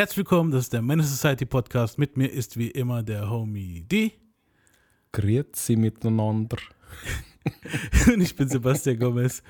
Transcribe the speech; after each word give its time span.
Herzlich 0.00 0.16
willkommen, 0.16 0.50
das 0.50 0.62
ist 0.62 0.72
der 0.72 0.80
Menace 0.80 1.10
Society 1.10 1.44
Podcast. 1.44 1.98
Mit 1.98 2.16
mir 2.16 2.32
ist 2.32 2.56
wie 2.56 2.70
immer 2.70 3.02
der 3.02 3.28
Homie 3.28 3.82
D. 3.82 4.12
Grüezi 5.12 5.76
miteinander. 5.76 6.56
Und 8.06 8.22
ich 8.22 8.34
bin 8.34 8.48
Sebastian 8.48 8.98
Gomez. 8.98 9.42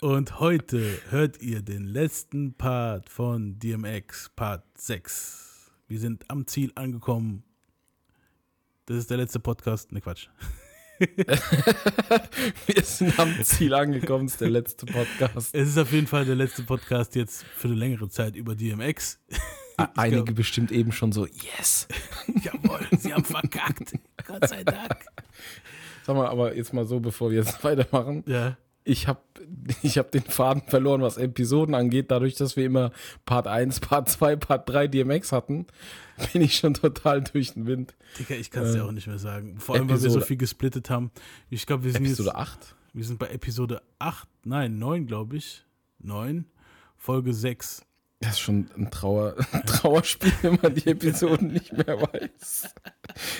Und 0.00 0.40
heute 0.40 1.02
hört 1.10 1.42
ihr 1.42 1.60
den 1.60 1.84
letzten 1.84 2.54
Part 2.54 3.10
von 3.10 3.58
DMX, 3.58 4.30
Part 4.34 4.64
6. 4.78 5.70
Wir 5.86 5.98
sind 5.98 6.24
am 6.30 6.46
Ziel 6.46 6.72
angekommen. 6.76 7.42
Das 8.86 8.96
ist 8.96 9.10
der 9.10 9.18
letzte 9.18 9.38
Podcast. 9.38 9.92
Ne, 9.92 10.00
Quatsch. 10.00 10.28
Wir 12.66 12.82
sind 12.82 13.18
am 13.18 13.34
Ziel 13.44 13.74
angekommen, 13.74 14.26
das 14.26 14.32
ist 14.34 14.40
der 14.40 14.50
letzte 14.50 14.86
Podcast. 14.86 15.54
Es 15.54 15.68
ist 15.68 15.78
auf 15.78 15.92
jeden 15.92 16.06
Fall 16.06 16.24
der 16.24 16.36
letzte 16.36 16.62
Podcast 16.62 17.14
jetzt 17.16 17.44
für 17.44 17.68
eine 17.68 17.76
längere 17.76 18.08
Zeit 18.08 18.34
über 18.34 18.54
DMX. 18.54 19.18
Einige 19.96 20.24
glaub, 20.24 20.36
bestimmt 20.36 20.72
eben 20.72 20.92
schon 20.92 21.12
so, 21.12 21.26
yes. 21.26 21.88
Jawohl, 22.42 22.86
sie 22.98 23.12
haben 23.12 23.24
verkackt. 23.24 23.92
Gott 24.26 24.48
sei 24.48 24.64
Dank. 24.64 24.96
Sag 26.04 26.16
mal, 26.16 26.28
aber 26.28 26.56
jetzt 26.56 26.72
mal 26.72 26.86
so, 26.86 27.00
bevor 27.00 27.30
wir 27.30 27.38
jetzt 27.38 27.62
weitermachen. 27.64 28.24
Ja. 28.26 28.56
Ich 28.82 29.06
habe 29.08 29.20
ich 29.82 29.98
hab 29.98 30.10
den 30.10 30.22
Faden 30.22 30.62
verloren, 30.66 31.02
was 31.02 31.18
Episoden 31.18 31.74
angeht. 31.74 32.10
Dadurch, 32.10 32.34
dass 32.34 32.56
wir 32.56 32.64
immer 32.64 32.92
Part 33.26 33.46
1, 33.46 33.80
Part 33.80 34.08
2, 34.08 34.36
Part 34.36 34.68
3 34.68 34.88
DMX 34.88 35.32
hatten, 35.32 35.66
bin 36.32 36.42
ich 36.42 36.56
schon 36.56 36.74
total 36.74 37.22
durch 37.22 37.52
den 37.52 37.66
Wind. 37.66 37.94
Digga, 38.18 38.34
ich 38.34 38.50
kann 38.50 38.64
es 38.64 38.70
äh, 38.70 38.78
dir 38.78 38.86
auch 38.86 38.92
nicht 38.92 39.06
mehr 39.06 39.18
sagen. 39.18 39.58
Vor 39.58 39.74
allem, 39.74 39.84
Episode, 39.84 40.02
weil 40.02 40.14
wir 40.14 40.20
so 40.20 40.26
viel 40.26 40.38
gesplittet 40.38 40.88
haben. 40.88 41.10
Ich 41.50 41.66
glaube, 41.66 41.84
wir 41.84 41.92
sind 41.92 42.06
Episode 42.06 42.30
jetzt, 42.30 42.38
8? 42.38 42.74
Wir 42.94 43.04
sind 43.04 43.18
bei 43.18 43.28
Episode 43.28 43.82
8, 43.98 44.28
nein, 44.44 44.78
9, 44.78 45.06
glaube 45.06 45.36
ich. 45.36 45.64
9, 45.98 46.46
Folge 46.96 47.34
6. 47.34 47.82
Das 48.20 48.32
ist 48.32 48.40
schon 48.40 48.68
ein, 48.76 48.90
Trauer, 48.90 49.34
ein 49.52 49.62
Trauerspiel, 49.66 50.32
wenn 50.42 50.58
man 50.62 50.74
die 50.74 50.86
Episoden 50.86 51.48
nicht 51.48 51.72
mehr 51.72 52.00
weiß. 52.00 52.74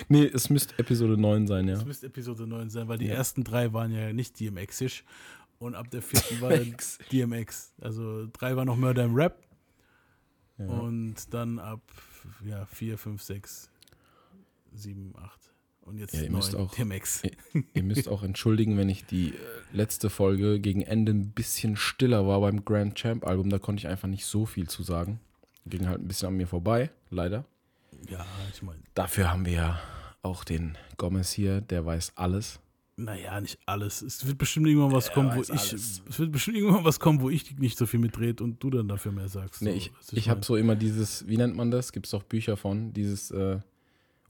Nee, 0.09 0.25
es 0.25 0.49
müsste 0.49 0.77
Episode 0.79 1.21
9 1.21 1.45
sein, 1.45 1.67
ja. 1.67 1.75
Es 1.75 1.85
müsste 1.85 2.07
Episode 2.07 2.47
9 2.47 2.71
sein, 2.71 2.87
weil 2.87 2.97
die 2.97 3.05
ja. 3.05 3.13
ersten 3.13 3.43
drei 3.43 3.73
waren 3.73 3.91
ja 3.91 4.11
nicht 4.11 4.39
DMX-isch. 4.39 5.03
Und 5.59 5.75
ab 5.75 5.91
der 5.91 6.01
vierten 6.01 6.41
war 6.41 6.49
dann 6.49 6.75
DMX. 7.11 7.73
Also 7.79 8.27
drei 8.33 8.55
war 8.55 8.65
noch 8.65 8.75
Murder 8.75 9.03
im 9.03 9.13
Rap. 9.13 9.43
Ja. 10.57 10.65
Und 10.65 11.31
dann 11.31 11.59
ab 11.59 11.81
ja, 12.43 12.65
4, 12.65 12.97
5, 12.97 13.21
6, 13.21 13.69
7, 14.73 15.13
8. 15.15 15.50
Und 15.91 15.97
jetzt 15.97 16.13
ja, 16.13 16.21
ihr 16.21 16.29
9, 16.29 16.37
müsst 16.37 16.55
auch, 16.55 16.73
DMX. 16.73 17.23
Ihr, 17.53 17.63
ihr, 17.73 17.83
müsst 17.83 18.07
auch 18.07 18.23
entschuldigen, 18.23 18.77
wenn 18.77 18.87
ich 18.87 19.05
die 19.05 19.31
äh, 19.31 19.37
letzte 19.73 20.09
Folge 20.09 20.61
gegen 20.61 20.81
Ende 20.81 21.11
ein 21.11 21.31
bisschen 21.31 21.75
stiller 21.75 22.25
war 22.25 22.39
beim 22.39 22.63
Grand 22.63 22.95
Champ 22.95 23.27
Album. 23.27 23.49
Da 23.49 23.59
konnte 23.59 23.81
ich 23.81 23.87
einfach 23.87 24.07
nicht 24.07 24.25
so 24.25 24.45
viel 24.45 24.69
zu 24.69 24.83
sagen. 24.83 25.19
Ging 25.65 25.87
halt 25.87 25.99
ein 25.99 26.07
bisschen 26.07 26.29
an 26.29 26.37
mir 26.37 26.47
vorbei, 26.47 26.91
leider. 27.09 27.43
Ja, 28.09 28.25
ich 28.53 28.61
meine. 28.61 28.79
Dafür 28.93 29.31
haben 29.31 29.45
wir 29.45 29.51
ja 29.51 29.81
auch 30.21 30.45
den 30.45 30.77
Gomez 30.95 31.33
hier, 31.33 31.59
der 31.59 31.85
weiß 31.85 32.13
alles. 32.15 32.61
Naja, 32.95 33.41
nicht 33.41 33.59
alles. 33.65 34.01
Es 34.01 34.25
wird 34.25 34.37
bestimmt 34.37 34.67
irgendwann 34.67 34.93
was 34.93 35.11
kommen, 35.11 35.35
wo 35.35 35.41
ich. 35.41 35.51
Alles. 35.51 36.01
Es 36.07 36.19
wird 36.19 36.31
bestimmt 36.31 36.55
irgendwann 36.55 36.85
was 36.85 37.01
kommen, 37.01 37.19
wo 37.19 37.29
ich 37.29 37.57
nicht 37.57 37.77
so 37.77 37.85
viel 37.85 37.99
mitdreht 37.99 38.39
und 38.39 38.63
du 38.63 38.69
dann 38.69 38.87
dafür 38.87 39.11
mehr 39.11 39.27
sagst. 39.27 39.61
Nee, 39.61 39.71
so, 39.71 39.75
ich, 39.75 39.91
ich 40.11 40.29
habe 40.29 40.45
so 40.45 40.55
immer 40.55 40.77
dieses, 40.77 41.27
wie 41.27 41.35
nennt 41.35 41.55
man 41.57 41.69
das? 41.69 41.91
Gibt 41.91 42.05
es 42.07 42.13
auch 42.13 42.23
Bücher 42.23 42.55
von, 42.55 42.93
dieses 42.93 43.31
äh, 43.31 43.59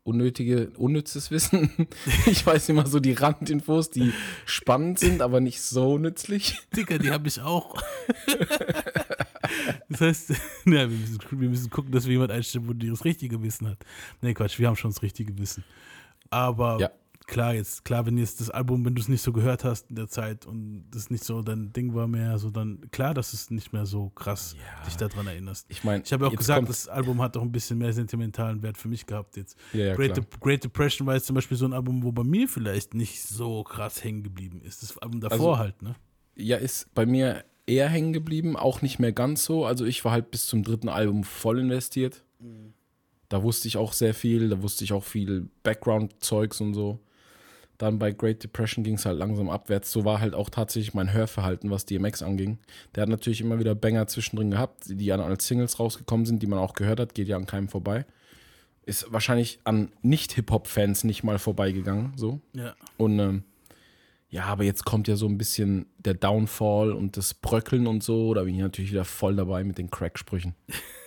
unnötige, 0.03 0.71
unnützes 0.77 1.31
Wissen. 1.31 1.71
ich 2.25 2.45
weiß 2.45 2.69
immer 2.69 2.87
so 2.87 2.99
die 2.99 3.13
Randinfos, 3.13 3.89
die 3.89 4.13
spannend 4.45 4.99
sind, 4.99 5.21
aber 5.21 5.39
nicht 5.39 5.61
so 5.61 5.97
nützlich. 5.97 6.59
Dicker, 6.75 6.97
die 6.97 7.11
habe 7.11 7.27
ich 7.27 7.41
auch. 7.41 7.81
das 9.89 10.01
heißt, 10.01 10.29
ja, 10.65 10.65
wir, 10.65 10.87
müssen, 10.87 11.19
wir 11.31 11.49
müssen 11.49 11.69
gucken, 11.69 11.91
dass 11.91 12.05
wir 12.05 12.13
jemand 12.13 12.31
einstellen, 12.31 12.67
wo 12.67 12.73
die 12.73 12.89
das 12.89 13.05
richtige 13.05 13.41
Wissen 13.43 13.67
hat. 13.67 13.77
Nee, 14.21 14.33
Quatsch, 14.33 14.59
wir 14.59 14.67
haben 14.67 14.75
schon 14.75 14.91
das 14.91 15.01
richtige 15.01 15.37
Wissen. 15.37 15.63
Aber 16.29 16.79
ja 16.79 16.89
klar, 17.31 17.53
jetzt, 17.55 17.85
klar, 17.85 18.05
wenn 18.05 18.17
jetzt 18.17 18.41
das 18.41 18.49
Album, 18.49 18.83
wenn 18.83 18.93
du 18.93 19.01
es 19.01 19.07
nicht 19.07 19.21
so 19.21 19.31
gehört 19.31 19.63
hast 19.63 19.89
in 19.89 19.95
der 19.95 20.09
Zeit 20.09 20.45
und 20.45 20.83
das 20.91 21.09
nicht 21.09 21.23
so 21.23 21.41
dein 21.41 21.71
Ding 21.71 21.95
war 21.95 22.05
mehr, 22.05 22.37
so 22.37 22.49
dann, 22.49 22.91
klar, 22.91 23.13
dass 23.13 23.31
es 23.31 23.49
nicht 23.49 23.71
mehr 23.71 23.85
so 23.85 24.09
krass 24.09 24.55
ja. 24.57 24.85
dich 24.85 24.97
daran 24.97 25.27
erinnerst. 25.27 25.65
Ich 25.69 25.85
meine, 25.85 26.03
ich 26.03 26.11
habe 26.11 26.25
ja 26.25 26.31
auch 26.31 26.35
gesagt, 26.35 26.67
das 26.67 26.89
Album 26.89 27.21
hat 27.21 27.37
auch 27.37 27.41
ein 27.41 27.51
bisschen 27.51 27.77
mehr 27.77 27.93
sentimentalen 27.93 28.61
Wert 28.61 28.77
für 28.77 28.89
mich 28.89 29.05
gehabt 29.05 29.37
jetzt. 29.37 29.57
Ja, 29.71 29.85
ja, 29.85 29.95
Great, 29.95 30.17
De 30.17 30.23
Great, 30.41 30.65
Depression 30.65 31.07
war 31.07 31.15
jetzt 31.15 31.25
zum 31.25 31.35
Beispiel 31.35 31.55
so 31.55 31.65
ein 31.65 31.71
Album, 31.71 32.03
wo 32.03 32.11
bei 32.11 32.25
mir 32.25 32.49
vielleicht 32.49 32.93
nicht 32.93 33.23
so 33.23 33.63
krass 33.63 34.03
hängen 34.03 34.23
geblieben 34.23 34.61
ist. 34.61 34.83
Das 34.83 34.97
Album 34.97 35.21
davor 35.21 35.37
also, 35.37 35.57
halt, 35.57 35.81
ne? 35.81 35.95
Ja, 36.35 36.57
ist 36.57 36.93
bei 36.93 37.05
mir 37.05 37.45
eher 37.65 37.87
hängen 37.87 38.11
geblieben, 38.11 38.57
auch 38.57 38.81
nicht 38.81 38.99
mehr 38.99 39.13
ganz 39.13 39.45
so. 39.45 39.65
Also 39.65 39.85
ich 39.85 40.03
war 40.03 40.11
halt 40.11 40.31
bis 40.31 40.47
zum 40.47 40.63
dritten 40.63 40.89
Album 40.89 41.23
voll 41.23 41.59
investiert. 41.59 42.25
Mhm. 42.39 42.73
Da 43.29 43.41
wusste 43.41 43.69
ich 43.69 43.77
auch 43.77 43.93
sehr 43.93 44.13
viel, 44.13 44.49
da 44.49 44.61
wusste 44.61 44.83
ich 44.83 44.91
auch 44.91 45.05
viel 45.05 45.47
Background-Zeugs 45.63 46.59
und 46.59 46.73
so. 46.73 46.99
Dann 47.81 47.97
bei 47.97 48.11
Great 48.11 48.43
Depression 48.43 48.83
ging 48.83 48.93
es 48.93 49.07
halt 49.07 49.17
langsam 49.17 49.49
abwärts. 49.49 49.91
So 49.91 50.05
war 50.05 50.21
halt 50.21 50.35
auch 50.35 50.51
tatsächlich 50.51 50.93
mein 50.93 51.13
Hörverhalten, 51.13 51.71
was 51.71 51.87
DMX 51.87 52.21
anging. 52.21 52.59
Der 52.93 53.01
hat 53.01 53.09
natürlich 53.09 53.41
immer 53.41 53.57
wieder 53.57 53.73
Banger 53.73 54.05
zwischendrin 54.05 54.51
gehabt, 54.51 54.83
die 54.87 55.07
dann 55.07 55.19
als 55.19 55.47
Singles 55.47 55.79
rausgekommen 55.79 56.27
sind, 56.27 56.43
die 56.43 56.47
man 56.47 56.59
auch 56.59 56.73
gehört 56.73 56.99
hat, 56.99 57.15
geht 57.15 57.27
ja 57.27 57.37
an 57.37 57.47
keinem 57.47 57.69
vorbei. 57.69 58.05
Ist 58.85 59.11
wahrscheinlich 59.11 59.61
an 59.63 59.91
Nicht-Hip-Hop-Fans 60.03 61.05
nicht 61.05 61.23
mal 61.23 61.39
vorbeigegangen. 61.39 62.13
So. 62.17 62.39
Ja. 62.53 62.75
Und 62.97 63.17
ähm, 63.17 63.43
ja, 64.29 64.43
aber 64.43 64.63
jetzt 64.63 64.85
kommt 64.85 65.07
ja 65.07 65.15
so 65.15 65.27
ein 65.27 65.39
bisschen 65.39 65.87
der 65.97 66.13
Downfall 66.13 66.91
und 66.91 67.17
das 67.17 67.33
Bröckeln 67.33 67.87
und 67.87 68.03
so. 68.03 68.35
Da 68.35 68.43
bin 68.43 68.53
ich 68.53 68.61
natürlich 68.61 68.91
wieder 68.91 69.05
voll 69.05 69.35
dabei 69.35 69.63
mit 69.63 69.79
den 69.79 69.89
Crack-Sprüchen. 69.89 70.53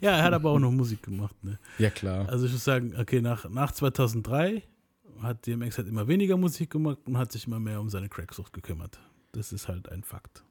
ja, 0.00 0.16
er 0.16 0.22
hat 0.22 0.32
aber 0.32 0.50
auch 0.50 0.58
noch 0.58 0.70
Musik 0.70 1.02
gemacht. 1.02 1.34
Ne? 1.42 1.58
Ja, 1.78 1.90
klar. 1.90 2.28
Also 2.28 2.46
ich 2.46 2.52
muss 2.52 2.64
sagen, 2.64 2.94
okay, 2.98 3.20
nach, 3.20 3.48
nach 3.48 3.72
2003 3.72 4.62
hat 5.20 5.46
DMX 5.46 5.78
halt 5.78 5.88
immer 5.88 6.08
weniger 6.08 6.36
Musik 6.36 6.70
gemacht 6.70 6.98
und 7.04 7.16
hat 7.16 7.32
sich 7.32 7.46
immer 7.46 7.60
mehr 7.60 7.80
um 7.80 7.88
seine 7.88 8.08
Cracksucht 8.08 8.52
gekümmert. 8.52 8.98
Das 9.32 9.52
ist 9.52 9.68
halt 9.68 9.88
ein 9.90 10.02
Fakt. 10.02 10.44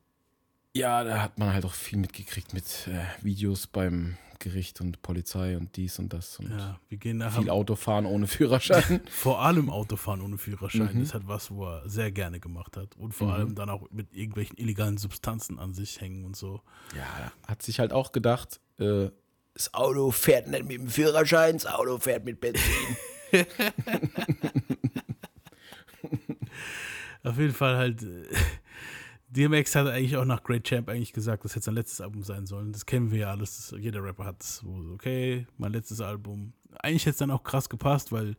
Ja, 0.73 1.03
da 1.03 1.21
hat 1.21 1.37
man 1.37 1.53
halt 1.53 1.65
auch 1.65 1.73
viel 1.73 1.99
mitgekriegt 1.99 2.53
mit 2.53 2.87
äh, 2.87 3.03
Videos 3.23 3.67
beim 3.67 4.17
Gericht 4.41 4.81
und 4.81 5.01
Polizei 5.01 5.55
und 5.55 5.77
dies 5.77 5.99
und 5.99 6.11
das. 6.11 6.39
Und 6.39 6.49
ja, 6.49 6.79
wir 6.89 6.97
gehen 6.97 7.17
nachher. 7.17 7.41
Viel 7.41 7.49
Autofahren 7.49 8.05
ohne 8.05 8.27
Führerschein. 8.27 9.01
vor 9.09 9.41
allem 9.41 9.69
Autofahren 9.69 10.21
ohne 10.21 10.37
Führerschein 10.37 10.93
mhm. 10.93 11.03
ist 11.03 11.13
halt 11.13 11.27
was, 11.27 11.51
wo 11.51 11.65
er 11.65 11.87
sehr 11.87 12.11
gerne 12.11 12.39
gemacht 12.39 12.75
hat. 12.75 12.97
Und 12.97 13.13
vor 13.13 13.27
mhm. 13.27 13.33
allem 13.33 13.55
dann 13.55 13.69
auch 13.69 13.89
mit 13.91 14.13
irgendwelchen 14.13 14.57
illegalen 14.57 14.97
Substanzen 14.97 15.59
an 15.59 15.73
sich 15.73 16.01
hängen 16.01 16.25
und 16.25 16.35
so. 16.35 16.61
Ja, 16.95 17.31
hat 17.47 17.61
sich 17.61 17.79
halt 17.79 17.93
auch 17.93 18.11
gedacht, 18.11 18.59
äh, 18.79 19.09
das 19.53 19.73
Auto 19.73 20.11
fährt 20.11 20.47
nicht 20.47 20.65
mit 20.65 20.77
dem 20.77 20.89
Führerschein, 20.89 21.53
das 21.53 21.67
Auto 21.67 21.99
fährt 21.99 22.25
mit 22.25 22.41
Benzin. 22.41 22.63
Auf 27.23 27.37
jeden 27.37 27.53
Fall 27.53 27.77
halt. 27.77 28.03
Äh, 29.31 29.33
DMX 29.33 29.75
hat 29.75 29.87
eigentlich 29.87 30.17
auch 30.17 30.25
nach 30.25 30.43
Great 30.43 30.63
Champ 30.63 30.89
eigentlich 30.89 31.13
gesagt, 31.13 31.45
das 31.45 31.55
hätte 31.55 31.65
sein 31.65 31.75
letztes 31.75 32.01
Album 32.01 32.23
sein 32.23 32.45
sollen. 32.45 32.71
Das 32.71 32.85
kennen 32.85 33.11
wir 33.11 33.19
ja 33.19 33.31
alles. 33.31 33.73
Jeder 33.77 34.03
Rapper 34.03 34.25
hat 34.25 34.41
es. 34.43 34.63
Okay, 34.93 35.47
mein 35.57 35.71
letztes 35.71 36.01
Album. 36.01 36.53
Eigentlich 36.79 37.03
hätte 37.03 37.11
es 37.11 37.17
dann 37.17 37.31
auch 37.31 37.43
krass 37.43 37.69
gepasst, 37.69 38.11
weil 38.11 38.35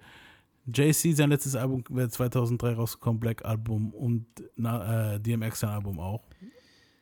JC, 0.67 1.15
sein 1.15 1.31
letztes 1.31 1.57
Album 1.57 1.83
wäre 1.91 2.09
2003 2.09 2.75
rausgekommen, 2.75 3.21
Black 3.21 3.45
Album 3.45 3.93
und 3.93 4.27
na, 4.57 5.15
äh, 5.15 5.21
DMX 5.21 5.61
sein 5.61 5.71
Album 5.71 5.99
auch. 5.99 6.23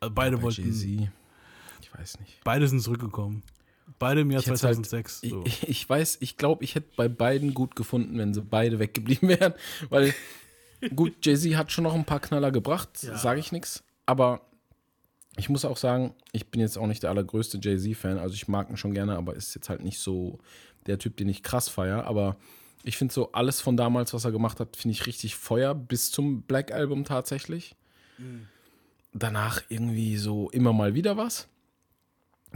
Also 0.00 0.14
beide 0.14 0.36
ja, 0.36 0.42
wollten. 0.42 0.62
Jay-Z. 0.62 1.10
Ich 1.82 1.94
weiß 1.94 2.20
nicht. 2.20 2.40
Beide 2.42 2.66
sind 2.66 2.80
zurückgekommen. 2.80 3.42
Beide 3.98 4.22
im 4.22 4.30
Jahr 4.30 4.42
2006. 4.42 5.22
Halt, 5.22 5.30
so. 5.30 5.42
ich, 5.44 5.68
ich, 5.68 5.88
weiß, 5.88 6.18
ich 6.20 6.36
glaube, 6.38 6.64
ich 6.64 6.74
hätte 6.74 6.88
bei 6.96 7.08
beiden 7.08 7.52
gut 7.52 7.76
gefunden, 7.76 8.16
wenn 8.16 8.32
sie 8.32 8.40
beide 8.40 8.78
weggeblieben 8.78 9.28
wären, 9.40 9.52
weil 9.90 10.14
Gut, 10.94 11.24
Jay-Z 11.24 11.56
hat 11.56 11.72
schon 11.72 11.84
noch 11.84 11.94
ein 11.94 12.04
paar 12.04 12.20
Knaller 12.20 12.50
gebracht, 12.50 13.02
ja. 13.02 13.16
sage 13.16 13.40
ich 13.40 13.52
nichts. 13.52 13.84
Aber 14.06 14.40
ich 15.36 15.48
muss 15.48 15.64
auch 15.64 15.76
sagen, 15.76 16.14
ich 16.32 16.50
bin 16.50 16.60
jetzt 16.60 16.78
auch 16.78 16.86
nicht 16.86 17.02
der 17.02 17.10
allergrößte 17.10 17.58
Jay-Z-Fan. 17.62 18.18
Also 18.18 18.34
ich 18.34 18.48
mag 18.48 18.70
ihn 18.70 18.76
schon 18.76 18.94
gerne, 18.94 19.16
aber 19.16 19.34
ist 19.34 19.54
jetzt 19.54 19.68
halt 19.68 19.82
nicht 19.82 19.98
so 19.98 20.38
der 20.86 20.98
Typ, 20.98 21.16
den 21.16 21.28
ich 21.28 21.42
krass 21.42 21.68
feiere. 21.68 22.06
Aber 22.06 22.36
ich 22.82 22.96
finde 22.96 23.12
so 23.12 23.32
alles 23.32 23.60
von 23.60 23.76
damals, 23.76 24.14
was 24.14 24.24
er 24.24 24.32
gemacht 24.32 24.60
hat, 24.60 24.76
finde 24.76 24.92
ich 24.92 25.06
richtig 25.06 25.36
Feuer, 25.36 25.74
bis 25.74 26.10
zum 26.10 26.42
Black 26.42 26.72
Album 26.72 27.04
tatsächlich. 27.04 27.76
Mhm. 28.18 28.48
Danach 29.12 29.62
irgendwie 29.68 30.16
so 30.16 30.50
immer 30.50 30.72
mal 30.72 30.94
wieder 30.94 31.16
was. 31.16 31.48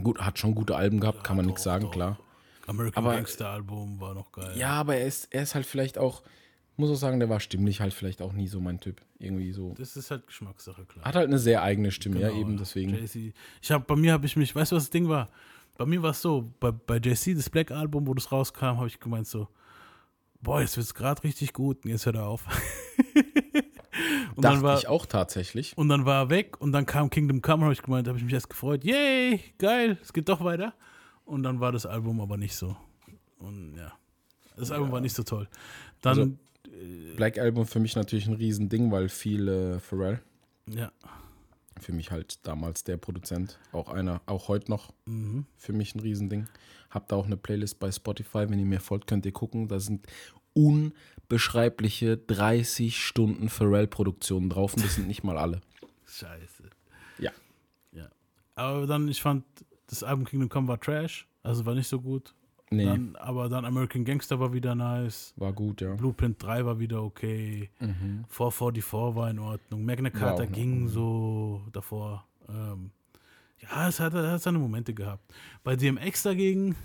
Gut, 0.01 0.19
hat 0.19 0.39
schon 0.39 0.55
gute 0.55 0.75
Alben 0.75 0.99
gehabt, 0.99 1.19
ja, 1.19 1.23
kann 1.23 1.37
man 1.37 1.45
nichts 1.45 1.63
sagen, 1.63 1.85
doch. 1.85 1.91
klar. 1.91 2.19
American 2.67 3.05
aber, 3.05 3.15
Gangster 3.15 3.49
Album 3.49 3.99
war 3.99 4.13
noch 4.13 4.31
geil. 4.31 4.57
Ja, 4.57 4.71
aber 4.71 4.95
er 4.95 5.05
ist, 5.05 5.27
er 5.31 5.43
ist 5.43 5.55
halt 5.55 5.65
vielleicht 5.65 5.97
auch 5.97 6.23
muss 6.77 6.89
auch 6.91 6.95
sagen, 6.95 7.19
der 7.19 7.29
war 7.29 7.39
stimmlich 7.39 7.79
halt 7.81 7.93
vielleicht 7.93 8.21
auch 8.21 8.33
nie 8.33 8.47
so 8.47 8.59
mein 8.59 8.79
Typ. 8.79 9.01
Irgendwie 9.19 9.51
so. 9.51 9.73
Das 9.77 9.95
ist 9.95 10.11
halt 10.11 10.27
Geschmackssache, 10.27 10.85
klar. 10.85 11.05
Hat 11.05 11.15
halt 11.15 11.27
eine 11.27 11.39
sehr 11.39 11.61
eigene 11.63 11.91
Stimme, 11.91 12.19
genau, 12.19 12.33
ja, 12.33 12.39
eben 12.39 12.57
deswegen. 12.57 12.93
JC. 12.93 13.33
Ich 13.61 13.71
habe 13.71 13.83
bei 13.85 13.95
mir 13.95 14.13
habe 14.13 14.25
ich 14.25 14.35
mich, 14.35 14.55
weißt 14.55 14.71
du, 14.71 14.75
was 14.75 14.83
das 14.85 14.89
Ding 14.89 15.07
war? 15.07 15.29
Bei 15.77 15.85
mir 15.85 16.01
war 16.01 16.11
es 16.11 16.21
so, 16.21 16.51
bei, 16.59 16.71
bei 16.71 16.97
JC, 16.97 17.35
das 17.35 17.49
Black 17.49 17.71
Album, 17.71 18.07
wo 18.07 18.13
das 18.13 18.31
rauskam, 18.31 18.77
habe 18.77 18.87
ich 18.87 18.99
gemeint 18.99 19.27
so, 19.27 19.47
boah, 20.41 20.61
jetzt 20.61 20.77
wird 20.77 20.85
es 20.87 20.93
gerade 20.93 21.23
richtig 21.23 21.53
gut 21.53 21.83
und 21.85 21.91
jetzt 21.91 22.05
hört 22.05 22.15
er 22.15 22.25
auf. 22.27 22.45
Und 24.35 24.43
Dachte 24.43 24.57
dann 24.57 24.63
war, 24.63 24.77
ich 24.77 24.87
auch 24.89 25.05
tatsächlich. 25.05 25.77
Und 25.77 25.87
dann 25.87 26.05
war 26.05 26.23
er 26.25 26.29
weg 26.29 26.59
und 26.59 26.73
dann 26.73 26.85
kam 26.85 27.09
Kingdom 27.09 27.41
Come, 27.41 27.63
habe 27.63 27.71
ich 27.73 27.81
gemeint, 27.81 28.07
habe 28.09 28.17
ich 28.17 28.23
mich 28.25 28.33
erst 28.33 28.49
gefreut. 28.49 28.83
Yay, 28.83 29.39
geil, 29.57 29.97
es 30.01 30.11
geht 30.11 30.27
doch 30.27 30.43
weiter. 30.43 30.73
Und 31.23 31.43
dann 31.43 31.61
war 31.61 31.71
das 31.71 31.85
Album 31.85 32.19
aber 32.19 32.35
nicht 32.35 32.53
so. 32.55 32.75
Und 33.39 33.75
ja, 33.77 33.93
das 34.57 34.71
Album 34.71 34.91
war 34.91 34.99
nicht 34.99 35.15
so 35.15 35.23
toll. 35.23 35.47
Dann, 36.01 36.19
Also- 36.19 36.31
Black 37.15 37.37
Album 37.37 37.65
für 37.65 37.79
mich 37.79 37.95
natürlich 37.95 38.27
ein 38.27 38.33
Riesending, 38.35 38.91
weil 38.91 39.09
viel 39.09 39.47
äh, 39.47 39.79
Pharrell. 39.79 40.21
ja, 40.67 40.91
Für 41.79 41.93
mich 41.93 42.11
halt 42.11 42.45
damals 42.45 42.83
der 42.83 42.97
Produzent. 42.97 43.59
Auch 43.71 43.89
einer, 43.89 44.21
auch 44.25 44.47
heute 44.47 44.71
noch 44.71 44.93
mhm. 45.05 45.45
für 45.57 45.73
mich 45.73 45.95
ein 45.95 45.99
Riesending. 45.99 46.47
Hab 46.89 47.07
da 47.09 47.15
auch 47.15 47.25
eine 47.25 47.37
Playlist 47.37 47.79
bei 47.79 47.91
Spotify. 47.91 48.49
Wenn 48.49 48.59
ihr 48.59 48.65
mir 48.65 48.79
folgt, 48.79 49.07
könnt 49.07 49.25
ihr 49.25 49.31
gucken. 49.33 49.67
Da 49.67 49.79
sind 49.79 50.07
unbeschreibliche 50.53 52.17
30 52.17 52.97
Stunden 52.97 53.49
Pharrell-Produktionen 53.49 54.49
drauf 54.49 54.73
und 54.73 54.85
das 54.85 54.95
sind 54.95 55.07
nicht 55.07 55.23
mal 55.23 55.37
alle. 55.37 55.61
scheiße. 56.05 56.69
Ja. 57.19 57.31
Ja. 57.91 58.09
Aber 58.55 58.87
dann, 58.87 59.07
ich 59.09 59.21
fand, 59.21 59.43
das 59.87 60.03
Album 60.03 60.25
Kingdom 60.25 60.49
Come 60.49 60.67
war 60.67 60.79
Trash, 60.79 61.27
also 61.43 61.65
war 61.65 61.75
nicht 61.75 61.87
so 61.87 62.01
gut. 62.01 62.33
Nee, 62.71 62.85
Dann, 62.85 63.15
aber 63.17 63.47
dann 63.47 63.63
American 63.63 64.03
Gangster 64.03 64.39
war 64.39 64.51
wieder 64.51 64.73
nice. 64.73 65.33
war 65.37 65.53
gut, 65.53 65.81
ja. 65.81 65.93
Blueprint 65.93 66.41
3 66.41 66.65
war 66.65 66.79
wieder 66.79 67.03
okay. 67.03 67.69
Mhm. 67.79 68.25
444 68.27 69.15
war 69.15 69.29
in 69.29 69.39
Ordnung. 69.39 69.85
Magna 69.85 70.09
Carta 70.09 70.45
ging 70.45 70.87
so 70.87 71.61
davor. 71.71 72.25
Ähm, 72.49 72.89
ja, 73.61 73.87
es 73.87 73.99
hat, 73.99 74.13
es 74.15 74.27
hat 74.27 74.41
seine 74.41 74.57
Momente 74.57 74.93
gehabt. 74.93 75.31
Bei 75.63 75.75
DMX 75.75 76.23
dagegen, 76.23 76.75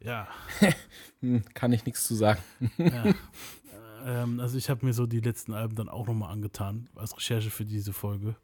ja, 0.00 0.28
Kann 1.54 1.72
ich 1.72 1.84
nichts 1.84 2.04
zu 2.04 2.14
sagen. 2.14 2.40
ja. 2.78 3.14
ähm, 4.04 4.40
also 4.40 4.56
ich 4.58 4.70
habe 4.70 4.84
mir 4.84 4.92
so 4.92 5.06
die 5.06 5.20
letzten 5.20 5.52
Alben 5.52 5.74
dann 5.74 5.88
auch 5.88 6.06
nochmal 6.06 6.32
angetan, 6.32 6.88
als 6.94 7.16
Recherche 7.16 7.50
für 7.50 7.64
diese 7.64 7.92
Folge. 7.92 8.36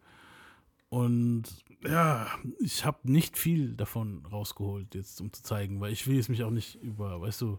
Und 0.93 1.44
ja, 1.89 2.27
ich 2.61 2.85
habe 2.85 2.99
nicht 3.11 3.39
viel 3.39 3.73
davon 3.75 4.27
rausgeholt, 4.31 4.94
jetzt 4.94 5.23
um 5.23 5.33
zu 5.33 5.43
zeigen, 5.43 5.81
weil 5.81 5.91
ich 5.91 6.06
will 6.06 6.19
es 6.19 6.29
mich 6.29 6.43
auch 6.44 6.50
nicht 6.50 6.75
über, 6.83 7.19
weißt 7.23 7.41
du, 7.41 7.59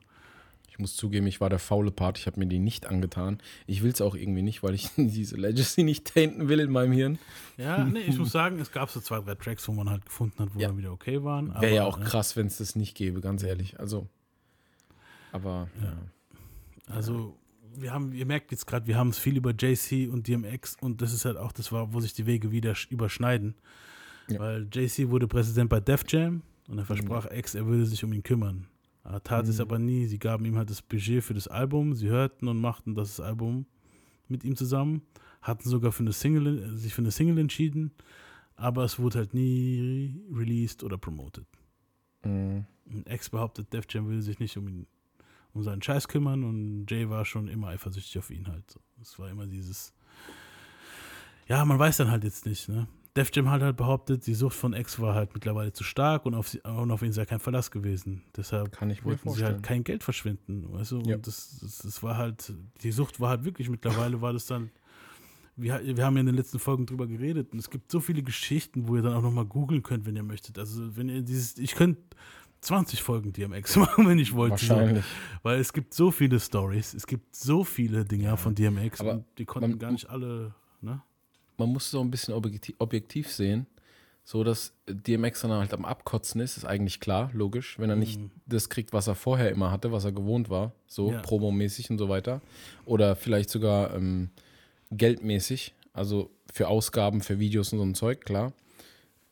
Ich 0.70 0.78
muss 0.78 0.96
zugeben, 0.96 1.26
ich 1.26 1.42
war 1.42 1.50
der 1.50 1.58
faule 1.58 1.90
Part. 1.90 2.20
Ich 2.20 2.28
habe 2.28 2.40
mir 2.40 2.46
die 2.46 2.60
nicht 2.60 2.86
angetan. 2.86 3.40
Ich 3.66 3.82
will 3.82 3.92
es 3.92 4.02
auch 4.02 4.14
irgendwie 4.14 4.44
nicht, 4.44 4.62
weil 4.62 4.76
ich 4.76 4.92
diese 4.98 5.36
Legacy 5.36 5.82
nicht 5.82 6.14
tainten 6.14 6.48
will 6.48 6.60
in 6.60 6.72
meinem 6.72 6.92
Hirn. 6.92 7.18
ja, 7.58 7.84
nee, 7.84 8.02
ich 8.02 8.20
muss 8.20 8.32
sagen, 8.32 8.60
es 8.60 8.72
gab 8.72 8.92
so 8.92 9.00
zwei, 9.02 9.20
drei 9.20 9.34
Tracks, 9.34 9.68
wo 9.68 9.72
man 9.74 9.90
halt 9.90 10.06
gefunden 10.06 10.38
hat, 10.38 10.54
wo 10.54 10.60
Ja. 10.60 10.68
dann 10.68 10.78
wieder 10.78 10.92
okay 10.92 11.24
waren. 11.24 11.56
Wäre 11.60 11.74
ja 11.74 11.86
auch 11.86 12.00
äh, 12.00 12.04
krass, 12.04 12.36
wenn 12.36 12.46
es 12.46 12.58
das 12.58 12.76
nicht 12.76 12.96
gäbe, 12.96 13.20
ganz 13.20 13.42
ehrlich. 13.42 13.80
Also, 13.80 14.08
aber 15.32 15.70
ja. 15.82 15.98
Also, 16.94 17.36
wir 17.78 17.94
haben, 17.94 18.12
ihr 18.14 18.26
merkt 18.26 18.52
jetzt 18.52 18.66
gerade, 18.68 18.88
wir 18.88 18.98
haben 18.98 19.10
es 19.10 19.18
viel 19.18 19.38
über 19.38 19.52
JC 19.52 20.10
und 20.12 20.28
DMX 20.28 20.78
und 20.82 21.02
das 21.02 21.14
ist 21.14 21.26
halt 21.26 21.38
auch 21.38 21.52
das 21.52 21.72
war, 21.72 21.94
wo 21.94 22.00
sich 22.00 22.14
die 22.14 22.26
Wege 22.26 22.52
wieder 22.52 22.74
sch- 22.74 22.90
überschneiden. 22.92 23.56
Ja. 24.30 24.40
Weil 24.40 24.68
JC 24.72 25.10
wurde 25.10 25.28
Präsident 25.28 25.70
bei 25.70 25.80
Def 25.80 26.04
Jam 26.08 26.42
und 26.68 26.78
er 26.78 26.86
versprach 26.86 27.30
X, 27.32 27.56
er 27.56 27.66
würde 27.66 27.86
sich 27.86 28.04
um 28.04 28.14
ihn 28.14 28.24
kümmern. 28.24 28.68
Er 29.04 29.22
tat 29.22 29.48
es 29.48 29.58
Mhm. 29.58 29.62
aber 29.64 29.80
nie. 29.80 30.06
Sie 30.06 30.18
gaben 30.20 30.46
ihm 30.46 30.58
halt 30.58 30.70
das 30.70 30.82
Budget 30.82 31.24
für 31.24 31.34
das 31.34 31.48
Album, 31.50 31.94
sie 31.94 32.08
hörten 32.08 32.48
und 32.48 32.60
machten 32.62 32.96
das 32.96 33.20
Album 33.20 33.66
mit 34.30 34.44
ihm 34.46 34.56
zusammen, 34.56 35.02
hatten 35.42 35.68
sogar 35.68 35.92
für 35.92 36.04
eine 36.04 36.14
Single, 36.14 36.78
sich 36.78 36.94
für 36.94 37.02
eine 37.02 37.12
Single 37.12 37.38
entschieden, 37.38 37.92
aber 38.56 38.86
es 38.86 38.98
wurde 39.00 39.18
halt 39.20 39.34
nie 39.34 40.16
released 40.32 40.84
oder 40.84 40.98
promoted. 40.98 41.46
Mhm. 42.24 42.66
Und 42.86 43.10
X 43.10 43.30
behauptet, 43.30 43.74
Def 43.74 43.86
Jam 43.90 44.08
will 44.08 44.22
sich 44.22 44.40
nicht 44.40 44.56
um 44.58 44.68
ihn, 44.70 44.88
um 45.54 45.64
seinen 45.64 45.82
Scheiß 45.82 46.08
kümmern 46.08 46.44
und 46.44 46.86
Jay 46.90 47.10
war 47.10 47.26
schon 47.26 47.48
immer 47.48 47.68
eifersüchtig 47.68 48.18
auf 48.18 48.30
ihn 48.30 48.48
halt. 48.48 48.80
Es 49.02 49.18
war 49.20 49.30
immer 49.30 49.46
dieses, 49.46 49.94
ja, 51.48 51.64
man 51.66 51.80
weiß 51.80 51.98
dann 51.98 52.12
halt 52.12 52.24
jetzt 52.24 52.46
nicht, 52.46 52.70
ne? 52.70 52.88
Def 53.16 53.30
Jam 53.32 53.52
hat 53.52 53.62
halt 53.62 53.78
behauptet, 53.78 54.26
die 54.26 54.34
Sucht 54.34 54.56
von 54.56 54.74
X 54.74 55.00
war 55.00 55.14
halt 55.14 55.36
mittlerweile 55.36 55.72
zu 55.72 55.84
stark 55.84 56.26
und 56.26 56.34
auf, 56.34 56.50
sie, 56.50 56.60
und 56.62 56.90
auf 56.90 57.04
ihn 57.04 57.14
sei 57.14 57.26
kein 57.26 57.40
Verlass 57.40 57.70
gewesen. 57.70 58.24
Deshalb 58.36 58.72
Kann 58.72 58.90
ich 58.90 59.06
wollten 59.06 59.30
sie 59.30 59.44
halt 59.44 59.62
kein 59.62 59.84
Geld 59.84 60.04
verschwinden, 60.04 60.66
weißt 60.74 60.94
du? 60.94 61.02
Ja. 61.02 61.18
Und 61.18 61.28
das, 61.28 61.60
das, 61.62 61.78
das 61.80 62.02
war 62.02 62.18
halt, 62.18 62.52
die 62.82 62.92
Sucht 62.92 63.20
war 63.20 63.30
halt 63.30 63.46
wirklich, 63.46 63.70
mittlerweile 63.70 64.20
war 64.22 64.34
das 64.34 64.48
dann, 64.48 64.72
wir, 65.56 65.80
wir 65.96 66.04
haben 66.04 66.16
ja 66.16 66.22
in 66.22 66.26
den 66.26 66.36
letzten 66.36 66.58
Folgen 66.58 66.88
drüber 66.88 67.06
geredet 67.06 67.54
und 67.54 67.60
es 67.60 67.70
gibt 67.70 67.92
so 67.92 68.00
viele 68.00 68.24
Geschichten, 68.24 68.88
wo 68.88 68.96
ihr 68.96 69.04
dann 69.04 69.14
auch 69.14 69.22
nochmal 69.22 69.46
googeln 69.46 69.84
könnt, 69.84 70.08
wenn 70.08 70.16
ihr 70.16 70.24
möchtet. 70.24 70.58
Also 70.58 70.98
wenn 70.98 71.10
ihr 71.10 71.22
dieses, 71.22 71.60
ich 71.60 71.76
könnte 71.76 72.02
20 72.64 73.04
Folgen 73.04 73.34
DMX 73.34 73.76
machen, 73.78 74.08
wenn 74.08 74.20
ich 74.20 74.34
wollte. 74.34 74.64
so. 74.64 74.70
Wahrscheinlich. 74.76 75.06
Weil 75.44 75.60
es 75.60 75.74
gibt 75.74 75.94
so 75.94 76.12
viele 76.12 76.40
Stories, 76.40 76.94
es 76.94 77.06
gibt 77.08 77.36
so 77.36 77.64
viele 77.64 78.06
Dinge 78.06 78.36
von 78.38 78.56
DMX 78.56 79.00
Aber 79.02 79.12
und 79.14 79.26
die 79.38 79.46
konnten 79.46 79.72
man- 79.72 79.80
gar 79.80 79.92
nicht 79.92 80.10
alle, 80.10 80.54
ne? 80.82 81.02
Man 81.58 81.70
muss 81.70 81.94
auch 81.94 82.02
ein 82.02 82.10
bisschen 82.12 82.34
objektiv, 82.34 82.76
objektiv 82.80 83.32
sehen. 83.32 83.68
So, 84.26 84.44
dass 84.46 84.74
DMX 84.88 85.42
dann 85.42 85.52
halt 85.52 85.74
am 85.74 85.84
Abkotzen 85.84 86.40
ist, 86.40 86.56
ist 86.58 86.64
eigentlich 86.66 87.00
klar, 87.02 87.30
logisch. 87.34 87.78
Wenn 87.78 87.90
er 87.90 87.98
nicht 87.98 88.22
das 88.46 88.70
kriegt, 88.70 88.94
was 88.94 89.08
er 89.08 89.16
vorher 89.16 89.52
immer 89.52 89.70
hatte, 89.70 89.92
was 89.92 90.06
er 90.06 90.14
gewohnt 90.14 90.50
war, 90.50 90.72
so 90.88 91.12
Ja. 91.12 91.20
promomäßig 91.22 91.90
und 91.92 91.98
so 91.98 92.08
weiter. 92.08 92.42
Oder 92.86 93.18
vielleicht 93.18 93.50
sogar 93.50 93.94
ähm, 93.94 94.30
geldmäßig, 94.92 95.74
also 95.94 96.30
für 96.52 96.68
Ausgaben, 96.70 97.22
für 97.22 97.40
Videos 97.40 97.74
und 97.74 97.80
so 97.80 97.86
ein 97.86 97.96
Zeug, 97.96 98.22
klar. 98.26 98.54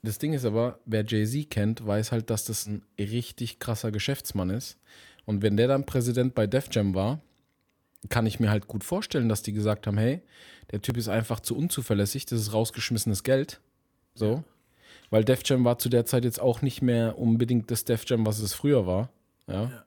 Das 0.04 0.18
Ding 0.18 0.34
ist 0.34 0.46
aber, 0.46 0.80
wer 0.86 1.06
Jay-Z 1.06 1.50
kennt, 1.50 1.86
weiß 1.86 2.12
halt, 2.12 2.30
dass 2.30 2.46
das 2.46 2.66
ein 2.66 2.84
richtig 2.98 3.60
krasser 3.60 3.92
Geschäftsmann 3.92 4.50
ist. 4.50 4.78
Und 5.26 5.44
wenn 5.44 5.58
der 5.58 5.68
dann 5.68 5.86
Präsident 5.86 6.34
bei 6.34 6.48
Def 6.48 6.70
Jam 6.72 6.96
war, 6.96 7.22
kann 8.10 8.26
ich 8.26 8.40
mir 8.40 8.50
halt 8.50 8.68
gut 8.68 8.84
vorstellen, 8.84 9.30
dass 9.30 9.44
die 9.44 9.54
gesagt 9.54 9.86
haben, 9.86 9.98
hey, 9.98 10.22
der 10.72 10.82
Typ 10.82 10.98
ist 10.98 11.08
einfach 11.08 11.40
zu 11.40 11.56
unzuverlässig, 11.56 12.26
das 12.26 12.42
ist 12.42 12.54
rausgeschmissenes 12.54 13.24
Geld. 13.24 13.62
So. 14.16 14.44
Weil 15.12 15.24
Def 15.24 15.42
Jam 15.46 15.64
war 15.66 15.78
zu 15.78 15.90
der 15.90 16.06
Zeit 16.06 16.24
jetzt 16.24 16.42
auch 16.42 16.64
nicht 16.64 16.82
mehr 16.82 17.20
unbedingt 17.20 17.70
das 17.70 17.86
Def 17.86 18.04
Jam, 18.08 18.26
was 18.26 18.40
es 18.40 18.54
früher 18.54 18.88
war. 18.88 19.10
Ja. 19.48 19.64
Ja. 19.66 19.86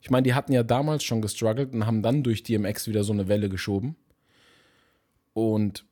Ich 0.00 0.10
meine, 0.10 0.24
die 0.24 0.34
hatten 0.34 0.52
ja 0.52 0.62
damals 0.62 1.04
schon 1.04 1.22
gestruggelt 1.22 1.72
und 1.72 1.86
haben 1.86 2.02
dann 2.02 2.22
durch 2.22 2.42
DMX 2.42 2.88
wieder 2.88 3.04
so 3.04 3.12
eine 3.12 3.28
Welle 3.28 3.48
geschoben. 3.48 3.96
Und 5.32 5.84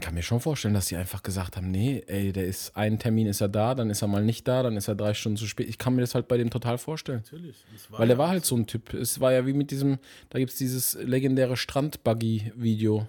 kann 0.00 0.14
mir 0.14 0.22
schon 0.22 0.40
vorstellen, 0.40 0.74
dass 0.74 0.86
die 0.86 0.96
einfach 0.96 1.22
gesagt 1.22 1.56
haben, 1.56 1.70
nee, 1.70 2.02
ey, 2.06 2.32
der 2.32 2.44
ist, 2.44 2.76
einen 2.76 2.98
Termin 2.98 3.26
ist 3.26 3.40
er 3.40 3.48
da, 3.48 3.74
dann 3.74 3.88
ist 3.88 4.02
er 4.02 4.08
mal 4.08 4.22
nicht 4.22 4.46
da, 4.46 4.62
dann 4.62 4.76
ist 4.76 4.88
er 4.88 4.94
drei 4.94 5.14
Stunden 5.14 5.38
zu 5.38 5.46
spät. 5.46 5.68
Ich 5.68 5.78
kann 5.78 5.94
mir 5.94 6.02
das 6.02 6.14
halt 6.14 6.28
bei 6.28 6.36
dem 6.36 6.50
total 6.50 6.76
vorstellen. 6.76 7.22
Natürlich. 7.24 7.64
Weil 7.90 8.10
er 8.10 8.18
war 8.18 8.28
halt 8.28 8.44
so 8.44 8.56
ein 8.56 8.66
Typ. 8.66 8.92
Es 8.92 9.20
war 9.20 9.32
ja 9.32 9.46
wie 9.46 9.54
mit 9.54 9.70
diesem, 9.70 9.98
da 10.28 10.38
gibt 10.38 10.52
es 10.52 10.58
dieses 10.58 10.94
legendäre 10.94 11.56
Strandbuggy-Video. 11.56 13.06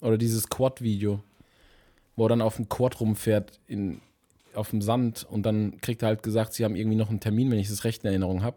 Oder 0.00 0.18
dieses 0.18 0.48
Quad-Video. 0.48 1.20
Wo 2.16 2.26
er 2.26 2.30
dann 2.30 2.42
auf 2.42 2.56
dem 2.56 2.68
Quad 2.68 3.00
rumfährt 3.00 3.58
in, 3.66 4.00
auf 4.54 4.70
dem 4.70 4.82
Sand 4.82 5.26
und 5.28 5.44
dann 5.44 5.80
kriegt 5.80 6.02
er 6.02 6.08
halt 6.08 6.22
gesagt, 6.22 6.52
sie 6.54 6.64
haben 6.64 6.76
irgendwie 6.76 6.96
noch 6.96 7.10
einen 7.10 7.20
Termin, 7.20 7.50
wenn 7.50 7.58
ich 7.58 7.68
das 7.68 7.84
recht 7.84 8.04
in 8.04 8.08
Erinnerung 8.08 8.42
habe. 8.42 8.56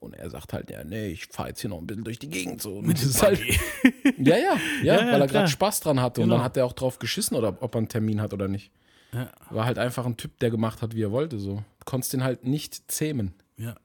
Und 0.00 0.14
er 0.14 0.30
sagt 0.30 0.52
halt, 0.52 0.70
ja, 0.70 0.84
nee, 0.84 1.08
ich 1.08 1.26
fahre 1.26 1.48
jetzt 1.48 1.60
hier 1.60 1.70
noch 1.70 1.78
ein 1.78 1.86
bisschen 1.86 2.04
durch 2.04 2.18
die 2.18 2.28
Gegend 2.30 2.62
so. 2.62 2.78
Und 2.78 2.86
mit 2.86 2.96
das 2.96 3.02
dem 3.02 3.10
ist 3.10 3.22
halt, 3.22 3.40
ja, 4.18 4.36
ja, 4.36 4.56
ja, 4.82 5.00
Ja, 5.00 5.12
weil 5.12 5.20
er 5.22 5.26
gerade 5.26 5.48
Spaß 5.48 5.80
dran 5.80 6.00
hatte. 6.00 6.20
Und 6.20 6.26
Genau. 6.28 6.36
dann 6.36 6.44
hat 6.44 6.56
er 6.56 6.64
auch 6.66 6.72
drauf 6.72 6.98
geschissen, 6.98 7.36
oder 7.36 7.56
ob 7.60 7.74
er 7.74 7.78
einen 7.78 7.88
Termin 7.88 8.20
hat 8.20 8.32
oder 8.32 8.48
nicht. 8.48 8.70
Ja. 9.12 9.30
War 9.50 9.64
halt 9.64 9.78
einfach 9.78 10.04
ein 10.06 10.16
Typ, 10.16 10.38
der 10.38 10.50
gemacht 10.50 10.82
hat, 10.82 10.94
wie 10.94 11.02
er 11.02 11.10
wollte. 11.12 11.38
So. 11.38 11.62
Konntest 11.84 12.12
den 12.12 12.22
halt 12.24 12.44
nicht 12.44 12.90
zähmen. 12.90 13.34
ja. 13.56 13.76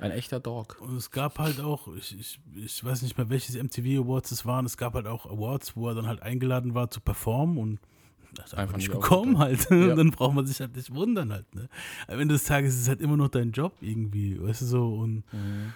Ein 0.00 0.12
echter 0.12 0.38
Dog. 0.38 0.76
Und 0.80 0.96
es 0.96 1.10
gab 1.10 1.40
halt 1.40 1.58
auch, 1.58 1.88
ich, 1.96 2.16
ich, 2.16 2.38
ich 2.54 2.84
weiß 2.84 3.02
nicht 3.02 3.18
mehr, 3.18 3.30
welches 3.30 3.56
MTV 3.60 4.04
Awards 4.04 4.30
es 4.30 4.46
waren, 4.46 4.64
es 4.64 4.76
gab 4.76 4.94
halt 4.94 5.08
auch 5.08 5.26
Awards, 5.26 5.74
wo 5.74 5.88
er 5.88 5.96
dann 5.96 6.06
halt 6.06 6.22
eingeladen 6.22 6.72
war 6.74 6.88
zu 6.88 7.00
performen 7.00 7.58
und 7.58 7.80
das 8.34 8.46
ist 8.46 8.54
einfach 8.54 8.76
nicht 8.76 8.90
gekommen 8.90 9.38
halt. 9.38 9.68
Ja. 9.78 9.94
dann 9.94 10.10
braucht 10.10 10.34
man 10.34 10.46
sich 10.46 10.60
halt 10.60 10.74
nicht 10.76 10.94
wundern 10.94 11.32
halt. 11.32 11.54
Ne? 11.54 11.68
Am 12.08 12.18
Ende 12.20 12.34
des 12.34 12.44
Tages 12.44 12.74
ist 12.74 12.82
es 12.82 12.88
halt 12.88 13.00
immer 13.00 13.16
noch 13.16 13.28
dein 13.28 13.52
Job 13.52 13.74
irgendwie, 13.80 14.40
weißt 14.40 14.62
du 14.62 14.66
so. 14.66 14.94
Und 14.94 15.24
äh, 15.32 15.70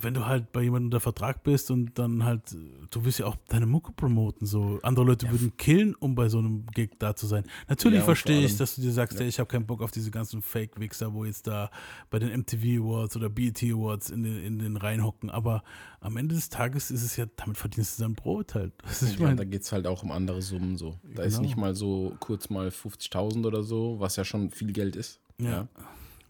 wenn 0.00 0.12
du 0.14 0.26
halt 0.26 0.50
bei 0.52 0.62
jemandem 0.62 0.86
unter 0.86 1.00
Vertrag 1.00 1.44
bist 1.44 1.70
und 1.70 1.98
dann 1.98 2.24
halt, 2.24 2.52
äh, 2.52 2.56
du 2.90 3.04
willst 3.04 3.20
ja 3.20 3.26
auch 3.26 3.36
deine 3.48 3.66
Mucke 3.66 3.92
promoten, 3.92 4.44
so. 4.46 4.80
Andere 4.82 5.04
Leute 5.04 5.30
würden 5.30 5.56
killen, 5.56 5.94
um 5.94 6.14
bei 6.16 6.28
so 6.28 6.38
einem 6.38 6.66
Gig 6.74 6.90
da 6.98 7.14
zu 7.14 7.26
sein. 7.28 7.44
Natürlich 7.68 8.00
Ja, 8.00 8.04
verstehe 8.04 8.44
ich, 8.44 8.56
dass 8.56 8.74
du 8.74 8.82
dir 8.82 8.90
sagst, 8.92 9.20
ey, 9.20 9.28
ich 9.28 9.38
habe 9.38 9.48
keinen 9.48 9.66
Bock 9.66 9.80
auf 9.82 9.92
diese 9.92 10.10
ganzen 10.10 10.42
Fake-Wichser, 10.42 11.14
wo 11.14 11.24
jetzt 11.24 11.46
da 11.46 11.70
bei 12.10 12.18
den 12.18 12.30
MTV 12.40 12.82
Awards 12.82 13.16
oder 13.16 13.30
BET 13.30 13.62
Awards 13.62 14.10
in 14.10 14.24
den, 14.24 14.42
in 14.42 14.58
den 14.58 14.76
Reihen 14.76 15.04
hocken. 15.04 15.30
Aber 15.30 15.62
am 16.00 16.16
Ende 16.16 16.34
des 16.34 16.48
Tages 16.48 16.90
ist 16.90 17.04
es 17.04 17.16
ja, 17.16 17.26
damit 17.36 17.56
verdienst 17.56 17.98
du 17.98 18.02
dein 18.02 18.14
Brot 18.14 18.54
halt. 18.56 18.72
Was 18.84 19.02
ich 19.02 19.16
Ja, 19.18 19.26
meine? 19.26 19.36
da 19.36 19.44
geht 19.44 19.62
es 19.62 19.70
halt 19.70 19.86
auch 19.86 20.02
um 20.02 20.10
andere 20.10 20.42
Summen 20.42 20.76
so. 20.76 20.98
Da 21.14 21.22
ist 21.22 21.34
Genau. 21.34 21.42
nicht 21.46 21.56
mal 21.56 21.74
so 21.76 22.16
kurz 22.18 22.50
mal 22.50 22.68
50.000 22.68 23.46
oder 23.46 23.62
so, 23.62 24.00
was 24.00 24.16
ja 24.16 24.24
schon 24.24 24.50
viel 24.50 24.72
Geld 24.72 24.96
ist. 24.96 25.20
Ja. 25.40 25.68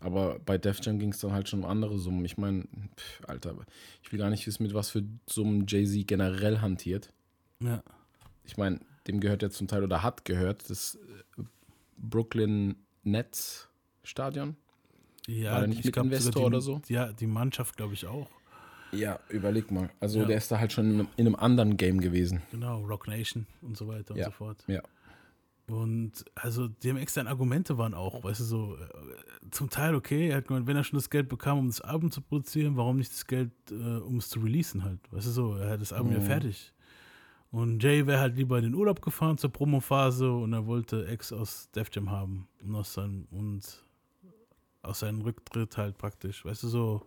Aber 0.03 0.39
bei 0.41 0.59
Def 0.59 0.81
Jam 0.83 0.99
ging 0.99 1.11
es 1.13 1.19
dann 1.21 1.33
halt 1.33 1.49
schon 1.49 1.61
um 1.61 1.65
andere 1.71 1.99
Summen. 1.99 2.25
Ich 2.25 2.37
meine, 2.37 2.65
Alter, 3.27 3.55
ich 4.03 4.11
will 4.13 4.19
gar 4.19 4.31
nicht 4.31 4.47
wissen, 4.47 4.63
mit 4.65 4.75
was 4.75 4.91
für 4.91 5.03
Summen 5.29 5.67
Jay-Z 5.69 6.07
generell 6.07 6.61
hantiert. 6.61 7.13
ja. 7.61 7.83
Ich 8.45 8.57
meine, 8.57 8.81
dem 9.07 9.21
gehört 9.21 9.43
ja 9.43 9.51
zum 9.51 9.69
Teil 9.69 9.85
oder 9.85 10.03
hat 10.03 10.25
gehört 10.25 10.69
das 10.69 10.97
äh, 11.39 11.43
Brooklyn 11.97 12.75
Nets 13.05 13.69
Stadion. 14.03 14.57
Ja, 15.29 15.53
War 15.53 15.59
der 15.61 15.69
nicht 15.69 15.79
ich 15.81 15.85
mit 15.87 15.95
glaub, 15.95 16.07
Investor 16.07 16.33
die, 16.43 16.47
oder 16.47 16.61
so? 16.61 16.83
Ja, 16.89 17.13
die 17.13 17.29
Mannschaft 17.29 17.77
glaube 17.77 17.95
ich 17.95 18.07
auch. 18.07 18.29
Ja, 18.91 19.21
überleg 19.29 19.71
mal. 19.71 19.91
Also 20.01 20.21
Ja. 20.21 20.25
der 20.27 20.37
ist 20.39 20.51
da 20.51 20.59
halt 20.59 20.73
schon 20.73 20.87
in 20.91 20.95
einem, 21.01 21.09
in 21.17 21.27
einem 21.27 21.37
anderen 21.37 21.77
Game 21.77 22.01
gewesen. 22.01 22.43
Genau, 22.51 22.81
Rock 22.85 23.07
Nation 23.07 23.47
und 23.63 23.77
so 23.77 23.87
weiter 23.87 24.17
Ja. 24.17 24.27
und 24.27 24.33
so 24.33 24.37
fort. 24.37 24.65
Ja. 24.67 24.83
Und 25.73 26.25
also 26.35 26.69
DMX 26.69 27.15
seine 27.15 27.31
Argumente 27.31 27.79
waren 27.79 27.95
auch, 27.95 28.23
weißt 28.25 28.41
du, 28.41 28.45
so 28.45 28.77
äh, 28.77 29.51
zum 29.51 29.71
Teil 29.71 29.95
okay, 29.95 30.29
er 30.29 30.37
hat 30.37 30.49
gemeint, 30.49 30.67
wenn 30.67 30.77
er 30.77 30.85
schon 30.85 30.99
das 30.99 31.09
Geld 31.09 31.31
bekam, 31.31 31.59
um 31.59 31.67
das 31.69 31.81
Album 31.81 32.11
zu 32.11 32.21
produzieren, 32.21 32.77
warum 32.77 32.99
nicht 32.99 33.11
das 33.11 33.27
Geld, 33.27 33.53
äh, 33.71 33.75
um 33.75 34.19
es 34.19 34.29
zu 34.29 34.41
releasen 34.41 34.85
halt, 34.85 35.01
weißt 35.11 35.29
du 35.29 35.31
so, 35.31 35.55
er 35.57 35.71
hat 35.71 35.81
das 35.81 35.95
Album 35.95 36.13
ja 36.13 36.19
Mhm. 36.19 36.25
fertig. 36.25 36.73
Und 37.51 37.83
Jay 37.83 38.07
wäre 38.07 38.21
halt 38.21 38.37
lieber 38.37 38.59
in 38.59 38.65
den 38.65 38.75
Urlaub 38.75 39.01
gefahren 39.01 39.39
zur 39.39 39.51
Promophase 39.51 40.31
und 40.31 40.53
er 40.53 40.67
wollte 40.67 41.07
X 41.11 41.33
aus 41.33 41.71
Def 41.75 41.89
Jam 41.93 42.11
haben 42.11 42.49
und 42.63 42.75
aus 42.75 42.93
seinem, 42.93 43.27
und 43.31 43.63
aus 44.83 45.01
seinem 45.01 45.23
Rücktritt 45.23 45.79
halt 45.79 45.97
praktisch, 45.97 46.45
weißt 46.45 46.65
du 46.65 46.69
so, 46.69 47.03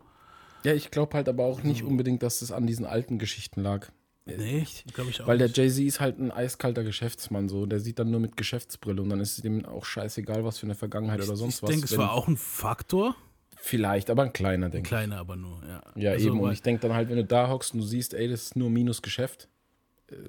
Ja, 0.64 0.74
ich 0.74 0.90
glaube 0.90 1.14
halt 1.14 1.30
aber 1.30 1.44
auch 1.44 1.62
nicht 1.62 1.84
unbedingt, 1.84 2.24
dass 2.24 2.40
das 2.40 2.52
an 2.52 2.66
diesen 2.66 2.86
alten 2.86 3.20
Geschichten 3.20 3.62
lag. 3.62 3.92
Nee, 4.26 4.66
glaube 4.94 5.10
ich 5.12 5.22
auch 5.22 5.28
Weil 5.28 5.38
der. 5.38 5.48
Jay-Z 5.48 5.86
ist 5.86 6.00
halt 6.00 6.20
ein 6.20 6.32
eiskalter 6.32 6.84
Geschäftsmann 6.84 7.48
so. 7.48 7.66
Der 7.66 7.80
sieht 7.80 8.00
dann 8.00 8.12
nur 8.12 8.20
mit 8.20 8.38
Geschäftsbrille 8.38 9.02
und 9.02 9.10
dann 9.10 9.20
ist 9.20 9.38
es 9.38 9.44
dem 9.44 9.66
auch 9.66 9.86
scheißegal, 9.86 10.44
was 10.44 10.58
für 10.58 10.66
eine 10.66 10.76
Vergangenheit 10.76 11.22
oder 11.22 11.36
sonst 11.36 11.58
ich 11.58 11.64
was. 11.64 11.70
denke, 11.70 11.86
es 11.86 11.98
war 11.98 12.12
auch 12.14 12.28
ein 12.28 12.38
Faktor, 12.38 13.16
Vielleicht, 13.58 14.12
aber 14.12 14.22
ein 14.24 14.32
kleiner, 14.34 14.68
ein 14.68 14.72
denke 14.72 14.90
kleiner 14.90 15.18
aber 15.18 15.36
nur, 15.36 15.60
ja. 15.68 15.82
ich. 15.96 16.04
Ja, 16.04 16.12
Also, 16.12 16.28
eben. 16.28 16.40
Und 16.40 16.52
ich 16.52 16.62
denke 16.62 16.82
dann 16.82 16.94
halt, 16.94 17.10
wenn 17.10 17.16
du 17.18 17.26
da 17.26 17.50
hockst 17.50 17.74
und 17.74 17.80
du 17.80 17.86
siehst, 17.86 18.14
ey, 18.14 18.28
das 18.30 18.44
ist 18.44 18.56
nur 18.56 18.70
Minusgeschäft, 18.70 19.46
äh, 19.46 19.48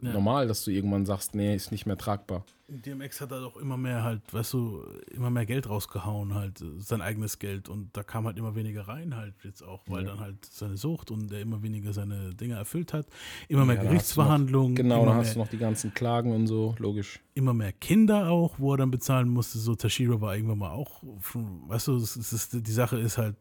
Ja. 0.00 0.12
normal, 0.14 0.48
dass 0.48 0.64
du 0.64 0.70
irgendwann 0.70 1.04
sagst, 1.04 1.34
nee, 1.34 1.54
ist 1.54 1.70
nicht 1.70 1.84
mehr 1.84 1.98
tragbar. 1.98 2.46
DMX 2.68 3.20
hat 3.20 3.30
halt 3.30 3.44
auch 3.44 3.58
immer 3.58 3.76
mehr 3.76 4.02
halt, 4.02 4.22
weißt 4.32 4.54
du, 4.54 4.82
immer 5.10 5.28
mehr 5.28 5.44
Geld 5.44 5.68
rausgehauen, 5.68 6.34
halt, 6.34 6.64
sein 6.78 7.02
eigenes 7.02 7.38
Geld. 7.38 7.68
Und 7.68 7.94
da 7.94 8.02
kam 8.02 8.24
halt 8.26 8.38
immer 8.38 8.54
weniger 8.54 8.88
rein, 8.88 9.14
halt 9.16 9.34
jetzt 9.44 9.60
auch, 9.62 9.82
weil 9.86 10.04
Ja. 10.04 10.12
dann 10.12 10.20
halt 10.20 10.44
seine 10.46 10.78
Sucht 10.78 11.10
und 11.10 11.30
er 11.30 11.40
immer 11.42 11.62
weniger 11.62 11.92
seine 11.92 12.34
Dinge 12.34 12.54
erfüllt 12.54 12.94
hat. 12.94 13.06
Immer 13.48 13.66
mehr 13.66 13.74
Ja, 13.76 13.82
da 13.82 13.82
du 13.82 13.84
noch- 13.84 13.90
Gerichtsverhandlungen, 13.92 14.74
Genau, 14.76 15.04
dann 15.04 15.14
hast 15.16 15.26
mehr, 15.26 15.34
du 15.34 15.38
noch 15.40 15.48
die 15.48 15.58
ganzen 15.58 15.92
Klagen 15.92 16.32
und 16.32 16.46
so, 16.46 16.74
logisch. 16.78 17.20
immer 17.34 17.52
mehr 17.52 17.72
Kinder 17.74 18.30
auch, 18.30 18.58
wo 18.58 18.72
er 18.72 18.78
dann 18.78 18.90
bezahlen 18.90 19.28
musste. 19.28 19.58
So, 19.58 19.74
Tashiro 19.74 20.22
war 20.22 20.34
irgendwann 20.34 20.58
mal 20.58 20.70
auch, 20.70 21.02
weißt 21.04 21.88
du, 21.88 21.96
es 21.96 22.16
ist, 22.16 22.66
die 22.66 22.72
Sache 22.72 22.98
ist 22.98 23.18
halt, 23.18 23.36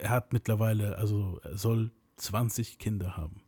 er 0.00 0.08
hat 0.08 0.32
mittlerweile, 0.32 0.96
also 0.96 1.38
er 1.44 1.58
soll 1.58 1.90
20 2.16 2.78
Kinder 2.78 3.18
haben. 3.18 3.42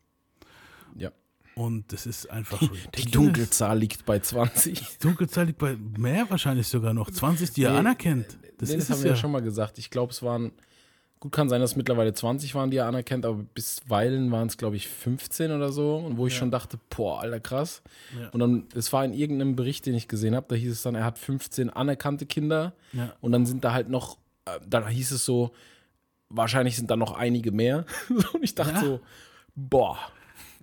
Ja. 0.96 1.10
Und 1.58 1.90
das 1.92 2.04
ist 2.04 2.30
einfach. 2.30 2.58
Die 2.58 2.66
ridiculous. 2.66 3.10
Dunkelzahl 3.12 3.78
liegt 3.78 4.04
bei 4.04 4.18
20. 4.20 4.98
Dunkelzahl 4.98 5.46
liegt 5.46 5.58
bei 5.58 5.74
mehr 5.96 6.28
wahrscheinlich 6.28 6.68
sogar 6.68 6.92
noch. 6.92 7.10
20, 7.10 7.52
die 7.52 7.62
er 7.64 7.72
Nee, 7.72 7.78
anerkennt. 7.78 8.26
Das 8.58 8.68
nee, 8.68 8.76
ist 8.76 8.90
das 8.90 8.90
es 8.90 8.90
haben 8.90 8.98
wir 9.04 9.10
ja. 9.10 9.14
ja 9.14 9.20
schon 9.20 9.32
mal 9.32 9.40
gesagt. 9.42 9.78
Ich 9.78 9.88
glaube, 9.88 10.12
es 10.12 10.22
waren, 10.22 10.52
gut 11.18 11.32
kann 11.32 11.48
sein, 11.48 11.62
dass 11.62 11.70
es 11.70 11.76
mittlerweile 11.76 12.12
20 12.12 12.54
waren, 12.54 12.70
die 12.70 12.76
er 12.76 12.86
anerkennt, 12.86 13.24
aber 13.24 13.42
bisweilen 13.54 14.30
waren 14.32 14.48
es, 14.48 14.58
glaube 14.58 14.76
ich, 14.76 14.86
15 14.88 15.50
oder 15.50 15.72
so. 15.72 15.96
Und 15.96 16.18
wo 16.18 16.26
ich 16.26 16.34
Ja. 16.34 16.40
schon 16.40 16.50
dachte, 16.50 16.78
boah, 16.94 17.20
alter 17.22 17.40
krass. 17.40 17.82
Ja. 18.20 18.28
Und 18.30 18.40
dann, 18.40 18.66
es 18.74 18.92
war 18.92 19.02
in 19.06 19.14
irgendeinem 19.14 19.56
Bericht, 19.56 19.86
den 19.86 19.94
ich 19.94 20.08
gesehen 20.08 20.36
habe, 20.36 20.46
da 20.50 20.56
hieß 20.56 20.70
es 20.72 20.82
dann, 20.82 20.94
er 20.94 21.04
hat 21.04 21.18
15 21.18 21.70
anerkannte 21.70 22.26
Kinder. 22.26 22.74
Und 23.22 23.32
dann 23.32 23.46
sind 23.46 23.64
da 23.64 23.72
halt 23.72 23.88
noch, 23.88 24.18
äh, 24.44 24.60
dann 24.68 24.86
hieß 24.86 25.10
es 25.12 25.24
so, 25.24 25.52
wahrscheinlich 26.28 26.76
sind 26.76 26.90
da 26.90 26.96
noch 26.96 27.12
einige 27.16 27.50
mehr. 27.50 27.86
und 28.34 28.42
ich 28.44 28.54
dachte 28.54 28.78
so, 28.78 29.00
boah. 29.54 29.98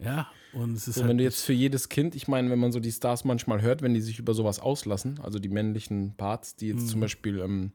Ja, 0.04 0.28
und 0.54 0.74
es 0.76 0.88
ist 0.88 0.96
So, 0.96 1.02
halt 1.02 1.10
wenn 1.10 1.18
du 1.18 1.24
jetzt 1.24 1.44
für 1.44 1.54
jedes 1.54 1.90
Kind, 1.90 2.16
ich 2.16 2.28
meine, 2.28 2.50
wenn 2.50 2.60
man 2.60 2.72
so 2.72 2.80
die 2.80 2.92
Stars 2.92 3.24
manchmal 3.26 3.62
hört, 3.62 3.82
wenn 3.82 3.94
die 3.94 4.02
sich 4.02 4.20
über 4.20 4.34
sowas 4.34 4.60
auslassen, 4.60 5.20
also 5.22 5.40
die 5.40 5.50
männlichen 5.50 6.14
Parts, 6.16 6.56
die 6.56 6.68
jetzt 6.70 6.88
zum 6.90 7.00
Beispiel 7.00 7.40
ähm, 7.40 7.72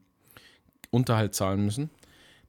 Unterhalt 0.91 1.35
zahlen 1.35 1.63
müssen, 1.63 1.89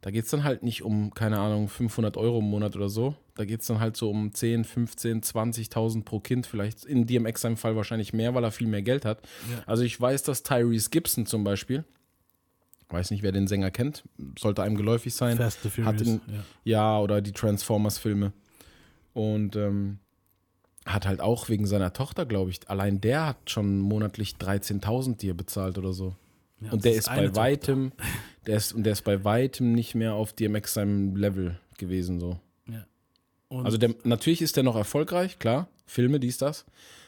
da 0.02 0.10
geht 0.10 0.24
es 0.24 0.30
dann 0.30 0.44
halt 0.44 0.62
nicht 0.62 0.82
um, 0.82 1.12
keine 1.12 1.38
Ahnung, 1.38 1.68
500 1.68 2.16
Euro 2.16 2.38
im 2.38 2.46
Monat 2.48 2.74
oder 2.74 2.88
so. 2.88 3.14
Da 3.34 3.44
geht 3.44 3.60
es 3.60 3.66
dann 3.66 3.80
halt 3.80 3.96
so 3.98 4.08
um 4.10 4.32
10, 4.32 4.64
15, 4.64 5.20
20.000 5.22 6.04
pro 6.04 6.20
Kind, 6.20 6.46
vielleicht 6.46 6.84
in 6.86 7.06
DMX 7.06 7.42
seinem 7.42 7.58
Fall 7.58 7.76
wahrscheinlich 7.76 8.14
mehr, 8.14 8.34
weil 8.34 8.42
er 8.44 8.50
viel 8.50 8.66
mehr 8.66 8.80
Geld 8.80 9.04
hat. 9.04 9.20
Ja. 9.50 9.62
Also 9.66 9.82
ich 9.82 10.00
weiß, 10.00 10.22
dass 10.22 10.42
Tyrese 10.42 10.88
Gibson 10.88 11.26
zum 11.26 11.44
Beispiel, 11.44 11.84
weiß 12.88 13.10
nicht, 13.10 13.22
wer 13.22 13.32
den 13.32 13.46
Sänger 13.46 13.70
kennt, 13.70 14.04
sollte 14.38 14.62
einem 14.62 14.76
geläufig 14.76 15.14
sein. 15.14 15.36
Fast 15.36 15.62
hat 15.64 15.72
Furious. 15.72 16.00
in- 16.02 16.20
ja. 16.28 16.44
Ja, 16.64 16.98
oder 17.00 17.20
die 17.20 17.32
Transformers-Filme. 17.32 18.32
Und 19.12 19.54
ähm, 19.56 19.98
hat 20.86 21.06
halt 21.06 21.20
auch 21.20 21.48
wegen 21.48 21.66
seiner 21.66 21.92
Tochter, 21.92 22.26
glaube 22.26 22.50
ich, 22.50 22.68
allein 22.68 23.00
der 23.00 23.26
hat 23.26 23.50
schon 23.50 23.78
monatlich 23.80 24.36
13.000, 24.36 25.18
die 25.18 25.30
er 25.30 25.34
bezahlt 25.34 25.78
oder 25.78 25.92
so. 25.92 26.14
Ja, 26.60 26.72
und 26.72 26.84
der 26.84 26.94
ist 26.94 27.08
eine 27.08 27.30
bei 27.30 27.54
Tochter. 27.54 27.72
weitem, 27.72 27.92
der 28.46 28.56
ist, 28.56 28.72
und 28.72 28.84
der 28.84 28.92
ist 28.92 29.02
bei 29.02 29.24
weitem 29.24 29.72
nicht 29.72 29.94
mehr 29.94 30.14
auf 30.14 30.32
DMX 30.32 30.74
seinem 30.74 31.16
Level 31.16 31.58
gewesen 31.78 32.20
so. 32.20 32.38
Ja. 32.66 32.84
Also 33.50 33.78
der, 33.78 33.94
natürlich 34.04 34.42
ist 34.42 34.56
der 34.56 34.62
noch 34.62 34.76
erfolgreich, 34.76 35.38
klar, 35.38 35.68
Filme, 35.86 36.20
dies, 36.20 36.38
das, 36.38 36.64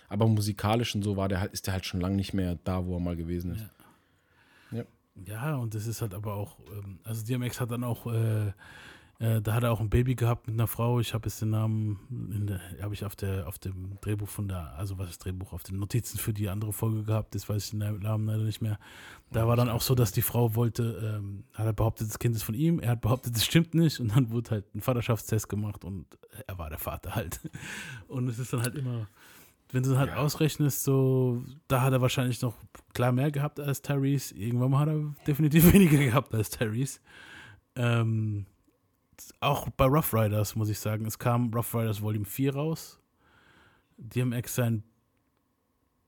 aber 0.08 0.26
musikalisch 0.26 0.94
und 0.94 1.02
so 1.02 1.16
war 1.16 1.28
der 1.28 1.40
halt, 1.40 1.52
ist 1.52 1.66
der 1.66 1.74
halt 1.74 1.86
schon 1.86 2.00
lange 2.00 2.16
nicht 2.16 2.34
mehr 2.34 2.58
da, 2.64 2.84
wo 2.86 2.96
er 2.96 3.00
mal 3.00 3.16
gewesen 3.16 3.54
ist. 3.54 4.86
ja, 5.26 5.56
und 5.56 5.74
das 5.74 5.86
ist 5.86 6.02
halt 6.02 6.14
aber 6.14 6.34
auch, 6.34 6.58
ähm, 6.70 6.98
also 7.04 7.24
DMX 7.24 7.60
hat 7.60 7.70
dann 7.70 7.84
auch, 7.84 8.06
äh, 8.06 8.52
äh, 9.22 9.40
da 9.40 9.54
hat 9.54 9.62
er 9.62 9.70
auch 9.70 9.78
ein 9.78 9.88
Baby 9.88 10.16
gehabt 10.16 10.48
mit 10.48 10.54
einer 10.54 10.66
Frau. 10.66 10.98
Ich 10.98 11.14
habe 11.14 11.28
jetzt 11.28 11.40
den 11.40 11.50
Namen, 11.50 12.00
in 12.34 12.48
der, 12.48 12.60
habe 12.82 12.92
ich 12.92 13.04
auf 13.04 13.14
der, 13.14 13.46
auf 13.46 13.56
dem 13.56 13.96
Drehbuch 14.00 14.28
von 14.28 14.48
der, 14.48 14.74
also 14.76 14.98
was 14.98 15.10
ist 15.10 15.24
Drehbuch, 15.24 15.52
auf 15.52 15.62
den 15.62 15.78
Notizen 15.78 16.18
für 16.18 16.32
die 16.32 16.48
andere 16.48 16.72
Folge 16.72 17.04
gehabt. 17.04 17.32
Das 17.36 17.48
weiß 17.48 17.66
ich 17.66 17.70
den 17.70 18.00
Namen 18.00 18.26
leider 18.26 18.42
nicht 18.42 18.60
mehr. 18.60 18.80
Da 19.30 19.46
war 19.46 19.54
dann 19.54 19.68
auch 19.68 19.80
so, 19.80 19.94
dass 19.94 20.10
die 20.10 20.22
Frau 20.22 20.56
wollte, 20.56 21.18
ähm, 21.20 21.44
hat 21.54 21.66
er 21.66 21.72
behauptet, 21.72 22.08
das 22.08 22.18
Kind 22.18 22.34
ist 22.34 22.42
von 22.42 22.56
ihm. 22.56 22.80
Er 22.80 22.90
hat 22.90 23.00
behauptet, 23.00 23.36
das 23.36 23.44
stimmt 23.44 23.74
nicht. 23.74 24.00
Und 24.00 24.16
dann 24.16 24.32
wurde 24.32 24.50
halt 24.50 24.74
ein 24.74 24.80
Vaterschaftstest 24.80 25.48
gemacht 25.48 25.84
und 25.84 26.06
er 26.48 26.58
war 26.58 26.68
der 26.68 26.80
Vater 26.80 27.14
halt. 27.14 27.40
Und 28.08 28.26
es 28.26 28.40
ist 28.40 28.52
dann 28.52 28.62
halt 28.62 28.74
immer, 28.74 29.06
wenn 29.70 29.84
du 29.84 29.96
halt 29.96 30.10
ausrechnest, 30.10 30.82
so, 30.82 31.44
da 31.68 31.82
hat 31.82 31.92
er 31.92 32.00
wahrscheinlich 32.00 32.42
noch 32.42 32.54
klar 32.92 33.12
mehr 33.12 33.30
gehabt 33.30 33.60
als 33.60 33.82
Tyrese. 33.82 34.34
Irgendwann 34.34 34.72
mal 34.72 34.80
hat 34.80 34.88
er 34.88 35.14
definitiv 35.28 35.72
weniger 35.72 35.98
gehabt 35.98 36.34
als 36.34 36.50
Tyrese. 36.50 36.98
Ähm, 37.76 38.46
auch 39.40 39.68
bei 39.70 39.86
Rough 39.86 40.12
Riders, 40.12 40.54
muss 40.54 40.68
ich 40.68 40.78
sagen. 40.78 41.06
Es 41.06 41.18
kam 41.18 41.52
Rough 41.52 41.74
Riders 41.74 42.00
Volume 42.02 42.24
4 42.24 42.54
raus. 42.54 42.98
DMX 43.96 44.54
sein, 44.54 44.82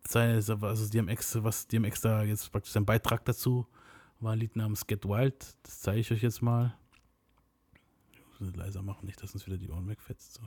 seine, 0.07 0.35
also 0.35 0.89
DMX, 0.89 1.43
was 1.43 1.67
DMX 1.67 2.01
da 2.01 2.23
jetzt 2.23 2.51
praktisch 2.51 2.73
sein 2.73 2.85
Beitrag 2.85 3.25
dazu 3.25 3.67
war 4.25 4.33
ein 4.33 4.39
Lied 4.39 4.57
namens 4.57 4.87
Get 4.87 5.05
Wild. 5.05 5.55
Das 5.63 5.81
zeige 5.81 6.01
ich 6.01 6.11
euch 6.11 6.23
jetzt 6.23 6.43
mal. 6.43 6.75
Ich 8.13 8.41
muss 8.41 8.49
es 8.49 8.57
leiser 8.57 8.83
machen, 8.83 9.07
nicht, 9.07 9.23
dass 9.23 9.35
uns 9.35 9.47
wieder 9.47 9.59
die 9.59 9.71
Ohren 9.71 9.87
wegfetzt. 9.89 10.35
So. 10.35 10.43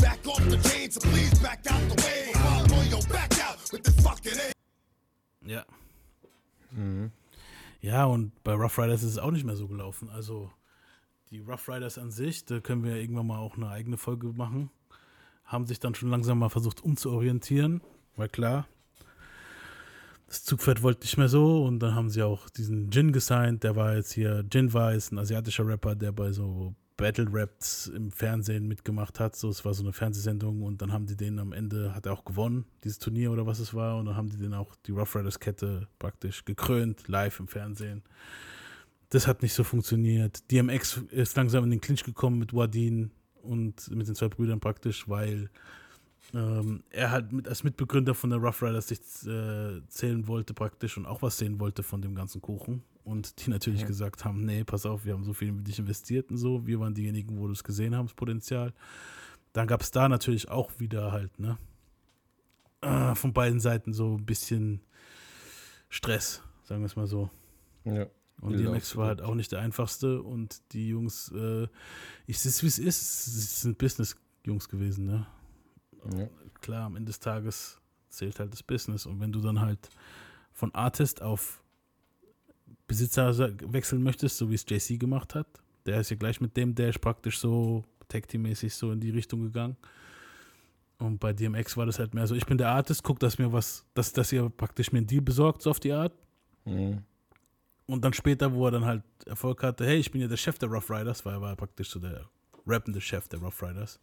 Back 0.00 0.26
out 0.26 0.50
the 0.50 0.68
chain, 0.68 0.90
so 0.90 1.00
please 1.00 1.34
back 1.40 1.60
out 1.70 1.80
the 1.88 2.02
way. 2.02 2.37
Back 3.82 3.86
out 3.86 3.86
with 3.86 3.96
the 3.96 4.02
fucking 4.02 4.38
A. 4.38 4.52
Ja. 5.46 5.64
Ja, 7.80 8.04
und 8.04 8.32
bei 8.44 8.52
Rough 8.52 8.78
Riders 8.78 9.02
ist 9.02 9.12
es 9.12 9.18
auch 9.18 9.30
nicht 9.30 9.44
mehr 9.44 9.56
so 9.56 9.68
gelaufen. 9.68 10.10
Also 10.10 10.50
die 11.30 11.40
Rough 11.40 11.68
Riders 11.68 11.98
an 11.98 12.10
sich, 12.10 12.44
da 12.44 12.60
können 12.60 12.84
wir 12.84 12.96
irgendwann 12.96 13.26
mal 13.26 13.38
auch 13.38 13.56
eine 13.56 13.68
eigene 13.68 13.96
Folge 13.96 14.28
machen, 14.28 14.70
haben 15.44 15.66
sich 15.66 15.78
dann 15.80 15.94
schon 15.94 16.10
langsam 16.10 16.38
mal 16.38 16.48
versucht 16.48 16.82
umzuorientieren, 16.82 17.82
weil 18.16 18.28
klar, 18.28 18.66
das 20.26 20.44
Zugpferd 20.44 20.82
wollte 20.82 21.02
nicht 21.02 21.16
mehr 21.16 21.28
so 21.28 21.64
und 21.64 21.78
dann 21.80 21.94
haben 21.94 22.10
sie 22.10 22.22
auch 22.22 22.50
diesen 22.50 22.90
Jin 22.90 23.12
gesigned, 23.12 23.64
der 23.64 23.76
war 23.76 23.94
jetzt 23.96 24.12
hier, 24.12 24.44
Jin 24.52 24.72
war 24.72 24.92
jetzt 24.92 25.12
ein 25.12 25.18
asiatischer 25.18 25.66
Rapper, 25.66 25.94
der 25.94 26.12
bei 26.12 26.32
so 26.32 26.74
Battle 26.98 27.28
Raps 27.30 27.86
im 27.86 28.10
Fernsehen 28.10 28.66
mitgemacht 28.66 29.20
hat, 29.20 29.36
so 29.36 29.48
es 29.48 29.64
war 29.64 29.72
so 29.72 29.84
eine 29.84 29.92
Fernsehsendung 29.92 30.62
und 30.62 30.82
dann 30.82 30.92
haben 30.92 31.06
die 31.06 31.16
den 31.16 31.38
am 31.38 31.52
Ende, 31.52 31.94
hat 31.94 32.06
er 32.06 32.12
auch 32.12 32.24
gewonnen, 32.24 32.66
dieses 32.84 32.98
Turnier 32.98 33.30
oder 33.30 33.46
was 33.46 33.60
es 33.60 33.72
war 33.72 33.96
und 33.96 34.06
dann 34.06 34.16
haben 34.16 34.28
die 34.28 34.36
den 34.36 34.52
auch, 34.52 34.74
die 34.84 34.90
Rough 34.90 35.14
Riders 35.14 35.38
Kette 35.38 35.86
praktisch 35.98 36.44
gekrönt, 36.44 37.06
live 37.06 37.38
im 37.38 37.46
Fernsehen. 37.46 38.02
Das 39.10 39.26
hat 39.26 39.42
nicht 39.42 39.54
so 39.54 39.64
funktioniert. 39.64 40.50
DMX 40.50 41.00
ist 41.10 41.36
langsam 41.36 41.64
in 41.64 41.70
den 41.70 41.80
Clinch 41.80 42.02
gekommen 42.02 42.38
mit 42.38 42.52
Wadin 42.52 43.12
und 43.42 43.90
mit 43.90 44.08
den 44.08 44.16
zwei 44.16 44.28
Brüdern 44.28 44.58
praktisch, 44.58 45.08
weil 45.08 45.50
ähm, 46.34 46.82
er 46.90 47.10
halt 47.10 47.32
mit, 47.32 47.48
als 47.48 47.64
Mitbegründer 47.64 48.14
von 48.14 48.30
der 48.30 48.38
Rough 48.38 48.62
Riders 48.62 48.88
sich 48.88 49.00
äh, 49.26 49.80
zählen 49.88 50.26
wollte 50.26 50.54
praktisch 50.54 50.96
und 50.96 51.06
auch 51.06 51.22
was 51.22 51.38
sehen 51.38 51.58
wollte 51.58 51.82
von 51.82 52.02
dem 52.02 52.14
ganzen 52.14 52.42
Kuchen. 52.42 52.82
Und 53.04 53.46
die 53.46 53.50
natürlich 53.50 53.86
gesagt 53.86 54.26
haben, 54.26 54.44
nee, 54.44 54.64
pass 54.64 54.84
auf, 54.84 55.06
wir 55.06 55.14
haben 55.14 55.24
so 55.24 55.32
viel 55.32 55.48
in 55.48 55.64
dich 55.64 55.78
investiert 55.78 56.30
und 56.30 56.36
so. 56.36 56.66
Wir 56.66 56.78
waren 56.78 56.92
diejenigen, 56.92 57.38
wo 57.38 57.46
du 57.46 57.52
es 57.52 57.64
gesehen 57.64 57.96
haben, 57.96 58.06
das 58.06 58.14
Potenzial. 58.14 58.74
Dann 59.54 59.66
gab 59.66 59.80
es 59.80 59.90
da 59.90 60.10
natürlich 60.10 60.50
auch 60.50 60.70
wieder 60.78 61.10
halt, 61.10 61.38
ne, 61.38 61.56
äh, 62.82 63.14
von 63.14 63.32
beiden 63.32 63.60
Seiten 63.60 63.94
so 63.94 64.16
ein 64.16 64.26
bisschen 64.26 64.82
Stress, 65.88 66.42
sagen 66.64 66.82
wir 66.82 66.86
es 66.86 66.96
mal 66.96 67.06
so. 67.06 67.30
Ja. 67.84 68.06
Und 68.40 68.52
Will 68.52 68.64
DMX 68.66 68.94
war 68.96 69.08
halt 69.08 69.22
auch 69.22 69.34
nicht 69.34 69.50
der 69.52 69.60
einfachste 69.60 70.22
und 70.22 70.60
die 70.72 70.90
Jungs, 70.90 71.32
äh, 71.34 71.66
ich 72.26 72.38
sehe 72.38 72.50
es 72.50 72.62
wie 72.62 72.66
es 72.66 72.78
ist, 72.78 73.26
es 73.26 73.62
sind 73.62 73.78
Business-Jungs 73.78 74.68
gewesen, 74.68 75.06
ne? 75.06 75.26
Ja. 76.16 76.28
Klar, 76.60 76.86
am 76.86 76.96
Ende 76.96 77.10
des 77.10 77.20
Tages 77.20 77.80
zählt 78.08 78.38
halt 78.38 78.52
das 78.52 78.62
Business. 78.62 79.06
Und 79.06 79.20
wenn 79.20 79.32
du 79.32 79.40
dann 79.40 79.60
halt 79.60 79.90
von 80.52 80.74
Artist 80.74 81.22
auf 81.22 81.62
Besitzer 82.86 83.36
wechseln 83.72 84.02
möchtest, 84.02 84.38
so 84.38 84.50
wie 84.50 84.54
es 84.54 84.64
JC 84.68 84.98
gemacht 84.98 85.34
hat, 85.34 85.46
der 85.86 86.00
ist 86.00 86.10
ja 86.10 86.16
gleich 86.16 86.40
mit 86.40 86.56
dem 86.56 86.74
Dash 86.74 86.98
praktisch 86.98 87.38
so 87.38 87.84
Tag-Team-mäßig 88.08 88.74
so 88.74 88.92
in 88.92 89.00
die 89.00 89.10
Richtung 89.10 89.42
gegangen. 89.42 89.76
Und 90.98 91.20
bei 91.20 91.32
DMX 91.32 91.76
war 91.76 91.86
das 91.86 91.98
halt 91.98 92.14
mehr 92.14 92.26
so, 92.26 92.34
ich 92.34 92.46
bin 92.46 92.58
der 92.58 92.70
Artist, 92.70 93.04
guck, 93.04 93.20
dass 93.20 93.38
mir 93.38 93.52
was, 93.52 93.86
dass, 93.94 94.12
dass 94.12 94.32
ihr 94.32 94.48
praktisch 94.48 94.90
mir 94.90 94.98
einen 94.98 95.06
Deal 95.06 95.22
besorgt, 95.22 95.62
so 95.62 95.70
auf 95.70 95.78
die 95.78 95.92
Art. 95.92 96.12
Mhm. 96.64 97.02
Und 97.86 98.04
dann 98.04 98.12
später, 98.12 98.52
wo 98.52 98.66
er 98.66 98.72
dann 98.72 98.84
halt 98.84 99.02
Erfolg 99.26 99.62
hatte, 99.62 99.86
hey, 99.86 99.96
ich 99.96 100.10
bin 100.10 100.20
ja 100.20 100.28
der 100.28 100.36
Chef 100.36 100.58
der 100.58 100.68
Rough 100.68 100.90
Riders, 100.90 101.24
weil 101.24 101.34
er 101.34 101.40
war 101.40 101.56
praktisch 101.56 101.88
so 101.88 102.00
der 102.00 102.28
rappende 102.66 103.00
Chef 103.00 103.28
der 103.28 103.40
Rough 103.40 103.62
Riders. 103.62 104.00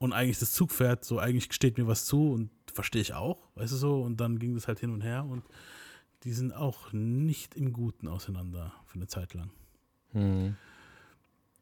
Und 0.00 0.14
eigentlich 0.14 0.38
das 0.38 0.54
Zugpferd, 0.54 1.04
so 1.04 1.18
eigentlich 1.18 1.52
steht 1.52 1.76
mir 1.76 1.86
was 1.86 2.06
zu 2.06 2.32
und 2.32 2.50
verstehe 2.72 3.02
ich 3.02 3.12
auch, 3.12 3.50
weißt 3.56 3.72
du 3.72 3.76
so. 3.76 4.00
Und 4.00 4.18
dann 4.18 4.38
ging 4.38 4.54
das 4.54 4.66
halt 4.66 4.80
hin 4.80 4.90
und 4.90 5.02
her 5.02 5.26
und 5.26 5.44
die 6.24 6.32
sind 6.32 6.54
auch 6.54 6.90
nicht 6.92 7.54
im 7.54 7.74
Guten 7.74 8.08
auseinander 8.08 8.72
für 8.86 8.94
eine 8.94 9.08
Zeit 9.08 9.34
lang. 9.34 9.50
Mhm. 10.12 10.56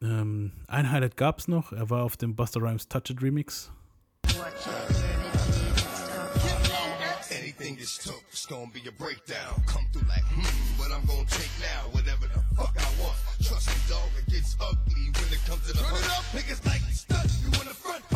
Ähm, 0.00 0.52
ein 0.68 0.90
Highlight 0.92 1.16
gab 1.16 1.40
es 1.40 1.48
noch, 1.48 1.72
er 1.72 1.90
war 1.90 2.04
auf 2.04 2.16
dem 2.16 2.36
Buster 2.36 2.60
Rhymes 2.60 2.88
Touch 2.88 3.10
It 3.10 3.20
Remix. 3.20 3.72
Anything 7.30 7.78
is 7.78 7.98
took, 7.98 8.22
it's 8.30 8.46
gonna 8.46 8.70
be 8.72 8.86
a 8.88 8.92
breakdown. 8.92 9.60
Come 9.66 9.84
through 9.92 10.06
like, 10.06 10.22
hmm, 10.30 10.78
what 10.78 10.92
I'm 10.92 11.04
gonna 11.06 11.26
take 11.26 11.50
now, 11.58 11.90
whatever 11.90 12.28
the 12.28 12.40
fuck 12.54 12.74
I 12.78 13.02
want. 13.02 13.18
Trust 13.42 13.66
me, 13.68 13.74
dog, 13.88 14.08
it 14.16 14.30
gets 14.30 14.56
ugly 14.60 15.10
when 15.18 15.32
it 15.32 15.42
comes 15.44 15.66
to 15.66 15.72
the 15.72 15.82
Turn 15.82 15.98
it 15.98 16.10
up. 16.14 16.22
Niggas 16.30 16.64
like 16.64 16.82
stud 16.94 17.26
you 17.42 17.50
in 17.60 17.66
the 17.66 17.74
front, 17.74 18.07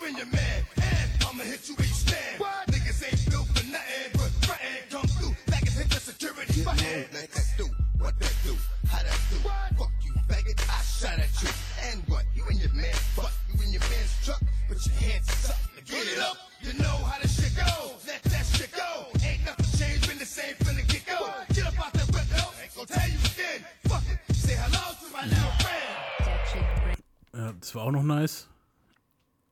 you 0.00 0.08
in 0.08 0.16
your 0.16 0.26
man, 0.26 0.64
and 0.76 1.10
I'ma 1.28 1.44
hit 1.44 1.68
you 1.68 1.74
where 1.74 1.86
you 1.86 1.94
stand. 1.94 2.40
What? 2.40 2.66
Niggas 2.68 3.04
ain't 3.04 3.30
built 3.30 3.46
for 3.48 3.64
nothing, 3.68 4.10
but 4.14 4.30
frontin' 4.44 4.84
come 4.90 5.06
through 5.18 5.34
like 5.50 5.62
it's 5.62 5.76
hit 5.76 5.90
the 5.90 6.00
security. 6.00 6.64
Man, 6.64 7.06
like 7.12 7.30
that 7.30 7.48
do, 7.56 7.66
what 7.98 8.18
that 8.18 8.34
do, 8.44 8.56
how 8.88 9.02
that 9.02 9.20
do. 9.30 9.36
Fuck 9.76 9.92
you, 10.04 10.12
faggot, 10.28 10.58
I 10.68 10.80
shot 10.82 11.18
at 11.18 11.32
you. 11.42 11.48
And 11.90 12.02
what? 12.08 12.24
You 12.34 12.44
and 12.48 12.60
your 12.60 12.72
man, 12.72 12.94
fuck 13.16 13.32
you 13.52 13.60
in 13.62 13.72
your 13.72 13.82
man's 13.82 14.14
truck, 14.24 14.40
put 14.68 14.78
your 14.86 14.96
hands 14.96 15.50
up, 15.50 15.56
get 15.84 16.06
it 16.06 16.18
up. 16.18 16.36
You 16.62 16.72
know 16.78 16.96
how 17.04 17.18
this 17.20 17.36
shit 17.36 17.56
goes. 17.56 18.00
Let 18.06 18.22
that 18.24 18.46
shit 18.56 18.72
go. 18.72 19.08
Ain't 19.24 19.44
nothing 19.44 19.68
changed, 19.78 20.08
been 20.08 20.18
the 20.18 20.26
same 20.26 20.54
from 20.56 20.76
the 20.76 20.82
get 20.82 21.04
go. 21.06 21.28
Get 21.52 21.66
up 21.66 21.78
out 21.80 21.92
that 21.92 22.08
window, 22.12 22.46
ain't 22.62 22.72
gonna 22.74 22.86
tell 22.86 23.08
you 23.08 23.20
again. 23.32 23.64
Fuck 23.84 24.04
it, 24.08 24.18
say 24.34 24.56
hello 24.56 24.96
to 24.96 25.06
my 25.12 25.24
little 25.28 25.52
friend. 25.60 26.96
Ja, 27.34 27.52
das 27.58 27.74
war 27.74 27.84
auch 27.84 27.92
noch 27.92 28.02
nice. 28.02 28.46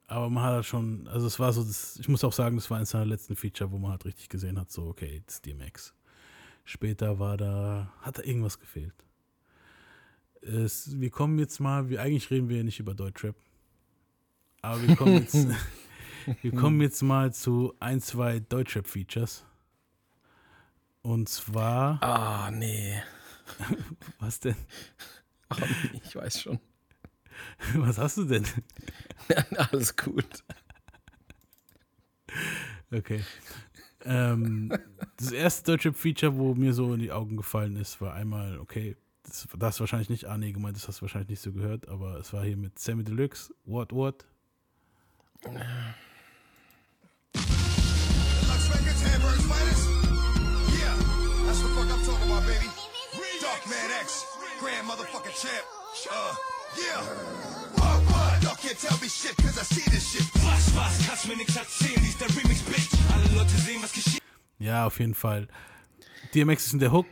Aber 0.08 0.30
man 0.30 0.42
hat 0.42 0.52
halt 0.54 0.64
schon, 0.64 1.06
also 1.08 1.26
es 1.26 1.38
war 1.38 1.52
so, 1.52 1.62
das, 1.62 1.98
ich 1.98 2.08
muss 2.08 2.24
auch 2.24 2.32
sagen, 2.32 2.56
das 2.56 2.70
war 2.70 2.78
eines 2.78 2.90
seiner 2.90 3.04
letzten 3.04 3.36
Feature, 3.36 3.70
wo 3.70 3.78
man 3.78 3.90
halt 3.90 4.06
richtig 4.06 4.30
gesehen 4.30 4.58
hat, 4.58 4.70
so, 4.72 4.86
okay, 4.86 5.22
ist 5.26 5.44
DMX. 5.44 5.94
Später 6.64 7.18
war 7.18 7.36
da, 7.36 7.92
hat 8.00 8.18
da 8.18 8.22
irgendwas 8.22 8.58
gefehlt. 8.58 8.94
Es, 10.40 10.98
wir 10.98 11.10
kommen 11.10 11.38
jetzt 11.38 11.60
mal, 11.60 11.90
wir, 11.90 12.00
eigentlich 12.00 12.30
reden 12.30 12.48
wir 12.48 12.56
ja 12.58 12.62
nicht 12.62 12.80
über 12.80 12.94
Deutschrap. 12.94 13.36
Aber 14.62 14.86
wir 14.86 14.96
kommen 14.96 15.14
jetzt, 15.14 15.46
wir 16.42 16.54
kommen 16.54 16.80
jetzt 16.80 17.02
mal 17.02 17.32
zu 17.34 17.74
ein, 17.78 18.00
zwei 18.00 18.40
Deutschrap-Features. 18.40 19.44
Und 21.02 21.28
zwar, 21.28 22.02
Ah, 22.02 22.50
nee. 22.50 23.00
was 24.18 24.40
denn? 24.40 24.56
Nee. 25.58 26.00
Ich 26.04 26.14
weiß 26.14 26.42
schon. 26.42 26.58
Was 27.74 27.98
hast 27.98 28.18
du 28.18 28.24
denn? 28.24 28.44
Alles 29.56 29.96
gut. 29.96 30.44
Okay. 32.92 33.22
Ähm, 34.04 34.72
das 35.16 35.32
erste 35.32 35.72
Deutschrap-Feature, 35.72 36.36
wo 36.36 36.54
mir 36.54 36.72
so 36.72 36.94
in 36.94 37.00
die 37.00 37.12
Augen 37.12 37.36
gefallen 37.36 37.76
ist, 37.76 38.00
war 38.00 38.14
einmal, 38.14 38.58
okay, 38.58 38.96
das, 39.24 39.48
das 39.58 39.74
ist 39.74 39.80
wahrscheinlich 39.80 40.08
nicht, 40.08 40.26
ah 40.26 40.38
nee, 40.38 40.52
gemeint, 40.52 40.76
das 40.76 40.88
hast 40.88 41.00
du 41.00 41.02
wahrscheinlich 41.02 41.28
nicht 41.28 41.40
so 41.40 41.52
gehört, 41.52 41.88
aber 41.88 42.18
es 42.18 42.32
war 42.32 42.44
hier 42.44 42.56
mit 42.56 42.78
Sammy 42.78 43.04
Deluxe, 43.04 43.52
What 43.64 43.92
What. 43.92 44.24
Lux 45.44 45.54
Records, 48.70 49.02
Hamburg's 49.04 49.44
finest. 49.44 49.88
Yeah, 50.78 50.96
that's 51.46 51.60
the 51.60 51.68
fuck 51.68 51.90
I'm 51.90 52.04
talking 52.04 52.30
about, 52.30 52.46
baby. 52.46 52.70
Dark 53.40 53.66
Man 53.68 53.90
X, 54.00 54.24
Grand 54.60 54.86
Motherfucking 54.86 55.34
Champ. 55.34 55.64
Uh, 56.10 56.34
Ja, 64.58 64.86
auf 64.86 64.98
jeden 64.98 65.14
Fall. 65.14 65.48
DMX 66.34 66.66
ist 66.66 66.72
in 66.74 66.78
der 66.78 66.92
Hook 66.92 67.06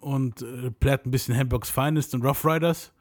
und 0.00 0.42
äh, 0.42 0.70
plärt 0.70 1.06
ein 1.06 1.10
bisschen 1.10 1.36
Hamburgs 1.36 1.70
Finest 1.70 2.14
und 2.14 2.24
Rough 2.24 2.44
Riders. 2.44 2.92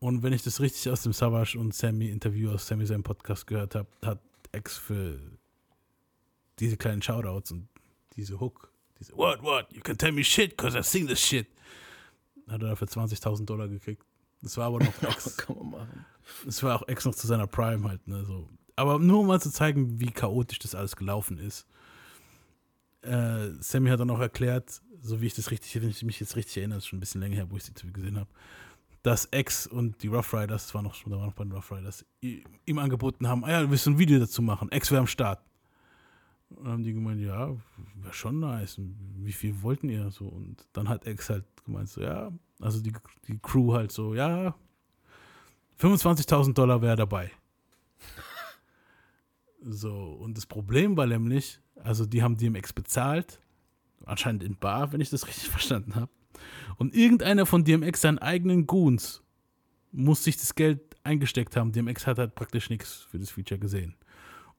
Und 0.00 0.22
wenn 0.22 0.32
ich 0.32 0.42
das 0.42 0.60
richtig 0.60 0.90
aus 0.90 1.02
dem 1.02 1.12
Savage 1.12 1.58
und 1.58 1.74
Sammy 1.74 2.08
Interview 2.08 2.50
aus 2.50 2.66
Sammy 2.66 2.86
seinem 2.86 3.02
Podcast 3.02 3.46
gehört 3.46 3.74
habe, 3.74 3.88
hat 4.04 4.20
X 4.52 4.76
für 4.78 5.20
diese 6.58 6.76
kleinen 6.76 7.02
Shoutouts 7.02 7.52
und 7.52 7.68
diese 8.16 8.38
Hook, 8.40 8.72
diese 8.98 9.16
What, 9.16 9.42
what, 9.42 9.72
you 9.72 9.80
can 9.80 9.96
tell 9.96 10.12
me 10.12 10.22
shit, 10.22 10.56
cause 10.56 10.76
I've 10.76 10.84
seen 10.84 11.06
this 11.06 11.20
shit, 11.20 11.46
hat 12.48 12.62
er 12.62 12.70
dafür 12.70 12.86
20.000 12.88 13.44
Dollar 13.44 13.68
gekriegt. 13.68 14.04
Das 14.42 14.56
war 14.56 14.66
aber 14.66 14.78
noch 14.78 15.02
X. 15.02 15.36
Kann 15.36 15.56
man 15.56 15.70
machen. 15.70 16.06
Es 16.46 16.62
war 16.62 16.76
auch 16.76 16.88
ex 16.88 17.04
noch 17.04 17.14
zu 17.14 17.26
seiner 17.26 17.46
Prime 17.46 17.88
halt, 17.88 18.06
ne, 18.06 18.24
so. 18.24 18.48
Aber 18.76 18.98
nur 18.98 19.20
um 19.20 19.26
mal 19.26 19.40
zu 19.40 19.50
zeigen, 19.50 19.98
wie 19.98 20.10
chaotisch 20.10 20.60
das 20.60 20.74
alles 20.74 20.94
gelaufen 20.94 21.38
ist. 21.38 21.66
Äh, 23.02 23.50
Sammy 23.60 23.90
hat 23.90 24.00
dann 24.00 24.10
auch 24.10 24.20
erklärt, 24.20 24.82
so 25.00 25.20
wie 25.20 25.26
ich 25.26 25.34
das 25.34 25.50
richtig, 25.50 25.80
wenn 25.80 25.88
ich 25.88 26.02
mich 26.04 26.20
jetzt 26.20 26.36
richtig 26.36 26.58
erinnere, 26.58 26.76
das 26.76 26.84
ist 26.84 26.88
schon 26.88 26.98
ein 26.98 27.00
bisschen 27.00 27.20
länger 27.20 27.36
her, 27.36 27.50
wo 27.50 27.56
ich 27.56 27.64
sie 27.64 27.72
gesehen 27.92 28.18
habe, 28.18 28.28
dass 29.02 29.28
X 29.30 29.66
und 29.66 30.02
die 30.02 30.08
Rough 30.08 30.32
Riders, 30.34 30.66
das 30.66 30.74
war 30.74 30.82
noch, 30.82 30.94
da 31.04 31.10
war 31.10 31.26
noch 31.26 31.34
bei 31.34 31.44
den 31.44 31.52
Rough 31.52 31.72
Riders, 31.72 32.04
ihm 32.20 32.78
angeboten 32.78 33.26
haben, 33.26 33.44
ah 33.44 33.50
ja, 33.50 33.70
willst 33.70 33.86
du 33.86 33.90
ein 33.90 33.98
Video 33.98 34.18
dazu 34.18 34.42
machen? 34.42 34.68
X 34.70 34.90
wäre 34.90 35.00
am 35.00 35.06
Start. 35.06 35.40
Und 36.50 36.64
dann 36.64 36.72
haben 36.74 36.82
die 36.82 36.94
gemeint, 36.94 37.20
ja, 37.20 37.56
wäre 37.94 38.12
schon 38.12 38.40
nice. 38.40 38.78
Und 38.78 38.96
Wie 39.18 39.32
viel 39.32 39.60
wollten 39.62 39.88
ihr 39.88 40.10
so? 40.10 40.26
Und 40.26 40.66
dann 40.72 40.88
hat 40.88 41.06
X 41.06 41.30
halt 41.30 41.44
gemeint, 41.64 41.88
so, 41.88 42.00
ja, 42.00 42.32
also 42.60 42.80
die, 42.80 42.92
die 43.26 43.38
Crew 43.38 43.72
halt 43.72 43.92
so, 43.92 44.14
ja, 44.14 44.54
25.000 45.80 46.54
Dollar 46.54 46.82
wäre 46.82 46.96
dabei. 46.96 47.30
So, 49.60 49.92
und 49.92 50.36
das 50.36 50.46
Problem 50.46 50.96
war 50.96 51.06
nämlich, 51.06 51.60
also 51.82 52.06
die 52.06 52.22
haben 52.22 52.36
DMX 52.36 52.72
bezahlt, 52.72 53.40
anscheinend 54.06 54.44
in 54.44 54.56
Bar, 54.56 54.92
wenn 54.92 55.00
ich 55.00 55.10
das 55.10 55.26
richtig 55.26 55.48
verstanden 55.50 55.96
habe. 55.96 56.12
Und 56.76 56.94
irgendeiner 56.94 57.44
von 57.44 57.64
DMX, 57.64 58.00
seinen 58.00 58.20
eigenen 58.20 58.68
Goons, 58.68 59.20
muss 59.90 60.22
sich 60.22 60.36
das 60.36 60.54
Geld 60.54 60.80
eingesteckt 61.02 61.56
haben. 61.56 61.72
DMX 61.72 62.06
hat 62.06 62.18
halt 62.18 62.36
praktisch 62.36 62.70
nichts 62.70 63.06
für 63.10 63.18
das 63.18 63.30
Feature 63.30 63.58
gesehen. 63.58 63.96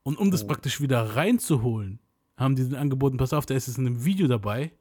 Und 0.03 0.17
um 0.17 0.31
das 0.31 0.45
praktisch 0.45 0.81
wieder 0.81 1.15
reinzuholen, 1.15 1.99
haben 2.35 2.55
die 2.55 2.63
den 2.63 2.75
angeboten, 2.75 3.17
pass 3.17 3.33
auf, 3.33 3.45
der 3.45 3.57
ist 3.57 3.67
jetzt 3.67 3.77
in 3.77 3.85
einem 3.85 4.05
Video 4.05 4.27
dabei. 4.27 4.71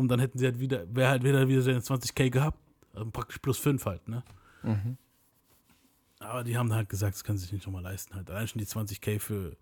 Und 0.00 0.08
dann 0.08 0.18
hätten 0.20 0.38
sie 0.38 0.46
halt 0.46 0.58
wieder, 0.58 0.84
wäre 0.94 1.10
halt 1.10 1.22
wieder, 1.24 1.46
wieder 1.46 1.62
seine 1.62 1.80
20k 1.80 2.30
gehabt. 2.30 2.58
Also 2.94 3.10
praktisch 3.10 3.38
plus 3.38 3.58
5 3.58 3.84
halt, 3.84 4.08
ne? 4.08 4.22
Aber 6.20 6.44
die 6.44 6.56
haben 6.56 6.72
halt 6.72 6.88
gesagt, 6.88 7.14
das 7.14 7.24
können 7.24 7.38
sie 7.38 7.44
sich 7.44 7.52
nicht 7.52 7.66
nochmal 7.66 7.82
leisten. 7.82 8.14
Halt. 8.14 8.30
Allein 8.30 8.46
schon 8.48 8.58
die 8.58 8.66
20k 8.66 9.18
für, 9.18 9.56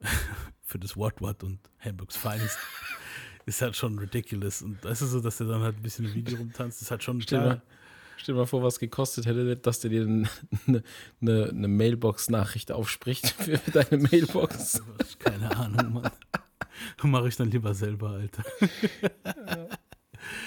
für 0.62 0.78
das 0.78 0.96
What 0.96 1.20
What 1.20 1.42
und 1.42 1.58
Hamburgs 1.80 2.16
Finest 2.16 2.58
ist 3.46 3.62
halt 3.62 3.76
schon 3.76 3.98
ridiculous. 3.98 4.62
Und 4.62 4.84
das 4.84 5.02
ist 5.02 5.10
so, 5.10 5.20
dass 5.20 5.38
der 5.38 5.48
dann 5.48 5.62
halt 5.62 5.76
ein 5.76 5.82
bisschen 5.82 6.04
im 6.04 6.14
Video 6.14 6.38
rumtanzt, 6.38 6.82
ist 6.82 6.90
halt 6.90 7.02
schon 7.02 7.20
Stell 7.20 7.40
klar. 7.40 7.54
mal, 7.54 7.62
stell 8.18 8.34
mal 8.34 8.46
vor, 8.46 8.62
was 8.62 8.78
gekostet 8.78 9.26
hätte, 9.26 9.56
dass 9.56 9.80
der 9.80 9.90
dir 9.90 10.02
eine, 10.02 10.28
eine, 11.20 11.48
eine 11.48 11.68
Mailbox-Nachricht 11.68 12.70
aufspricht 12.70 13.28
für 13.38 13.58
deine 13.72 14.02
Mailbox. 14.02 14.82
Keine 15.18 15.56
Ahnung, 15.56 15.94
Mann. 15.94 16.10
Mache 17.02 17.28
ich 17.28 17.36
dann 17.36 17.50
lieber 17.50 17.74
selber, 17.74 18.10
Alter. 18.10 18.44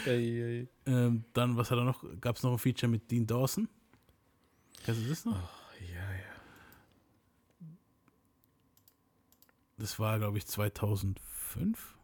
Ey, 0.05 0.41
ey. 0.41 0.67
Ähm, 0.85 1.25
dann, 1.33 1.57
was 1.57 1.71
hat 1.71 1.77
er 1.77 1.83
noch? 1.83 2.03
Gab 2.21 2.37
es 2.37 2.43
noch 2.43 2.51
ein 2.51 2.57
Feature 2.57 2.89
mit 2.89 3.09
Dean 3.11 3.27
Dawson? 3.27 3.67
Kennst 4.85 5.03
du 5.03 5.09
das 5.09 5.25
noch? 5.25 5.35
Ja, 5.81 6.11
ja. 6.11 7.67
Das 9.77 9.99
war, 9.99 10.19
glaube 10.19 10.37
ich, 10.37 10.45
2005. 10.45 11.95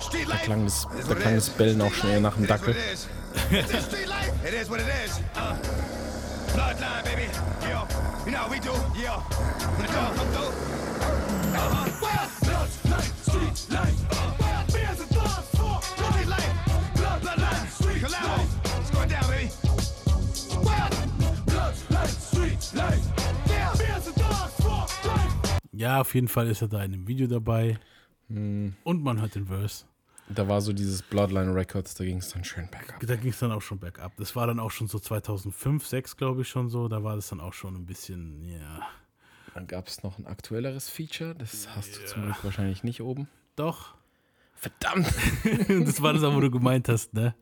Street 0.00 0.28
Da 0.28 0.36
klang 0.36 0.64
das, 0.64 0.88
da 1.08 1.14
klang 1.14 1.34
das 1.36 1.50
Bellen 1.50 1.80
auch 1.80 2.04
eher 2.04 2.20
nach 2.20 2.34
dem. 2.34 2.46
Dackel. 2.46 2.74
It 4.44 4.54
is 4.54 4.68
what 4.68 4.80
it 4.80 4.88
is. 5.04 5.20
Uh, 5.34 5.56
bloodline, 6.54 7.04
baby. 7.04 7.28
Yeah. 7.62 7.86
You 8.24 8.32
know 8.32 8.38
how 8.38 8.50
we 8.50 8.58
do. 8.60 8.72
Yeah. 9.00 9.18
When 9.76 9.86
the 9.86 9.92
dog 9.92 10.16
come 10.16 10.28
through. 10.32 10.52
Uh-huh. 11.54 11.90
Well, 12.02 12.28
bloodline, 12.44 13.12
street 13.22 13.72
life. 13.72 14.12
Ja, 25.74 26.00
auf 26.00 26.14
jeden 26.14 26.28
Fall 26.28 26.46
ist 26.46 26.62
er 26.62 26.68
da 26.68 26.84
in 26.84 26.92
dem 26.92 27.08
Video 27.08 27.26
dabei. 27.26 27.76
Hm. 28.28 28.74
Und 28.84 29.02
man 29.02 29.20
hört 29.20 29.34
den 29.34 29.46
Verse. 29.46 29.84
Da 30.34 30.48
war 30.48 30.60
so 30.60 30.72
dieses 30.72 31.02
Bloodline 31.02 31.54
Records, 31.54 31.94
da 31.94 32.04
ging 32.04 32.18
es 32.18 32.30
dann 32.30 32.44
schön 32.44 32.68
bergab. 32.70 33.00
Da 33.00 33.16
ging 33.16 33.30
es 33.30 33.38
dann 33.38 33.52
auch 33.52 33.62
schon 33.62 33.78
bergab. 33.78 34.12
Das 34.16 34.34
war 34.36 34.46
dann 34.46 34.58
auch 34.60 34.70
schon 34.70 34.88
so 34.88 34.98
2005, 34.98 35.82
2006, 35.84 36.16
glaube 36.16 36.42
ich, 36.42 36.48
schon 36.48 36.68
so. 36.68 36.88
Da 36.88 37.02
war 37.04 37.16
das 37.16 37.28
dann 37.28 37.40
auch 37.40 37.52
schon 37.52 37.74
ein 37.76 37.86
bisschen, 37.86 38.44
ja. 38.48 38.80
Dann 39.54 39.66
gab 39.66 39.88
es 39.88 40.02
noch 40.02 40.18
ein 40.18 40.26
aktuelleres 40.26 40.88
Feature, 40.88 41.34
das 41.34 41.68
hast 41.76 41.96
du 41.96 42.04
zum 42.06 42.22
Glück 42.22 42.42
wahrscheinlich 42.42 42.84
nicht 42.84 43.02
oben. 43.02 43.28
Doch. 43.56 43.94
Verdammt! 44.54 45.12
das 45.86 46.00
war 46.00 46.12
das 46.14 46.22
auch, 46.22 46.34
wo 46.34 46.40
du 46.40 46.50
gemeint 46.50 46.88
hast, 46.88 47.12
ne? 47.12 47.34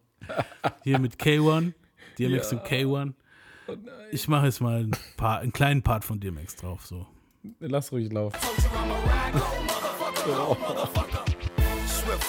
Hier 0.83 0.99
mit 0.99 1.17
K1, 1.17 1.73
DMX 2.19 2.51
Ja. 2.51 2.59
und 2.59 2.67
K1. 2.67 3.13
Ich 4.11 4.27
mache 4.27 4.47
jetzt 4.47 4.61
mal 4.61 4.81
ein 4.85 4.91
paar, 5.17 5.39
einen 5.41 5.53
kleinen 5.53 5.83
Part 5.83 6.05
von 6.05 6.19
DMX 6.19 6.57
drauf, 6.57 6.85
so. 6.87 7.07
Lass 7.61 7.93
ruhig 7.93 8.13
laufen. 8.13 8.39
Swift 10.17 11.10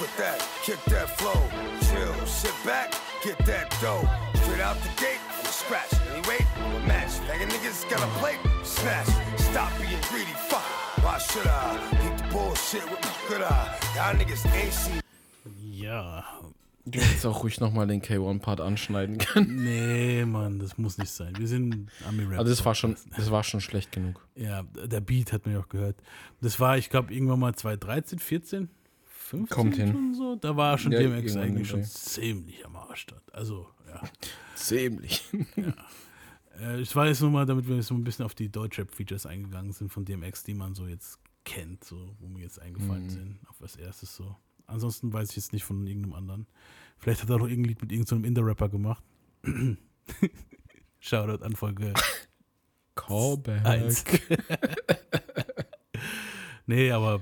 with 0.02 0.18
that, 0.18 0.40
kick 0.64 0.82
that 0.86 1.08
flow. 1.18 1.40
Chill, 1.88 2.26
sit 2.26 2.54
back, 2.66 2.94
get 3.24 3.38
that 3.46 3.70
dough. 3.80 4.04
Straight 4.42 4.60
out 4.60 4.78
the 4.82 4.90
gate, 5.00 5.22
a 5.44 5.46
scratch. 5.46 5.94
Anyway, 6.12 6.40
match. 6.88 7.20
Like 7.30 7.42
a 7.42 7.46
niggas 7.46 7.88
got 7.90 8.02
a 8.02 8.08
plate, 8.20 8.40
smash. 8.64 9.08
Stop 9.38 9.72
being 9.78 10.02
greedy, 10.10 10.34
fuck. 10.50 10.66
Why 11.04 11.20
should 11.20 11.46
I? 11.46 11.78
Beat 11.92 12.18
the 12.18 12.34
bullshit 12.34 12.84
with 12.90 13.02
my 13.04 13.14
good 13.30 13.44
eye. 13.44 13.78
Y'all 13.96 14.16
niggas 14.16 14.44
ain't 14.52 14.74
seen 14.74 15.02
Ja. 15.62 16.24
Du 16.84 17.00
hättest 17.00 17.28
auch 17.28 17.44
ruhig 17.44 17.60
nochmal 17.60 17.86
den 17.86 18.02
K1-Part 18.02 18.60
anschneiden 18.60 19.20
können. 19.20 19.64
Nee, 19.64 20.26
Mann, 20.26 20.58
das 20.58 20.80
muss 20.80 20.98
nicht 20.98 21.12
sein. 21.12 21.36
Wir 21.38 21.48
sind 21.48 21.92
Ami-Rap. 22.08 22.40
Also 22.40 22.50
das 22.50 22.66
war 22.66 22.74
schon, 22.74 22.96
das 23.16 23.30
war 23.30 23.44
schon 23.44 23.62
schlecht 23.62 23.92
genug. 23.92 24.28
Ja, 24.36 24.64
der 24.64 25.00
Beat 25.00 25.32
hat 25.32 25.46
man 25.46 25.54
ja 25.54 25.62
auch 25.62 25.70
gehört. 25.70 25.98
Das 26.42 26.60
war, 26.60 26.80
ich 26.80 26.90
glaube, 26.90 27.14
irgendwann 27.14 27.40
mal 27.40 27.54
2013, 27.54 28.18
14, 28.18 28.70
15 29.32 29.56
Kommt 29.56 29.76
hin. 29.76 29.92
schon 29.92 30.14
so. 30.14 30.36
Da 30.36 30.56
war 30.56 30.78
schon 30.78 30.92
Ja, 30.92 31.00
DMX 31.00 31.36
eigentlich 31.38 31.68
schon 31.70 31.84
ziemlich 31.84 32.66
am 32.66 32.76
Arsch. 32.76 33.06
dort. 33.08 33.34
Also, 33.34 33.68
ja. 33.88 34.02
Ziemlich. 34.56 35.24
Äh, 36.60 36.82
ich 36.82 36.96
war 36.96 37.08
jetzt 37.08 37.22
nur 37.22 37.32
mal, 37.32 37.46
damit 37.46 37.68
wir 37.68 37.82
so 37.82 37.94
ein 37.96 38.04
bisschen 38.04 38.26
auf 38.26 38.36
die 38.36 38.50
Deutschrap-Features 38.50 39.26
eingegangen 39.26 39.72
sind 39.72 39.90
von 39.92 40.06
DMX, 40.06 40.44
die 40.44 40.54
man 40.54 40.76
so 40.76 40.86
jetzt 40.88 41.20
kennt, 41.46 41.84
so, 41.84 42.16
wo 42.20 42.28
mir 42.28 42.44
jetzt 42.44 42.60
eingefallen 42.60 43.06
Mhm. 43.06 43.10
sind, 43.10 43.40
auf 43.48 43.62
als 43.62 43.76
erstes 43.78 44.16
so. 44.16 44.36
Ansonsten 44.68 45.12
weiß 45.12 45.30
ich 45.32 45.36
jetzt 45.38 45.54
nicht 45.54 45.64
von 45.64 45.86
irgendeinem 45.88 46.14
anderen. 46.14 46.48
Vielleicht 46.98 47.24
hat 47.24 47.30
er 47.30 47.38
noch 47.40 47.48
irgendein 47.48 47.70
Lied 47.70 47.82
mit 47.82 47.92
irgendeinem 47.92 48.26
Inder-Rapper 48.26 48.70
gemacht. 48.70 49.04
Shoutout 51.00 51.44
an 51.44 51.56
Folge 51.56 51.94
Callback. 52.96 54.22
Nee, 56.68 56.92
aber 56.92 57.22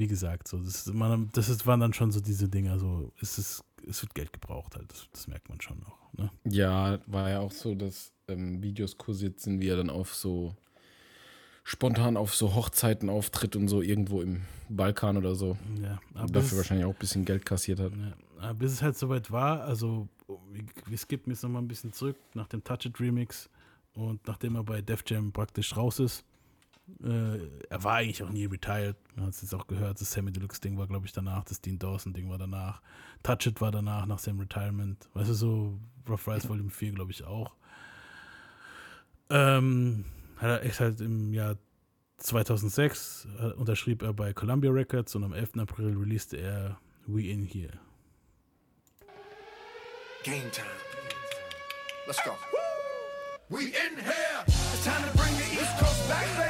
wie 0.00 0.06
gesagt, 0.06 0.48
so, 0.48 0.58
das, 0.58 0.86
ist, 0.86 0.94
man, 0.94 1.28
das 1.34 1.50
ist, 1.50 1.66
waren 1.66 1.78
dann 1.78 1.92
schon 1.92 2.10
so 2.10 2.20
diese 2.20 2.48
Dinger, 2.48 2.78
so, 2.78 3.12
es, 3.20 3.36
ist, 3.36 3.62
es 3.86 4.02
wird 4.02 4.14
Geld 4.14 4.32
gebraucht 4.32 4.74
halt, 4.74 4.90
das, 4.90 5.06
das 5.12 5.28
merkt 5.28 5.50
man 5.50 5.60
schon 5.60 5.78
noch. 5.80 5.98
Ne? 6.14 6.30
Ja, 6.44 6.98
war 7.06 7.28
ja 7.28 7.40
auch 7.40 7.52
so, 7.52 7.74
dass 7.74 8.10
ähm, 8.26 8.62
Videos 8.62 8.96
kursiert 8.96 9.40
sind, 9.40 9.60
wie 9.60 9.68
er 9.68 9.76
dann 9.76 9.90
auf 9.90 10.14
so 10.14 10.56
spontan 11.64 12.16
auf 12.16 12.34
so 12.34 12.54
Hochzeiten 12.54 13.10
auftritt 13.10 13.56
und 13.56 13.68
so 13.68 13.82
irgendwo 13.82 14.22
im 14.22 14.40
Balkan 14.70 15.18
oder 15.18 15.34
so. 15.34 15.58
Ja, 15.82 16.00
aber 16.14 16.32
dafür 16.32 16.56
wahrscheinlich 16.56 16.86
auch 16.86 16.94
ein 16.94 16.98
bisschen 16.98 17.26
Geld 17.26 17.44
kassiert 17.44 17.78
hat. 17.78 17.92
ja, 17.92 18.14
aber 18.38 18.54
bis 18.54 18.72
es 18.72 18.82
halt 18.82 18.96
soweit 18.96 19.30
war, 19.30 19.64
also 19.64 20.08
wir, 20.50 20.64
wir 20.86 20.96
skippen 20.96 21.30
jetzt 21.30 21.42
nochmal 21.42 21.60
ein 21.60 21.68
bisschen 21.68 21.92
zurück 21.92 22.16
nach 22.32 22.48
dem 22.48 22.64
Touch 22.64 22.86
It 22.86 22.98
Remix 22.98 23.50
und 23.92 24.26
nachdem 24.26 24.56
er 24.56 24.64
bei 24.64 24.80
Def 24.80 25.04
Jam 25.06 25.30
praktisch 25.30 25.76
raus 25.76 25.98
ist, 25.98 26.24
äh, 27.02 27.48
er 27.68 27.84
war 27.84 27.96
eigentlich 27.96 28.22
auch 28.22 28.30
nie 28.30 28.46
retired, 28.46 28.96
man 29.16 29.26
hat 29.26 29.34
es 29.34 29.42
jetzt 29.42 29.54
auch 29.54 29.66
gehört, 29.66 30.00
das 30.00 30.12
Sammy 30.12 30.32
Deluxe 30.32 30.60
Ding 30.60 30.78
war 30.78 30.86
glaube 30.86 31.06
ich 31.06 31.12
danach, 31.12 31.44
das 31.44 31.60
Dean 31.60 31.78
Dawson 31.78 32.12
Ding 32.12 32.28
war 32.28 32.38
danach, 32.38 32.80
Touch 33.22 33.46
It 33.46 33.60
war 33.60 33.70
danach, 33.70 34.06
nach 34.06 34.18
seinem 34.18 34.40
Retirement, 34.40 35.08
weißt 35.14 35.30
du, 35.30 35.34
so 35.34 35.78
Rough 36.08 36.26
Rise 36.28 36.48
Volume 36.48 36.70
4 36.70 36.92
glaube 36.92 37.10
ich 37.10 37.24
auch. 37.24 37.54
Ähm, 39.30 40.04
hat 40.36 40.48
er 40.48 40.64
echt 40.64 40.80
halt 40.80 41.00
im 41.00 41.32
Jahr 41.32 41.56
2006 42.18 43.28
äh, 43.38 43.52
unterschrieb 43.52 44.02
er 44.02 44.12
bei 44.12 44.32
Columbia 44.32 44.70
Records 44.70 45.14
und 45.14 45.24
am 45.24 45.32
11. 45.32 45.58
April 45.58 45.96
releaste 45.96 46.36
er 46.36 46.78
We 47.06 47.22
In 47.28 47.44
Here. 47.44 47.78
game 50.22 50.50
time. 50.50 50.66
Let's 52.06 52.20
go. 52.24 52.34
We 53.48 53.66
in 53.66 53.96
here. 53.98 54.44
It's 54.46 54.84
time 54.84 55.02
to 55.10 55.16
bring 55.16 55.32
the 55.34 55.44
East 55.44 55.78
Coast 55.78 56.08
back, 56.08 56.26
baby. 56.36 56.49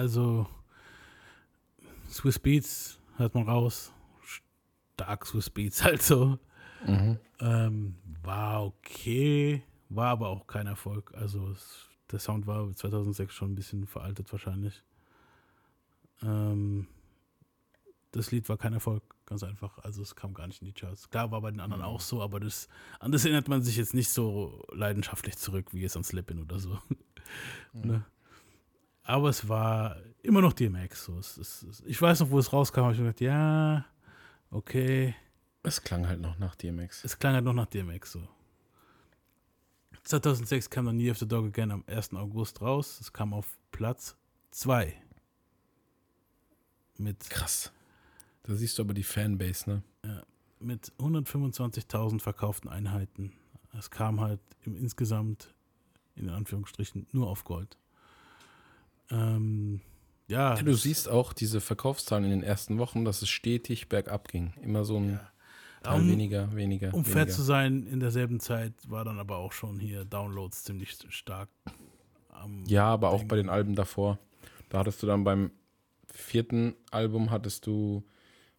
Also 0.00 0.46
Swiss 2.08 2.38
Beats 2.38 2.98
hört 3.18 3.34
man 3.34 3.46
raus. 3.46 3.92
Stark 4.94 5.26
Swiss 5.26 5.50
Beats 5.50 5.84
halt 5.84 6.00
so. 6.00 6.38
Ähm, 7.38 7.96
war 8.22 8.64
okay, 8.64 9.62
war 9.90 10.08
aber 10.08 10.28
auch 10.28 10.46
kein 10.46 10.66
Erfolg. 10.66 11.12
Also 11.14 11.50
es, 11.50 11.90
der 12.10 12.18
Sound 12.18 12.46
war 12.46 12.74
2006 12.74 13.34
schon 13.34 13.52
ein 13.52 13.54
bisschen 13.54 13.86
veraltet 13.86 14.32
wahrscheinlich. 14.32 14.82
Ähm, 16.22 16.86
das 18.12 18.30
Lied 18.30 18.48
war 18.48 18.56
kein 18.56 18.72
Erfolg, 18.72 19.02
ganz 19.26 19.42
einfach. 19.42 19.76
Also 19.80 20.00
es 20.00 20.16
kam 20.16 20.32
gar 20.32 20.46
nicht 20.46 20.62
in 20.62 20.66
die 20.66 20.72
Charts. 20.72 21.10
Klar 21.10 21.30
war 21.30 21.42
bei 21.42 21.50
den 21.50 21.60
anderen 21.60 21.82
auch 21.82 22.00
so, 22.00 22.22
aber 22.22 22.40
das, 22.40 22.70
an 23.00 23.12
das 23.12 23.26
erinnert 23.26 23.48
man 23.48 23.60
sich 23.60 23.76
jetzt 23.76 23.92
nicht 23.92 24.08
so 24.08 24.66
leidenschaftlich 24.72 25.36
zurück 25.36 25.74
wie 25.74 25.82
jetzt 25.82 25.98
an 25.98 26.04
Slippin 26.04 26.40
oder 26.40 26.58
so. 26.58 26.78
ne? 27.74 28.06
Aber 29.10 29.28
es 29.28 29.48
war 29.48 29.96
immer 30.22 30.40
noch 30.40 30.52
DMX. 30.52 31.04
So. 31.04 31.18
Es, 31.18 31.36
es, 31.36 31.82
ich 31.84 32.00
weiß 32.00 32.20
noch, 32.20 32.30
wo 32.30 32.38
es 32.38 32.52
rauskam, 32.52 32.82
habe 32.82 32.92
ich 32.92 33.00
mir 33.00 33.06
gedacht, 33.06 33.20
ja, 33.20 33.84
okay. 34.50 35.14
Es 35.62 35.82
klang 35.82 36.06
halt 36.06 36.20
noch 36.20 36.38
nach 36.38 36.54
DMX. 36.54 37.04
Es 37.04 37.18
klang 37.18 37.34
halt 37.34 37.44
noch 37.44 37.52
nach 37.52 37.66
DMX 37.66 38.12
so. 38.12 38.28
2006 40.04 40.70
kam 40.70 40.86
dann 40.86 40.98
Year 40.98 41.12
of 41.12 41.18
the 41.18 41.28
Dog 41.28 41.46
Again 41.46 41.70
am 41.70 41.84
1. 41.86 42.14
August 42.14 42.62
raus. 42.62 42.98
Es 43.00 43.12
kam 43.12 43.34
auf 43.34 43.58
Platz 43.70 44.16
2. 44.52 44.94
Mit, 46.96 47.28
Krass. 47.30 47.72
Da 48.44 48.54
siehst 48.54 48.78
du 48.78 48.82
aber 48.82 48.94
die 48.94 49.02
Fanbase, 49.02 49.70
ne? 49.70 49.82
ja, 50.04 50.22
mit 50.58 50.92
125.000 50.98 52.20
verkauften 52.20 52.68
Einheiten. 52.68 53.32
Es 53.76 53.90
kam 53.90 54.20
halt 54.20 54.40
im, 54.62 54.76
insgesamt, 54.76 55.54
in 56.14 56.30
Anführungsstrichen, 56.30 57.06
nur 57.12 57.28
auf 57.28 57.44
Gold. 57.44 57.76
Ähm, 59.10 59.80
ja, 60.28 60.54
Ja, 60.56 60.62
du 60.62 60.74
siehst 60.74 61.08
auch 61.08 61.32
diese 61.32 61.60
Verkaufszahlen 61.60 62.24
in 62.24 62.30
den 62.30 62.42
ersten 62.42 62.78
Wochen, 62.78 63.04
dass 63.04 63.22
es 63.22 63.28
stetig 63.28 63.88
bergab 63.88 64.28
ging. 64.28 64.52
Immer 64.62 64.84
so 64.84 64.98
ein 64.98 65.18
Teil 65.82 66.00
Um- 66.00 66.08
weniger, 66.10 66.54
weniger. 66.54 66.92
Um 66.94 67.04
fair 67.04 67.26
zu 67.28 67.42
sein, 67.42 67.86
in 67.86 68.00
derselben 68.00 68.38
Zeit 68.38 68.74
war 68.86 69.04
dann 69.04 69.18
aber 69.18 69.38
auch 69.38 69.52
schon 69.52 69.80
hier 69.80 70.04
Downloads 70.04 70.64
ziemlich 70.64 70.96
stark. 71.08 71.48
am 72.28 72.64
Ja, 72.66 72.84
aber 72.86 73.10
auch 73.10 73.18
Ding. 73.20 73.28
bei 73.28 73.36
den 73.36 73.48
Alben 73.50 73.74
davor. 73.74 74.18
Da 74.70 74.78
hattest 74.78 75.02
du 75.02 75.06
dann 75.06 75.24
beim 75.24 75.50
vierten 76.06 76.74
Album 76.90 77.30
hattest 77.30 77.66
du 77.66 78.04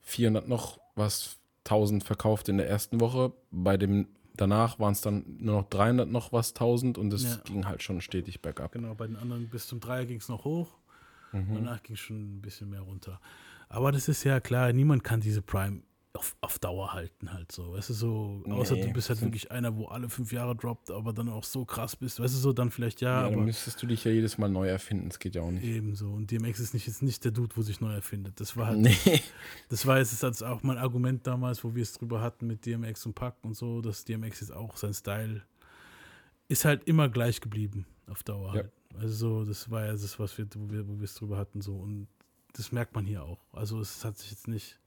400 0.01 0.47
noch 0.47 0.79
was 0.95 1.37
1000 1.63 2.03
verkauft 2.03 2.49
in 2.49 2.57
der 2.57 2.67
ersten 2.69 2.99
Woche. 2.99 3.33
Bei 3.49 3.77
dem 3.77 4.07
danach 4.35 4.79
waren 4.79 4.93
es 4.93 5.01
dann 5.01 5.23
nur 5.39 5.61
noch 5.61 5.69
300 5.69 6.09
noch 6.09 6.31
was 6.33 6.53
1000 6.53 6.97
und 6.97 7.11
es 7.13 7.23
Ja. 7.23 7.35
ging 7.45 7.65
halt 7.67 7.83
schon 7.83 8.01
stetig 8.01 8.41
bergab. 8.41 8.71
Genau, 8.73 8.93
bei 8.95 9.07
den 9.07 9.15
anderen 9.17 9.47
bis 9.49 9.67
zum 9.67 9.79
Dreier 9.79 10.05
ging 10.05 10.17
es 10.17 10.29
noch 10.29 10.45
hoch. 10.45 10.77
Mhm. 11.31 11.53
Danach 11.55 11.81
ging 11.83 11.95
es 11.95 11.99
schon 12.01 12.37
ein 12.37 12.41
bisschen 12.41 12.69
mehr 12.69 12.81
runter. 12.81 13.19
Aber 13.69 13.91
das 13.91 14.07
ist 14.09 14.23
ja 14.23 14.39
klar, 14.39 14.73
niemand 14.73 15.03
kann 15.03 15.21
diese 15.21 15.41
Prime 15.41 15.81
auf, 16.13 16.35
auf 16.41 16.59
Dauer 16.59 16.91
halten 16.93 17.31
halt 17.31 17.51
so. 17.51 17.71
Weißt 17.73 17.89
du, 17.89 17.93
so, 17.93 18.43
außer 18.49 18.75
Nee, 18.75 18.87
du 18.87 18.93
bist 18.93 19.07
halt 19.09 19.19
sind- 19.19 19.29
wirklich 19.29 19.49
einer, 19.51 19.75
wo 19.77 19.85
alle 19.85 20.09
fünf 20.09 20.33
Jahre 20.33 20.55
droppt, 20.55 20.91
aber 20.91 21.13
dann 21.13 21.29
auch 21.29 21.43
so 21.45 21.63
krass 21.63 21.95
bist. 21.95 22.19
Weißt 22.19 22.33
du, 22.33 22.37
so 22.37 22.51
dann 22.53 22.69
vielleicht 22.69 22.99
ja, 23.01 23.09
Ja, 23.09 23.23
dann 23.23 23.33
aber 23.35 23.43
müsstest 23.43 23.81
du 23.81 23.87
dich 23.87 24.03
ja 24.03 24.11
jedes 24.11 24.37
Mal 24.37 24.49
neu 24.49 24.67
erfinden. 24.67 25.07
Das 25.09 25.19
geht 25.19 25.35
ja 25.35 25.41
auch 25.41 25.51
nicht. 25.51 25.63
ebenso. 25.63 26.11
Und 26.11 26.29
DMX 26.29 26.59
ist 26.59 26.73
nicht, 26.73 26.87
ist 26.87 27.01
nicht 27.01 27.23
der 27.23 27.31
Dude, 27.31 27.55
wo 27.55 27.61
sich 27.61 27.79
neu 27.79 27.93
erfindet. 27.93 28.39
Das 28.41 28.57
war 28.57 28.67
halt, 28.67 28.79
Nee. 28.79 29.21
das 29.69 29.85
war 29.85 29.99
jetzt 29.99 30.21
als 30.23 30.43
auch 30.43 30.63
mein 30.63 30.77
Argument 30.77 31.25
damals, 31.25 31.63
wo 31.63 31.75
wir 31.75 31.81
es 31.83 31.93
drüber 31.93 32.19
hatten 32.21 32.45
mit 32.47 32.65
DMX 32.65 33.05
und 33.05 33.13
Pack 33.15 33.35
und 33.43 33.55
so, 33.55 33.81
dass 33.81 34.03
DMX 34.03 34.41
jetzt 34.41 34.51
auch 34.53 34.75
sein 34.77 34.93
Style 34.93 35.41
ist 36.49 36.65
halt 36.65 36.83
immer 36.83 37.07
gleich 37.07 37.39
geblieben 37.39 37.85
auf 38.07 38.23
Dauer 38.23 38.49
Ja. 38.55 38.61
halt. 38.63 38.71
Also 38.99 39.13
so, 39.15 39.45
das 39.45 39.71
war 39.71 39.85
ja 39.85 39.93
das, 39.93 40.19
was 40.19 40.37
wir, 40.37 40.45
wo 40.55 40.69
wir, 40.69 40.85
wo 40.89 40.97
wir 40.99 41.05
es 41.05 41.13
drüber 41.15 41.37
hatten 41.37 41.61
so 41.61 41.75
und 41.77 42.07
das 42.53 42.73
merkt 42.73 42.93
man 42.93 43.05
hier 43.05 43.23
auch. 43.23 43.39
Also 43.53 43.79
es 43.79 44.03
hat 44.03 44.17
sich 44.17 44.31
jetzt 44.31 44.49
nicht, 44.49 44.77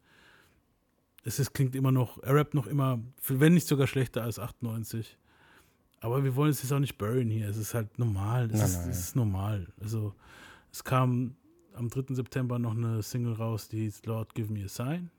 es 1.24 1.38
ist, 1.38 1.52
klingt 1.54 1.74
immer 1.74 1.90
noch, 1.92 2.22
er 2.22 2.34
rappt 2.34 2.54
noch 2.54 2.66
immer, 2.66 3.00
wenn 3.28 3.54
nicht 3.54 3.66
sogar 3.66 3.86
schlechter 3.86 4.22
als 4.22 4.38
98. 4.38 5.18
Aber 6.00 6.22
wir 6.22 6.36
wollen 6.36 6.50
es 6.50 6.62
jetzt 6.62 6.72
auch 6.72 6.78
nicht 6.80 6.98
burn 6.98 7.30
hier. 7.30 7.48
Es 7.48 7.56
ist 7.56 7.72
halt 7.74 7.98
normal. 7.98 8.46
Es, 8.50 8.52
Nein, 8.52 8.64
ist, 8.66 8.76
nein. 8.80 8.90
es 8.90 8.98
ist 9.00 9.16
normal. 9.16 9.66
Also 9.80 10.14
es 10.70 10.84
kam 10.84 11.34
am 11.72 11.88
3. 11.88 12.14
September 12.14 12.58
noch 12.58 12.76
eine 12.76 13.02
Single 13.02 13.32
raus, 13.32 13.68
die 13.68 13.80
hieß 13.84 14.04
Lord 14.06 14.34
Give 14.34 14.52
Me 14.52 14.64
a 14.64 14.68
Sign. 14.68 15.10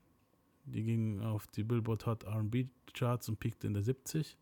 Die 0.64 0.82
ging 0.84 1.20
auf 1.22 1.46
die 1.48 1.64
Billboard 1.64 2.06
Hot 2.06 2.22
R&B 2.24 2.66
Charts 2.94 3.28
und 3.28 3.38
peakte 3.40 3.66
in 3.66 3.74
der 3.74 3.82
70. 3.82 4.36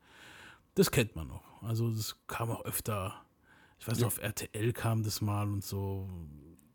Das 0.74 0.90
kennt 0.90 1.16
man 1.16 1.28
noch. 1.28 1.62
Also 1.62 1.90
das 1.90 2.16
kam 2.26 2.50
auch 2.50 2.64
öfter. 2.64 3.14
Ich 3.80 3.88
weiß 3.88 3.98
Ja. 3.98 4.02
noch, 4.06 4.12
auf 4.12 4.18
RTL 4.22 4.72
kam 4.72 5.02
das 5.02 5.20
mal 5.20 5.48
und 5.48 5.64
so. 5.64 6.08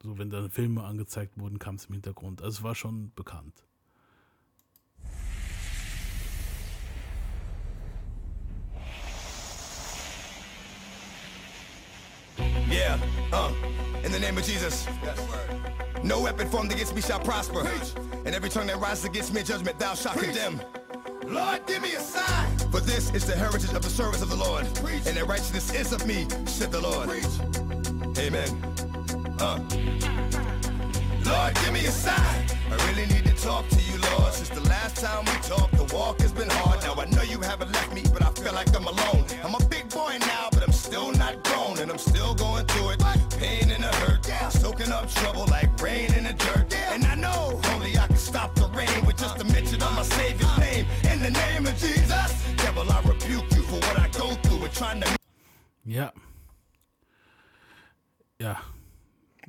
So, 0.01 0.17
wenn 0.17 0.29
da 0.29 0.47
Filme 0.49 0.83
angezeigt 0.83 1.37
wurden, 1.37 1.59
kam 1.59 1.75
es 1.75 1.85
im 1.85 1.93
Hintergrund. 1.93 2.41
Also 2.41 2.59
es 2.59 2.63
war 2.63 2.73
schon 2.75 3.11
bekannt. 3.15 3.53
Yeah, 12.69 12.99
uh, 13.33 13.51
in 14.03 14.11
the 14.11 14.19
name 14.19 14.37
of 14.37 14.43
Jesus. 14.43 14.87
No 16.03 16.21
weapon 16.21 16.47
formed 16.49 16.71
against 16.71 16.95
me 16.95 17.01
shall 17.01 17.19
prosper. 17.19 17.67
And 18.25 18.35
every 18.35 18.49
tongue 18.49 18.67
that 18.67 18.77
rises 18.79 19.05
against 19.05 19.33
me 19.33 19.41
in 19.41 19.45
judgment, 19.45 19.79
thou 19.79 19.95
shalt 19.95 20.17
condemn. 20.17 20.61
Lord, 21.25 21.65
give 21.65 21.81
me 21.81 21.93
a 21.93 21.99
sign. 21.99 22.57
For 22.71 22.79
this 22.79 23.13
is 23.13 23.25
the 23.25 23.35
heritage 23.35 23.73
of 23.73 23.81
the 23.81 23.89
service 23.89 24.21
of 24.21 24.29
the 24.29 24.35
Lord. 24.35 24.65
And 25.07 25.17
the 25.17 25.25
righteousness 25.25 25.73
is 25.73 25.91
of 25.91 26.05
me, 26.05 26.27
said 26.45 26.71
the 26.71 26.81
Lord. 26.81 27.09
Preach. 27.09 27.25
Amen. 28.19 28.49
Uh. 29.39 29.59
Lord, 31.25 31.55
give 31.55 31.73
me 31.73 31.85
a 31.85 31.91
sign. 31.91 32.58
I 32.71 32.75
really 32.87 33.07
need 33.13 33.25
to 33.25 33.35
talk 33.41 33.67
to 33.69 33.81
you, 33.81 33.97
Lord. 34.09 34.33
Since 34.33 34.49
the 34.49 34.61
last 34.69 34.97
time 34.97 35.25
we 35.25 35.35
talked, 35.47 35.75
the 35.75 35.95
walk 35.95 36.19
has 36.21 36.31
been 36.31 36.49
hard. 36.49 36.81
Now 36.83 36.95
I 36.95 37.05
know 37.05 37.23
you 37.23 37.39
haven't 37.41 37.71
left 37.71 37.93
me, 37.93 38.03
but 38.13 38.21
I 38.23 38.31
feel 38.31 38.53
like 38.53 38.69
I'm 38.75 38.85
alone. 38.85 39.25
I'm 39.43 39.55
a 39.55 39.63
big 39.65 39.89
boy 39.89 40.17
now, 40.19 40.49
but 40.51 40.63
I'm 40.63 40.71
still 40.73 41.11
not 41.13 41.43
grown, 41.43 41.79
and 41.79 41.89
I'm 41.91 41.97
still 41.97 42.33
going 42.35 42.65
through 42.67 42.89
it. 42.91 42.99
Pain 43.39 43.71
and 43.71 43.83
the 43.83 43.91
hurt, 44.01 44.25
soaking 44.51 44.91
up 44.91 45.09
trouble 45.09 45.45
like 45.47 45.69
rain 45.81 46.13
in 46.13 46.23
the 46.25 46.33
dirt. 46.33 46.75
And 46.93 47.05
I 47.05 47.15
know 47.15 47.59
only 47.73 47.97
I 47.97 48.07
can 48.07 48.17
stop 48.17 48.53
the 48.55 48.67
rain 48.69 49.05
with 49.05 49.17
just 49.17 49.39
a 49.41 49.45
mention 49.45 49.81
of 49.81 49.93
my 49.95 50.03
Savior's 50.03 50.57
name. 50.57 50.85
In 51.11 51.19
the 51.21 51.31
name 51.31 51.65
of 51.65 51.75
Jesus, 51.77 52.29
devil, 52.57 52.85
I 52.91 52.99
rebuke 53.01 53.49
you 53.55 53.63
for 53.63 53.79
what 53.85 53.99
I 53.99 54.07
go 54.09 54.27
through 54.43 54.63
and 54.65 54.73
trying 54.73 55.01
to. 55.01 55.07
Ja. 55.85 56.11
Ja, 58.37 58.55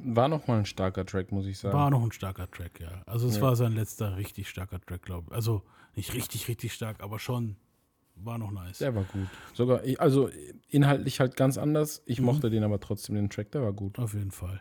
War 0.04 0.28
noch 0.28 0.46
mal 0.46 0.58
ein 0.58 0.66
starker 0.66 1.04
Track, 1.06 1.32
muss 1.32 1.46
ich 1.46 1.58
sagen. 1.58 1.76
war 1.76 1.90
noch 1.90 2.02
ein 2.02 2.12
starker 2.12 2.50
Track, 2.50 2.80
ja. 2.80 3.02
Also 3.06 3.28
es 3.28 3.36
Ja. 3.36 3.42
war 3.42 3.56
sein 3.56 3.72
letzter 3.72 4.16
richtig 4.16 4.48
starker 4.48 4.80
Track, 4.80 5.02
glaube 5.02 5.28
ich. 5.30 5.34
Also 5.34 5.62
nicht 5.96 6.14
richtig, 6.14 6.48
richtig 6.48 6.72
stark, 6.72 7.02
aber 7.02 7.18
schon 7.18 7.56
war 8.16 8.38
noch 8.38 8.50
nice. 8.50 8.78
Der 8.78 8.94
war 8.94 9.04
gut. 9.04 9.28
Sogar, 9.54 9.80
also 9.98 10.28
inhaltlich 10.68 11.20
halt 11.20 11.36
ganz 11.36 11.56
anders. 11.58 12.00
Mhm. 12.00 12.12
Ich 12.12 12.20
mochte 12.20 12.50
den 12.50 12.62
aber 12.64 12.78
trotzdem, 12.80 13.14
den 13.14 13.30
Track, 13.30 13.50
der 13.52 13.62
war 13.62 13.72
gut. 13.72 13.98
Auf 13.98 14.14
jeden 14.14 14.30
Fall. 14.30 14.60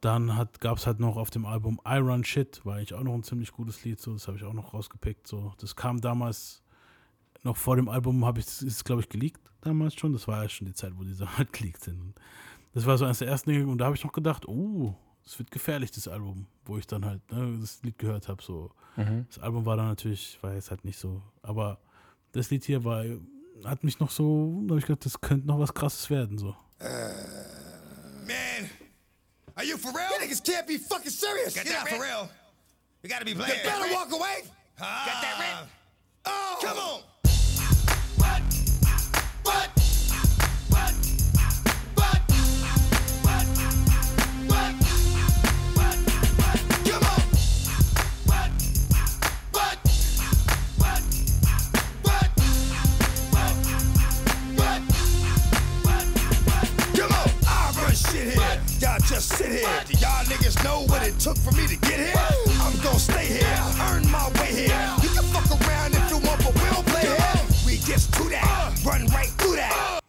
Dann 0.00 0.48
gab 0.60 0.78
es 0.78 0.86
halt 0.86 0.98
noch 0.98 1.16
auf 1.16 1.28
dem 1.28 1.44
Album 1.44 1.78
I 1.86 1.96
Run 1.98 2.24
Shit, 2.24 2.64
war 2.64 2.76
eigentlich 2.76 2.94
auch 2.94 3.02
noch 3.02 3.12
ein 3.14 3.22
ziemlich 3.22 3.52
gutes 3.52 3.84
Lied, 3.84 4.00
so, 4.00 4.14
das 4.14 4.28
habe 4.28 4.38
ich 4.38 4.44
auch 4.44 4.54
noch 4.54 4.72
rausgepickt. 4.72 5.26
So. 5.26 5.52
Das 5.58 5.76
kam 5.76 6.00
damals, 6.00 6.62
noch 7.42 7.56
vor 7.58 7.76
dem 7.76 7.88
Album 7.88 8.24
habe 8.24 8.40
ich, 8.40 8.46
ist 8.62 8.84
glaube 8.84 9.02
ich 9.02 9.08
geleakt 9.10 9.40
damals 9.60 9.94
schon, 9.94 10.14
das 10.14 10.26
war 10.26 10.42
ja 10.42 10.48
schon 10.48 10.66
die 10.66 10.72
Zeit, 10.72 10.94
wo 10.96 11.04
diese 11.04 11.26
halt 11.38 11.52
geleakt 11.52 11.84
sind. 11.84 12.14
Das 12.72 12.86
war 12.86 12.96
so 12.96 13.04
eines 13.04 13.18
der 13.18 13.28
ersten 13.28 13.50
Dinge 13.50 13.66
und 13.66 13.78
da 13.78 13.86
habe 13.86 13.96
ich 13.96 14.04
noch 14.04 14.12
gedacht, 14.12 14.46
oh, 14.46 14.94
das 15.24 15.38
wird 15.38 15.50
gefährlich, 15.50 15.90
das 15.90 16.08
Album, 16.08 16.46
wo 16.64 16.78
ich 16.78 16.86
dann 16.86 17.04
halt 17.04 17.20
ne, 17.32 17.58
das 17.60 17.82
Lied 17.82 17.98
gehört 17.98 18.28
habe. 18.28 18.42
So. 18.42 18.70
Mhm. 18.96 19.26
Das 19.28 19.38
Album 19.38 19.66
war 19.66 19.76
dann 19.76 19.88
natürlich, 19.88 20.38
war 20.42 20.54
jetzt 20.54 20.70
halt 20.70 20.84
nicht 20.84 20.98
so, 20.98 21.22
aber 21.42 21.78
das 22.32 22.50
Lied 22.50 22.64
hier 22.64 22.84
war, 22.84 23.04
hat 23.64 23.82
mich 23.84 23.98
noch 23.98 24.10
so, 24.10 24.62
da 24.64 24.70
habe 24.70 24.78
ich 24.78 24.86
gedacht, 24.86 25.04
das 25.04 25.20
könnte 25.20 25.46
noch 25.46 25.58
was 25.58 25.74
krasses 25.74 26.08
werden, 26.10 26.38
so. 26.38 26.54
Man, 28.26 28.70
are 29.56 29.64
you 29.64 29.76
for 29.76 29.90
real? 29.92 30.08
You 30.18 30.26
niggas 30.26 30.42
can't 30.42 30.66
be 30.66 30.78
fucking 30.78 31.10
serious. 31.10 31.54
Got 31.54 31.66
that 31.66 31.88
for 31.88 32.00
real. 32.00 32.30
You 33.02 33.10
gotta 33.10 33.24
be 33.24 33.34
playing. 33.34 33.58
You 33.64 33.70
better 33.70 33.92
walk 33.92 34.12
away. 34.12 34.44
Got 34.78 35.22
that 35.22 35.38
rent? 35.40 35.68
Oh, 36.24 36.58
come 36.62 36.78
on. 36.78 37.02
What? 38.16 38.42
What? 39.42 39.79
Just 59.20 59.36
sit 59.36 59.52
here. 59.52 59.84
Do 59.86 59.92
y'all 59.98 60.24
niggas 60.32 60.64
know 60.64 60.86
what 60.86 61.06
it 61.06 61.18
took 61.18 61.36
for 61.36 61.52
me 61.52 61.66
to 61.66 61.76
get 61.76 61.98
here? 62.00 62.14
I'm 62.64 62.72
gonna 62.80 62.98
stay 62.98 63.26
here. 63.26 63.60
Earn 63.90 64.10
my 64.10 64.30
way 64.40 64.48
here. 64.64 64.80
You 65.02 65.10
can 65.10 65.24
fuck 65.28 65.44
around 65.60 65.92
if 65.92 66.08
you 66.08 66.16
want, 66.26 66.40
but 66.42 66.54
we 66.54 66.64
don't 66.72 66.86
play 66.86 67.04
here. 67.04 67.42
We 67.66 67.76
gets 67.84 68.06
to 68.16 68.24
that. 68.30 68.80
Run 68.82 69.04
right 69.08 69.28
through 69.36 69.56
that. 69.56 70.00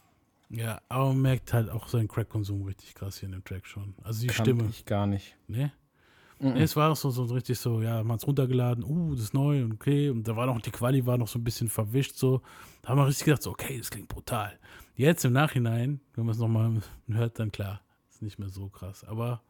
Ja, 0.50 0.80
aber 0.88 1.08
man 1.08 1.22
merkt 1.24 1.52
halt 1.52 1.70
auch 1.70 1.90
seinen 1.90 2.08
Crack-Konsum 2.08 2.64
richtig 2.64 2.96
krass 2.96 3.18
hier 3.18 3.28
in 3.28 3.34
dem 3.34 3.44
Track 3.44 3.68
schon. 3.68 3.96
Also 4.02 4.22
die 4.22 4.28
Kannte 4.28 4.52
Stimme. 4.52 4.70
ich 4.70 4.86
gar 4.86 5.06
nicht. 5.06 5.36
Ne? 5.46 5.74
Nee, 6.40 6.64
es 6.64 6.78
war 6.78 6.94
auch 6.94 6.96
so, 6.96 7.12
so 7.12 7.26
richtig 7.26 7.60
so, 7.60 7.82
ja, 7.82 8.02
man 8.04 8.14
hat's 8.14 8.26
runtergeladen, 8.26 8.86
uh, 8.86 9.12
das 9.14 9.26
ist 9.26 9.34
neu 9.34 9.62
und 9.62 9.74
okay. 9.74 10.10
Und 10.10 10.26
da 10.26 10.38
war 10.38 10.46
noch, 10.46 10.62
die 10.62 10.72
Quali 10.72 11.06
war 11.06 11.18
noch 11.18 11.28
so 11.28 11.38
ein 11.38 11.44
bisschen 11.44 11.68
verwischt, 11.68 12.16
so. 12.16 12.42
Da 12.82 12.90
haben 12.90 12.98
wir 12.98 13.08
richtig 13.08 13.26
gedacht, 13.26 13.44
so, 13.44 13.52
okay, 13.52 13.78
das 13.78 13.92
klingt 13.92 14.08
brutal. 14.08 14.58
Jetzt 14.96 15.26
im 15.26 15.34
Nachhinein, 15.34 16.00
wenn 16.16 16.26
man 16.26 16.34
es 16.34 16.40
nochmal 16.40 16.82
hört, 17.10 17.38
dann 17.38 17.52
klar, 17.52 17.82
nicht 18.22 18.40
mehr 18.40 18.50
so 18.50 18.70
krass. 18.70 19.04
Aber 19.04 19.42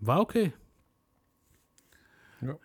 war 0.00 0.20
okay. 0.20 0.52
Ja. 2.40 2.56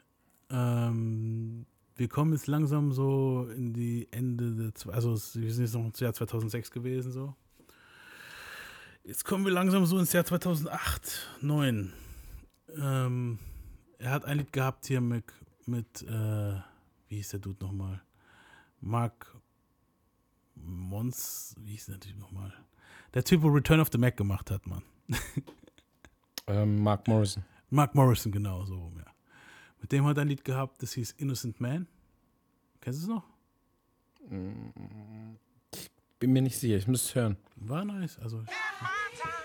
Ähm, 0.50 1.65
wir 1.96 2.08
kommen 2.08 2.34
jetzt 2.34 2.48
langsam 2.48 2.91
so 2.91 3.48
in 3.56 3.74
die 3.74 4.08
Ende 4.12 4.72
der, 4.72 4.94
also 4.94 5.13
es- 5.13 5.39
wir 5.39 5.54
sind 5.54 5.65
jetzt 5.65 5.74
noch 5.74 5.86
ins 5.86 6.00
Jahr 6.00 6.13
2006 6.13 6.72
gewesen, 6.72 7.12
so. 7.12 7.36
Jetzt 9.04 9.24
kommen 9.26 9.46
wir 9.46 9.52
langsam 9.52 9.86
so 9.86 9.98
ins 10.00 10.13
Jahr 10.13 10.26
2008, 10.26 11.06
2009. 11.41 11.94
Ähm, 12.78 13.39
er 14.00 14.12
hat 14.12 14.26
ein 14.26 14.38
Lied 14.39 14.52
gehabt 14.52 14.86
hier 14.88 15.00
mit, 15.02 15.26
mit 15.65 16.02
äh, 16.04 16.56
wie 17.08 17.18
hieß 17.18 17.30
der 17.30 17.39
Dude 17.39 17.63
nochmal? 17.63 18.02
Mark 18.82 19.36
Mons, 20.56 21.56
wie 21.60 21.72
hieß 21.72 21.88
der 21.88 22.00
Typ 22.00 22.18
nochmal? 22.18 22.54
Der 23.13 23.24
Typ, 23.24 23.41
wo 23.44 23.48
Return 23.50 23.80
of 23.80 23.89
the 23.91 23.98
Mac 23.98 24.18
gemacht 24.18 24.52
hat, 24.52 24.65
Mann. 24.68 24.84
Ähm, 26.48 26.84
Mark 26.84 27.08
Morrison. 27.08 27.44
Mark 27.72 27.96
Morrison, 27.96 28.32
genau, 28.32 28.63
so 28.65 28.76
rum, 28.76 29.00
ja. 29.00 29.12
Mit 29.82 29.91
dem 29.91 30.06
hat 30.06 30.18
er 30.18 30.22
ein 30.22 30.28
Lied 30.28 30.44
gehabt, 30.44 30.82
das 30.84 30.94
hieß 30.94 31.13
Innocent 31.13 31.60
Man. 31.60 31.88
Kennst 32.82 33.00
du 33.00 33.04
es 33.04 33.10
noch? 33.10 33.24
Bin 36.20 36.34
mir 36.34 36.41
nicht 36.44 36.58
sicher, 36.58 36.78
ich 36.78 36.88
muss 36.88 37.06
es 37.06 37.15
hören. 37.15 37.38
War 37.56 37.84
nice, 37.84 38.20
also 38.20 38.38
County 38.38 39.44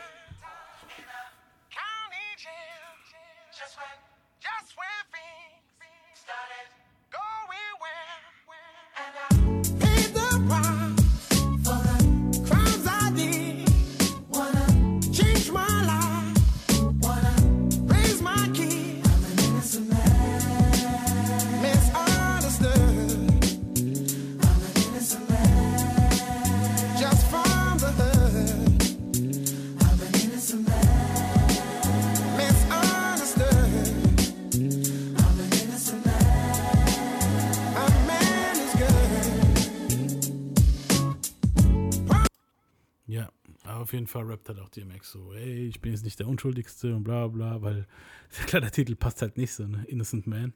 auf 43.81 43.93
jeden 43.93 44.07
Fall 44.07 44.25
rappt 44.25 44.49
halt 44.49 44.61
auch 44.61 44.69
DMX 44.69 45.13
so, 45.13 45.33
ey, 45.33 45.67
ich 45.67 45.81
bin 45.81 45.93
jetzt 45.93 46.05
nicht 46.05 46.19
der 46.19 46.29
Unschuldigste 46.29 46.95
und 46.95 47.05
bla 47.05 47.29
bla, 47.29 47.63
weil 47.63 47.87
klar, 48.47 48.61
der 48.61 48.71
Titel 48.71 48.95
passt 48.95 49.23
halt 49.23 49.37
nicht 49.37 49.53
so, 49.53 49.67
ne? 49.67 49.85
Innocent 49.87 50.27
Man. 50.27 50.55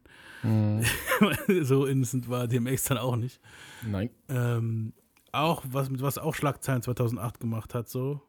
so 1.63 1.87
innocent 1.87 2.29
war 2.29 2.47
DMX 2.47 2.85
dann 2.85 2.99
auch 2.99 3.17
nicht. 3.17 3.41
Nein. 3.87 4.11
Ähm, 4.29 4.93
auch, 5.33 5.65
was 5.67 5.91
mit 5.91 6.03
was 6.03 6.19
auch 6.19 6.35
Schlagzeilen 6.35 6.83
2008 6.83 7.41
gemacht 7.41 7.75
hat, 7.75 7.89
so, 7.89 8.23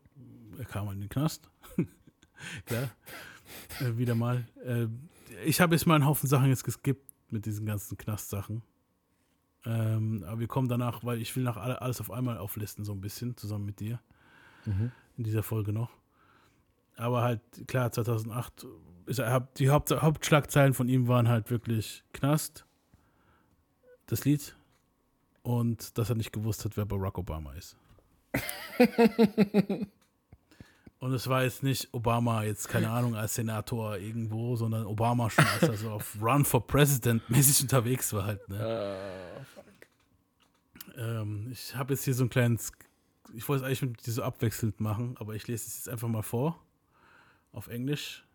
er 0.58 0.66
kam 0.66 0.90
in 0.92 1.02
den 1.02 1.10
Knast. 1.10 1.50
Klar. 2.66 2.90
Äh, 3.80 3.98
wieder 3.98 4.16
mal. 4.16 4.48
Äh, 4.64 4.88
ich 5.46 5.62
habe 5.62 5.76
jetzt 5.76 5.86
mal 5.86 5.96
einen 5.96 6.06
Haufen 6.06 6.28
Sachen 6.28 6.50
jetzt 6.50 6.64
geskippt 6.64 7.12
mit 7.30 7.46
diesen 7.46 7.66
ganzen 7.66 7.98
Knastsachen. 7.98 8.64
Ähm, 9.66 10.24
aber 10.28 10.40
wir 10.40 10.48
kommen 10.48 10.68
danach, 10.68 11.04
weil 11.04 11.22
ich 11.22 11.36
will 11.36 11.44
nach 11.44 11.58
alle, 11.58 11.82
alles 11.82 12.00
auf 12.00 12.12
einmal 12.12 12.38
auflisten, 12.38 12.86
so 12.86 12.94
ein 12.94 13.02
bisschen, 13.02 13.36
zusammen 13.36 13.66
mit 13.66 13.80
dir. 13.80 14.00
In 14.66 15.24
dieser 15.24 15.44
Folge 15.44 15.72
noch. 15.74 15.92
Aber 16.98 17.22
halt, 17.22 17.42
klar, 17.68 17.92
2008, 17.92 18.66
ist, 19.06 19.20
er- 19.20 19.48
die 19.58 19.70
Haupt, 19.70 19.92
Hauptschlagzeilen 19.92 20.74
von 20.74 20.88
ihm 20.90 21.08
waren 21.08 21.28
halt 21.30 21.52
wirklich 21.52 22.04
Knast, 22.14 22.66
das 24.08 24.26
Lied 24.26 24.56
und 25.44 25.98
dass 25.98 26.10
er 26.10 26.16
nicht 26.16 26.32
gewusst 26.34 26.66
hat, 26.66 26.78
wer 26.78 26.86
Barack 26.86 27.18
Obama 27.18 27.54
ist. 27.54 27.76
und 31.00 31.14
es 31.14 31.28
war 31.28 31.44
jetzt 31.44 31.64
nicht 31.64 31.90
Obama 31.94 32.44
jetzt, 32.44 32.68
keine 32.68 32.90
Ahnung, 32.90 33.16
als 33.16 33.36
Senator 33.36 33.98
irgendwo, 33.98 34.56
sondern 34.56 34.86
Obama 34.86 35.30
schon, 35.30 35.46
als 35.46 35.64
er 35.64 35.74
so 35.78 35.92
auf 35.92 36.18
Run 36.22 36.46
for 36.46 36.66
President 36.66 37.30
mäßig 37.30 37.62
unterwegs 37.64 38.12
war 38.14 38.26
halt. 38.26 38.48
Ne? 38.50 39.06
Ähm, 40.98 41.50
ich 41.52 41.76
habe 41.76 41.94
jetzt 41.94 42.04
hier 42.06 42.14
so 42.14 42.24
ein 42.24 42.30
kleines, 42.30 42.72
ich 43.34 43.48
wollte 43.48 43.64
es 43.64 43.68
eigentlich 43.68 43.82
mit 43.82 44.06
dir 44.06 44.12
so 44.12 44.24
abwechselnd 44.24 44.80
machen, 44.80 45.16
aber 45.18 45.36
ich 45.36 45.48
lese 45.48 45.68
es 45.68 45.78
jetzt 45.78 45.90
einfach 45.90 46.08
mal 46.08 46.22
vor 46.22 46.62
auf 47.52 47.68
Englisch 47.68 48.26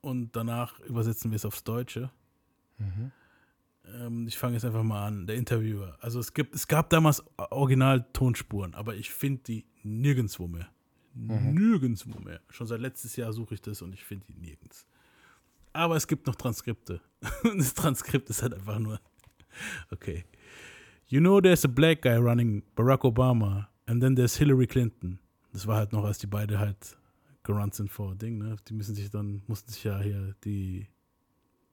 und 0.00 0.34
danach 0.36 0.78
übersetzen 0.80 1.30
wir 1.30 1.36
es 1.36 1.44
aufs 1.44 1.64
Deutsche. 1.64 2.10
Ähm, 3.84 4.26
ich 4.26 4.38
fange 4.38 4.54
jetzt 4.54 4.64
einfach 4.64 4.82
mal 4.82 5.06
an. 5.06 5.26
Der 5.26 5.36
Interviewer. 5.36 5.96
Also 6.00 6.20
es 6.20 6.32
gibt, 6.34 6.54
es 6.54 6.68
gab 6.68 6.90
damals 6.90 7.22
Original-Tonspuren, 7.36 8.74
aber 8.74 8.94
ich 8.94 9.10
finde 9.10 9.42
die 9.42 9.66
nirgendwo 9.82 10.46
mehr. 10.46 10.68
Nirgendwo 11.14 12.18
mehr. 12.20 12.40
Schon 12.48 12.66
seit 12.66 12.80
letztes 12.80 13.16
Jahr 13.16 13.32
suche 13.32 13.54
ich 13.54 13.60
das 13.60 13.82
und 13.82 13.92
ich 13.92 14.04
finde 14.04 14.26
die 14.26 14.34
nirgends. 14.34 14.86
Aber 15.74 15.96
es 15.96 16.06
gibt 16.06 16.26
noch 16.26 16.36
Transkripte. 16.36 17.00
Und 17.44 17.58
das 17.58 17.72
Transkript 17.72 18.28
ist 18.28 18.42
halt 18.42 18.54
einfach 18.54 18.78
nur. 18.78 19.00
Okay. 19.90 20.24
You 21.08 21.20
know 21.20 21.38
there's 21.38 21.62
a 21.66 21.68
black 21.68 22.00
guy 22.00 22.16
running 22.16 22.62
Barack 22.74 23.04
Obama 23.04 23.68
and 23.86 24.02
then 24.02 24.16
there's 24.16 24.36
Hillary 24.36 24.66
Clinton. 24.66 25.18
Das 25.52 25.66
war 25.66 25.76
halt 25.76 25.92
noch, 25.92 26.04
als 26.04 26.18
die 26.18 26.26
beide 26.26 26.58
halt 26.58 26.96
gerannt 27.42 27.74
sind 27.74 27.90
vor 27.90 28.14
Ding, 28.14 28.38
ne? 28.38 28.56
Die 28.68 28.74
müssen 28.74 28.94
sich 28.94 29.10
dann, 29.10 29.42
mussten 29.46 29.70
sich 29.72 29.84
ja 29.84 30.00
hier 30.00 30.34
die 30.44 30.86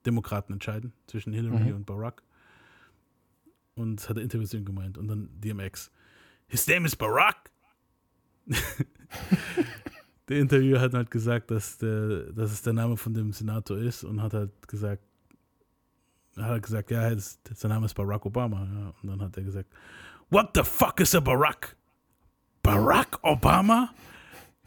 Demokraten 0.04 0.52
entscheiden 0.52 0.92
zwischen 1.06 1.32
Hillary 1.32 1.72
und 1.72 1.86
Barack. 1.86 2.22
Und 3.74 4.08
hat 4.08 4.16
er 4.16 4.22
Interviews 4.22 4.50
gemeint. 4.50 4.98
Und 4.98 5.08
dann 5.08 5.28
DMX. 5.40 5.90
His 6.48 6.66
name 6.66 6.86
is 6.86 6.96
Barack. 6.96 7.50
der 10.28 10.38
Interviewer 10.38 10.80
hat 10.80 10.94
halt 10.94 11.10
gesagt, 11.10 11.50
dass, 11.50 11.78
der, 11.78 12.32
dass 12.32 12.52
es 12.52 12.62
der 12.62 12.72
Name 12.72 12.96
von 12.96 13.14
dem 13.14 13.32
Senator 13.32 13.78
ist 13.78 14.04
und 14.04 14.20
hat 14.20 14.34
halt 14.34 14.68
gesagt, 14.68 15.02
hat 16.36 16.44
halt 16.44 16.62
gesagt, 16.62 16.90
ja, 16.90 17.14
das, 17.14 17.38
sein 17.54 17.70
Name 17.70 17.86
ist 17.86 17.94
Barack 17.94 18.26
Obama. 18.26 18.64
Ja. 18.64 18.94
Und 19.02 19.08
dann 19.08 19.22
hat 19.22 19.36
er 19.36 19.44
gesagt, 19.44 19.70
What 20.30 20.50
the 20.54 20.62
fuck 20.62 21.00
is 21.00 21.14
a 21.14 21.20
Barack? 21.20 21.76
Barack 22.62 23.22
Obama? 23.22 23.90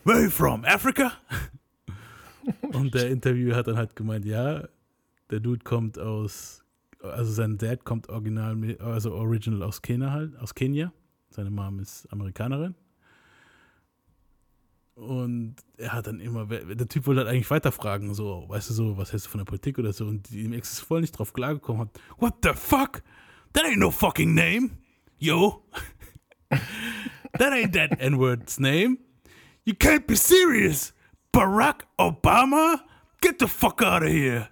Where 0.04 0.18
are 0.18 0.24
you 0.24 0.30
from? 0.30 0.66
Africa? 0.66 1.14
Und 2.74 2.94
der 2.94 3.10
Interviewer 3.10 3.56
hat 3.56 3.68
dann 3.68 3.78
halt 3.78 3.96
gemeint, 3.96 4.26
ja, 4.26 4.68
der 5.30 5.40
Dude 5.40 5.64
kommt 5.64 5.98
aus, 5.98 6.64
also 7.02 7.32
sein 7.32 7.58
Dad 7.58 7.86
kommt 7.86 8.10
original, 8.10 8.78
also 8.80 9.14
original 9.14 9.64
aus 9.64 9.82
Kenia 9.82 10.12
halt, 10.12 10.38
aus 10.38 10.54
Kenia. 10.54 10.92
Seine 11.30 11.50
Mom 11.50 11.80
ist 11.80 12.06
Amerikanerin. 12.12 12.76
Und 14.96 15.56
er 15.78 15.94
hat 15.94 16.06
dann 16.06 16.20
immer, 16.20 16.46
der 16.46 16.88
Typ 16.88 17.08
wollte 17.08 17.22
halt 17.22 17.30
eigentlich 17.30 17.50
weiterfragen, 17.50 18.14
so, 18.14 18.46
weißt 18.48 18.70
du, 18.70 18.74
so, 18.74 18.98
was 18.98 19.12
hältst 19.12 19.26
du 19.26 19.32
von 19.32 19.40
der 19.40 19.46
Politik 19.46 19.80
oder 19.80 19.92
so. 19.92 20.06
Und 20.06 20.30
die 20.30 20.54
Ex 20.54 20.74
ist 20.74 20.80
voll 20.82 21.02
nicht 21.02 21.18
drauf 21.18 21.34
klargekommen, 21.34 21.82
hat, 21.82 22.00
what 22.20 22.36
the 22.44 22.52
fuck? 22.54 23.02
That 23.54 23.66
ain't 23.66 23.80
no 23.80 23.90
fucking 23.90 24.36
name, 24.36 24.72
yo. 25.18 25.64
that 27.40 27.54
ain't 27.54 27.74
that 27.74 28.00
N-word's 28.00 28.60
name. 28.60 29.00
You 29.66 29.74
can't 29.74 30.06
be 30.08 30.16
serious. 30.16 30.94
Barack 31.32 31.82
Obama? 31.98 32.82
Get 33.22 33.40
the 33.40 33.48
fuck 33.48 33.82
out 33.82 34.04
of 34.04 34.10
here. 34.10 34.50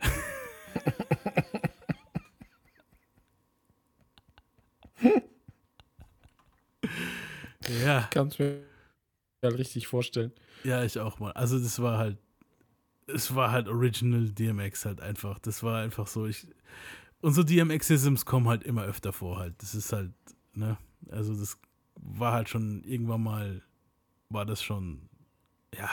ja. 7.83 8.07
Kannst 8.11 8.39
mir 8.39 8.63
halt 9.43 9.57
richtig 9.57 9.87
vorstellen. 9.87 10.31
Ja, 10.63 10.83
ich 10.83 10.99
auch 10.99 11.19
mal. 11.19 11.31
Also 11.33 11.59
das 11.59 11.81
war 11.81 11.97
halt, 11.97 12.17
es 13.07 13.35
war 13.35 13.51
halt 13.51 13.67
Original 13.67 14.29
DMX 14.29 14.85
halt 14.85 15.01
einfach. 15.01 15.39
Das 15.39 15.63
war 15.63 15.81
einfach 15.81 16.07
so, 16.07 16.25
ich, 16.25 16.47
und 17.21 17.33
so 17.33 17.43
DMX-Isms 17.43 18.25
kommen 18.25 18.47
halt 18.47 18.63
immer 18.63 18.83
öfter 18.83 19.11
vor 19.13 19.37
halt. 19.37 19.55
Das 19.61 19.75
ist 19.75 19.91
halt, 19.91 20.11
ne, 20.53 20.77
also 21.09 21.35
das 21.35 21.59
war 22.01 22.33
halt 22.33 22.49
schon 22.49 22.83
irgendwann 22.83 23.23
mal, 23.23 23.61
war 24.29 24.45
das 24.45 24.61
schon, 24.61 25.09
ja, 25.73 25.89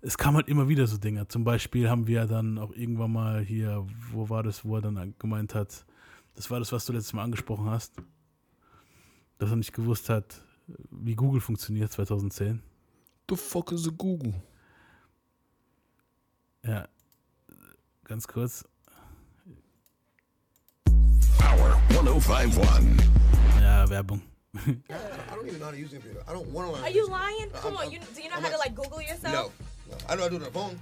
es 0.00 0.18
kam 0.18 0.34
halt 0.34 0.48
immer 0.48 0.68
wieder 0.68 0.86
so 0.86 0.98
Dinger. 0.98 1.28
Zum 1.28 1.44
Beispiel 1.44 1.88
haben 1.88 2.06
wir 2.06 2.26
dann 2.26 2.58
auch 2.58 2.72
irgendwann 2.72 3.12
mal 3.12 3.40
hier, 3.40 3.86
wo 4.10 4.28
war 4.28 4.42
das, 4.42 4.64
wo 4.64 4.76
er 4.76 4.82
dann 4.82 5.14
gemeint 5.18 5.54
hat, 5.54 5.86
das 6.34 6.50
war 6.50 6.58
das, 6.58 6.72
was 6.72 6.84
du 6.84 6.92
letztes 6.92 7.12
Mal 7.12 7.22
angesprochen 7.22 7.70
hast, 7.70 7.94
dass 9.38 9.50
er 9.50 9.56
nicht 9.56 9.72
gewusst 9.72 10.08
hat, 10.08 10.42
wie 10.90 11.14
Google 11.14 11.40
funktioniert 11.40 11.92
2010. 11.92 12.62
The 13.30 13.36
fuck 13.36 13.72
is 13.72 13.88
a 13.88 13.92
Google? 13.96 14.34
Ja, 16.62 16.88
ganz 18.04 18.26
kurz. 18.26 18.64
Power 21.38 21.80
1051. 21.90 23.10
Ja, 23.60 23.88
Werbung. 23.88 24.22
I 24.56 25.34
don't 25.34 25.46
even 25.46 25.58
know 25.58 25.66
how 25.66 25.70
to 25.72 25.78
use 25.78 25.90
the 25.90 25.96
computer. 25.98 26.22
I 26.28 26.32
don't 26.32 26.48
want 26.48 26.68
to 26.68 26.74
learn. 26.74 26.84
Are 26.84 26.90
you 26.90 27.08
lying? 27.08 27.50
Come 27.54 27.76
on, 27.76 27.90
you, 27.90 27.98
do 28.14 28.22
you 28.22 28.28
know 28.28 28.36
how 28.36 28.48
to 28.48 28.58
like 28.58 28.74
Google 28.74 29.02
yourself? 29.02 29.52
no. 29.90 29.96
I 30.08 30.14
know 30.14 30.22
how 30.22 30.28
to 30.28 30.30
do 30.30 30.36
it 30.36 30.46
on 30.46 30.52
the 30.52 30.58
phone. 30.58 30.78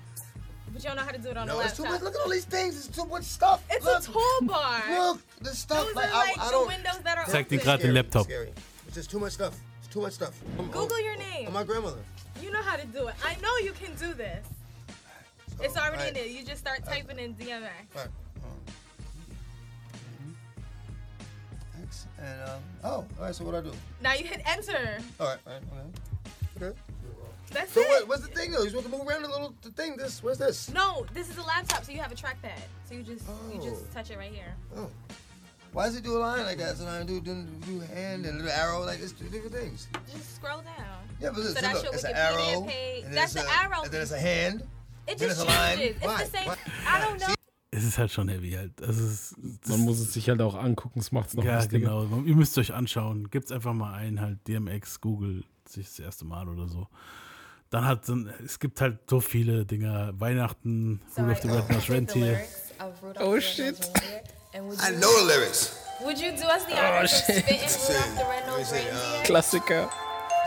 But 0.73 0.83
you 0.83 0.89
don't 0.89 0.97
know 0.97 1.03
how 1.03 1.11
to 1.11 1.19
do 1.19 1.29
it 1.31 1.37
on 1.37 1.47
No, 1.47 1.61
a 1.61 1.65
it's 1.65 1.77
too 1.77 1.83
laptop. 1.83 2.01
much. 2.03 2.13
Look 2.13 2.15
at 2.15 2.21
all 2.23 2.31
these 2.31 2.45
things. 2.47 2.77
It's 2.87 2.97
too 2.97 3.05
much 3.07 3.25
stuff. 3.25 3.63
It's 3.71 3.85
look, 3.85 4.03
a 4.09 4.11
toolbar. 4.11 4.99
Look, 4.99 5.21
the 5.41 5.51
stuff. 5.55 5.87
Those 5.87 5.95
like, 5.97 6.09
are 6.09 6.13
like 6.27 6.39
I, 6.39 6.43
I 6.43 6.45
the 6.47 6.51
don't. 6.53 6.67
windows 6.69 7.01
that 7.05 7.19
are 7.19 7.25
Zeig 7.27 7.49
dir 7.49 7.57
open. 7.57 7.67
gerade 7.67 7.79
den 7.79 7.91
Scary, 7.91 7.93
Laptop. 7.95 8.25
Scary. 8.25 8.53
It's 8.87 8.95
just 8.97 9.11
too 9.11 9.19
much 9.21 9.33
stuff. 9.33 9.55
It's 9.81 9.89
too 9.93 10.01
much 10.01 10.13
stuff. 10.15 10.35
I'm, 10.59 10.67
Google 10.71 10.97
I'm, 10.97 11.05
your 11.05 11.17
name. 11.19 11.47
I'm 11.49 11.53
my 11.53 11.65
grandmother. 11.65 12.01
You 12.43 12.51
know 12.51 12.63
how 12.63 12.77
to 12.77 12.87
do 12.87 13.09
it. 13.09 13.15
I 13.25 13.35
know 13.43 13.55
you 13.63 13.73
can 13.73 13.95
do 13.97 14.15
this. 14.15 14.47
It's 15.61 15.77
already 15.77 15.95
in 15.95 15.99
alright. 16.01 16.15
there. 16.15 16.27
You 16.27 16.45
just 16.45 16.61
start 16.61 16.85
typing 16.85 17.19
in 17.19 17.35
DMX. 17.35 17.69
Right. 17.95 18.09
And 22.23 22.49
um. 22.51 22.61
Oh, 22.85 22.89
all 22.91 23.07
right. 23.21 23.35
So 23.35 23.45
what 23.45 23.53
do 23.53 23.57
I 23.59 23.61
do? 23.61 23.73
Now 24.03 24.15
you 24.15 24.25
hit 24.25 24.43
enter. 24.47 24.99
All 25.21 25.27
right. 25.29 25.39
All 25.47 25.53
right. 25.53 25.63
Okay. 26.57 26.67
Okay. 26.67 26.79
That's 27.53 27.73
So 27.73 27.81
it. 27.83 27.89
what, 27.89 28.09
what's 28.09 28.23
the 28.23 28.29
thing 28.29 28.51
though? 28.53 28.61
You're 28.61 28.71
supposed 28.71 28.87
to 28.91 28.93
move 28.97 29.07
around 29.07 29.25
a 29.25 29.29
little 29.29 29.55
the 29.63 29.71
thing. 29.71 29.97
This. 29.97 30.23
What's 30.23 30.39
this? 30.39 30.71
No, 30.73 31.05
this 31.13 31.29
is 31.29 31.37
a 31.37 31.43
laptop, 31.43 31.85
so 31.85 31.93
you 31.93 31.99
have 32.01 32.13
a 32.13 32.15
trackpad. 32.15 32.59
So 32.89 32.95
you 32.95 33.03
just 33.03 33.27
you 33.53 33.61
Oh. 33.61 33.65
just 33.65 33.93
touch 33.93 34.11
it 34.11 34.17
right 34.19 34.33
here. 34.33 34.55
Oh. 34.77 34.89
Why 35.73 35.87
does 35.87 35.97
it 35.97 36.05
do 36.05 36.17
a 36.17 36.21
line 36.21 36.45
like 36.45 36.59
that? 36.59 36.77
So 36.77 36.85
now 36.85 36.99
I 36.99 37.03
do 37.03 37.21
do, 37.21 37.45
do 37.67 37.81
hand 37.81 38.27
and 38.27 38.41
a 38.41 38.45
little 38.45 38.51
arrow 38.59 38.85
like 38.85 39.01
it's 39.01 39.13
two 39.13 39.25
different 39.29 39.55
things. 39.55 39.89
Just 40.13 40.37
scroll 40.37 40.59
down. 40.61 40.99
Yeah, 41.21 41.31
but 41.31 41.39
listen, 41.39 41.73
look, 41.73 41.83
your 41.83 41.95
it's 41.95 42.05
an 42.05 42.13
arrow. 42.15 42.63
page. 42.69 43.05
That's 43.11 43.33
the 43.35 43.41
arrow. 43.51 43.83
And 43.83 43.91
then 43.91 44.03
it's 44.03 44.13
a 44.13 44.19
hand. 44.19 44.63
It 45.07 45.19
just 45.19 45.31
it's 45.33 45.41
a 45.41 45.45
line. 45.45 45.79
changes. 45.79 45.97
It's 45.97 46.05
Why? 46.07 46.25
the 46.25 46.31
same. 46.31 46.49
Why? 46.49 46.57
I 46.87 47.01
don't 47.01 47.21
know. 47.21 47.35
Es 47.75 47.85
ist 47.85 47.97
halt 47.97 48.13
schon 48.13 48.29
heavy 48.29 48.53
halt. 48.53 48.83
Also 48.83 49.03
es 49.03 49.35
Man 49.67 49.81
muss 49.81 49.99
es 49.99 50.13
sich 50.13 50.29
halt 50.29 50.43
auch 50.43 50.55
angucken, 50.55 51.01
es 51.01 51.11
macht 51.11 51.29
es 51.29 51.35
noch 51.35 51.45
ja, 51.45 51.65
genau. 51.65 52.05
Ihr 52.25 52.37
müsst 52.37 52.57
euch 52.59 52.75
anschauen. 52.75 53.31
Gibt's 53.31 53.51
einfach 53.51 53.73
mal 53.73 53.95
ein, 53.95 54.21
halt 54.21 54.47
DMX, 54.47 55.01
Google, 55.01 55.43
sich 55.67 55.87
das 55.87 55.99
erste 55.99 56.27
Mal 56.27 56.49
oder 56.49 56.69
so. 56.69 56.87
Dann 57.71 57.87
hat 57.87 58.07
dann, 58.11 58.31
es 58.45 58.59
gibt 58.59 58.83
halt 58.83 58.99
so 59.09 59.21
viele 59.21 59.65
Dinger. 59.65 60.13
Weihnachten, 60.21 61.01
Rudolph 61.17 61.41
the 61.41 61.49
Red-Nosed 61.49 61.91
Reindeer. 61.91 62.41
Oh, 63.21 63.41
shit. 63.41 63.91
I 64.55 64.59
know 64.59 65.09
the 65.21 65.27
lyrics. 65.27 65.75
Would 66.05 66.19
you 66.19 66.33
do 66.33 66.45
us 66.49 66.67
the 66.67 66.75
honor 66.75 67.05
of 67.05 67.09
shit. 67.09 67.37
spitting 67.37 67.61
Rudolph 67.61 68.19
the 68.19 68.25
Red-Nosed 68.25 68.73
uh, 68.73 68.77
Reindeer? 68.77 69.25
Klassiker. 69.25 69.89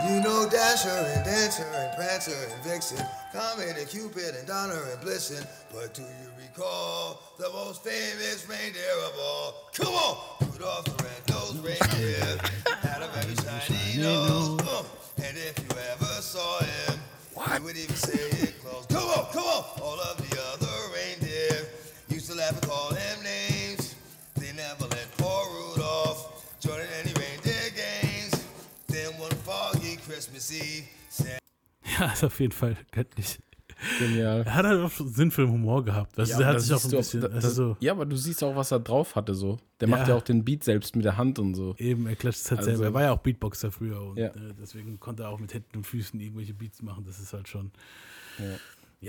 You 0.03 0.19
know 0.19 0.47
Dasher 0.49 0.89
and 0.89 1.23
Dancer 1.23 1.63
and 1.63 1.95
Prancer 1.95 2.35
and 2.51 2.63
Vixen, 2.63 3.03
Comet 3.31 3.77
and 3.77 3.87
Cupid 3.87 4.35
and 4.35 4.45
Donner 4.45 4.83
and 4.91 4.99
Blitzen. 5.01 5.47
But 5.71 5.93
do 5.93 6.01
you 6.01 6.29
recall 6.37 7.21
the 7.39 7.49
most 7.49 7.81
famous 7.81 8.45
reindeer 8.47 8.97
of 9.05 9.13
all? 9.17 9.69
Come 9.73 9.93
on! 9.93 10.17
Rudolph 10.51 10.85
the 10.85 11.03
red-nosed 11.03 11.63
reindeer 11.63 12.37
had 12.81 13.01
a 13.01 13.07
very 13.07 13.35
shiny 13.35 14.01
nose. 14.01 14.59
And 15.17 15.37
if 15.37 15.57
you 15.59 15.77
ever 15.93 16.21
saw 16.21 16.59
him, 16.59 16.99
he 17.53 17.63
would 17.63 17.77
even 17.77 17.95
say 17.95 18.34
Ja, 31.99 32.11
ist 32.11 32.23
auf 32.23 32.39
jeden 32.39 32.51
Fall 32.51 32.75
göttlich. 32.91 33.39
Genial. 33.99 34.43
Er 34.45 34.53
hat 34.55 34.65
halt 34.65 34.79
auch 34.81 34.91
Sinn 34.91 35.31
für 35.31 35.41
den 35.43 35.51
Humor 35.51 35.83
gehabt. 35.83 36.17
Ja, 36.17 36.39
er 36.39 36.47
hat 36.47 36.61
sich 36.61 36.73
auch 36.73 36.83
ein 36.83 36.91
das- 36.91 37.13
also 37.15 37.49
so, 37.49 37.77
ja, 37.81 37.91
aber 37.91 38.05
du 38.05 38.15
siehst 38.15 38.41
auch, 38.43 38.55
was 38.55 38.71
er 38.71 38.79
drauf 38.79 39.15
hatte 39.15 39.35
so. 39.35 39.57
Der 39.81 39.89
Ja. 39.89 39.97
macht 39.97 40.07
ja 40.07 40.15
auch 40.15 40.21
den 40.21 40.45
Beat 40.45 40.63
selbst 40.63 40.95
mit 40.95 41.03
der 41.05 41.17
Hand 41.17 41.39
und 41.39 41.55
so. 41.55 41.75
Eben, 41.77 42.07
er 42.07 42.15
klatscht 42.15 42.39
es 42.41 42.51
halt 42.51 42.59
Also- 42.59 42.71
selber. 42.71 42.85
Er 42.85 42.93
war 42.93 43.01
ja 43.03 43.11
auch 43.11 43.19
Beatboxer 43.19 43.71
früher 43.71 44.01
und 44.01 44.17
Ja. 44.17 44.27
äh, 44.27 44.53
deswegen 44.59 44.99
konnte 44.99 45.23
er 45.23 45.29
auch 45.29 45.39
mit 45.39 45.53
Händen 45.53 45.77
und 45.77 45.83
Füßen 45.85 46.19
irgendwelche 46.19 46.53
Beats 46.53 46.81
machen. 46.81 47.03
Das 47.05 47.19
ist 47.19 47.33
halt 47.33 47.47
schon. 47.49 47.71
Ja, 48.39 48.45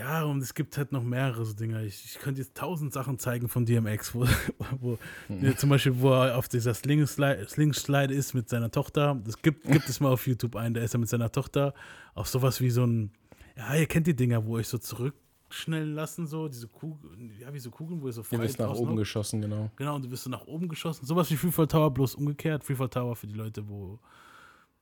und 0.05 0.42
es 0.42 0.55
gibt 0.55 0.76
halt 0.76 0.92
noch 0.92 1.03
mehrere 1.03 1.44
so 1.44 1.55
Dinger. 1.55 1.82
Ich, 1.82 2.05
ich 2.05 2.18
könnte 2.18 2.40
jetzt 2.40 2.57
tausend 2.57 2.92
Sachen 2.92 3.18
zeigen 3.18 3.49
von 3.49 3.64
DMX, 3.64 4.14
wo, 4.14 4.26
wo 4.80 4.99
Hm. 5.28 5.44
ja, 5.44 5.57
zum 5.57 5.70
Beispiel, 5.70 6.01
wo 6.01 6.12
er 6.12 6.36
auf 6.36 6.49
dieser 6.49 6.74
Sling-Slide 6.74 7.49
Sling 7.49 7.72
ist 8.11 8.34
mit 8.34 8.49
seiner 8.49 8.70
Tochter. 8.70 9.20
Das 9.24 9.40
gibt, 9.40 9.64
gibt 9.64 9.88
es 9.88 10.01
mal 10.01 10.11
auf 10.12 10.26
YouTube 10.26 10.57
ein, 10.57 10.74
da 10.74 10.80
ist 10.80 10.94
er 10.94 11.01
mit 11.01 11.09
seiner 11.09 11.30
Tochter 11.30 11.74
auf 12.14 12.28
sowas 12.28 12.61
wie 12.61 12.70
so 12.70 12.84
ein, 12.84 13.11
ja, 13.57 13.74
ihr 13.74 13.86
kennt 13.86 14.07
die 14.07 14.16
Dinger, 14.16 14.44
wo 14.44 14.57
euch 14.57 14.68
so 14.68 14.78
zurückschnellen 14.78 15.94
lassen, 15.94 16.26
so, 16.26 16.49
diese 16.49 16.68
Kugeln, 16.68 17.32
ja, 17.38 17.53
wie 17.53 17.59
so 17.59 17.70
Kugeln, 17.70 18.01
wo 18.01 18.07
ihr 18.07 18.12
so 18.12 18.22
Du 18.22 18.28
frei 18.28 18.38
bist 18.38 18.59
nach 18.59 18.66
draußen 18.66 18.86
oben 18.86 18.97
geschossen, 18.97 19.40
genau. 19.40 19.70
Genau, 19.76 19.97
und 19.97 20.05
du 20.05 20.11
wirst 20.11 20.24
so 20.24 20.30
nach 20.30 20.47
oben 20.47 20.68
geschossen. 20.68 21.07
Sowas 21.07 21.30
wie 21.30 21.36
Freefall 21.36 21.66
Tower, 21.66 21.90
bloß 21.92 22.14
umgekehrt. 22.16 22.64
Freefall 22.64 22.88
Tower 22.88 23.16
für 23.16 23.26
die 23.26 23.34
Leute, 23.34 23.68
wo. 23.68 23.99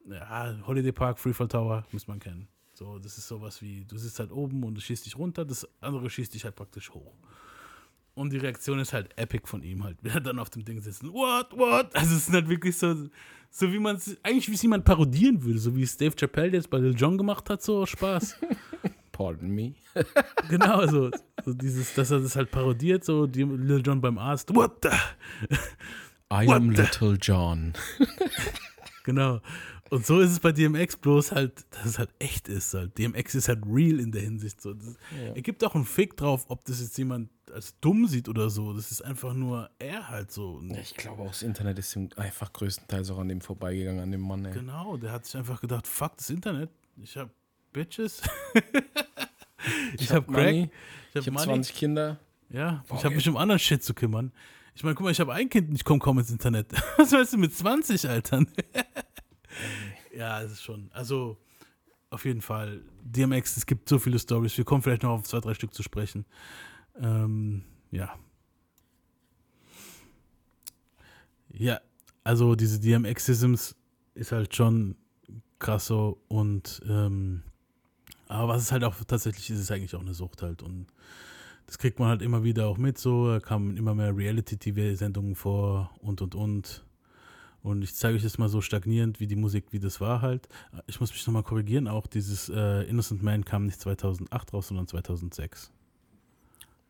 Ja, 0.06 0.54
Holiday 0.66 0.92
Park, 0.92 1.18
Freefall 1.18 1.48
Tower, 1.48 1.84
muss 1.90 2.06
man 2.06 2.18
kennen. 2.18 2.48
So, 2.74 2.98
das 2.98 3.18
ist 3.18 3.28
sowas 3.28 3.62
wie, 3.62 3.84
du 3.84 3.96
sitzt 3.98 4.18
halt 4.18 4.32
oben 4.32 4.62
und 4.64 4.74
du 4.74 4.80
schießt 4.80 5.06
dich 5.06 5.16
runter, 5.16 5.44
das 5.44 5.66
andere 5.80 6.10
schießt 6.10 6.34
dich 6.34 6.44
halt 6.44 6.56
praktisch 6.56 6.90
hoch. 6.90 7.12
Und 8.14 8.32
die 8.32 8.38
Reaktion 8.38 8.78
ist 8.78 8.92
halt 8.92 9.16
epic 9.18 9.46
von 9.48 9.62
ihm 9.62 9.82
halt, 9.84 9.96
wenn 10.02 10.12
er 10.12 10.20
dann 10.20 10.38
auf 10.38 10.50
dem 10.50 10.64
Ding 10.64 10.80
sitzt. 10.80 11.02
What, 11.04 11.56
what? 11.56 11.94
Also 11.94 12.14
es 12.16 12.28
ist 12.28 12.32
halt 12.34 12.48
wirklich 12.48 12.76
so, 12.76 13.08
so 13.50 13.72
wie 13.72 13.78
man 13.78 13.96
es, 13.96 14.16
eigentlich 14.22 14.48
wie 14.48 14.54
es 14.54 14.62
jemand 14.62 14.84
parodieren 14.84 15.42
würde, 15.42 15.58
so 15.58 15.74
wie 15.76 15.82
es 15.82 15.96
Dave 15.96 16.14
Chappelle 16.16 16.52
jetzt 16.52 16.70
bei 16.70 16.78
Lil 16.78 16.94
Jon 16.96 17.16
gemacht 17.18 17.48
hat, 17.50 17.62
so 17.62 17.86
Spaß. 17.86 18.36
Pardon 19.12 19.48
me. 19.48 19.74
genau, 20.48 20.84
so, 20.88 21.10
so 21.44 21.52
dieses, 21.54 21.94
dass 21.94 22.10
er 22.10 22.18
das 22.20 22.34
halt 22.34 22.50
parodiert, 22.50 23.04
so 23.04 23.26
die 23.28 23.44
Lil 23.44 23.82
Jon 23.86 24.00
beim 24.00 24.18
Arzt. 24.18 24.52
What 24.54 24.78
the? 24.82 24.88
I 26.32 26.46
What 26.48 26.56
am 26.56 26.74
the- 26.74 26.82
Little 26.82 27.16
John. 27.20 27.74
Genau. 29.04 29.40
Und 29.90 30.06
so 30.06 30.20
ist 30.20 30.30
es 30.30 30.40
bei 30.40 30.50
DMX 30.50 30.96
bloß 30.96 31.32
halt, 31.32 31.66
dass 31.70 31.84
es 31.84 31.98
halt 31.98 32.10
echt 32.18 32.48
ist. 32.48 32.74
Halt. 32.74 32.96
DMX 32.98 33.34
ist 33.34 33.48
halt 33.48 33.62
real 33.66 34.00
in 34.00 34.12
der 34.12 34.22
Hinsicht. 34.22 34.60
So. 34.60 34.72
Das, 34.72 34.96
Er 35.34 35.42
gibt 35.42 35.62
auch 35.62 35.74
einen 35.74 35.84
Fick 35.84 36.16
drauf, 36.16 36.46
ob 36.48 36.64
das 36.64 36.80
jetzt 36.80 36.96
jemand 36.96 37.30
als 37.52 37.78
dumm 37.80 38.06
sieht 38.06 38.28
oder 38.28 38.50
so. 38.50 38.72
Das 38.72 38.90
ist 38.90 39.02
einfach 39.02 39.34
nur 39.34 39.70
er 39.78 40.08
halt 40.08 40.32
so. 40.32 40.52
Und 40.52 40.70
Ich 40.76 40.94
glaube 40.94 41.22
auch, 41.22 41.28
das 41.28 41.42
Internet 41.42 41.78
ist 41.78 41.94
ihm 41.96 42.08
einfach 42.16 42.52
größtenteils 42.52 43.10
auch 43.10 43.18
an 43.18 43.28
dem 43.28 43.40
vorbeigegangen, 43.40 44.00
an 44.02 44.10
dem 44.10 44.22
Mann, 44.22 44.44
ey. 44.46 44.52
Genau, 44.52 44.96
der 44.96 45.12
hat 45.12 45.26
sich 45.26 45.36
einfach 45.36 45.60
gedacht, 45.60 45.86
fuck 45.86 46.16
das 46.16 46.30
Internet. 46.30 46.70
Ich 46.96 47.16
hab 47.16 47.30
Bitches. 47.72 48.22
ich, 49.98 50.10
hab 50.12 50.26
Crack. 50.26 50.36
Money, 50.36 50.70
Ich 51.10 51.16
hab, 51.16 51.20
ich 51.20 51.26
habe 51.26 51.30
Money. 51.32 51.44
20 51.46 51.74
Kinder. 51.74 52.18
Ja, 52.50 52.84
ich 52.94 53.04
habe 53.04 53.14
mich 53.14 53.28
um 53.28 53.36
anderen 53.36 53.58
Shit 53.58 53.82
zu 53.82 53.94
kümmern. 53.94 54.32
Ich 54.76 54.82
meine, 54.82 54.94
guck 54.94 55.04
mal, 55.04 55.10
ich 55.10 55.20
habe 55.20 55.32
ein 55.32 55.48
Kind 55.48 55.68
und 55.68 55.76
ich 55.76 55.84
komme 55.84 56.00
kaum 56.00 56.18
ins 56.18 56.30
Internet. 56.30 56.68
Was 56.96 57.12
weißt 57.12 57.34
du 57.34 57.38
mit 57.38 57.54
20, 57.54 58.08
Alter? 58.08 58.44
ja, 60.16 60.42
es 60.42 60.52
ist 60.52 60.62
schon. 60.62 60.90
Also, 60.92 61.36
auf 62.10 62.24
jeden 62.24 62.42
Fall. 62.42 62.82
DMX, 63.02 63.56
es 63.56 63.66
gibt 63.66 63.88
so 63.88 63.98
viele 63.98 64.18
Stories. 64.18 64.56
Wir 64.56 64.64
kommen 64.64 64.82
vielleicht 64.82 65.02
noch 65.02 65.10
auf 65.10 65.24
zwei, 65.24 65.40
drei 65.40 65.54
Stück 65.54 65.74
zu 65.74 65.82
sprechen. 65.82 66.24
Ähm, 66.98 67.64
ja. 67.90 68.14
Ja, 71.50 71.80
also 72.24 72.54
diese 72.54 72.80
DMX-Isms 72.80 73.76
ist 74.14 74.32
halt 74.32 74.54
schon 74.54 74.96
krass 75.58 75.86
so 75.86 76.20
und 76.28 76.82
ähm, 76.88 77.42
aber 78.28 78.54
was 78.54 78.62
es 78.62 78.72
halt 78.72 78.84
auch 78.84 78.96
tatsächlich 79.04 79.50
ist, 79.50 79.60
ist 79.60 79.70
eigentlich 79.70 79.94
auch 79.94 80.00
eine 80.00 80.14
Sucht 80.14 80.42
halt 80.42 80.62
und 80.62 80.86
das 81.66 81.78
kriegt 81.78 81.98
man 81.98 82.08
halt 82.08 82.22
immer 82.22 82.42
wieder 82.42 82.66
auch 82.66 82.76
mit 82.76 82.98
so, 82.98 83.38
kamen 83.40 83.76
immer 83.76 83.94
mehr 83.94 84.16
Reality-TV-Sendungen 84.16 85.34
vor 85.34 85.90
und 86.00 86.20
und 86.20 86.34
und 86.34 86.84
und 87.64 87.82
ich 87.82 87.94
zeige 87.94 88.16
euch 88.16 88.22
jetzt 88.22 88.38
mal 88.38 88.50
so 88.50 88.60
stagnierend, 88.60 89.20
wie 89.20 89.26
die 89.26 89.36
Musik, 89.36 89.68
wie 89.70 89.80
das 89.80 89.98
war 89.98 90.20
halt. 90.20 90.48
Ich 90.86 91.00
muss 91.00 91.10
mich 91.12 91.26
nochmal 91.26 91.42
korrigieren, 91.42 91.88
auch 91.88 92.06
dieses 92.06 92.50
äh, 92.50 92.82
Innocent 92.82 93.22
Man 93.22 93.42
kam 93.46 93.64
nicht 93.64 93.80
2008 93.80 94.52
raus, 94.52 94.68
sondern 94.68 94.86
2006. 94.86 95.72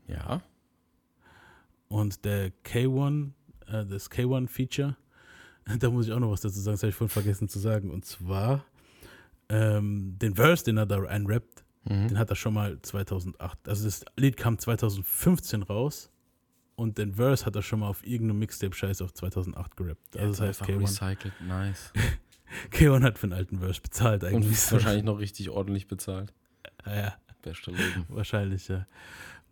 Ja. 0.09 0.43
Und 1.87 2.25
der 2.25 2.51
K1, 2.65 3.31
äh, 3.69 3.87
das 3.87 4.11
K1-Feature, 4.11 4.97
da 5.79 5.91
muss 5.91 6.09
ich 6.09 6.13
auch 6.13 6.19
noch 6.19 6.33
was 6.33 6.41
dazu 6.41 6.59
sagen, 6.59 6.75
das 6.75 6.83
habe 6.83 6.91
ich 6.91 6.97
vorhin 6.97 7.13
vergessen 7.13 7.49
zu 7.49 7.61
sagen. 7.61 7.93
Und 7.93 8.05
zwar 8.05 8.65
ähm, 9.49 10.19
den 10.19 10.35
Verse, 10.35 10.65
den 10.65 10.77
er 10.77 10.87
da 10.87 11.01
einrappt, 11.05 11.65
den 11.87 12.19
hat 12.19 12.31
er 12.31 12.37
schon 12.37 12.55
mal 12.55 12.81
2008. 12.81 13.69
Also 13.69 13.85
das 13.85 14.05
Lied 14.17 14.37
kam 14.39 14.59
2015 14.59 15.63
raus 15.63 16.11
und 16.77 16.99
den 16.99 17.15
Verse 17.15 17.45
hat 17.47 17.57
er 17.57 17.63
schon 17.63 17.81
mal 17.81 17.89
auf 17.89 18.07
irgendeinem 18.07 18.41
Mixtape-Scheiß 18.41 19.03
auf 19.03 19.13
2008 19.15 19.77
gerappt. 19.77 20.17
Also 20.17 20.29
das 20.31 20.41
heißt, 20.41 20.63
einfach 20.63 20.75
K1, 20.75 20.83
recycelt. 20.83 21.35
Nice. 21.47 21.93
K1 22.73 23.03
hat 23.03 23.19
für 23.19 23.27
den 23.29 23.33
alten 23.35 23.59
Verse 23.59 23.81
bezahlt 23.81 24.23
Und 24.23 24.29
eigentlich. 24.35 24.53
ist 24.53 24.73
wahrscheinlich 24.73 25.05
noch 25.05 25.19
richtig 25.19 25.51
ordentlich 25.51 25.87
bezahlt. 25.89 26.33
Ja, 26.87 26.95
ja. 26.97 27.15
Beste 27.41 27.71
Leben. 27.71 28.05
Wahrscheinlich, 28.09 28.69
ja. 28.69 28.87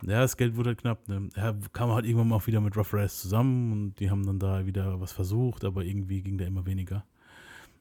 Ja, 0.03 0.21
das 0.21 0.37
Geld 0.37 0.55
wurde 0.55 0.69
halt 0.69 0.81
knapp. 0.81 1.07
Ne? 1.07 1.29
Er 1.35 1.55
kam 1.73 1.91
halt 1.91 2.05
irgendwann 2.05 2.27
mal 2.27 2.35
auch 2.35 2.45
wieder 2.47 2.61
mit 2.61 2.75
Rough 2.77 2.93
Riders 2.93 3.21
zusammen 3.21 3.71
und 3.71 3.99
die 3.99 4.11
haben 4.11 4.23
dann 4.25 4.37
da 4.37 4.65
wieder 4.67 4.99
was 5.01 5.11
versucht, 5.13 5.63
aber 5.63 5.83
irgendwie 5.83 6.21
ging 6.21 6.37
da 6.37 6.45
immer 6.45 6.65
weniger. 6.67 7.05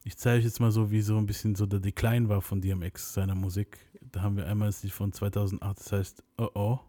Ich 0.05 0.17
zeige 0.17 0.39
euch 0.39 0.45
jetzt 0.45 0.59
mal 0.61 0.71
so, 0.73 0.91
wie 0.91 1.03
so 1.03 1.17
ein 1.19 1.27
bisschen 1.27 1.55
so 1.55 1.67
der 1.67 1.81
Decline 1.81 2.29
war 2.31 2.41
von 2.43 2.61
DMX, 2.63 3.13
seiner 3.15 3.35
Musik. 3.35 3.79
Da 4.01 4.23
haben 4.23 4.37
wir 4.37 4.47
einmal 4.47 4.69
das 4.69 4.83
Lied 4.83 4.93
von 4.93 5.13
2008, 5.13 5.79
das 5.79 5.93
heißt 5.93 6.25
Oh 6.39 6.49
Oh. 6.55 6.81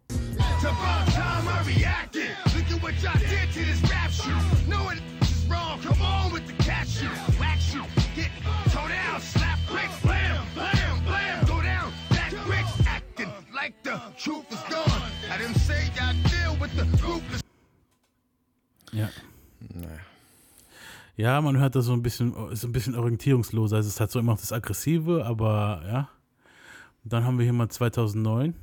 Look 2.54 2.70
at 2.70 2.82
what 2.82 2.94
y'all 3.02 3.18
did 3.18 3.50
to 3.52 3.64
this 3.64 3.82
rap 3.90 4.10
shit. 4.12 4.68
Knowing 4.68 5.00
is 5.20 5.44
wrong, 5.50 5.80
come 5.82 6.00
on 6.00 6.32
with 6.32 6.46
the 6.46 6.54
cat 6.62 6.86
shit. 6.86 7.10
Whack 7.40 7.58
shit, 7.58 7.82
get 8.14 8.30
toe 8.70 8.86
down, 8.86 9.20
slap 9.20 9.58
bricks, 9.68 10.00
blam, 10.02 10.46
blam, 10.54 11.04
blam, 11.04 11.44
go 11.46 11.60
down, 11.60 11.92
back 12.10 12.30
bricks, 12.46 12.70
acting 12.86 13.32
like 13.52 13.74
the 13.82 14.00
truth 14.16 14.46
is 14.52 14.62
gone. 14.70 15.10
I 15.32 15.38
didn't 15.38 15.56
say 15.56 15.90
y'all 15.96 16.14
deal 16.30 16.56
with 16.60 16.70
the 16.76 16.84
ruthless. 17.02 17.42
Ja. 18.92 19.08
Naja. 19.74 20.00
Ja, 21.16 21.40
man 21.40 21.58
hört 21.58 21.74
da 21.74 21.82
so 21.82 21.92
ein 21.92 22.02
bisschen, 22.02 22.34
ist 22.52 22.64
ein 22.64 22.72
bisschen 22.72 22.94
orientierungsloser. 22.94 23.76
Also 23.76 23.88
es 23.88 24.00
hat 24.00 24.12
so 24.12 24.20
immer 24.20 24.32
noch 24.32 24.40
das 24.40 24.52
Aggressive, 24.52 25.24
aber 25.26 25.82
ja. 25.86 26.08
Dann 27.04 27.24
haben 27.24 27.38
wir 27.38 27.44
hier 27.44 27.52
mal 27.52 27.68
2009. 27.68 28.54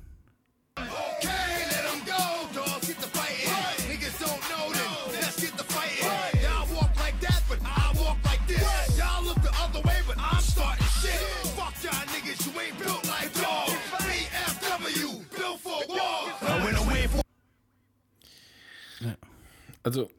Also, 19.84 20.09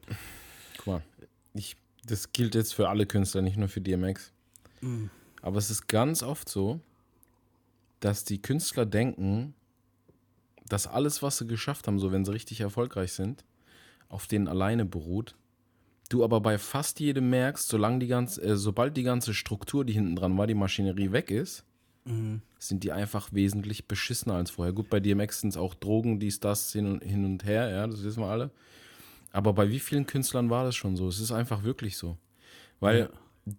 guck 0.76 0.86
mal, 0.86 1.02
ich, 1.54 1.76
das 2.04 2.32
gilt 2.32 2.54
jetzt 2.54 2.74
für 2.74 2.88
alle 2.88 3.06
Künstler, 3.06 3.42
nicht 3.42 3.56
nur 3.56 3.68
für 3.68 3.80
DMX. 3.80 4.32
Aber 5.42 5.58
es 5.58 5.70
ist 5.70 5.88
ganz 5.88 6.22
oft 6.22 6.48
so, 6.48 6.80
dass 8.00 8.24
die 8.24 8.40
Künstler 8.42 8.86
denken, 8.86 9.54
dass 10.68 10.86
alles, 10.86 11.22
was 11.22 11.38
sie 11.38 11.46
geschafft 11.46 11.86
haben, 11.86 11.98
so 11.98 12.12
wenn 12.12 12.24
sie 12.24 12.32
richtig 12.32 12.60
erfolgreich 12.60 13.12
sind, 13.12 13.44
auf 14.08 14.26
denen 14.26 14.48
alleine 14.48 14.84
beruht. 14.84 15.36
Du 16.08 16.24
aber 16.24 16.40
bei 16.40 16.58
fast 16.58 17.00
jedem 17.00 17.30
merkst, 17.30 17.68
solange 17.68 18.00
die 18.00 18.06
ganze, 18.06 18.42
äh, 18.42 18.56
sobald 18.56 18.96
die 18.96 19.02
ganze 19.02 19.34
Struktur, 19.34 19.84
die 19.84 19.92
hinten 19.94 20.16
dran 20.16 20.36
war, 20.36 20.46
die 20.46 20.54
Maschinerie 20.54 21.12
weg 21.12 21.30
ist, 21.30 21.64
sind 22.58 22.84
die 22.84 22.92
einfach 22.92 23.32
wesentlich 23.32 23.86
beschissener 23.86 24.34
als 24.34 24.50
vorher. 24.50 24.72
Gut, 24.72 24.90
bei 24.90 25.00
DMX 25.00 25.40
sind 25.40 25.50
es 25.50 25.56
auch 25.56 25.74
Drogen, 25.74 26.18
dies, 26.18 26.40
das, 26.40 26.72
hin 26.72 26.86
und, 26.86 27.04
hin 27.04 27.24
und 27.24 27.44
her, 27.44 27.70
ja, 27.70 27.86
das 27.86 28.02
wissen 28.02 28.22
wir 28.22 28.28
alle. 28.28 28.50
Aber 29.32 29.52
bei 29.52 29.70
wie 29.70 29.80
vielen 29.80 30.06
Künstlern 30.06 30.50
war 30.50 30.64
das 30.64 30.76
schon 30.76 30.96
so? 30.96 31.08
Es 31.08 31.18
ist 31.18 31.32
einfach 31.32 31.62
wirklich 31.62 31.96
so. 31.96 32.18
Weil 32.80 33.10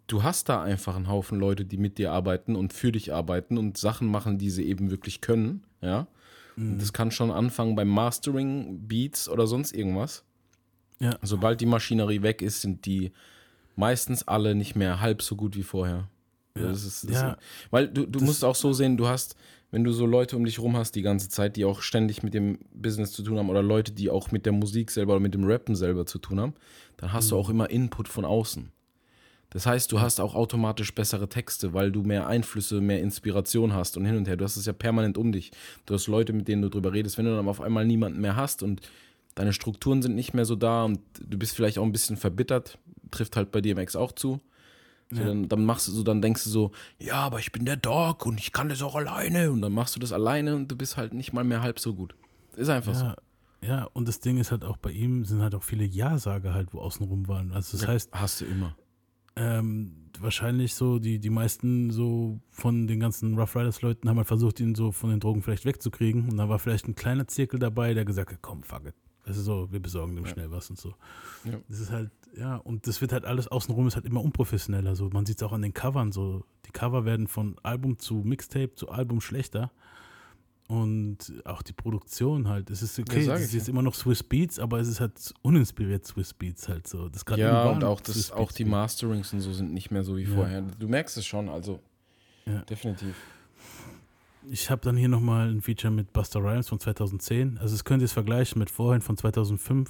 du 0.07 0.23
hast 0.23 0.49
da 0.49 0.61
einfach 0.61 0.95
einen 0.95 1.07
Haufen 1.07 1.39
Leute, 1.39 1.65
die 1.65 1.77
mit 1.77 1.97
dir 1.97 2.11
arbeiten 2.11 2.55
und 2.55 2.73
für 2.73 2.91
dich 2.91 3.13
arbeiten 3.13 3.57
und 3.57 3.77
Sachen 3.77 4.07
machen, 4.07 4.37
die 4.37 4.49
sie 4.49 4.65
eben 4.65 4.91
wirklich 4.91 5.21
können, 5.21 5.63
ja. 5.81 6.07
Und 6.55 6.79
das 6.79 6.93
kann 6.93 7.09
schon 7.09 7.31
anfangen 7.31 7.75
beim 7.75 7.87
Mastering, 7.87 8.87
Beats 8.87 9.27
oder 9.27 9.47
sonst 9.47 9.73
irgendwas. 9.73 10.23
Ja. 10.99 11.17
Sobald 11.21 11.61
die 11.61 11.65
Maschinerie 11.65 12.21
weg 12.21 12.41
ist, 12.41 12.61
sind 12.61 12.85
die 12.85 13.11
meistens 13.75 14.27
alle 14.27 14.53
nicht 14.53 14.75
mehr 14.75 14.99
halb 15.01 15.21
so 15.21 15.35
gut 15.35 15.55
wie 15.55 15.63
vorher. 15.63 16.09
Ja, 16.55 16.67
das 16.67 16.83
ist, 16.83 17.09
das 17.09 17.13
ja. 17.13 17.37
weil 17.71 17.87
du, 17.87 18.05
du 18.05 18.23
musst 18.23 18.45
auch 18.45 18.53
so 18.53 18.71
sehen, 18.73 18.97
du 18.97 19.07
hast, 19.07 19.35
wenn 19.73 19.83
du 19.83 19.91
so 19.91 20.05
Leute 20.05 20.35
um 20.37 20.45
dich 20.45 20.59
rum 20.59 20.77
hast 20.77 20.91
die 20.95 21.01
ganze 21.01 21.29
Zeit, 21.29 21.55
die 21.55 21.65
auch 21.65 21.81
ständig 21.81 22.21
mit 22.21 22.35
dem 22.35 22.59
Business 22.75 23.11
zu 23.11 23.23
tun 23.23 23.39
haben 23.39 23.49
oder 23.49 23.63
Leute, 23.63 23.91
die 23.91 24.11
auch 24.11 24.29
mit 24.29 24.45
der 24.45 24.53
Musik 24.53 24.91
selber 24.91 25.13
oder 25.13 25.19
mit 25.19 25.33
dem 25.33 25.45
Rappen 25.45 25.75
selber 25.75 26.05
zu 26.05 26.19
tun 26.19 26.39
haben, 26.39 26.53
dann 26.97 27.11
hast 27.11 27.25
Mhm. 27.25 27.29
du 27.31 27.35
auch 27.37 27.49
immer 27.49 27.71
Input 27.71 28.07
von 28.07 28.23
außen. 28.23 28.69
Das 29.49 29.65
heißt, 29.65 29.91
du 29.91 29.99
hast 29.99 30.19
auch 30.19 30.35
automatisch 30.35 30.93
bessere 30.93 31.27
Texte, 31.27 31.73
weil 31.73 31.91
du 31.91 32.03
mehr 32.03 32.27
Einflüsse, 32.27 32.81
mehr 32.81 33.01
Inspiration 33.01 33.73
hast 33.73 33.97
und 33.97 34.05
hin 34.05 34.15
und 34.15 34.27
her. 34.27 34.37
Du 34.37 34.45
hast 34.45 34.57
es 34.57 34.67
ja 34.67 34.73
permanent 34.73 35.17
um 35.17 35.31
dich. 35.31 35.49
Du 35.87 35.95
hast 35.95 36.05
Leute, 36.05 36.33
mit 36.33 36.47
denen 36.47 36.61
du 36.61 36.69
drüber 36.69 36.93
redest. 36.93 37.17
Wenn 37.17 37.25
du 37.25 37.35
dann 37.35 37.47
auf 37.47 37.59
einmal 37.59 37.85
niemanden 37.87 38.21
mehr 38.21 38.35
hast 38.35 38.61
und 38.61 38.81
deine 39.33 39.53
Strukturen 39.53 40.03
sind 40.03 40.13
nicht 40.13 40.35
mehr 40.35 40.45
so 40.45 40.55
da 40.55 40.83
und 40.83 40.99
du 41.19 41.37
bist 41.39 41.55
vielleicht 41.55 41.79
auch 41.79 41.83
ein 41.83 41.91
bisschen 41.91 42.17
verbittert, 42.17 42.77
trifft 43.09 43.35
halt 43.35 43.51
bei 43.51 43.59
DMX 43.59 43.95
auch 43.95 44.11
zu. 44.11 44.39
So, 45.15 45.23
dann, 45.23 45.49
dann 45.49 45.65
machst 45.65 45.87
du 45.87 45.91
so, 45.91 46.03
dann 46.03 46.21
denkst 46.21 46.43
du 46.43 46.49
so, 46.49 46.71
ja, 46.99 47.15
aber 47.15 47.39
ich 47.39 47.51
bin 47.51 47.65
der 47.65 47.77
Dog 47.77 48.25
und 48.25 48.39
ich 48.39 48.51
kann 48.51 48.69
das 48.69 48.81
auch 48.81 48.95
alleine. 48.95 49.51
Und 49.51 49.61
dann 49.61 49.73
machst 49.73 49.95
du 49.95 49.99
das 49.99 50.11
alleine 50.11 50.55
und 50.55 50.69
du 50.69 50.75
bist 50.75 50.97
halt 50.97 51.13
nicht 51.13 51.33
mal 51.33 51.43
mehr 51.43 51.61
halb 51.61 51.79
so 51.79 51.93
gut. 51.93 52.15
Ist 52.55 52.69
einfach 52.69 52.93
so. 52.95 53.05
Ja, 53.05 53.15
ja, 53.61 53.83
und 53.93 54.07
das 54.07 54.19
Ding 54.19 54.37
ist 54.37 54.51
halt 54.51 54.63
auch 54.63 54.77
bei 54.77 54.91
ihm 54.91 55.23
sind 55.25 55.41
halt 55.41 55.55
auch 55.55 55.63
viele 55.63 55.85
Ja-Sager 55.85 56.53
halt, 56.53 56.73
wo 56.73 56.79
außenrum 56.79 57.27
waren. 57.27 57.51
Also 57.53 57.77
das 57.77 57.87
heißt, 57.87 58.09
Hast 58.11 58.41
du 58.41 58.45
immer. 58.45 58.75
ähm, 59.35 59.95
wahrscheinlich 60.19 60.75
so, 60.75 60.99
die, 60.99 61.17
die 61.19 61.29
meisten 61.29 61.89
so 61.89 62.39
von 62.51 62.87
den 62.87 62.99
ganzen 62.99 63.37
Rough 63.39 63.55
Riders 63.55 63.81
Leuten 63.81 64.09
haben 64.09 64.17
halt 64.17 64.27
versucht, 64.27 64.59
ihn 64.59 64.75
so 64.75 64.91
von 64.91 65.09
den 65.09 65.19
Drogen 65.19 65.41
vielleicht 65.41 65.65
wegzukriegen. 65.65 66.29
Und 66.29 66.37
da 66.37 66.49
war 66.49 66.59
vielleicht 66.59 66.87
ein 66.87 66.95
kleiner 66.95 67.27
Zirkel 67.27 67.59
dabei, 67.59 67.93
der 67.93 68.05
gesagt 68.05 68.31
hat, 68.31 68.39
komm, 68.41 68.63
fuck 68.63 68.85
it. 68.85 68.95
Das 69.25 69.37
ist 69.37 69.45
so, 69.45 69.71
wir 69.71 69.79
besorgen 69.79 70.15
dem 70.15 70.25
schnell 70.25 70.51
was 70.51 70.69
und 70.69 70.77
so. 70.77 70.93
Ja. 71.45 71.53
Das 71.69 71.79
ist 71.79 71.91
halt, 71.91 72.11
ja, 72.37 72.55
und 72.57 72.87
das 72.87 73.01
wird 73.01 73.13
halt 73.13 73.25
alles 73.25 73.47
außenrum 73.47 73.87
ist 73.87 73.95
halt 73.95 74.05
immer 74.05 74.21
unprofessioneller. 74.23 74.95
So, 74.95 75.09
man 75.09 75.25
sieht 75.25 75.37
es 75.37 75.43
auch 75.43 75.51
an 75.53 75.61
den 75.61 75.73
Covern 75.73 76.11
so. 76.11 76.43
Die 76.65 76.71
Cover 76.71 77.05
werden 77.05 77.27
von 77.27 77.55
Album 77.63 77.99
zu 77.99 78.15
Mixtape 78.25 78.73
zu 78.75 78.89
Album 78.89 79.21
schlechter. 79.21 79.71
Und 80.67 81.17
auch 81.45 81.61
die 81.61 81.73
Produktion 81.73 82.47
halt. 82.47 82.69
Es 82.69 82.81
ist 82.81 82.97
okay, 82.97 83.23
sag 83.23 83.37
es 83.37 83.45
ist 83.47 83.53
jetzt 83.53 83.67
ja. 83.67 83.71
immer 83.73 83.81
noch 83.81 83.93
Swiss 83.93 84.23
Beats, 84.23 84.59
aber 84.59 84.79
es 84.79 84.87
ist 84.87 84.99
halt 85.01 85.33
uninspiriert 85.41 86.05
Swiss 86.05 86.33
Beats 86.33 86.69
halt 86.69 86.87
so. 86.87 87.09
Das 87.09 87.23
Ja, 87.35 87.65
und 87.69 87.83
auch, 87.83 87.99
das, 87.99 88.15
Swiss 88.15 88.31
auch 88.31 88.47
Beats. 88.47 88.55
die 88.55 88.65
Masterings 88.65 89.33
und 89.33 89.41
so 89.41 89.51
sind 89.53 89.73
nicht 89.73 89.91
mehr 89.91 90.03
so 90.03 90.15
wie 90.15 90.23
Ja. 90.23 90.33
vorher. 90.33 90.61
Du 90.79 90.87
merkst 90.87 91.17
es 91.17 91.25
schon, 91.25 91.49
also 91.49 91.79
Ja. 92.45 92.61
definitiv. 92.61 93.13
Ich 94.49 94.69
habe 94.69 94.81
dann 94.81 94.97
hier 94.97 95.09
nochmal 95.09 95.49
ein 95.49 95.61
Feature 95.61 95.91
mit 95.93 96.11
Buster 96.13 96.39
Rhymes 96.41 96.69
von 96.69 96.79
2010. 96.79 97.57
Also 97.59 97.75
es 97.75 97.83
könnt 97.83 98.01
ihr 98.01 98.05
es 98.05 98.13
vergleichen 98.13 98.57
mit 98.59 98.69
vorhin 98.69 99.01
von 99.01 99.15
2005 99.17 99.89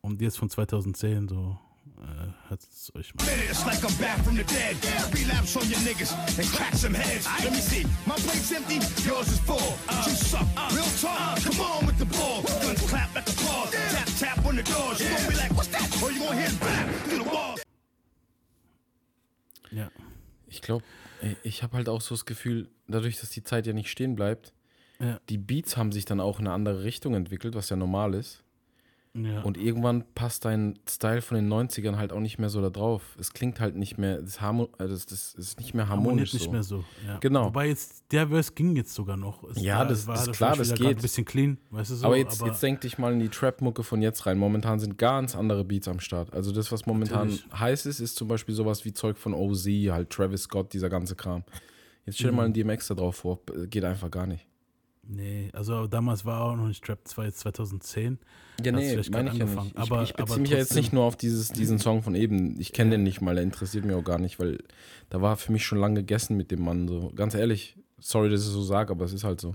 und 0.00 0.20
jetzt 0.20 0.38
von 0.38 0.48
2010. 0.50 1.28
So 1.28 1.58
äh, 2.00 2.48
hört 2.48 2.60
es 2.62 2.92
euch 2.94 3.14
mal. 3.14 3.24
it's 3.50 3.64
like 3.66 3.82
I'm 3.84 3.94
back 4.00 4.18
from 4.24 4.36
the 4.36 4.44
dead. 4.44 4.76
Relapse 5.14 5.56
on 5.56 5.64
your 5.68 5.80
niggas 5.80 6.12
and 6.38 6.48
crack 6.52 6.74
some 6.74 6.94
heads. 6.94 7.26
Let 7.42 7.52
me 7.52 7.58
see, 7.60 7.84
my 8.06 8.14
plate's 8.14 8.52
empty, 8.52 8.76
yours 9.06 9.28
is 9.28 9.40
full. 9.40 9.58
You 10.06 10.14
suck, 10.14 10.46
real 10.72 10.84
talk. 11.00 11.40
Come 11.42 11.60
on 11.60 11.86
with 11.86 11.98
the 11.98 12.06
ball. 12.06 12.42
Guns 12.62 12.80
clap 12.88 13.14
like 13.14 13.28
applause. 13.28 13.70
Tap 13.92 14.08
tap 14.18 14.46
on 14.46 14.56
the 14.56 14.62
doors. 14.62 15.00
You 15.00 15.08
gonna 15.08 15.28
be 15.28 15.36
like, 15.36 15.52
what's 15.56 15.68
that? 15.68 15.88
Or 16.02 16.10
you 16.12 16.20
gonna 16.20 16.40
hit 16.40 16.58
back 16.60 16.86
through 17.06 17.22
the 17.24 17.30
walls. 17.30 17.62
Ja. 19.70 19.90
Ich 20.46 20.62
glaube, 20.62 20.84
ich 21.42 21.62
habe 21.62 21.76
halt 21.76 21.88
auch 21.88 22.00
so 22.00 22.14
das 22.14 22.24
Gefühl, 22.24 22.68
dadurch, 22.86 23.20
dass 23.20 23.30
die 23.30 23.42
Zeit 23.42 23.66
ja 23.66 23.72
nicht 23.72 23.90
stehen 23.90 24.14
bleibt, 24.14 24.54
Ja. 25.00 25.20
die 25.28 25.36
Beats 25.38 25.76
haben 25.76 25.92
sich 25.92 26.04
dann 26.04 26.20
auch 26.20 26.38
in 26.40 26.46
eine 26.46 26.54
andere 26.54 26.84
Richtung 26.84 27.14
entwickelt, 27.14 27.54
was 27.54 27.68
ja 27.68 27.76
normal 27.76 28.14
ist. 28.14 28.42
Ja. 29.14 29.42
Und 29.42 29.56
irgendwann 29.56 30.04
passt 30.14 30.44
dein 30.44 30.78
Style 30.88 31.22
von 31.22 31.34
den 31.36 31.48
90ern 31.52 31.96
halt 31.96 32.12
auch 32.12 32.20
nicht 32.20 32.38
mehr 32.38 32.48
so 32.48 32.60
da 32.60 32.70
drauf. 32.70 33.02
Es 33.18 33.32
klingt 33.32 33.58
halt 33.60 33.74
nicht 33.76 33.98
mehr, 33.98 34.20
das, 34.22 34.40
Harmo 34.40 34.64
äh, 34.78 34.86
das, 34.88 35.06
das 35.06 35.34
ist 35.34 35.58
nicht 35.58 35.74
mehr 35.74 35.88
harmonisch. 35.88 36.32
harmoniert 36.32 36.34
nicht 36.34 36.44
so. 36.44 36.50
mehr 36.50 36.62
so. 36.62 36.84
Ja. 37.06 37.18
Genau. 37.18 37.46
Wobei 37.46 37.68
jetzt 37.68 38.04
der 38.12 38.28
Verse 38.28 38.52
ging 38.52 38.76
jetzt 38.76 38.94
sogar 38.94 39.16
noch. 39.16 39.42
Es 39.44 39.60
Ja, 39.60 39.84
das- 39.84 40.06
das 40.06 40.26
ist 40.28 40.32
klar, 40.36 40.54
vielleicht 40.54 40.60
das 40.60 40.66
wieder 40.68 40.76
grad 40.78 40.88
geht. 40.88 40.98
Ein 40.98 41.02
bisschen 41.02 41.24
clean, 41.24 41.58
weißt 41.70 41.90
du 41.90 41.94
so. 41.96 42.06
aber 42.06 42.16
jetzt, 42.16 42.40
jetzt 42.42 42.62
denk 42.62 42.80
dich 42.80 42.98
mal 42.98 43.12
in 43.12 43.18
die 43.18 43.28
Trap-Mucke 43.28 43.82
von 43.82 44.00
jetzt 44.02 44.26
rein. 44.26 44.38
Momentan 44.38 44.78
sind 44.80 44.98
ganz 44.98 45.34
andere 45.36 45.64
Beats 45.64 45.88
am 45.88 46.00
Start. 46.00 46.32
Also 46.32 46.52
das, 46.52 46.70
was 46.72 46.86
momentan 46.86 47.28
Natürlich. 47.28 47.46
heiß 47.58 47.86
ist, 47.86 48.00
ist 48.00 48.16
zum 48.16 48.28
Beispiel 48.28 48.54
sowas 48.54 48.84
wie 48.84 48.92
Zeug 48.92 49.18
von 49.18 49.34
OZ, 49.34 49.66
halt 49.90 50.10
Travis 50.10 50.42
Scott, 50.42 50.72
dieser 50.72 50.88
ganze 50.88 51.14
Kram. 51.16 51.44
Jetzt 52.06 52.16
stell 52.18 52.30
dir 52.30 52.36
mal 52.36 52.48
Mhm. 52.48 52.50
ein 52.50 52.54
DMX 52.54 52.88
da 52.88 52.94
drauf 52.94 53.16
vor. 53.16 53.40
Geht 53.68 53.84
einfach 53.84 54.10
gar 54.10 54.26
nicht. 54.26 54.46
Nee, 55.10 55.48
also 55.54 55.86
damals 55.86 56.26
war 56.26 56.42
auch 56.42 56.54
noch 56.56 56.66
nicht 56.68 56.84
Trap, 56.84 56.98
das 57.02 57.16
war 57.16 57.24
jetzt 57.24 57.38
2010. 57.40 58.18
Ja, 58.62 58.72
nee, 58.72 58.94
meine 58.94 59.00
ich 59.00 59.08
ja 59.08 59.18
angefangen. 59.18 59.66
nicht. 59.68 59.74
Ich, 59.74 59.80
Aber- 59.80 60.02
ich 60.02 60.12
beziehe 60.12 60.32
aber 60.34 60.40
mich 60.42 60.50
ja 60.50 60.58
jetzt 60.58 60.74
nicht 60.74 60.92
nur 60.92 61.04
auf 61.04 61.16
dieses, 61.16 61.48
diesen 61.48 61.78
Song 61.78 62.02
von 62.02 62.14
eben. 62.14 62.60
Ich 62.60 62.72
kenne 62.74 62.90
den 62.92 63.04
nicht 63.04 63.22
mal, 63.22 63.34
der 63.34 63.42
interessiert 63.44 63.86
mich 63.86 63.94
auch 63.94 64.04
gar 64.04 64.18
nicht, 64.18 64.38
weil 64.38 64.58
da 65.08 65.22
war 65.22 65.36
für 65.38 65.50
mich 65.50 65.64
schon 65.64 65.78
lange 65.78 66.00
gegessen 66.00 66.36
mit 66.36 66.50
dem 66.50 66.62
Mann. 66.62 66.86
So. 66.88 67.10
Ganz 67.16 67.34
ehrlich, 67.34 67.78
sorry, 67.98 68.28
dass 68.28 68.42
ich 68.42 68.48
es 68.48 68.52
so 68.52 68.62
sage, 68.62 68.90
aber 68.92 69.06
es 69.06 69.14
ist 69.14 69.24
halt 69.24 69.40
so. 69.40 69.54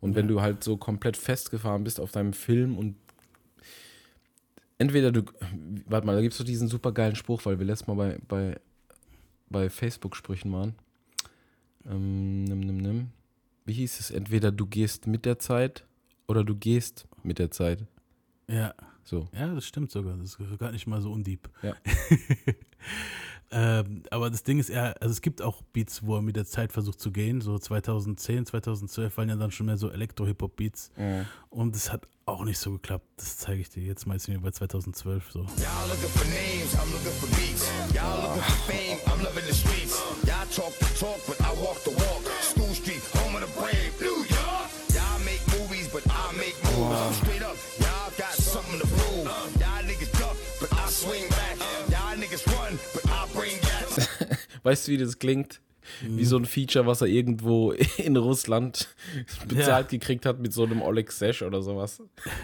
Und 0.00 0.14
wenn 0.14 0.26
du 0.28 0.40
halt 0.40 0.64
so 0.64 0.76
komplett 0.78 1.16
festgefahren 1.18 1.84
bist 1.84 2.00
auf 2.00 2.12
deinem 2.12 2.32
Film 2.32 2.78
und 2.78 2.94
entweder 4.78 5.12
du, 5.12 5.22
warte 5.86 6.06
mal, 6.06 6.14
da 6.14 6.22
gibt 6.22 6.32
es 6.32 6.38
so 6.38 6.44
diesen 6.44 6.68
super 6.68 6.92
geilen 6.92 7.16
Spruch, 7.16 7.44
weil 7.44 7.58
wir 7.58 7.66
letztes 7.66 7.88
Mal 7.88 7.94
bei, 7.96 8.18
bei, 8.26 8.60
bei 9.50 9.68
Facebook-Sprüchen 9.70 10.52
waren. 10.52 10.74
Ähm, 11.86 12.44
nimm, 12.44 12.60
nimm, 12.60 12.76
nimm. 12.78 13.08
Wie 13.68 13.74
hieß 13.74 14.00
es? 14.00 14.10
Entweder 14.10 14.50
du 14.50 14.64
gehst 14.64 15.06
mit 15.06 15.26
der 15.26 15.38
Zeit 15.38 15.84
oder 16.26 16.42
du 16.42 16.56
gehst 16.56 17.06
mit 17.22 17.38
der 17.38 17.50
Zeit. 17.50 17.84
Ja. 18.48 18.72
So. 19.04 19.28
Ja, 19.34 19.54
das 19.54 19.66
stimmt 19.66 19.90
sogar. 19.90 20.16
Das 20.16 20.36
ist 20.36 20.58
gar 20.58 20.72
nicht 20.72 20.86
mal 20.86 21.02
so 21.02 21.12
undieb. 21.12 21.50
Ja. 21.62 21.74
ähm, 23.50 24.04
aber 24.10 24.30
das 24.30 24.42
Ding 24.42 24.58
ist 24.58 24.70
eher, 24.70 24.96
also 25.02 25.12
es 25.12 25.20
gibt 25.20 25.42
auch 25.42 25.60
Beats, 25.74 26.02
wo 26.02 26.16
er 26.16 26.22
mit 26.22 26.36
der 26.36 26.46
Zeit 26.46 26.72
versucht 26.72 26.98
zu 26.98 27.12
gehen. 27.12 27.42
So 27.42 27.58
2010, 27.58 28.46
2012 28.46 29.14
waren 29.18 29.28
ja 29.28 29.36
dann 29.36 29.50
schon 29.50 29.66
mehr 29.66 29.76
so 29.76 29.90
Elektro-Hip-Hop-Beats. 29.90 30.90
Und 31.50 31.76
es 31.76 31.92
hat 31.92 32.08
auch 32.24 32.44
nicht 32.44 32.58
so 32.58 32.72
geklappt. 32.72 33.04
Das 33.18 33.36
zeige 33.36 33.60
ich 33.60 33.68
dir 33.68 33.82
jetzt 33.82 34.06
mal 34.06 34.18
sind 34.18 34.32
wir 34.32 34.40
bei 34.40 34.50
2012 34.50 35.30
so. 35.30 35.40
Y'all 35.40 35.88
Weißt 54.62 54.88
du, 54.88 54.92
wie 54.92 54.98
das 54.98 55.18
klingt? 55.18 55.60
Wie 56.02 56.24
so 56.24 56.36
ein 56.36 56.44
Feature, 56.44 56.86
was 56.86 57.00
er 57.00 57.06
irgendwo 57.06 57.72
in 57.96 58.16
Russland 58.16 58.94
bezahlt 59.48 59.88
gekriegt 59.88 60.26
hat 60.26 60.38
mit 60.38 60.52
so 60.52 60.64
einem 60.64 60.82
Oleg 60.82 61.10
Sesh 61.10 61.42
oder 61.42 61.62
sowas. 61.62 62.02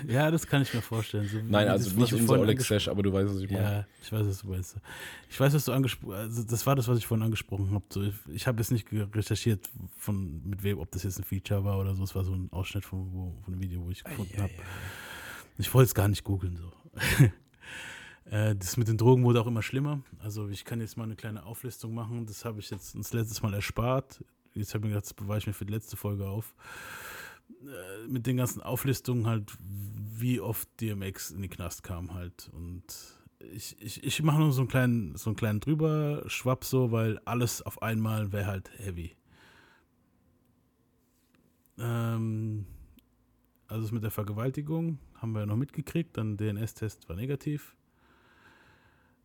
Ja, 0.09 0.31
das 0.31 0.47
kann 0.47 0.63
ich 0.63 0.73
mir 0.73 0.81
vorstellen. 0.81 1.29
So, 1.29 1.39
Nein, 1.47 1.69
also 1.69 1.91
das, 1.91 1.99
nicht 1.99 2.13
ich 2.13 2.21
unser 2.21 2.41
Oleg 2.41 2.61
Sesh, 2.63 2.89
aber 2.89 3.03
du 3.03 3.13
weißt, 3.13 3.35
was 3.35 3.43
ich 3.43 3.51
meine. 3.51 3.63
Ja, 3.63 3.87
ich 4.03 4.11
weiß, 4.11 4.27
was 4.27 4.41
du 4.41 4.49
meinst. 4.49 4.77
Ich 5.29 5.39
weiß, 5.39 5.53
was 5.53 5.65
du 5.67 5.73
angesprochen 5.73 6.15
also 6.15 6.43
Das 6.43 6.67
war 6.67 6.75
das, 6.75 6.89
was 6.89 6.99
ich 6.99 7.07
vorhin 7.07 7.25
angesprochen 7.25 7.71
habe. 7.73 7.85
So, 7.91 8.03
ich 8.03 8.15
ich 8.33 8.47
habe 8.47 8.59
jetzt 8.61 8.71
nicht 8.71 8.89
recherchiert, 8.93 9.69
von, 9.99 10.41
mit 10.45 10.63
wem, 10.63 10.79
ob 10.79 10.91
das 10.93 11.03
jetzt 11.03 11.19
ein 11.19 11.25
Feature 11.25 11.65
war 11.65 11.79
oder 11.79 11.95
so. 11.95 12.03
Es 12.03 12.15
war 12.15 12.25
so 12.25 12.33
ein 12.33 12.49
Ausschnitt 12.51 12.85
von, 12.85 13.13
wo, 13.13 13.35
von 13.45 13.53
einem 13.53 13.63
Video, 13.63 13.85
wo 13.85 13.91
ich 13.91 14.03
gefunden 14.03 14.41
habe. 14.41 14.53
Ich 15.59 15.73
wollte 15.75 15.89
es 15.89 15.95
gar 15.95 16.09
nicht 16.09 16.25
googeln. 16.25 16.57
So. 16.57 16.73
Äh, 18.27 18.57
das 18.57 18.77
mit 18.77 18.89
den 18.89 18.97
Drogen 18.97 19.25
wurde 19.25 19.41
auch 19.41 19.47
immer 19.47 19.63
schlimmer. 19.63 20.03
Also 20.19 20.49
ich 20.49 20.65
kann 20.65 20.81
jetzt 20.81 20.97
mal 20.97 21.05
eine 21.05 21.17
kleine 21.17 21.45
Auflistung 21.45 21.95
machen. 21.95 22.27
Das 22.27 22.45
habe 22.45 22.61
ich 22.61 22.71
jetzt 22.71 22.95
das 22.95 23.13
letztes 23.13 23.43
Mal 23.43 23.55
erspart. 23.55 24.25
Jetzt 24.55 24.75
habe 24.75 24.81
ich 24.81 24.85
mir 24.85 24.89
gedacht, 24.91 25.07
das 25.07 25.15
bewahre 25.15 25.39
ich 25.39 25.47
mir 25.47 25.53
für 25.53 25.67
die 25.67 25.73
letzte 25.73 25.97
Folge 25.97 26.27
auf. 26.27 26.55
Äh, 27.63 28.09
mit 28.09 28.27
den 28.27 28.37
ganzen 28.37 28.63
Auflistungen 28.63 29.27
halt, 29.27 29.53
wie 29.61 30.41
oft 30.41 30.69
DMX 30.81 31.31
in 31.31 31.43
den 31.43 31.51
Knast 31.51 31.83
kam 31.83 32.15
halt. 32.15 32.51
Und 32.53 32.85
ich, 33.53 33.81
ich, 33.81 34.03
ich 34.03 34.23
mache 34.23 34.39
nur 34.39 34.53
so 34.53 34.63
einen 34.63 34.69
kleinen, 34.69 35.17
so 35.17 35.31
einen 35.31 35.37
kleinen 35.37 35.61
drüber 35.61 36.23
Schwapp 36.27 36.65
so, 36.65 36.93
weil 36.93 37.19
alles 37.25 37.63
auf 37.63 37.83
einmal 37.83 38.33
wäre 38.33 38.47
halt 38.47 38.71
heavy. 38.79 39.17
Ähm, 41.79 42.67
also 43.67 43.83
das 43.83 43.93
mit 43.93 44.05
der 44.05 44.11
Vergewaltigung 44.11 44.99
haben 45.15 45.33
wir 45.33 45.41
ja 45.41 45.47
noch 45.47 45.57
mitgekriegt, 45.57 46.17
dann 46.17 46.37
DNS-Test 46.37 47.09
war 47.09 47.17
negativ. 47.17 47.75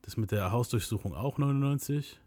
Das 0.02 0.18
mit 0.18 0.32
der 0.32 0.52
Hausdurchsuchung 0.52 1.14
auch 1.14 1.38
99. 1.38 2.20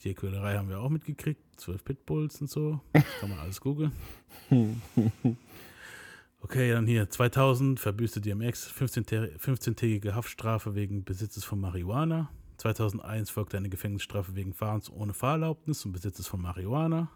Tierquälerei 0.00 0.56
haben 0.56 0.68
wir 0.68 0.80
auch 0.80 0.90
mitgekriegt, 0.90 1.40
12 1.56 1.84
Pitbulls 1.84 2.40
und 2.40 2.50
so. 2.50 2.80
Kann 3.20 3.30
man 3.30 3.38
alles 3.38 3.60
googeln. 3.60 3.92
Okay, 6.40 6.72
dann 6.72 6.86
hier 6.86 7.08
2000 7.08 7.80
verbüßte 7.80 8.20
DMX 8.20 8.70
15-tä- 8.70 9.38
15-tägige 9.38 10.14
Haftstrafe 10.14 10.74
wegen 10.74 11.02
Besitzes 11.02 11.42
von 11.42 11.58
Marihuana. 11.58 12.28
2001 12.58 13.30
folgte 13.30 13.56
eine 13.56 13.70
Gefängnisstrafe 13.70 14.34
wegen 14.36 14.52
Fahrens 14.52 14.90
ohne 14.90 15.14
Fahrerlaubnis 15.14 15.86
und 15.86 15.92
Besitzes 15.92 16.26
von 16.26 16.42
Marihuana. 16.42 17.08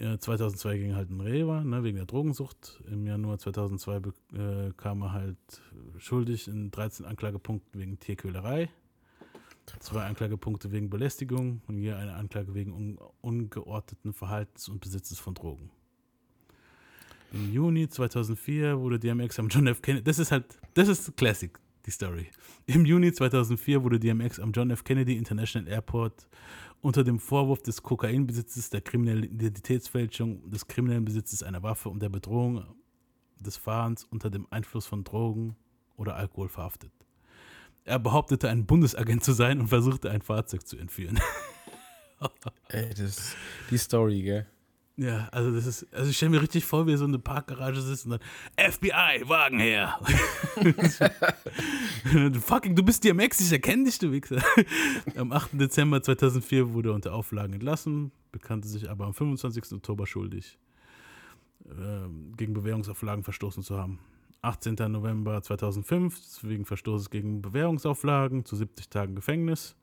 Ja, 0.00 0.16
2002 0.18 0.78
ging 0.78 0.94
halt 0.94 1.10
ein 1.10 1.20
Rewa, 1.20 1.64
ne, 1.64 1.82
wegen 1.82 1.96
der 1.96 2.06
Drogensucht. 2.06 2.80
Im 2.88 3.04
Januar 3.06 3.38
2002 3.38 3.98
be- 4.00 4.12
äh, 4.32 4.72
kam 4.76 5.02
er 5.02 5.12
halt 5.12 5.36
schuldig 5.98 6.46
in 6.46 6.70
13 6.70 7.04
Anklagepunkten 7.04 7.80
wegen 7.80 7.98
Tierquälerei. 7.98 8.68
Zwei 9.80 10.04
Anklagepunkte 10.06 10.70
wegen 10.72 10.88
Belästigung 10.88 11.60
und 11.66 11.78
je 11.78 11.92
eine 11.92 12.14
Anklage 12.14 12.54
wegen 12.54 12.72
un 12.72 12.98
ungeordneten 13.20 14.12
Verhaltens 14.14 14.68
und 14.68 14.80
Besitzes 14.80 15.18
von 15.18 15.34
Drogen. 15.34 15.70
Im 17.32 17.52
Juni 17.52 17.88
2004 17.88 18.78
wurde 18.80 18.98
DMX 18.98 19.38
am 19.38 19.48
John 19.48 19.66
F. 19.66 19.82
Kennedy, 19.82 20.04
das 20.04 20.18
ist 20.18 20.32
halt, 20.32 20.58
das 20.72 20.88
ist 20.88 21.14
Classic, 21.18 21.50
die 21.84 21.90
Story. 21.90 22.28
Im 22.64 22.86
Juni 22.86 23.12
2004 23.12 23.82
wurde 23.82 23.98
DMX 24.00 24.40
am 24.40 24.52
John 24.52 24.70
F. 24.70 24.84
Kennedy 24.84 25.16
International 25.18 25.68
Airport 25.70 26.26
unter 26.80 27.04
dem 27.04 27.18
Vorwurf 27.18 27.62
des 27.62 27.82
Kokainbesitzes, 27.82 28.70
der 28.70 28.80
kriminellen 28.80 29.24
Identitätsfälschung, 29.24 30.50
des 30.50 30.66
kriminellen 30.66 31.04
Besitzes 31.04 31.42
einer 31.42 31.62
Waffe 31.62 31.88
und 31.88 32.00
der 32.00 32.08
Bedrohung 32.08 32.64
des 33.40 33.56
Fahrens 33.56 34.04
unter 34.04 34.30
dem 34.30 34.46
Einfluss 34.50 34.86
von 34.86 35.04
Drogen 35.04 35.56
oder 35.96 36.16
Alkohol 36.16 36.48
verhaftet. 36.48 36.92
Er 37.84 37.98
behauptete, 37.98 38.48
ein 38.48 38.66
Bundesagent 38.66 39.24
zu 39.24 39.32
sein 39.32 39.60
und 39.60 39.68
versuchte, 39.68 40.10
ein 40.10 40.22
Fahrzeug 40.22 40.66
zu 40.66 40.76
entführen. 40.76 41.20
Ey, 42.68 42.92
das 42.94 43.34
die 43.70 43.78
Story, 43.78 44.22
gell? 44.22 44.46
Ja, 44.98 45.28
also 45.30 45.52
das 45.52 45.64
ist, 45.64 45.86
also 45.94 46.10
ich 46.10 46.16
stelle 46.16 46.30
mir 46.30 46.42
richtig 46.42 46.64
vor, 46.64 46.84
wie 46.88 46.90
er 46.90 46.98
so 46.98 47.04
in 47.04 47.12
der 47.12 47.20
Parkgarage 47.20 47.80
sitzt 47.80 48.06
und 48.06 48.10
dann 48.10 48.72
FBI, 48.72 49.28
Wagen 49.28 49.60
her. 49.60 49.96
Fucking, 52.40 52.74
du 52.74 52.82
bist 52.82 53.04
DMX, 53.04 53.38
ich 53.38 53.52
erkenne 53.52 53.84
dich, 53.84 54.00
du 54.00 54.10
Wichser. 54.10 54.42
Am 55.16 55.30
8. 55.30 55.50
Dezember 55.52 56.02
2004 56.02 56.72
wurde 56.72 56.88
er 56.88 56.96
unter 56.96 57.14
Auflagen 57.14 57.52
entlassen, 57.52 58.10
bekannte 58.32 58.66
sich 58.66 58.90
aber 58.90 59.06
am 59.06 59.14
25. 59.14 59.74
Oktober 59.74 60.04
schuldig, 60.04 60.58
ähm, 61.70 62.32
gegen 62.36 62.52
Bewährungsauflagen 62.52 63.22
verstoßen 63.22 63.62
zu 63.62 63.78
haben. 63.78 64.00
18. 64.42 64.74
November 64.90 65.40
2005 65.40 66.42
wegen 66.42 66.64
Verstoßes 66.64 67.10
gegen 67.10 67.40
Bewährungsauflagen 67.40 68.44
zu 68.44 68.56
70 68.56 68.88
Tagen 68.88 69.14
Gefängnis. 69.14 69.76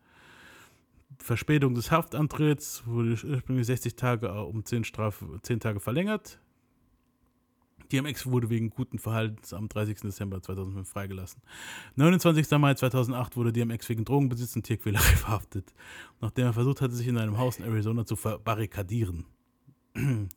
Verspätung 1.19 1.75
des 1.75 1.91
Haftantritts 1.91 2.83
wurde 2.85 3.11
ursprünglich 3.11 3.65
60 3.65 3.95
Tage 3.95 4.31
um 4.43 4.65
10, 4.65 4.83
Strafe, 4.83 5.39
10 5.41 5.59
Tage 5.59 5.79
verlängert. 5.79 6.39
DMX 7.91 8.25
wurde 8.25 8.49
wegen 8.49 8.69
guten 8.69 8.99
Verhaltens 8.99 9.53
am 9.53 9.69
30. 9.69 10.01
Dezember 10.01 10.41
2005 10.41 10.87
freigelassen. 10.89 11.41
29. 11.95 12.49
Mai 12.57 12.73
2008 12.73 13.37
wurde 13.37 13.53
DMX 13.53 13.87
wegen 13.89 14.05
Drogenbesitz 14.05 14.55
und 14.55 14.63
Tierquälerei 14.63 15.03
verhaftet, 15.15 15.73
nachdem 16.21 16.45
er 16.45 16.53
versucht 16.53 16.81
hatte, 16.81 16.95
sich 16.95 17.07
in 17.07 17.17
einem 17.17 17.37
Haus 17.37 17.59
in 17.59 17.65
Arizona 17.65 18.05
zu 18.05 18.15
verbarrikadieren. 18.15 19.25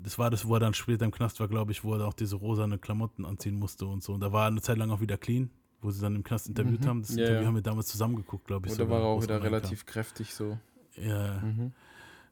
Das 0.00 0.16
war 0.16 0.30
das, 0.30 0.46
wo 0.46 0.54
er 0.54 0.60
dann 0.60 0.74
später 0.74 1.04
im 1.04 1.10
Knast 1.10 1.40
war, 1.40 1.48
glaube 1.48 1.72
ich, 1.72 1.82
wo 1.82 1.92
er 1.92 2.06
auch 2.06 2.14
diese 2.14 2.36
rosane 2.36 2.78
Klamotten 2.78 3.24
anziehen 3.24 3.58
musste 3.58 3.84
und 3.84 4.00
so. 4.00 4.12
Und 4.12 4.20
da 4.20 4.32
war 4.32 4.44
er 4.44 4.46
eine 4.46 4.60
Zeit 4.60 4.78
lang 4.78 4.92
auch 4.92 5.00
wieder 5.00 5.18
clean, 5.18 5.50
wo 5.80 5.90
sie 5.90 6.00
dann 6.00 6.14
im 6.16 6.24
Knast 6.24 6.48
interviewt 6.48 6.86
haben. 6.86 7.02
Das 7.02 7.10
Ja, 7.10 7.18
Interview 7.24 7.40
ja. 7.42 7.46
haben 7.46 7.54
wir 7.54 7.62
damals 7.62 7.86
zusammengeguckt, 7.88 8.46
glaube 8.46 8.66
ich. 8.66 8.74
Oder 8.74 8.84
sogar, 8.84 8.98
war 9.00 9.06
er 9.06 9.10
auch 9.10 9.22
wieder 9.22 9.42
relativ 9.42 9.86
kräftig 9.86 10.34
so. 10.34 10.58
Ja. 10.96 11.40
Mhm. 11.40 11.72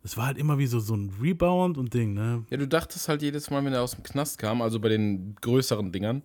Das 0.03 0.17
war 0.17 0.27
halt 0.27 0.39
immer 0.39 0.59
wie 0.59 0.67
so, 0.67 0.79
so 0.81 0.95
ein 0.95 1.13
Rebound 1.21 1.79
und 1.79 1.93
Ding, 1.95 2.15
ne? 2.15 2.45
Ja, 2.51 2.57
du 2.57 2.69
dachtest 2.69 3.09
halt 3.09 3.23
jedes 3.23 3.51
Mal, 3.51 3.65
wenn 3.65 3.73
er 3.73 3.83
aus 3.83 3.93
dem 3.93 4.05
Knast 4.05 4.39
kam, 4.39 4.63
also 4.63 4.79
bei 4.79 4.89
den 4.89 5.35
größeren 5.41 5.91
Dingern, 5.91 6.23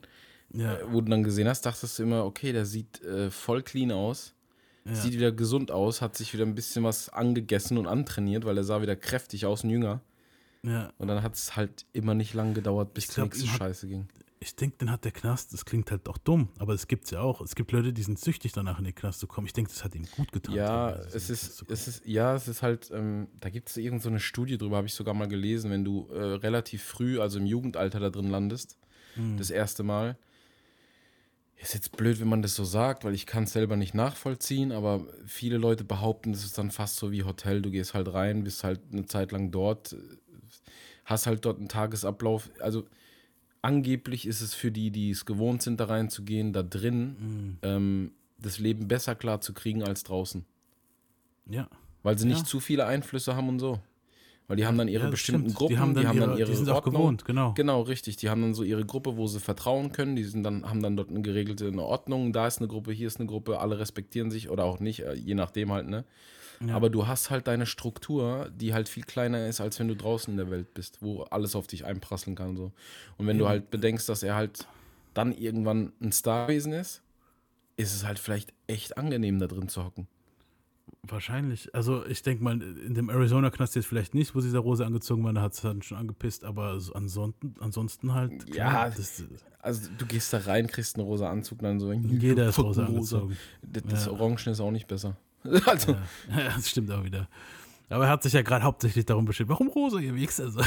Ja. 0.53 0.75
äh, 0.75 0.83
wo 0.91 1.01
du 1.01 1.09
dann 1.09 1.23
gesehen 1.23 1.47
hast, 1.47 1.65
dachtest 1.65 1.97
du 1.97 2.03
immer, 2.03 2.25
okay, 2.25 2.51
der 2.53 2.65
sieht 2.65 3.01
äh, 3.03 3.31
voll 3.31 3.63
clean 3.63 3.91
aus, 3.91 4.33
ja. 4.85 4.93
sieht 4.93 5.13
wieder 5.13 5.31
gesund 5.31 5.71
aus, 5.71 6.01
hat 6.01 6.15
sich 6.15 6.31
wieder 6.33 6.45
ein 6.45 6.53
bisschen 6.53 6.83
was 6.83 7.09
angegessen 7.09 7.77
und 7.77 7.87
antrainiert, 7.87 8.45
weil 8.45 8.57
er 8.57 8.63
sah 8.63 8.81
wieder 8.83 8.95
kräftig 8.95 9.45
aus 9.47 9.63
und 9.63 9.71
jünger. 9.71 10.01
ja. 10.63 10.91
Und 10.99 11.07
dann 11.07 11.23
hat 11.23 11.33
es 11.35 11.55
halt 11.55 11.85
immer 11.93 12.13
nicht 12.13 12.33
lang 12.35 12.53
gedauert, 12.53 12.93
bis 12.93 13.05
Ich 13.05 13.09
die 13.09 13.15
glaub, 13.15 13.29
nächste 13.29 13.47
Scheiße 13.47 13.87
ging. 13.87 14.07
Ich 14.43 14.55
denke, 14.55 14.77
den 14.77 14.89
hat 14.89 15.05
der 15.05 15.11
Knast, 15.11 15.53
das 15.53 15.65
klingt 15.65 15.91
halt 15.91 16.09
auch 16.09 16.17
dumm, 16.17 16.49
aber 16.57 16.73
es 16.73 16.87
gibt's 16.87 17.11
ja 17.11 17.21
auch. 17.21 17.41
Es 17.41 17.53
gibt 17.53 17.71
Leute, 17.71 17.93
die 17.93 18.01
sind 18.01 18.19
süchtig 18.19 18.51
danach 18.53 18.79
in 18.79 18.85
den 18.85 18.95
Knast 18.95 19.19
zu 19.19 19.27
kommen. 19.27 19.45
Ich 19.45 19.53
denke, 19.53 19.69
das 19.69 19.83
hat 19.83 19.93
ihm 19.93 20.07
gut 20.17 20.31
getan. 20.31 20.55
Ja, 20.55 20.89
es 21.13 21.29
ist, 21.29 21.63
es 21.69 21.87
ist, 21.87 22.05
ja, 22.07 22.33
es 22.35 22.47
ist 22.47 22.63
halt, 22.63 22.89
ähm, 22.91 23.27
da 23.39 23.49
gibt 23.51 23.69
es 23.69 23.77
irgend 23.77 24.01
so 24.01 24.09
eine 24.09 24.19
Studie 24.19 24.57
drüber, 24.57 24.77
habe 24.77 24.87
ich 24.87 24.95
sogar 24.95 25.13
mal 25.13 25.27
gelesen, 25.27 25.69
wenn 25.69 25.85
du 25.85 26.07
äh, 26.09 26.19
relativ 26.19 26.81
früh, 26.83 27.19
also 27.19 27.37
im 27.37 27.45
Jugendalter 27.45 27.99
da 27.99 28.09
drin 28.09 28.31
landest, 28.31 28.77
Hm. 29.13 29.37
das 29.37 29.51
erste 29.51 29.83
Mal. 29.83 30.17
Ist 31.57 31.75
jetzt 31.75 31.95
blöd, 31.95 32.19
wenn 32.19 32.27
man 32.29 32.41
das 32.41 32.55
so 32.55 32.63
sagt, 32.63 33.03
weil 33.03 33.13
ich 33.13 33.27
kann 33.27 33.43
es 33.43 33.53
selber 33.53 33.75
nicht 33.75 33.93
nachvollziehen, 33.93 34.71
aber 34.71 35.05
viele 35.27 35.57
Leute 35.57 35.83
behaupten, 35.83 36.31
es 36.33 36.43
ist 36.43 36.57
dann 36.57 36.71
fast 36.71 36.95
so 36.95 37.11
wie 37.11 37.23
Hotel. 37.23 37.61
Du 37.61 37.69
gehst 37.69 37.93
halt 37.93 38.11
rein, 38.11 38.43
bist 38.43 38.63
halt 38.63 38.79
eine 38.91 39.05
Zeit 39.05 39.31
lang 39.31 39.51
dort, 39.51 39.93
äh, 39.93 39.97
hast 41.05 41.27
halt 41.27 41.45
dort 41.45 41.59
einen 41.59 41.67
Tagesablauf. 41.67 42.49
Also 42.59 42.87
angeblich 43.61 44.25
ist 44.27 44.41
es 44.41 44.53
für 44.53 44.71
die, 44.71 44.91
die 44.91 45.09
es 45.11 45.25
gewohnt 45.25 45.61
sind, 45.61 45.79
da 45.79 45.85
reinzugehen, 45.85 46.53
da 46.53 46.63
drin, 46.63 47.15
Hm. 47.19 47.57
ähm, 47.63 48.11
das 48.39 48.57
Leben 48.59 48.87
besser 48.87 49.15
klar 49.15 49.39
zu 49.41 49.53
kriegen 49.53 49.83
als 49.83 50.03
draußen. 50.03 50.45
Ja. 51.49 51.67
Weil 52.03 52.17
sie 52.17 52.27
nicht 52.27 52.39
Ja. 52.39 52.45
zu 52.45 52.59
viele 52.59 52.85
Einflüsse 52.87 53.35
haben 53.35 53.49
und 53.49 53.59
so. 53.59 53.79
Weil 54.47 54.57
die 54.57 54.65
haben 54.65 54.77
dann 54.77 54.87
ihre 54.89 55.05
Ja, 55.05 55.09
bestimmten 55.11 55.43
stimmt. 55.43 55.55
Gruppen, 55.57 55.73
Die 55.73 55.79
haben 55.79 55.93
dann 55.93 56.15
ihre- 56.15 56.37
ihre 56.39 56.49
die 56.49 56.55
sind 56.57 56.67
auch 56.69 56.77
Ordnung. 56.77 56.93
gewohnt, 56.95 57.25
genau. 57.25 57.53
Genau, 57.53 57.81
richtig. 57.83 58.17
Die 58.17 58.29
haben 58.29 58.41
dann 58.41 58.53
so 58.53 58.63
ihre 58.63 58.83
Gruppe, 58.85 59.15
wo 59.15 59.27
sie 59.27 59.39
vertrauen 59.39 59.91
können. 59.93 60.15
Die 60.17 60.23
sind 60.25 60.43
dann, 60.43 60.67
haben 60.69 60.81
dann 60.81 60.97
dort 60.97 61.09
eine 61.09 61.21
geregelte 61.21 61.67
eine 61.67 61.83
Ordnung. 61.83 62.33
Da 62.33 62.47
ist 62.47 62.57
eine 62.57 62.67
Gruppe, 62.67 62.91
hier 62.91 63.07
ist 63.07 63.19
eine 63.19 63.27
Gruppe, 63.27 63.59
alle 63.59 63.79
respektieren 63.79 64.29
sich 64.31 64.49
oder 64.49 64.65
auch 64.65 64.79
nicht, 64.81 65.01
äh, 65.03 65.13
je 65.13 65.35
nachdem 65.35 65.71
halt, 65.71 65.87
ne? 65.87 66.03
Aber 66.69 66.89
du 66.89 67.07
hast 67.07 67.29
halt 67.29 67.47
deine 67.47 67.65
Struktur, 67.65 68.51
die 68.53 68.73
halt 68.73 68.87
viel 68.87 69.03
kleiner 69.03 69.47
ist, 69.47 69.61
als 69.61 69.79
wenn 69.79 69.87
du 69.87 69.95
draußen 69.95 70.31
in 70.31 70.37
der 70.37 70.51
Welt 70.51 70.73
bist, 70.73 70.99
wo 71.01 71.23
alles 71.23 71.55
auf 71.55 71.67
dich 71.67 71.85
einprasseln 71.85 72.35
kann. 72.35 72.55
So. 72.55 72.71
Und 73.17 73.27
wenn 73.27 73.37
du 73.37 73.47
halt 73.47 73.71
bedenkst, 73.71 74.07
dass 74.07 74.23
er 74.23 74.35
halt 74.35 74.67
dann 75.13 75.31
irgendwann 75.33 75.91
ein 76.01 76.11
Starwesen 76.11 76.73
ist, 76.73 77.01
ist 77.77 77.95
es 77.95 78.05
halt 78.05 78.19
vielleicht 78.19 78.53
echt 78.67 78.97
angenehm, 78.97 79.39
da 79.39 79.47
drin 79.47 79.67
zu 79.67 79.83
hocken. 79.83 80.07
Wahrscheinlich. 81.03 81.73
Also 81.73 82.05
ich 82.05 82.21
denke 82.21 82.43
mal, 82.43 82.61
in 82.61 82.93
dem 82.93 83.09
Arizona-Knast 83.09 83.75
jetzt 83.75 83.87
vielleicht 83.87 84.13
nicht, 84.13 84.35
wo 84.35 84.41
sie 84.41 84.51
der 84.51 84.59
Rose 84.59 84.85
angezogen 84.85 85.23
war, 85.23 85.33
da 85.33 85.41
hat 85.41 85.53
es 85.53 85.61
dann 85.61 85.81
schon 85.81 85.97
angepisst, 85.97 86.43
aber 86.43 86.79
so 86.79 86.93
ansonsten, 86.93 87.55
ansonsten 87.59 88.13
halt. 88.13 88.53
Ja, 88.53 88.89
das, 88.89 89.23
Also 89.59 89.89
du 89.97 90.05
gehst 90.05 90.31
da 90.31 90.39
rein, 90.39 90.67
kriegst 90.67 90.97
einen 90.97 91.05
rosa 91.05 91.29
Anzug, 91.29 91.59
dann 91.59 91.79
so 91.79 91.91
jeder 91.91 92.49
ist 92.49 92.59
rosa 92.59 92.85
angezogen. 92.85 93.35
Das, 93.63 93.83
das 93.83 94.05
Ja. 94.05 94.11
Orangen 94.11 94.37
ist 94.37 94.59
auch 94.59 94.71
nicht 94.71 94.87
besser. 94.87 95.17
Also, 95.65 95.93
Ja, 96.29 96.55
das 96.55 96.69
stimmt 96.69 96.91
auch 96.91 97.03
wieder. 97.03 97.27
Aber 97.89 98.05
er 98.05 98.09
hat 98.09 98.23
sich 98.23 98.33
ja 98.33 98.41
gerade 98.41 98.63
hauptsächlich 98.63 99.05
darum 99.05 99.25
beschwert, 99.25 99.49
warum 99.49 99.67
rosa, 99.67 99.99
ihr 99.99 100.15
Wichser? 100.15 100.49
So. 100.49 100.61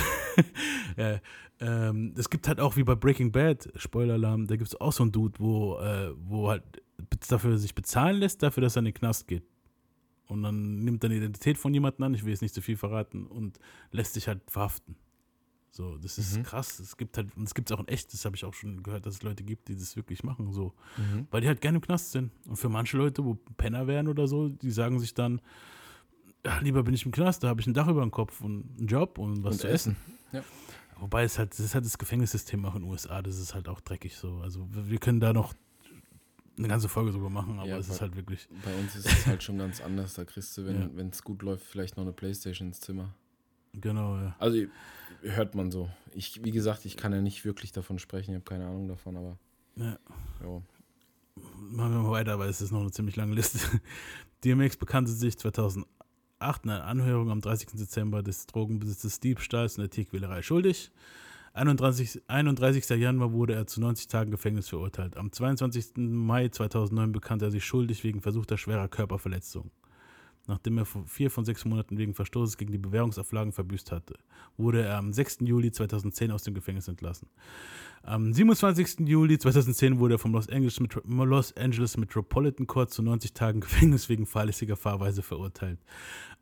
ja, 0.97 1.21
ähm, 1.61 2.13
es 2.19 2.29
gibt 2.29 2.47
halt 2.49 2.61
auch 2.61 2.77
wie 2.77 2.85
bei 2.85 2.95
Breaking 2.95 3.33
Bad, 3.33 3.69
Spoiler-Alarm, 3.77 4.47
da 4.47 4.57
gibt 4.57 4.69
es 4.69 4.79
auch 4.79 4.93
so 4.93 5.05
einen 5.05 5.13
Dude, 5.13 5.39
wo, 5.39 5.79
äh, 5.79 6.13
wo 6.17 6.51
halt 6.51 6.63
dafür 7.29 7.57
sich 7.57 7.75
bezahlen 7.75 8.17
lässt, 8.17 8.43
dafür, 8.43 8.63
dass 8.63 8.77
er 8.77 8.81
in 8.81 8.87
den 8.87 8.95
Knast 8.95 9.27
geht. 9.27 9.45
Und 10.27 10.43
dann 10.43 10.85
nimmt 10.85 11.03
er 11.03 11.11
die 11.11 11.17
Identität 11.17 11.57
von 11.57 11.73
jemandem 11.73 12.05
an, 12.05 12.15
ich 12.15 12.25
will 12.25 12.31
jetzt 12.31 12.43
nicht 12.43 12.55
zu 12.55 12.61
viel 12.61 12.77
verraten, 12.77 13.27
und 13.27 13.59
lässt 13.91 14.15
sich 14.15 14.29
halt 14.29 14.43
verhaften. 14.51 14.97
So, 15.77 15.99
das 15.99 16.19
ist 16.19 16.41
krass. 16.45 16.79
Es 16.79 16.97
gibt 16.97 17.17
halt, 17.17 17.37
und 17.37 17.43
es 17.49 17.53
gibt 17.55 17.69
es 17.69 17.77
auch 17.77 17.81
in 17.81 17.89
echt, 17.89 18.13
das 18.15 18.25
habe 18.25 18.37
ich 18.37 18.45
auch 18.45 18.55
schon 18.55 18.85
gehört, 18.85 19.07
dass 19.07 19.15
es 19.15 19.23
Leute 19.25 19.43
gibt, 19.43 19.67
die 19.67 19.75
das 19.75 19.97
wirklich 19.97 20.23
machen, 20.23 20.53
so. 20.53 20.73
Weil 21.33 21.41
die 21.41 21.49
halt 21.49 21.61
gerne 21.61 21.79
im 21.79 21.83
Knast 21.83 22.13
sind. 22.13 22.31
Und 22.47 22.55
für 22.57 22.69
manche 22.69 22.97
Leute, 22.97 23.25
wo 23.25 23.35
Penner 23.57 23.89
wären 23.89 24.07
oder 24.07 24.29
so, 24.29 24.49
die 24.49 24.71
sagen 24.71 25.01
sich 25.01 25.15
dann, 25.15 25.41
ja, 26.47 26.59
lieber 26.61 26.85
bin 26.85 26.95
ich 26.95 27.05
im 27.05 27.11
Knast, 27.11 27.43
da 27.43 27.49
habe 27.49 27.61
ich 27.61 27.67
ein 27.67 27.75
Dach 27.75 27.89
über 27.89 28.03
dem 28.03 28.13
Kopf 28.13 28.41
und 28.41 28.79
einen 28.79 28.87
Job 28.87 29.19
und 29.19 29.43
was 29.43 29.55
Und 29.57 29.61
zu 29.63 29.69
essen. 29.69 29.97
Ja. 30.31 30.45
Wobei 31.01 31.25
es 31.25 31.41
halt, 31.41 31.51
das 31.51 31.59
ist 31.59 31.75
halt 31.75 31.85
das 31.85 31.99
Gefängnissystem 31.99 32.65
auch 32.67 32.77
in 32.77 32.83
den 32.83 32.91
USA, 32.91 33.21
das 33.21 33.39
ist 33.41 33.53
halt 33.53 33.69
auch 33.69 33.81
dreckig 33.81 34.17
so. 34.17 34.37
Also 34.43 34.69
wir 34.71 34.99
können 34.99 35.19
da 35.19 35.33
noch 35.33 35.55
eine 36.57 36.69
ganze 36.69 36.89
Folge 36.89 37.11
drüber 37.11 37.31
machen, 37.31 37.59
aber 37.59 37.67
Ja, 37.69 37.79
es 37.79 37.89
ist 37.89 37.95
aber- 37.97 38.03
halt 38.03 38.17
wirklich. 38.17 38.47
bei 38.65 38.73
uns 38.79 38.95
ist 38.95 39.07
es 39.07 39.27
halt 39.27 39.43
schon 39.43 39.59
ganz 39.59 39.81
anders. 39.81 40.15
Da 40.15 40.25
kriegst 40.25 40.57
du, 40.57 40.63
Ja. 40.63 40.89
wenn 40.95 41.09
es 41.09 41.25
gut 41.25 41.43
läuft, 41.43 41.65
vielleicht 41.65 41.97
noch 41.97 42.05
eine 42.05 42.13
Playstation 42.13 42.69
ins 42.69 42.79
Zimmer. 42.79 43.13
Genau, 43.73 44.17
ja. 44.19 44.37
Also 44.39 44.65
hört 45.25 45.55
man 45.55 45.71
so. 45.71 45.89
Ich, 46.13 46.45
wie 46.45 46.51
gesagt, 46.51 46.85
ich 46.85 46.97
kann 46.97 47.13
ja 47.13 47.21
nicht 47.21 47.45
wirklich 47.45 47.73
davon 47.73 47.99
sprechen, 47.99 48.33
ich 48.33 48.37
habe 48.37 48.45
keine 48.45 48.67
Ahnung 48.67 48.89
davon, 48.89 49.17
aber 49.17 49.39
ja. 49.77 49.99
ja. 50.43 50.63
Machen 51.37 51.93
wir 51.93 52.03
mal 52.03 52.11
weiter, 52.11 52.39
weil 52.39 52.49
es 52.49 52.61
ist 52.61 52.71
noch 52.71 52.81
eine 52.81 52.93
ziemlich 52.93 53.17
lange 53.17 53.35
Liste. 53.35 53.59
DMX 54.45 54.77
bekannte 54.77 55.11
sich 55.11 55.37
2008 55.37 55.87
in 56.65 56.71
einer 56.71 56.85
Anhörung 56.85 57.31
am 57.31 57.41
30. 57.41 57.71
Dezember 57.73 58.23
des 58.23 58.47
Drogenbesitzes, 58.47 59.21
Diebstahls 59.21 59.77
und 59.77 59.83
der 59.83 59.91
Tierquälerei 59.91 60.43
schuldig. 60.43 60.93
31, 61.55 62.23
31. 62.27 62.89
Januar 63.01 63.33
wurde 63.33 63.55
er 63.55 63.67
zu 63.67 63.81
90 63.81 64.09
Tagen 64.09 64.31
Gefängnis 64.31 64.69
verurteilt. 64.69 65.17
Am 65.17 65.31
22. 65.31 65.93
Mai 65.97 66.49
2009 66.49 67.13
bekannte 67.13 67.47
er 67.47 67.51
sich 67.53 67.65
schuldig 67.65 68.03
wegen 68.03 68.21
versuchter 68.21 68.59
schwerer 68.59 68.89
Körperverletzung. 68.89 69.71
Nachdem 70.47 70.77
er 70.77 70.85
vier 70.85 71.31
von 71.31 71.47
sechs 71.47 71.65
Monaten 71.65 71.97
wegen 71.97 72.13
Verstoßes 72.13 72.59
gegen 72.59 72.71
die 72.71 72.79
Bewährungsauflagen 72.79 73.53
verbüßt 73.53 73.91
hatte, 73.91 74.19
wurde 74.59 74.83
er 74.83 74.99
am 74.99 75.13
6. 75.13 75.39
Juli 75.41 75.73
2010 75.73 76.31
aus 76.31 76.43
dem 76.43 76.53
Gefängnis 76.53 76.87
entlassen. 76.87 77.29
Am 78.03 78.35
27. 78.35 79.09
Juli 79.09 79.39
2010 79.39 79.99
wurde 79.99 80.17
er 80.17 80.19
vom 80.19 80.33
Los 80.33 80.51
Angeles, 80.51 80.79
Metro 80.81 81.01
Los 81.07 81.57
Angeles 81.57 81.97
Metropolitan 81.97 82.67
Court 82.67 82.91
zu 82.91 83.03
90 83.03 83.33
Tagen 83.33 83.61
Gefängnis 83.63 84.11
wegen 84.11 84.27
fahrlässiger 84.27 84.77
Fahrweise 84.77 85.23
verurteilt. 85.23 85.79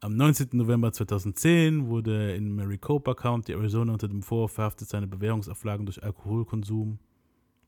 Am 0.01 0.17
19. 0.17 0.49
November 0.53 0.93
2010 0.93 1.87
wurde 1.87 2.31
er 2.31 2.35
in 2.35 2.57
Maricopa 2.57 3.15
County, 3.15 3.53
Arizona, 3.53 3.93
unter 3.93 4.09
dem 4.09 4.23
Vorwurf 4.23 4.53
verhaftet, 4.53 4.89
seine 4.89 5.07
Bewährungsauflagen 5.07 5.87
durch 5.87 6.03
Alkoholkonsum 6.03 6.99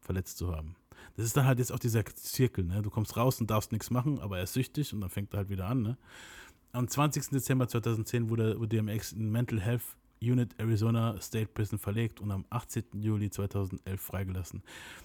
verletzt 0.00 0.38
zu 0.38 0.52
haben. 0.52 0.74
Das 1.16 1.24
ist 1.24 1.36
dann 1.36 1.46
halt 1.46 1.58
jetzt 1.58 1.72
auch 1.72 1.78
dieser 1.78 2.04
Zirkel, 2.06 2.64
ne? 2.64 2.82
Du 2.82 2.90
kommst 2.90 3.16
raus 3.16 3.40
und 3.40 3.50
darfst 3.50 3.72
nichts 3.72 3.90
machen, 3.90 4.18
aber 4.18 4.38
er 4.38 4.44
ist 4.44 4.54
süchtig 4.54 4.92
und 4.92 5.00
dann 5.00 5.10
fängt 5.10 5.32
er 5.34 5.38
halt 5.38 5.48
wieder 5.48 5.66
an, 5.66 5.82
ne? 5.82 5.96
Am 6.72 6.88
20. 6.88 7.30
Dezember 7.30 7.68
2010 7.68 8.28
wurde, 8.30 8.58
DMX 8.66 9.12
in 9.12 9.30
Mental 9.30 9.60
Health 9.60 9.96
Unit 10.20 10.54
Arizona 10.58 11.20
State 11.20 11.48
Prison 11.54 11.78
verlegt 11.78 12.20
und 12.20 12.30
am 12.30 12.44
18. 12.50 12.84
Juli 12.94 13.30
2011 13.30 14.00
freigelassen. 14.00 14.62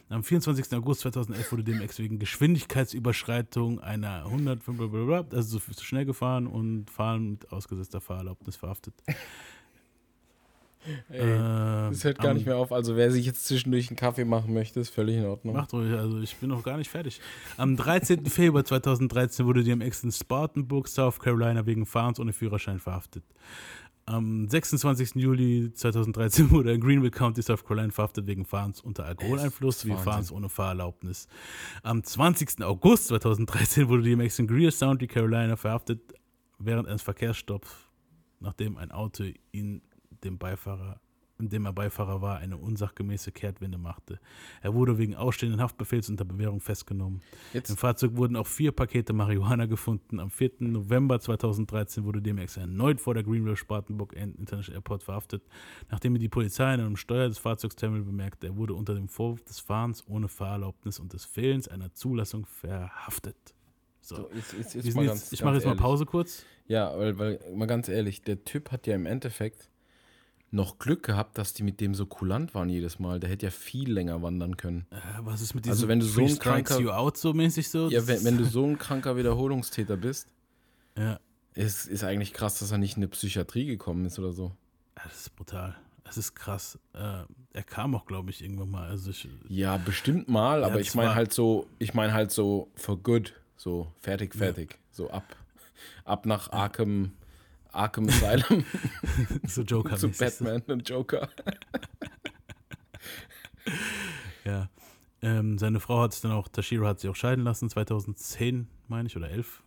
Am 0.10 0.24
24. 0.24 0.74
August 0.74 1.01
2011 1.01 1.51
wurde 1.51 1.64
DMX 1.64 1.99
wegen 1.99 2.20
Geschwindigkeitsüberschreitung 2.20 3.80
einer 3.80 4.26
100, 4.26 4.64
blablabla, 4.66 5.26
also 5.36 5.60
zu 5.60 5.84
schnell 5.84 6.05
gefahren 6.05 6.47
und 6.47 6.89
Fahren 6.89 7.32
mit 7.32 7.51
ausgesetzter 7.51 8.01
Fahrerlaubnis 8.01 8.55
verhaftet. 8.55 8.93
Ey, 11.09 11.19
Ähm, 11.19 11.89
das 11.91 12.03
hört 12.03 12.19
gar 12.19 12.30
am- 12.32 12.38
nicht 12.38 12.45
mehr 12.45 12.57
auf. 12.57 12.71
Also 12.71 12.95
wer 12.95 13.11
sich 13.11 13.25
jetzt 13.25 13.45
zwischendurch 13.45 13.89
einen 13.89 13.97
Kaffee 13.97 14.25
machen 14.25 14.53
möchte, 14.53 14.80
ist 14.80 14.89
völlig 14.89 15.17
in 15.17 15.25
Ordnung. 15.25 15.55
Macht 15.55 15.73
ruhig, 15.73 15.91
also 15.93 16.19
ich 16.19 16.36
bin 16.38 16.49
noch 16.49 16.63
gar 16.63 16.77
nicht 16.77 16.89
fertig. 16.89 17.19
Am 17.57 17.75
13. 17.75 18.25
Februar 18.27 18.63
2013 18.63 19.45
wurde 19.45 19.63
DMX 19.63 20.03
in 20.03 20.11
Spartanburg, 20.11 20.88
South 20.88 21.19
Carolina 21.19 21.65
wegen 21.65 21.86
Fahrens 21.86 22.19
ohne 22.19 22.32
Führerschein 22.34 22.80
verhaftet. 22.80 23.23
Am 24.05 24.47
26. 24.47 25.15
Juli 25.15 25.71
2013 25.71 26.49
wurde 26.51 26.69
er 26.69 26.75
in 26.75 26.82
Greenville 26.82 27.11
County, 27.11 27.43
South 27.43 27.63
Carolina 27.63 27.91
verhaftet 27.91 28.25
wegen 28.25 28.43
Fahrens 28.45 28.82
unter 28.82 29.05
Alkoholeinfluss 29.05 29.82
sowie. 29.82 29.95
Fahrens 29.97 30.32
ohne 30.32 30.49
Fahrerlaubnis. 30.49 31.27
Am 31.84 32.03
20. 32.03 32.63
August 32.63 33.07
2013 33.09 33.88
wurde 33.89 34.03
DMX 34.03 34.39
in 34.39 34.47
Greer 34.47 34.71
County, 34.71 35.05
Carolina 35.07 35.55
verhaftet 35.57 35.99
während 36.57 36.88
eines 36.88 37.03
Verkehrsstopps, 37.03 37.69
nachdem 38.39 38.77
ein 38.77 38.91
Auto 38.91 39.25
ihn 39.51 39.82
dem 40.24 40.38
Beifahrer 40.38 40.99
in 41.39 41.49
dem 41.49 41.65
er 41.65 41.74
Beifahrer 41.74 42.22
war, 42.22 42.38
eine 42.38 42.57
unsachgemäße 42.57 43.32
Kehrtwende 43.32 43.78
machte. 43.78 44.20
Er 44.61 44.74
wurde 44.74 44.97
wegen 44.97 45.15
ausstehenden 45.15 45.61
Haftbefehls 45.61 46.09
unter 46.09 46.26
Bewährung 46.26 46.59
festgenommen. 46.59 47.22
Jetzt- 47.53 47.70
Im 47.70 47.78
Fahrzeug 47.78 48.17
wurden 48.17 48.36
auch 48.36 48.47
vier 48.47 48.72
Pakete 48.74 49.13
Marihuana 49.13 49.65
gefunden. 49.65 50.20
Am 50.20 50.30
4. 50.30 50.51
November 50.59 51.20
2013 51.20 52.03
wurde 52.03 52.22
DMX 52.22 52.57
erneut 52.57 52.99
vor 52.99 53.13
der 53.13 53.24
Greenville 53.24 53.55
Spartanburg 53.55 54.13
International 54.13 54.74
Airport 54.76 55.03
verhaftet, 55.03 55.43
nachdem 55.89 56.17
die 56.20 56.30
Polizei 56.30 56.74
in 56.74 56.82
einem 56.82 56.97
Steuer 56.97 57.30
des 57.30 57.38
Fahrzeugsterminals 57.38 58.05
bemerkte. 58.05 58.47
Er 58.47 58.57
wurde 58.57 58.74
unter 58.74 58.93
dem 58.93 59.07
Vorwurf 59.07 59.41
des 59.43 59.59
Fahrens 59.59 60.05
ohne 60.07 60.28
Fahrerlaubnis 60.28 60.99
und 60.99 61.13
des 61.13 61.24
Fehlens 61.24 61.67
einer 61.70 61.93
Zulassung 61.93 62.45
verhaftet. 62.45 63.38
So. 64.01 64.15
So, 64.15 64.30
jetzt, 64.34 64.53
jetzt, 64.53 64.76
ich 64.76 64.95
mache 65.43 65.55
jetzt 65.55 65.65
mal. 65.65 65.76
Pause 65.76 66.05
kurz. 66.05 66.43
Ja, 66.67 66.97
weil, 66.97 67.17
weil, 67.17 67.39
mal 67.55 67.65
ganz 67.67 67.88
ehrlich, 67.88 68.22
der 68.24 68.43
Typ 68.43 68.72
hat 68.72 68.88
ja 68.88 68.95
im 68.95 69.05
Endeffekt 69.05 69.70
noch 70.51 70.79
Glück 70.79 71.03
gehabt, 71.03 71.37
dass 71.37 71.53
die 71.53 71.63
mit 71.63 71.79
dem 71.79 71.93
so 71.93 72.05
kulant 72.05 72.53
waren 72.55 72.69
jedes 72.69 72.97
Mal. 72.99 73.19
Der 73.19 73.29
hätte 73.29 73.45
ja 73.45 73.51
viel 73.51 73.91
länger 73.91 74.21
wandern 74.21 74.57
können. 74.57 74.87
Äh, 74.91 74.95
was 75.21 75.41
ist 75.41 75.53
mit 75.53 75.65
diesem 75.65 75.73
Also 75.73 75.87
wenn 75.87 75.99
du 75.99 76.05
so 76.05 76.21
ein 76.21 76.39
kranker- 76.39 76.79
You 76.79 76.89
Out 76.89 77.17
so 77.17 77.33
mäßig 77.33 77.69
so? 77.69 77.89
Ja, 77.89 78.07
wenn, 78.07 78.23
wenn 78.23 78.37
du 78.37 78.45
so 78.49 78.65
ein 78.65 78.77
kranker 78.77 79.15
Wiederholungstäter 79.15 79.97
bist, 79.97 80.27
ja. 80.97 81.19
ist, 81.53 81.85
ist 81.87 82.03
eigentlich 82.03 82.33
krass, 82.33 82.59
dass 82.59 82.71
er 82.71 82.77
nicht 82.79 82.97
in 82.97 83.03
eine 83.03 83.09
Psychiatrie 83.09 83.65
gekommen 83.65 84.05
ist 84.05 84.17
oder 84.19 84.31
so. 84.33 84.51
Ja, 84.97 85.03
Das 85.03 85.19
ist 85.21 85.35
brutal. 85.35 85.75
Das 86.03 86.17
ist 86.17 86.33
krass. 86.33 86.79
Äh, 86.93 87.23
er 87.53 87.63
kam 87.63 87.93
auch, 87.93 88.05
glaube 88.07 88.31
ich, 88.31 88.41
irgendwann 88.43 88.71
mal. 88.71 88.89
Also 88.89 89.11
ich, 89.11 89.27
Ja, 89.47 89.77
bestimmt 89.77 90.27
mal, 90.27 90.63
aber 90.63 90.79
ich 90.79 90.95
meine 90.95 91.13
halt 91.13 91.31
so, 91.31 91.67
ich 91.77 91.93
meine 91.93 92.13
halt 92.13 92.31
so 92.31 92.71
for 92.75 92.97
good, 92.97 93.35
so 93.55 93.93
fertig, 93.99 94.33
fertig, 94.33 94.79
so 94.89 95.11
ab, 95.11 95.35
ab 96.05 96.25
nach 96.25 96.51
Arkham, 96.51 97.11
Arkham 97.72 98.09
Asylum 98.09 98.65
so 99.47 99.61
Joker 99.61 99.97
zu 99.97 100.09
Batman 100.09 100.61
und 100.67 100.88
Joker. 100.88 101.30
Ja. 104.45 104.70
Ähm, 105.22 105.57
seine 105.57 105.80
Frau 105.80 106.01
hat 106.01 106.13
sich 106.13 106.22
dann 106.22 106.32
auch, 106.32 106.47
Tashiro 106.47 106.88
hat 106.88 106.99
sich 106.99 107.09
auch 107.09 107.15
scheiden 107.15 107.43
lassen, 107.43 107.70
2010, 107.70 108.67
meine 108.88 109.07
ich, 109.07 109.17
oder 109.17 109.30
11. 109.30 109.63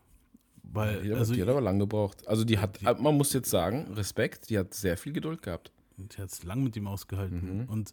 Weil, 0.63 1.03
Die 1.03 1.13
hat, 1.13 1.19
also, 1.19 1.35
die 1.35 1.43
hat 1.43 1.49
aber 1.49 1.61
lang 1.61 1.79
gebraucht. 1.79 2.27
Also 2.27 2.45
die 2.45 2.59
hat, 2.59 2.83
man 2.83 3.17
muss 3.17 3.33
jetzt 3.33 3.51
sagen, 3.51 3.93
Respekt, 3.93 4.49
die 4.49 4.59
hat 4.59 4.73
sehr 4.73 4.97
viel 4.97 5.13
Geduld 5.13 5.43
gehabt. 5.43 5.71
die 5.99 6.17
hat 6.17 6.31
es 6.31 6.43
lang 6.45 6.65
mit 6.65 6.75
ihm 6.77 6.87
ausgehalten. 6.87 7.65
Mhm. 7.65 7.69
Und 7.69 7.93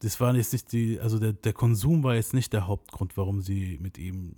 das 0.00 0.20
war 0.20 0.34
jetzt 0.34 0.52
nicht 0.52 0.70
die, 0.72 1.00
also 1.00 1.18
der, 1.18 1.32
der 1.32 1.54
Konsum 1.54 2.04
war 2.04 2.14
jetzt 2.14 2.34
nicht 2.34 2.52
der 2.52 2.66
Hauptgrund, 2.66 3.16
warum 3.16 3.40
sie 3.40 3.78
mit 3.80 3.96
ihm, 3.96 4.36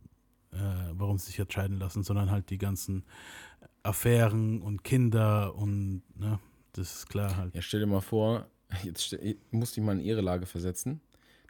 äh, 0.53 0.59
warum 0.93 1.19
sie 1.19 1.27
sich 1.27 1.41
hat 1.41 1.53
scheiden 1.53 1.79
lassen, 1.79 2.05
sondern 2.05 2.31
halt 2.31 2.51
die 2.51 2.59
ganzen 2.59 3.05
Affären 3.83 4.61
und 4.63 4.85
Kinder 4.85 5.55
und, 5.55 6.03
ne, 6.19 6.39
das 6.73 6.95
ist 6.97 7.09
klar 7.09 7.37
halt. 7.37 7.55
Ja, 7.55 7.63
stell 7.63 7.81
dir 7.81 7.87
mal 7.87 8.01
vor, 8.01 8.47
jetzt 8.85 9.13
ich 9.13 9.37
muss 9.51 9.73
dich 9.73 9.83
mal 9.83 9.93
in 9.99 10.05
ihre 10.05 10.21
Lage 10.21 10.47
versetzen. 10.47 11.01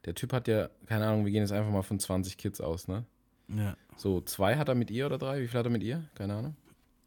Der 0.05 0.14
Typ 0.14 0.33
hat 0.33 0.49
ja, 0.49 0.70
keine 0.87 1.07
Ahnung, 1.07 1.24
wir 1.24 1.33
gehen 1.33 1.43
jetzt 1.43 1.53
einfach 1.53 1.70
mal 1.70 1.83
von 1.83 1.99
20 1.99 2.39
Kids 2.39 2.61
aus, 2.61 2.89
ne? 2.89 3.05
Ja. 3.49 3.76
So, 3.97 4.20
zwei 4.22 4.57
hat 4.57 4.68
er 4.68 4.74
mit 4.74 4.91
ihr 4.91 5.07
oder 5.07 5.18
drei? 5.18 5.43
Wie 5.43 5.49
viel 5.49 5.59
hat 5.59 5.66
er 5.66 5.70
mit 5.70 5.83
ihr? 5.83 6.09
Keine 6.14 6.35
Ahnung. 6.35 6.57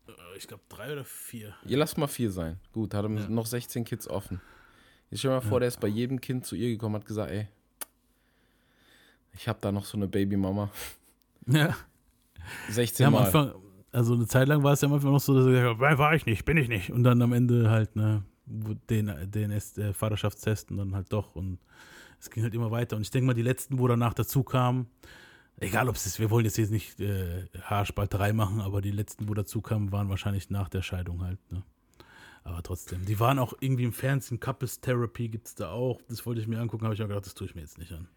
Äh, 0.07 0.11
Ich 0.37 0.47
glaube 0.47 0.61
drei 0.69 0.91
oder 0.91 1.05
vier. 1.05 1.55
Ihr 1.65 1.77
lasst 1.77 1.97
mal 1.97 2.07
vier 2.07 2.29
sein. 2.29 2.59
Gut, 2.73 2.93
hat 2.93 3.05
er 3.05 3.09
Ja. 3.11 3.29
noch 3.29 3.45
16 3.47 3.83
Kids 3.85 4.07
offen. 4.07 4.41
Jetzt 5.09 5.19
stell 5.19 5.31
dir 5.31 5.35
mal 5.37 5.41
vor, 5.41 5.59
der 5.59 5.69
ist 5.69 5.79
bei 5.79 5.87
jedem 5.87 6.19
Kind 6.21 6.45
zu 6.45 6.55
ihr 6.55 6.69
gekommen, 6.69 6.95
hat 6.95 7.05
gesagt, 7.05 7.31
ey, 7.31 7.47
ich 9.33 9.47
habe 9.47 9.59
da 9.61 9.71
noch 9.71 9.85
so 9.85 9.97
eine 9.97 10.07
Babymama. 10.07 10.69
Ja. 11.47 11.75
16 12.69 13.05
Ja, 13.05 13.09
Mal. 13.09 13.25
Anfang, 13.25 13.53
also 13.93 14.15
eine 14.15 14.27
Zeit 14.27 14.47
lang 14.47 14.63
war 14.63 14.73
es 14.73 14.81
ja 14.81 14.89
Anfang 14.89 15.11
noch 15.11 15.19
so, 15.19 15.33
dass 15.33 15.45
er 15.45 15.51
gesagt 15.51 15.75
hat, 15.75 15.79
"Nein, 15.79 15.97
war 15.97 16.15
ich 16.15 16.25
nicht, 16.25 16.45
bin 16.45 16.57
ich 16.57 16.67
nicht. 16.67 16.91
Und 16.91 17.03
dann 17.03 17.21
am 17.21 17.31
Ende 17.31 17.69
halt, 17.69 17.95
ne, 17.95 18.23
den, 18.45 19.11
den 19.31 19.61
der 19.77 19.93
Vaterschaftstest 19.93 20.71
und 20.71 20.77
dann 20.77 20.95
halt 20.95 21.13
doch. 21.13 21.35
Und 21.35 21.59
es 22.19 22.29
ging 22.29 22.43
halt 22.43 22.53
immer 22.53 22.71
weiter. 22.71 22.95
Und 22.95 23.03
ich 23.03 23.11
denke 23.11 23.27
mal, 23.27 23.33
die 23.33 23.41
letzten, 23.41 23.79
wo 23.79 23.87
danach 23.87 24.13
dazu 24.13 24.43
kamen, 24.43 24.87
egal 25.57 25.89
ob 25.89 25.95
es 25.95 26.05
ist, 26.05 26.19
wir 26.19 26.29
wollen 26.29 26.45
jetzt, 26.45 26.57
jetzt 26.57 26.71
nicht 26.71 26.99
äh, 26.99 27.47
Haarspalterei 27.61 28.33
machen, 28.33 28.61
aber 28.61 28.81
die 28.81 28.91
letzten, 28.91 29.29
wo 29.29 29.33
dazu 29.33 29.61
kamen, 29.61 29.91
waren 29.91 30.09
wahrscheinlich 30.09 30.49
nach 30.49 30.69
der 30.69 30.81
Scheidung 30.81 31.23
halt, 31.23 31.39
ne. 31.51 31.63
Aber 32.45 32.61
trotzdem, 32.61 33.05
die 33.05 33.21
waren 33.21 33.39
auch 33.39 33.53
irgendwie 33.61 33.85
im 33.85 33.93
Fernsehen, 33.93 34.39
Couples 34.39 34.81
Therapy 34.81 35.29
gibt 35.29 35.47
es 35.47 35.55
da 35.55 35.71
auch. 35.71 36.01
Das 36.09 36.25
wollte 36.25 36.41
ich 36.41 36.47
mir 36.47 36.59
angucken, 36.59 36.83
habe 36.83 36.93
ich 36.93 37.01
auch 37.01 37.07
gedacht, 37.07 37.25
das 37.25 37.35
tue 37.35 37.47
ich 37.47 37.55
mir 37.55 37.61
jetzt 37.61 37.77
nicht 37.77 37.93
an. 37.93 38.09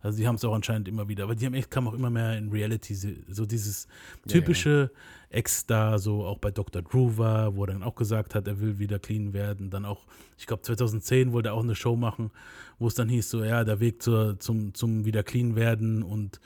Also 0.00 0.18
die 0.18 0.26
haben 0.26 0.36
es 0.36 0.44
auch 0.44 0.54
anscheinend 0.54 0.88
immer 0.88 1.08
wieder, 1.08 1.24
aber 1.24 1.34
die 1.34 1.46
haben 1.46 1.54
echt, 1.54 1.70
kam 1.70 1.88
auch 1.88 1.94
immer 1.94 2.10
mehr 2.10 2.36
in 2.36 2.50
Reality, 2.50 2.94
so 2.94 3.46
dieses 3.46 3.88
typische 4.28 4.90
Ex-Star, 5.30 5.98
so 5.98 6.24
auch 6.24 6.38
bei 6.38 6.50
Dr. 6.50 6.82
Drew 6.82 7.16
war, 7.16 7.56
wo 7.56 7.64
er 7.64 7.68
dann 7.68 7.82
auch 7.82 7.96
gesagt 7.96 8.34
hat, 8.34 8.46
er 8.46 8.60
will 8.60 8.78
wieder 8.78 8.98
clean 8.98 9.32
werden. 9.32 9.70
Dann 9.70 9.84
auch, 9.84 10.06
ich 10.38 10.46
glaube 10.46 10.62
2010 10.62 11.32
wollte 11.32 11.48
er 11.50 11.54
auch 11.54 11.62
eine 11.62 11.74
Show 11.74 11.96
machen, 11.96 12.30
wo 12.78 12.86
es 12.86 12.94
dann 12.94 13.08
hieß 13.08 13.30
so, 13.30 13.42
ja, 13.42 13.64
der 13.64 13.80
Weg 13.80 14.02
zur, 14.02 14.38
zum, 14.38 14.74
zum 14.74 15.04
wieder 15.04 15.22
clean 15.22 15.56
werden 15.56 16.02
und 16.02 16.40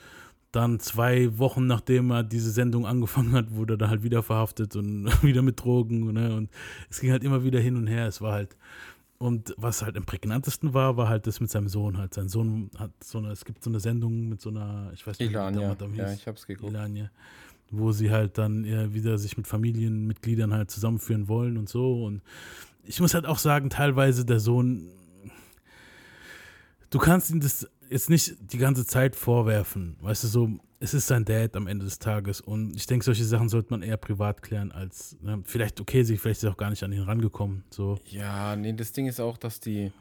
dann 0.51 0.79
zwei 0.79 1.37
Wochen 1.37 1.65
nachdem 1.65 2.11
er 2.11 2.23
diese 2.23 2.51
Sendung 2.51 2.85
angefangen 2.85 3.31
hat, 3.31 3.55
wurde 3.55 3.75
er 3.75 3.77
dann 3.77 3.89
halt 3.89 4.03
wieder 4.03 4.21
verhaftet 4.21 4.75
und 4.75 5.05
wieder 5.23 5.41
mit 5.41 5.61
Drogen. 5.63 6.11
Ne? 6.11 6.35
Und 6.35 6.49
es 6.89 6.99
ging 6.99 7.11
halt 7.11 7.23
immer 7.23 7.43
wieder 7.43 7.59
hin 7.59 7.77
und 7.77 7.87
her. 7.87 8.07
Es 8.07 8.19
war 8.21 8.33
halt, 8.33 8.57
und 9.21 9.53
was 9.55 9.83
halt 9.83 9.95
am 9.97 10.05
prägnantesten 10.05 10.73
war, 10.73 10.97
war 10.97 11.07
halt 11.07 11.27
das 11.27 11.39
mit 11.39 11.51
seinem 11.51 11.67
Sohn 11.67 11.99
halt. 11.99 12.11
Sein 12.15 12.27
Sohn 12.27 12.71
hat 12.79 12.91
so 13.03 13.19
eine, 13.19 13.29
es 13.29 13.45
gibt 13.45 13.63
so 13.63 13.69
eine 13.69 13.79
Sendung 13.79 14.29
mit 14.29 14.41
so 14.41 14.49
einer, 14.49 14.89
ich 14.95 15.05
weiß 15.05 15.19
nicht, 15.19 15.29
wie 15.29 15.33
die 15.33 15.35
Ilania. 15.35 15.67
Madame 15.67 15.95
Ja, 15.95 16.11
ich 16.11 16.25
hab's 16.25 16.47
geguckt. 16.47 16.71
Ilania, 16.71 17.11
wo 17.69 17.91
sie 17.91 18.09
halt 18.09 18.39
dann 18.39 18.63
eher 18.65 18.95
wieder 18.95 19.19
sich 19.19 19.37
mit 19.37 19.45
Familienmitgliedern 19.45 20.51
halt 20.51 20.71
zusammenführen 20.71 21.27
wollen 21.27 21.57
und 21.57 21.69
so. 21.69 22.03
Und 22.03 22.23
ich 22.83 22.99
muss 22.99 23.13
halt 23.13 23.27
auch 23.27 23.37
sagen, 23.37 23.69
teilweise 23.69 24.25
der 24.25 24.39
Sohn, 24.39 24.87
du 26.89 26.97
kannst 26.97 27.29
ihm 27.29 27.41
das 27.41 27.69
jetzt 27.91 28.09
nicht 28.09 28.37
die 28.39 28.57
ganze 28.57 28.87
Zeit 28.87 29.15
vorwerfen. 29.15 29.97
Weißt 30.01 30.23
du, 30.23 30.29
so, 30.29 30.49
es 30.81 30.93
ist 30.93 31.07
sein 31.07 31.23
Dad 31.23 31.55
am 31.55 31.67
Ende 31.67 31.85
des 31.85 31.99
Tages. 31.99 32.41
Und 32.41 32.75
ich 32.75 32.85
denke, 32.87 33.05
solche 33.05 33.23
Sachen 33.23 33.47
sollte 33.49 33.69
man 33.71 33.83
eher 33.83 33.97
privat 33.97 34.41
klären, 34.41 34.71
als 34.71 35.15
ne, 35.21 35.41
vielleicht, 35.45 35.79
okay, 35.79 36.03
sie 36.03 36.17
vielleicht 36.17 36.43
ist 36.43 36.49
auch 36.49 36.57
gar 36.57 36.69
nicht 36.71 36.83
an 36.83 36.91
ihn 36.91 37.03
rangekommen. 37.03 37.63
So. 37.69 37.99
Ja, 38.07 38.55
nee, 38.55 38.73
das 38.73 38.91
Ding 38.91 39.05
ist 39.07 39.19
auch, 39.19 39.37
dass 39.37 39.59
die, 39.59 39.91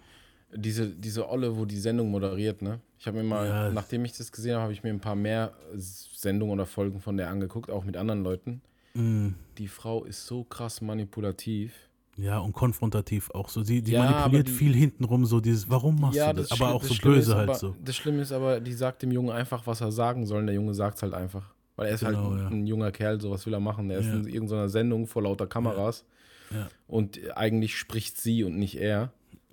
diese, 0.52 0.88
diese 0.88 1.28
Olle, 1.28 1.56
wo 1.56 1.64
die 1.66 1.78
Sendung 1.78 2.10
moderiert, 2.10 2.62
ne? 2.62 2.80
Ich 2.98 3.06
habe 3.06 3.18
mir 3.18 3.24
mal, 3.24 3.46
Ja. 3.46 3.70
nachdem 3.70 4.04
ich 4.04 4.12
das 4.16 4.32
gesehen 4.32 4.54
habe, 4.54 4.62
habe 4.64 4.72
ich 4.72 4.82
mir 4.82 4.90
ein 4.90 5.00
paar 5.00 5.14
mehr 5.16 5.52
Sendungen 5.76 6.54
oder 6.54 6.66
Folgen 6.66 7.00
von 7.00 7.16
der 7.16 7.28
angeguckt, 7.30 7.70
auch 7.70 7.84
mit 7.84 7.96
anderen 7.96 8.22
Leuten. 8.22 8.60
Mm, 8.94 9.28
Die 9.58 9.68
Frau 9.68 10.04
ist 10.04 10.26
so 10.26 10.44
krass 10.44 10.80
manipulativ. 10.80 11.72
Ja, 12.20 12.38
und 12.38 12.52
konfrontativ 12.52 13.30
auch 13.30 13.48
so. 13.48 13.62
Sie, 13.62 13.82
die 13.82 13.92
Ja, 13.92 14.02
aber 14.02 14.10
manipuliert 14.12 14.48
die- 14.48 14.52
viel 14.52 14.74
hintenrum, 14.74 15.24
so 15.26 15.40
dieses, 15.40 15.68
warum 15.70 16.00
machst 16.00 16.18
du 16.18 16.32
das? 16.34 16.50
Aber 16.52 16.66
Schli- 16.66 16.72
auch 16.72 16.82
so 16.84 16.94
Schlimme 16.94 17.16
böse 17.16 17.34
halt 17.36 17.48
aber, 17.48 17.58
so. 17.58 17.74
Das 17.84 17.96
Schlimme 17.96 18.22
ist 18.22 18.32
aber, 18.32 18.60
die 18.60 18.72
sagt 18.72 19.02
dem 19.02 19.10
Jungen 19.12 19.30
einfach, 19.30 19.66
was 19.66 19.80
er 19.80 19.92
sagen 19.92 20.26
soll. 20.26 20.40
Und 20.40 20.46
der 20.46 20.54
Junge 20.54 20.74
sagt 20.74 20.96
es 20.96 21.02
halt 21.02 21.14
einfach. 21.14 21.52
Weil 21.76 21.88
er 21.88 21.94
ist 21.94 22.02
halt 22.04 22.16
Genau, 22.16 22.30
ein, 22.32 22.38
ja. 22.38 22.48
ein 22.48 22.66
junger 22.66 22.92
Kerl, 22.92 23.20
so 23.20 23.30
was 23.30 23.46
will 23.46 23.54
er 23.54 23.60
machen. 23.60 23.88
Der 23.88 23.98
ist 23.98 24.06
Ja. 24.06 24.14
in 24.14 24.26
irgendeiner 24.26 24.68
Sendung 24.68 25.06
vor 25.06 25.22
lauter 25.22 25.46
Kameras. 25.46 26.04
Ja. 26.52 26.68
Und 26.88 27.18
eigentlich 27.36 27.76
spricht 27.76 28.18
sie 28.20 28.44
und 28.44 28.58
nicht 28.58 28.76
er. 28.78 29.12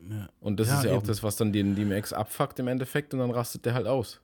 Ja. 0.10 0.28
Und 0.42 0.60
das 0.60 0.68
Ja, 0.68 0.78
ist 0.80 0.84
ja 0.86 0.92
auch 0.92 0.98
eben. 0.98 1.08
das, 1.08 1.24
was 1.24 1.36
dann 1.38 1.54
den 1.54 1.76
DMX 1.76 2.12
abfuckt 2.14 2.60
im 2.60 2.68
Endeffekt 2.68 3.14
und 3.14 3.20
dann 3.20 3.32
rastet 3.32 3.66
der 3.66 3.74
halt 3.76 3.88
aus. 3.88 4.20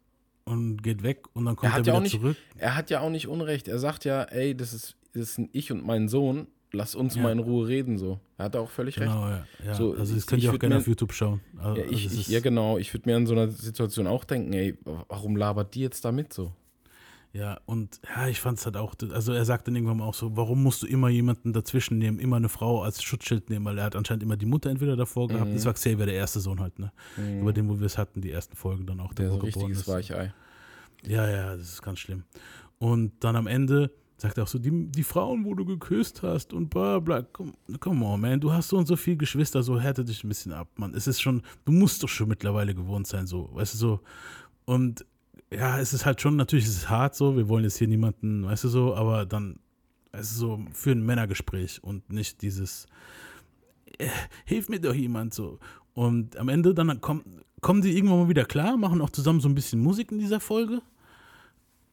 Und 0.46 0.84
geht 0.84 1.04
weg 1.04 1.24
und 1.34 1.46
dann 1.46 1.56
kommt 1.56 1.72
Er 1.72 1.78
er, 1.78 1.80
ja 1.80 1.86
wieder 1.86 1.98
auch 1.98 2.02
nicht, 2.02 2.12
zurück. 2.20 2.36
er 2.58 2.76
hat 2.76 2.90
ja 2.90 3.00
auch 3.00 3.10
nicht 3.10 3.28
Unrecht. 3.30 3.68
Er 3.70 3.80
sagt 3.80 4.04
ja, 4.04 4.24
ey, 4.24 4.56
das 4.56 4.74
ist, 4.74 4.96
das 5.14 5.36
sind 5.36 5.50
ich 5.54 5.72
und 5.72 5.86
mein 5.86 6.10
Sohn. 6.10 6.48
Lass 6.74 6.96
uns 6.96 7.16
Ja. 7.16 7.22
mal 7.24 7.32
in 7.32 7.40
Ruhe 7.40 7.68
reden, 7.68 7.98
so. 7.98 8.20
Er 8.38 8.46
hat 8.46 8.56
auch 8.56 8.70
völlig 8.70 9.00
recht. 9.00 9.10
Genau, 9.12 9.28
ja. 9.30 9.46
ja. 9.66 9.76
So, 9.76 9.92
also 9.94 10.14
das 10.14 10.24
ich- 10.24 10.28
könnt 10.28 10.40
ich 10.40 10.46
ihr 10.46 10.54
auch 10.54 10.60
gerne 10.60 10.76
mir- 10.76 10.82
auf 10.82 10.88
YouTube 10.88 11.14
schauen. 11.14 11.40
Also, 11.58 11.82
Ja, 11.82 11.88
ich, 11.90 12.06
ich, 12.06 12.28
ja, 12.28 12.40
genau. 12.40 12.78
Ich 12.78 12.94
würde 12.94 13.10
mir 13.10 13.16
in 13.18 13.26
so 13.28 13.34
einer 13.34 13.48
Situation 13.50 14.08
auch 14.08 14.24
denken, 14.26 14.52
ey, 14.54 14.78
warum 14.84 15.36
labert 15.36 15.76
die 15.76 15.82
jetzt 15.82 16.04
damit 16.04 16.34
so? 16.34 16.52
Ja, 17.32 17.60
und 17.66 18.00
ja, 18.16 18.28
ich 18.28 18.40
fand 18.40 18.60
es 18.60 18.66
halt 18.66 18.78
auch, 18.78 18.94
also 19.12 19.34
er 19.34 19.44
sagt 19.44 19.68
dann 19.68 19.76
irgendwann 19.76 20.02
auch 20.02 20.14
so, 20.14 20.38
warum 20.38 20.62
musst 20.62 20.84
du 20.84 20.88
immer 20.88 21.10
jemanden 21.10 21.52
dazwischen 21.52 21.98
nehmen, 21.98 22.20
immer 22.20 22.36
eine 22.36 22.48
Frau 22.48 22.84
als 22.84 23.02
Schutzschild 23.02 23.50
nehmen, 23.50 23.66
weil 23.66 23.80
er 23.80 23.86
hat 23.86 23.96
anscheinend 23.96 24.22
immer 24.22 24.38
die 24.38 24.46
Mutter 24.46 24.70
entweder 24.70 24.96
davor 24.96 25.30
gehabt, 25.30 25.50
Mhm. 25.50 25.56
das 25.56 25.66
war 25.66 25.74
Xavier, 25.74 26.06
der 26.06 26.14
erste 26.14 26.40
Sohn 26.40 26.60
halt, 26.60 26.78
ne? 26.78 26.92
Über 27.42 27.52
den, 27.52 27.68
wo 27.70 27.80
wir 27.80 27.88
es 27.88 27.98
hatten, 27.98 28.22
die 28.22 28.30
ersten 28.30 28.56
Folgen 28.56 28.86
dann 28.86 29.00
auch, 29.00 29.16
Der 29.16 29.32
wo 29.32 29.36
so 29.38 29.40
richtiges 29.42 29.80
ist. 29.80 29.88
Weichei. 29.88 30.32
Ja, 31.08 31.28
ja, 31.28 31.56
das 31.58 31.70
ist 31.70 31.82
ganz 31.82 31.98
schlimm. 32.00 32.24
Und 32.78 33.14
dann 33.24 33.36
am 33.36 33.48
Ende 33.48 33.90
sagt 34.24 34.40
auch 34.40 34.48
so, 34.48 34.58
die, 34.58 34.90
die 34.90 35.04
Frauen, 35.04 35.44
wo 35.44 35.54
du 35.54 35.66
geküsst 35.66 36.24
hast 36.24 36.54
und 36.54 36.70
bla 36.70 37.00
bla, 37.00 37.24
come, 37.24 37.52
come 37.82 38.06
on, 38.06 38.22
man, 38.22 38.40
du 38.40 38.54
hast 38.54 38.70
so 38.70 38.78
und 38.78 38.88
so 38.88 38.96
viele 38.96 39.18
Geschwister, 39.18 39.62
so 39.64 39.80
härte 39.80 40.06
dich 40.06 40.24
ein 40.24 40.30
bisschen 40.30 40.54
ab, 40.54 40.70
Mann. 40.78 40.94
Es 40.96 41.08
ist 41.08 41.22
schon, 41.22 41.42
du 41.66 41.74
musst 41.74 42.02
doch 42.02 42.08
schon 42.08 42.30
mittlerweile 42.30 42.74
gewohnt 42.74 43.06
sein, 43.06 43.28
so, 43.28 43.50
weißt 43.54 43.74
du, 43.74 43.78
so. 43.78 44.00
Und 44.64 45.06
ja, 45.52 45.78
es 45.78 45.92
ist 45.94 46.06
halt 46.06 46.22
schon, 46.22 46.38
natürlich 46.38 46.66
ist 46.66 46.78
es 46.78 46.90
hart 46.90 47.16
so, 47.16 47.36
wir 47.36 47.50
wollen 47.50 47.66
jetzt 47.66 47.78
hier 47.78 47.90
niemanden, 47.90 48.46
weißt 48.46 48.64
du 48.64 48.70
so, 48.70 48.96
aber 48.96 49.26
dann, 49.26 49.60
es 50.14 50.32
ist 50.32 50.38
so 50.38 50.64
für 50.72 50.92
ein 50.92 51.06
Männergespräch 51.06 51.84
und 51.84 52.10
nicht 52.10 52.42
dieses, 52.42 52.88
äh, 53.98 54.08
hilf 54.46 54.70
mir 54.70 54.80
doch 54.80 54.96
jemand 54.96 55.34
so. 55.34 55.60
Und 55.94 56.38
am 56.38 56.48
Ende 56.48 56.74
dann 56.74 57.02
kommt, 57.02 57.26
kommen 57.60 57.82
die 57.82 57.96
irgendwann 57.96 58.20
mal 58.20 58.30
wieder 58.30 58.46
klar, 58.46 58.78
machen 58.78 59.02
auch 59.02 59.10
zusammen 59.10 59.42
so 59.42 59.50
ein 59.50 59.56
bisschen 59.56 59.82
Musik 59.82 60.14
in 60.14 60.20
dieser 60.20 60.40
Folge. 60.40 60.82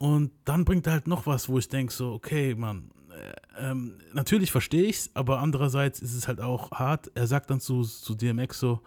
Und 0.01 0.33
dann 0.47 0.65
bringt 0.65 0.87
er 0.87 0.95
halt 0.95 1.07
noch 1.07 1.27
was, 1.27 1.51
wo 1.51 1.59
ich 1.59 1.69
denke 1.69 1.93
so, 1.93 2.15
okay, 2.15 2.55
Mann, 2.55 2.91
äh, 3.11 3.71
ähm, 3.71 3.99
natürlich 4.15 4.51
verstehe 4.51 4.85
ich's, 4.85 5.11
aber 5.13 5.41
andererseits 5.41 6.01
ist 6.01 6.15
es 6.15 6.27
halt 6.27 6.41
auch 6.41 6.71
hart. 6.71 7.11
Er 7.15 7.27
sagt 7.27 7.51
dann 7.51 7.61
zu, 7.61 7.83
zu 7.83 8.15
DMX 8.15 8.59
so, 8.59 8.81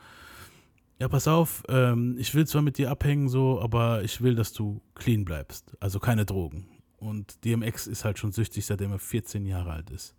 ja, 0.98 1.08
pass 1.08 1.28
auf, 1.28 1.62
ähm, 1.70 2.16
ich 2.18 2.34
will 2.34 2.48
zwar 2.48 2.64
mit 2.64 2.80
dir 2.80 2.90
abhängen 2.90 3.30
so, 3.30 3.62
aber 3.62 4.02
ich 4.02 4.22
will, 4.22 4.34
dass 4.34 4.54
du 4.54 4.82
clean 4.96 5.24
bleibst, 5.24 5.78
also 5.80 6.00
keine 6.00 6.26
Drogen. 6.26 6.68
Und 6.98 7.46
DMX 7.46 7.86
ist 7.86 8.06
halt 8.06 8.18
schon 8.18 8.32
süchtig, 8.32 8.66
seitdem 8.66 8.92
er 8.92 8.98
14 8.98 9.46
Jahre 9.46 9.72
alt 9.72 9.92
ist. 9.92 10.16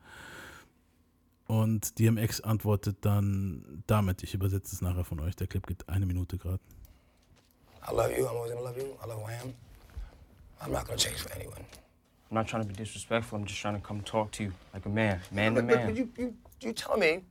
Und 1.48 1.98
DMX 1.98 2.40
antwortet 2.40 2.98
dann 3.00 3.82
damit, 3.88 4.22
ich 4.22 4.32
übersetze 4.32 4.76
es 4.76 4.80
nachher 4.80 5.02
von 5.02 5.18
euch, 5.18 5.34
der 5.34 5.48
Clip 5.48 5.66
geht 5.66 5.88
eine 5.88 6.06
Minute 6.06 6.38
gerade. 6.38 6.60
I 7.90 7.90
love 7.90 8.16
you. 8.16 8.26
I'm 8.26 8.36
always 8.36 8.52
gonna 8.52 8.68
love 8.68 8.78
you. 8.78 8.86
I 9.02 9.08
love 9.08 9.20
who 9.20 9.28
I 9.28 9.42
am. 9.42 9.54
I'm 10.62 10.72
not 10.72 10.86
gonna 10.86 10.98
change 10.98 11.18
for 11.18 11.32
anyone. 11.34 11.64
I'm 12.30 12.34
not 12.34 12.48
trying 12.48 12.62
to 12.62 12.68
be 12.68 12.74
disrespectful. 12.74 13.38
I'm 13.38 13.44
just 13.44 13.60
trying 13.60 13.74
to 13.74 13.80
come 13.80 14.00
talk 14.00 14.30
to 14.32 14.44
you 14.44 14.52
like 14.72 14.86
a 14.86 14.88
man, 14.88 15.20
man 15.30 15.54
to 15.54 15.62
But, 15.62 15.68
but, 15.68 15.84
man. 15.86 15.96
you, 15.96 16.08
you, 16.16 16.34
you 16.60 16.72
telling 16.72 17.00
me 17.00 17.22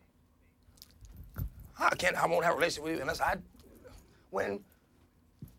I 1.80 1.96
can't, 1.96 2.16
I 2.16 2.28
won't 2.28 2.46
have 2.46 2.54
a 2.54 2.58
relationship 2.58 2.84
with 2.84 2.96
you 2.96 3.02
unless 3.02 3.20
I, 3.20 3.36
when 4.30 4.60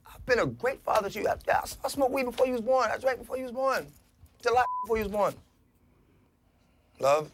I've 0.07 0.25
been 0.27 0.39
a 0.39 0.47
great 0.47 0.83
father 0.85 1.11
to 1.11 1.21
you. 1.21 1.29
I, 1.29 1.35
I, 1.51 1.65
I 1.85 1.89
smoked 1.89 2.13
weed 2.13 2.25
before 2.25 2.47
you 2.47 2.53
was 2.53 2.61
born. 2.61 2.89
I 2.91 2.99
drank 2.99 3.19
before 3.19 3.37
you 3.37 3.43
was 3.45 3.53
born. 3.53 3.87
Did 4.43 4.53
a 4.53 4.55
lot 4.55 4.67
before 4.85 4.97
you 4.97 5.05
was 5.05 5.13
born. 5.13 5.35
Love, 7.01 7.31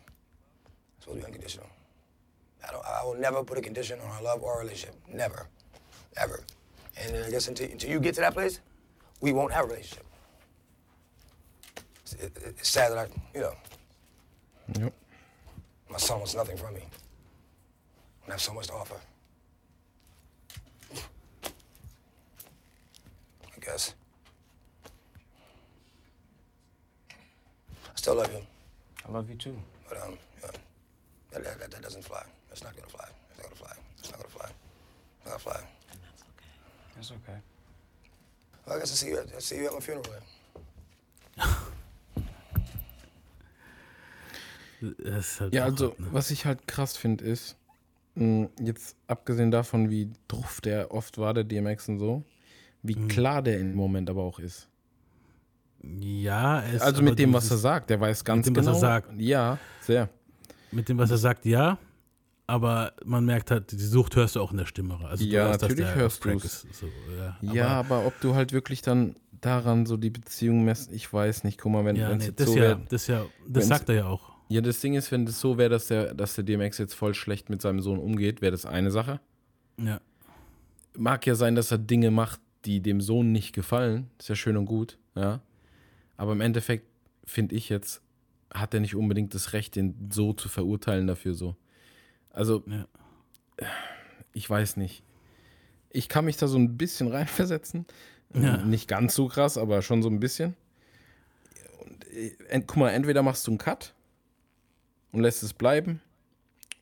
it's 0.96 1.04
supposed 1.04 1.20
to 1.20 1.22
be 1.22 1.26
unconditional. 1.26 1.66
I, 2.66 2.72
don't, 2.72 2.84
I 2.84 3.04
will 3.04 3.14
never 3.14 3.44
put 3.44 3.58
a 3.58 3.60
condition 3.60 3.98
on 4.00 4.10
our 4.10 4.22
love 4.22 4.42
or 4.42 4.54
our 4.54 4.60
relationship. 4.60 4.96
Never. 5.12 5.46
Ever. 6.16 6.40
And 7.00 7.24
I 7.24 7.30
guess 7.30 7.48
until, 7.48 7.70
until 7.70 7.90
you 7.90 8.00
get 8.00 8.14
to 8.16 8.20
that 8.22 8.34
place, 8.34 8.60
we 9.20 9.32
won't 9.32 9.52
have 9.52 9.64
a 9.64 9.68
relationship. 9.68 10.04
It's, 12.12 12.24
it, 12.24 12.32
it's 12.58 12.68
sad 12.68 12.92
that 12.92 12.98
I, 12.98 13.06
you 13.34 13.40
know, 13.42 13.52
Yep. 14.78 14.92
my 15.90 15.98
son 15.98 16.18
wants 16.18 16.34
nothing 16.34 16.56
from 16.56 16.74
me. 16.74 16.82
I 18.28 18.32
have 18.32 18.40
so 18.40 18.52
much 18.54 18.66
to 18.68 18.74
offer. 18.74 18.94
I 20.94 20.98
guess. 23.64 23.94
I 27.10 27.94
still 27.94 28.14
love 28.16 28.32
you, 28.32 28.40
I 29.08 29.12
love 29.12 29.28
you 29.28 29.36
too. 29.36 29.56
but 29.88 29.98
um, 30.02 30.16
yeah, 30.42 30.50
that, 31.32 31.44
that, 31.44 31.60
that, 31.60 31.70
that 31.70 31.82
doesn't 31.82 32.04
fly. 32.04 32.22
That's 32.48 32.62
not 32.64 32.74
gonna 32.76 32.88
fly. 32.88 33.06
It's 33.30 33.38
not 33.38 33.46
gonna 33.48 33.56
fly. 33.56 33.72
It's 33.98 34.10
not 34.10 34.18
gonna 34.18 34.30
fly. 34.30 34.50
It's 35.20 35.26
not 35.26 35.32
gonna 35.32 35.38
fly. 35.38 35.60
That's 36.96 37.10
okay. 37.10 37.10
That's 37.10 37.10
okay. 37.12 37.38
Well, 38.66 38.76
I 38.76 38.78
guess 38.80 38.92
I 38.92 38.94
see 38.94 39.08
you. 39.08 39.18
At, 39.18 39.26
I 39.36 39.40
see 39.40 39.56
you 39.56 39.66
at 39.66 39.72
my 39.74 39.80
funeral. 39.80 40.04
Then. 40.10 40.20
Halt 44.82 45.54
Ja, 45.54 45.64
also, 45.64 45.90
hart, 45.90 46.00
ne? 46.00 46.06
was 46.10 46.30
ich 46.30 46.46
halt 46.46 46.66
krass 46.66 46.96
finde, 46.96 47.24
ist, 47.24 47.56
mh, 48.14 48.48
jetzt 48.60 48.96
abgesehen 49.06 49.50
davon, 49.50 49.90
wie 49.90 50.10
druff 50.28 50.60
der 50.60 50.92
oft 50.92 51.18
war, 51.18 51.34
der 51.34 51.44
DMX 51.44 51.88
und 51.88 51.98
so, 51.98 52.24
wie 52.82 52.96
Mhm. 52.96 53.08
klar 53.08 53.42
der 53.42 53.58
im 53.60 53.74
Moment 53.74 54.08
aber 54.10 54.22
auch 54.22 54.38
ist. 54.38 54.68
Ja, 55.82 56.60
ist 56.60 56.82
Also 56.82 57.02
mit 57.02 57.18
dem, 57.18 57.32
was 57.32 57.50
er 57.50 57.56
sagt, 57.56 57.90
der 57.90 58.00
weiß 58.00 58.24
ganz 58.24 58.44
dem, 58.44 58.54
was 58.56 58.66
genau. 58.66 58.76
er 58.76 58.80
sagt. 58.80 59.20
Ja, 59.20 59.58
sehr. 59.80 60.08
Mit 60.72 60.88
dem, 60.88 60.98
was 60.98 61.10
er 61.10 61.16
sagt, 61.18 61.46
ja. 61.46 61.78
Aber 62.46 62.92
man 63.04 63.24
merkt 63.24 63.50
halt, 63.50 63.70
die 63.72 63.76
Sucht 63.78 64.16
hörst 64.16 64.34
du 64.36 64.40
auch 64.40 64.50
in 64.50 64.58
der 64.58 64.66
Stimme. 64.66 64.98
Also 65.06 65.24
du 65.24 65.30
Ja, 65.30 65.44
hörst, 65.44 65.62
natürlich 65.62 65.94
hörst 65.94 66.24
du's. 66.24 66.44
ist. 66.44 66.66
So, 66.74 66.86
ja, 67.16 67.38
Ja, 67.54 67.68
aber 67.68 68.04
ob 68.04 68.20
du 68.20 68.34
halt 68.34 68.52
wirklich 68.52 68.82
dann 68.82 69.14
daran 69.40 69.86
so 69.86 69.96
die 69.96 70.10
Beziehung 70.10 70.64
messt, 70.64 70.92
ich 70.92 71.10
weiß 71.12 71.44
nicht. 71.44 71.58
Guck 71.58 71.72
mal, 71.72 71.84
wenn 71.84 71.96
ja, 71.96 72.10
es 72.10 72.18
nee, 72.18 72.32
das, 72.34 72.46
so 72.48 72.56
ja, 72.56 72.62
wäre. 72.62 72.80
das 72.88 73.06
ja, 73.06 73.24
das 73.48 73.68
sagt 73.68 73.88
er 73.88 73.94
ja 73.94 74.06
auch. 74.06 74.29
Ja, 74.50 74.60
das 74.60 74.80
Ding 74.80 74.94
ist, 74.94 75.12
wenn 75.12 75.26
das 75.26 75.38
so 75.40 75.58
wäre, 75.58 75.70
dass 75.70 75.86
der, 75.86 76.12
dass 76.12 76.34
der 76.34 76.42
DMX 76.42 76.78
jetzt 76.78 76.94
voll 76.94 77.14
schlecht 77.14 77.50
mit 77.50 77.62
seinem 77.62 77.80
Sohn 77.80 78.00
umgeht, 78.00 78.42
wäre 78.42 78.50
das 78.50 78.66
eine 78.66 78.90
Sache. 78.90 79.20
Ja. 79.76 80.00
Mag 80.98 81.24
ja 81.24 81.36
sein, 81.36 81.54
dass 81.54 81.70
er 81.70 81.78
Dinge 81.78 82.10
macht, 82.10 82.40
die 82.64 82.80
dem 82.80 83.00
Sohn 83.00 83.30
nicht 83.30 83.52
gefallen. 83.54 84.10
Ist 84.18 84.28
ja 84.28 84.34
schön 84.34 84.56
und 84.56 84.66
gut, 84.66 84.98
ja. 85.14 85.40
Aber 86.16 86.32
im 86.32 86.40
Endeffekt 86.40 86.84
finde 87.24 87.54
ich 87.54 87.68
jetzt, 87.68 88.02
hat 88.52 88.74
er 88.74 88.80
nicht 88.80 88.96
unbedingt 88.96 89.34
das 89.34 89.52
Recht, 89.52 89.76
den 89.76 90.10
so 90.12 90.32
zu 90.32 90.48
verurteilen 90.48 91.06
dafür 91.06 91.34
so. 91.34 91.54
Also, 92.30 92.64
Ja. 92.66 92.86
ich 94.32 94.50
weiß 94.50 94.76
nicht. 94.78 95.04
Ich 95.90 96.08
kann 96.08 96.24
mich 96.24 96.36
da 96.38 96.48
so 96.48 96.58
ein 96.58 96.76
bisschen 96.76 97.06
reinversetzen. 97.06 97.86
Ja. 98.34 98.56
Nicht 98.58 98.88
ganz 98.88 99.14
so 99.14 99.28
krass, 99.28 99.56
aber 99.56 99.80
schon 99.82 100.02
so 100.02 100.08
ein 100.08 100.18
bisschen. 100.18 100.56
Und, 101.84 102.04
äh, 102.12 102.60
guck 102.66 102.76
mal, 102.78 102.90
entweder 102.90 103.22
machst 103.22 103.46
du 103.46 103.52
einen 103.52 103.58
Cut 103.58 103.94
und 105.12 105.20
lässt 105.22 105.42
es 105.42 105.52
bleiben, 105.52 106.00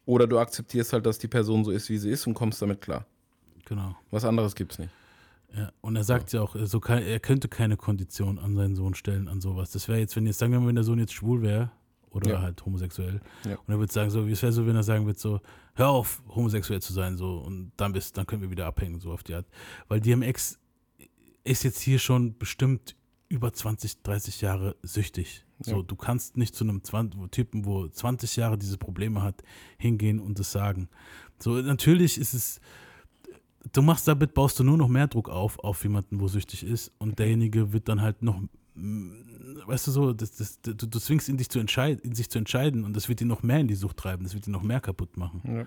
oder 0.06 0.26
du 0.26 0.38
akzeptierst 0.38 0.92
halt, 0.92 1.04
dass 1.04 1.18
die 1.18 1.28
Person 1.28 1.64
so 1.64 1.70
ist, 1.70 1.88
wie 1.90 1.98
sie 1.98 2.10
ist 2.10 2.26
und 2.26 2.34
kommst 2.34 2.62
damit 2.62 2.80
klar. 2.80 3.04
Genau. 3.66 3.94
Was 4.10 4.24
anderes 4.24 4.54
gibt's 4.54 4.78
nicht. 4.78 4.90
Ja. 5.54 5.70
Und 5.80 5.96
er 5.96 6.04
sagt 6.04 6.32
ja 6.32 6.40
auch, 6.42 6.56
so 6.64 6.80
kann, 6.80 7.02
er 7.02 7.20
könnte 7.20 7.48
keine 7.48 7.76
Kondition 7.76 8.38
an 8.38 8.54
seinen 8.54 8.74
Sohn 8.74 8.94
stellen, 8.94 9.28
an 9.28 9.40
sowas. 9.40 9.70
Das 9.72 9.88
wäre 9.88 9.98
jetzt, 9.98 10.16
wenn 10.16 10.26
jetzt, 10.26 10.38
sagen 10.38 10.52
wir 10.52 10.60
mal, 10.60 10.68
wenn 10.68 10.74
der 10.74 10.84
Sohn 10.84 10.98
jetzt 10.98 11.12
schwul 11.12 11.42
wäre 11.42 11.70
oder 12.10 12.30
Ja. 12.32 12.42
halt 12.42 12.64
homosexuell. 12.64 13.20
Ja. 13.44 13.56
Und 13.56 13.68
er 13.74 13.78
würde 13.78 13.92
sagen, 13.92 14.10
so, 14.10 14.26
wie 14.26 14.32
es 14.32 14.42
wäre 14.42 14.52
so, 14.52 14.66
wenn 14.66 14.76
er 14.76 14.82
sagen 14.82 15.06
würde, 15.06 15.18
so, 15.18 15.40
hör 15.74 15.88
auf, 15.88 16.22
homosexuell 16.28 16.80
zu 16.80 16.92
sein, 16.92 17.16
so, 17.16 17.38
und 17.38 17.72
dann 17.76 17.92
bist, 17.92 18.16
dann 18.16 18.26
können 18.26 18.42
wir 18.42 18.50
wieder 18.50 18.66
abhängen, 18.66 19.00
so 19.00 19.12
auf 19.12 19.22
die 19.22 19.34
Art. 19.34 19.46
Weil 19.88 20.00
DMX 20.00 20.58
ist 21.44 21.64
jetzt 21.64 21.80
hier 21.80 21.98
schon 21.98 22.36
bestimmt 22.38 22.94
über 23.28 23.52
20, 23.52 24.02
30 24.02 24.40
Jahre 24.40 24.76
süchtig. 24.82 25.44
So, 25.60 25.76
Ja. 25.76 25.82
du 25.82 25.96
kannst 25.96 26.36
nicht 26.36 26.54
zu 26.54 26.64
einem 26.64 26.82
20, 26.82 27.30
Typen, 27.30 27.64
wo 27.66 27.86
20 27.88 28.36
Jahre 28.36 28.56
diese 28.58 28.78
Probleme 28.78 29.22
hat, 29.22 29.42
hingehen 29.76 30.20
und 30.20 30.38
das 30.38 30.52
sagen. 30.52 30.88
So, 31.38 31.60
natürlich 31.60 32.18
ist 32.18 32.32
es, 32.34 32.60
du 33.72 33.82
machst 33.82 34.08
damit, 34.08 34.34
baust 34.34 34.58
du 34.58 34.64
nur 34.64 34.76
noch 34.78 34.88
mehr 34.88 35.08
Druck 35.08 35.28
auf, 35.28 35.58
auf 35.58 35.82
jemanden, 35.82 36.20
wo 36.20 36.28
süchtig 36.28 36.64
ist 36.64 36.92
und 36.98 37.18
derjenige 37.18 37.72
wird 37.72 37.88
dann 37.88 38.00
halt 38.00 38.22
noch, 38.22 38.40
mm, 38.74 39.10
weißt 39.66 39.88
du 39.88 39.90
so, 39.90 40.12
das, 40.12 40.32
das, 40.36 40.60
du, 40.62 40.74
du 40.74 40.98
zwingst 40.98 41.28
ihn, 41.28 41.36
dich 41.36 41.50
zu 41.50 41.58
entscheiden, 41.58 42.14
sich 42.14 42.30
zu 42.30 42.38
entscheiden 42.38 42.84
und 42.84 42.94
das 42.96 43.08
wird 43.08 43.20
ihn 43.20 43.28
noch 43.28 43.42
mehr 43.42 43.58
in 43.60 43.68
die 43.68 43.74
Sucht 43.74 43.96
treiben, 43.98 44.24
das 44.24 44.34
wird 44.34 44.46
ihn 44.46 44.52
noch 44.52 44.62
mehr 44.62 44.80
kaputt 44.80 45.16
machen. 45.16 45.42
Ja. 45.44 45.66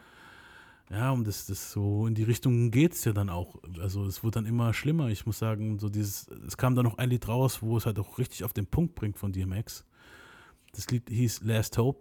Ja, 0.92 1.12
und 1.12 1.26
das, 1.26 1.46
das 1.46 1.72
so 1.72 2.06
in 2.06 2.16
die 2.16 2.24
Richtung 2.24 2.70
geht 2.70 2.94
es 2.94 3.06
ja 3.06 3.14
dann 3.14 3.30
auch. 3.30 3.56
Also 3.80 4.06
es 4.06 4.24
wird 4.26 4.36
dann 4.36 4.46
immer 4.46 4.74
schlimmer. 4.74 5.08
Ich 5.08 5.26
muss 5.26 5.40
sagen, 5.40 5.80
so 5.80 5.88
dieses, 5.88 6.28
es 6.46 6.58
kam 6.58 6.76
dann 6.76 6.84
noch 6.84 6.98
ein 6.98 7.10
Lied 7.10 7.30
raus, 7.30 7.62
wo 7.62 7.78
es 7.78 7.86
halt 7.86 7.98
auch 7.98 8.18
richtig 8.18 8.44
auf 8.44 8.52
den 8.52 8.68
Punkt 8.68 8.96
bringt 8.96 9.18
von 9.18 9.32
DMX. 9.32 9.86
Das 10.74 10.90
Lied 10.90 11.10
hieß 11.10 11.42
Last 11.44 11.78
Hope. 11.78 12.00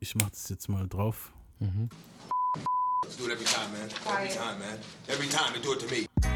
Ich 0.00 0.14
mach 0.14 0.30
das 0.30 0.48
jetzt 0.48 0.68
mal 0.68 0.88
drauf. 0.88 1.32
Let's 1.60 3.16
do 3.18 3.26
it 3.26 3.32
every 3.32 3.44
time, 3.44 3.68
man. 3.72 3.88
Every 4.16 4.28
time, 4.28 4.58
man. 4.58 4.78
Every 5.08 5.28
time 5.28 5.52
they 5.52 5.60
do 5.60 5.74
it 5.74 5.80
to 5.80 5.86
me. 5.94 6.35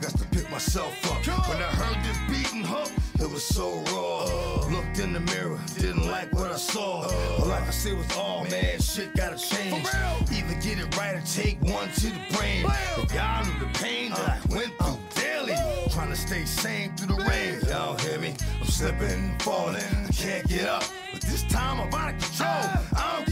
got 0.00 0.12
to 0.12 0.24
pick 0.28 0.50
myself 0.50 0.94
up. 1.10 1.48
When 1.48 1.58
I 1.58 1.70
heard 1.80 2.02
this 2.04 2.18
beat 2.28 2.52
and 2.54 2.64
hook, 2.64 2.90
it 3.18 3.30
was 3.30 3.44
so 3.44 3.82
raw. 3.92 4.24
Looked 4.68 4.98
in 4.98 5.12
the 5.12 5.20
mirror, 5.20 5.58
didn't 5.76 6.06
like 6.06 6.32
what 6.32 6.50
I 6.50 6.56
saw. 6.56 7.06
But 7.38 7.48
like 7.48 7.62
I 7.62 7.70
said, 7.70 7.96
was 7.98 8.16
all 8.16 8.44
man, 8.44 8.80
shit 8.80 9.14
gotta 9.14 9.36
change. 9.36 9.86
Either 10.32 10.54
get 10.60 10.78
it 10.78 10.96
right 10.96 11.16
or 11.16 11.22
take 11.26 11.60
one 11.60 11.88
to 11.92 12.06
the 12.06 12.36
brain. 12.36 12.64
If 12.96 13.12
y'all 13.14 13.44
knew 13.44 13.58
the 13.58 13.78
pain 13.78 14.10
that 14.10 14.20
I 14.20 14.54
went 14.54 14.72
through 14.78 14.98
daily, 15.22 15.54
trying 15.90 16.10
to 16.10 16.16
stay 16.16 16.44
sane 16.44 16.96
through 16.96 17.16
the 17.16 17.22
rain. 17.24 17.60
Y'all 17.68 17.96
hear 17.98 18.18
me? 18.18 18.34
I'm 18.60 18.66
slipping 18.66 19.38
falling. 19.40 19.76
I 20.08 20.12
can't 20.12 20.46
get 20.48 20.66
up. 20.66 20.84
But 21.12 21.22
this 21.22 21.42
time 21.44 21.80
I'm 21.80 21.92
out 21.92 22.14
of 22.14 22.20
control. 22.20 22.84
I 22.96 23.16
don't 23.16 23.29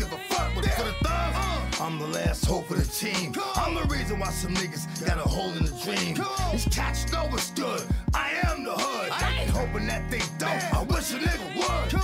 I'm 1.80 1.96
the 2.00 2.08
last 2.08 2.44
hope 2.44 2.68
of 2.72 2.76
the 2.76 2.90
team. 2.92 3.32
I'm 3.54 3.74
the 3.74 3.84
reason 3.94 4.18
why 4.18 4.30
some 4.30 4.52
niggas 4.54 5.06
got 5.06 5.16
a 5.16 5.28
hold 5.28 5.56
in 5.56 5.64
the 5.64 5.70
dream. 5.84 6.16
These 6.50 6.66
cats 6.74 7.10
know 7.12 7.24
what's 7.30 7.52
good. 7.52 7.82
I 8.12 8.32
am 8.42 8.64
the 8.64 8.72
hood. 8.72 9.12
I 9.12 9.42
ain't 9.42 9.50
hoping 9.50 9.86
that 9.86 10.10
they 10.10 10.18
don't. 10.38 10.74
I 10.74 10.82
wish 10.82 11.12
a 11.14 11.18
nigga 11.18 11.54
would. 11.54 12.00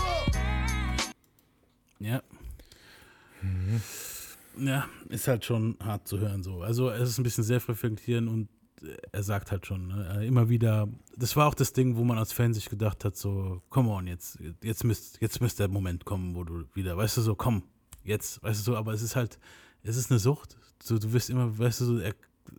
Ja. 1.98 2.20
Ja, 4.56 4.84
ist 5.08 5.26
halt 5.26 5.44
schon 5.44 5.76
hart 5.82 6.06
zu 6.06 6.20
hören 6.20 6.44
so. 6.44 6.62
Also 6.62 6.90
es 6.90 7.08
ist 7.10 7.18
ein 7.18 7.24
bisschen 7.24 7.42
selbstreflektieren 7.42 8.28
und 8.28 8.48
äh, 8.82 8.94
er 9.10 9.24
sagt 9.24 9.50
halt 9.50 9.66
schon 9.66 9.88
ne, 9.88 10.18
äh, 10.20 10.26
immer 10.26 10.48
wieder, 10.48 10.86
das 11.16 11.34
war 11.34 11.48
auch 11.48 11.54
das 11.54 11.72
Ding, 11.72 11.96
wo 11.96 12.04
man 12.04 12.18
als 12.18 12.32
Fan 12.32 12.54
sich 12.54 12.70
gedacht 12.70 13.04
hat, 13.04 13.16
so, 13.16 13.60
come 13.70 13.90
on, 13.90 14.06
jetzt, 14.06 14.38
jetzt 14.62 14.84
müsst, 14.84 15.20
jetzt 15.20 15.40
müsste 15.40 15.64
der 15.64 15.68
Moment 15.72 16.04
kommen, 16.04 16.36
wo 16.36 16.44
du 16.44 16.64
wieder, 16.74 16.96
weißt 16.96 17.16
du, 17.16 17.22
so, 17.22 17.34
komm, 17.34 17.64
jetzt, 18.04 18.40
weißt 18.44 18.60
du 18.60 18.64
so, 18.72 18.76
aber 18.76 18.92
es 18.92 19.02
ist 19.02 19.16
halt, 19.16 19.40
es 19.85 19.97
ist 19.97 20.11
eine 20.11 20.18
Sucht. 20.18 20.57
So, 20.82 20.99
du 20.99 21.12
wirst 21.12 21.30
immer, 21.30 21.57
weißt 21.57 21.82
du, 21.82 21.85
so, 21.85 22.01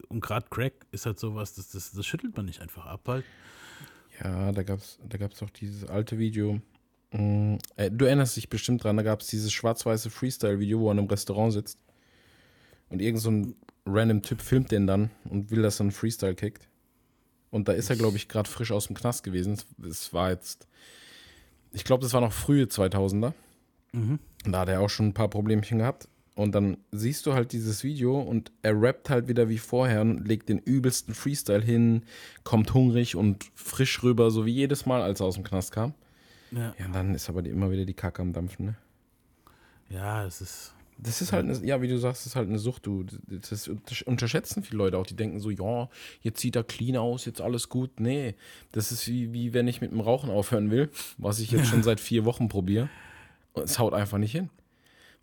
und 0.08 0.22
gerade 0.22 0.48
Crack 0.50 0.74
ist 0.92 1.06
halt 1.06 1.20
sowas, 1.20 1.54
das, 1.54 1.70
das, 1.70 1.92
das 1.92 2.06
schüttelt 2.06 2.36
man 2.38 2.46
nicht 2.46 2.62
einfach 2.62 2.86
ab 2.86 3.02
halt. 3.08 3.26
Ja, 4.24 4.52
da 4.52 4.64
gab's, 4.64 4.98
da 5.08 5.18
gab's 5.18 5.44
auch 5.44 5.50
dieses 5.50 5.86
alte 5.86 6.18
Video. 6.18 6.62
Mm, 7.12 7.58
äh, 7.76 7.92
du 7.92 8.06
erinnerst 8.06 8.38
dich 8.38 8.50
bestimmt 8.50 8.84
dran, 8.84 8.98
da 8.98 9.04
gab 9.04 9.22
es 9.22 9.28
dieses 9.28 9.52
schwarz-weiße 9.52 10.10
Freestyle-Video, 10.10 10.80
wo 10.80 10.88
er 10.88 10.94
in 10.94 11.00
einem 11.00 11.10
Restaurant 11.10 11.54
sitzt. 11.54 11.80
Und 12.90 13.02
irgend 13.02 13.22
so 13.22 13.32
ein 13.32 13.56
random 13.86 14.22
Typ 14.22 14.42
filmt 14.42 14.72
den 14.72 14.88
dann 14.88 15.12
und 15.26 15.52
will, 15.52 15.62
dass 15.62 15.80
er 15.80 15.84
einen 15.84 15.92
Freestyle 15.92 16.36
kickt. 16.36 16.68
Und 17.52 17.68
da 17.68 17.74
ist 17.74 17.90
er, 17.90 17.96
glaube 17.96 18.18
ich, 18.18 18.28
gerade 18.28 18.50
frisch 18.50 18.72
aus 18.72 18.88
dem 18.88 18.96
Knast 18.96 19.24
gewesen. 19.24 19.58
Es 19.88 20.14
war 20.14 20.30
jetzt, 20.30 20.68
ich 21.72 21.84
glaube, 21.84 22.04
das 22.04 22.14
war 22.14 22.22
noch 22.22 22.34
frühe 22.34 22.66
2000er. 22.66 23.34
Mhm. 23.92 24.20
Da 24.46 24.62
hat 24.62 24.70
er 24.70 24.82
auch 24.82 24.90
schon 24.90 25.08
ein 25.08 25.14
paar 25.14 25.30
Problemchen 25.30 25.80
gehabt. 25.80 26.08
Und 26.36 26.54
dann 26.54 26.78
siehst 26.92 27.26
du 27.26 27.34
halt 27.34 27.54
dieses 27.54 27.84
Video 27.86 28.20
und 28.20 28.52
er 28.62 28.80
rappt 28.82 29.10
halt 29.10 29.30
wieder 29.30 29.48
wie 29.48 29.58
vorher 29.58 30.02
und 30.02 30.28
legt 30.28 30.50
den 30.50 30.60
übelsten 30.60 31.14
Freestyle 31.14 31.62
hin, 31.64 32.04
kommt 32.44 32.74
hungrig 32.74 33.16
und 33.16 33.46
frisch 33.56 34.04
rüber, 34.04 34.30
so 34.32 34.46
wie 34.46 34.52
jedes 34.52 34.86
Mal, 34.86 35.02
als 35.02 35.22
er 35.22 35.28
aus 35.28 35.36
dem 35.36 35.46
Knast 35.46 35.72
kam. 35.72 35.94
Ja, 36.52 36.76
Ja, 36.78 36.86
und 36.88 36.94
dann 36.94 37.16
ist 37.16 37.30
aber 37.30 37.46
immer 37.46 37.72
wieder 37.72 37.86
die 37.86 37.94
Kacke 37.94 38.22
am 38.22 38.34
Dampfen, 38.34 38.66
ne? 38.66 38.76
ja 39.90 40.26
es 40.26 40.42
ist, 40.42 40.74
Das 40.98 41.22
ist 41.22 41.32
halt, 41.32 41.46
eine, 41.46 41.58
ja, 41.66 41.82
wie 41.82 41.88
du 41.88 41.98
sagst, 41.98 42.22
das 42.22 42.28
ist 42.28 42.36
halt 42.36 42.50
eine 42.50 42.60
Sucht. 42.60 42.86
Du, 42.86 43.04
das 43.28 43.70
untersch- 43.70 44.04
unterschätzen 44.06 44.64
viele 44.64 44.78
Leute 44.80 44.98
auch. 44.98 45.06
Die 45.06 45.16
denken 45.16 45.40
so, 45.40 45.50
ja, 45.52 45.90
jetzt 46.22 46.40
sieht 46.42 46.56
er 46.56 46.64
clean 46.64 46.98
aus, 46.98 47.26
jetzt 47.26 47.42
alles 47.42 47.70
gut. 47.70 48.00
Nee, 48.00 48.36
das 48.72 48.92
ist 48.92 49.08
wie, 49.08 49.32
wie 49.34 49.54
wenn 49.54 49.68
ich 49.68 49.82
mit 49.82 49.92
dem 49.92 50.00
Rauchen 50.00 50.30
aufhören 50.30 50.72
will, 50.72 50.90
was 51.18 51.40
ich 51.40 51.52
jetzt 51.52 51.68
schon 51.70 51.84
seit 51.84 52.00
vier 52.00 52.26
Wochen 52.26 52.48
probiere. 52.50 52.90
Und 53.54 53.64
es 53.64 53.80
haut 53.80 53.94
einfach 53.94 54.18
nicht 54.18 54.32
hin. 54.34 54.50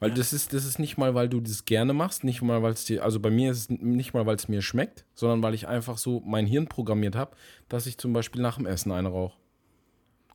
Weil 0.03 0.11
das 0.11 0.33
ist, 0.33 0.53
das 0.53 0.65
ist 0.65 0.81
nicht 0.81 0.99
mal, 0.99 1.15
weil 1.15 1.29
du 1.29 1.41
das 1.41 1.65
gerne 1.65 1.93
machst, 1.93 2.25
nicht 2.25 2.43
mal, 2.43 2.61
weil 2.61 2.73
es 2.73 2.85
dir, 2.85 3.05
also 3.05 3.21
bei 3.21 3.31
mir 3.31 3.53
ist 3.53 3.59
es 3.59 3.71
nicht 3.71 4.15
mal, 4.15 4.27
weil 4.27 4.35
es 4.35 4.49
mir 4.49 4.61
schmeckt, 4.61 5.05
sondern 5.15 5.45
weil 5.45 5.55
ich 5.55 5.69
einfach 5.69 5.97
so 5.97 6.21
mein 6.27 6.45
Hirn 6.45 6.67
programmiert 6.67 7.15
habe, 7.15 7.37
dass 7.69 7.87
ich 7.87 7.99
zum 7.99 8.13
Beispiel 8.13 8.43
nach 8.43 8.57
dem 8.57 8.67
Essen 8.67 8.91
eine 8.91 9.11
rauche. 9.11 9.37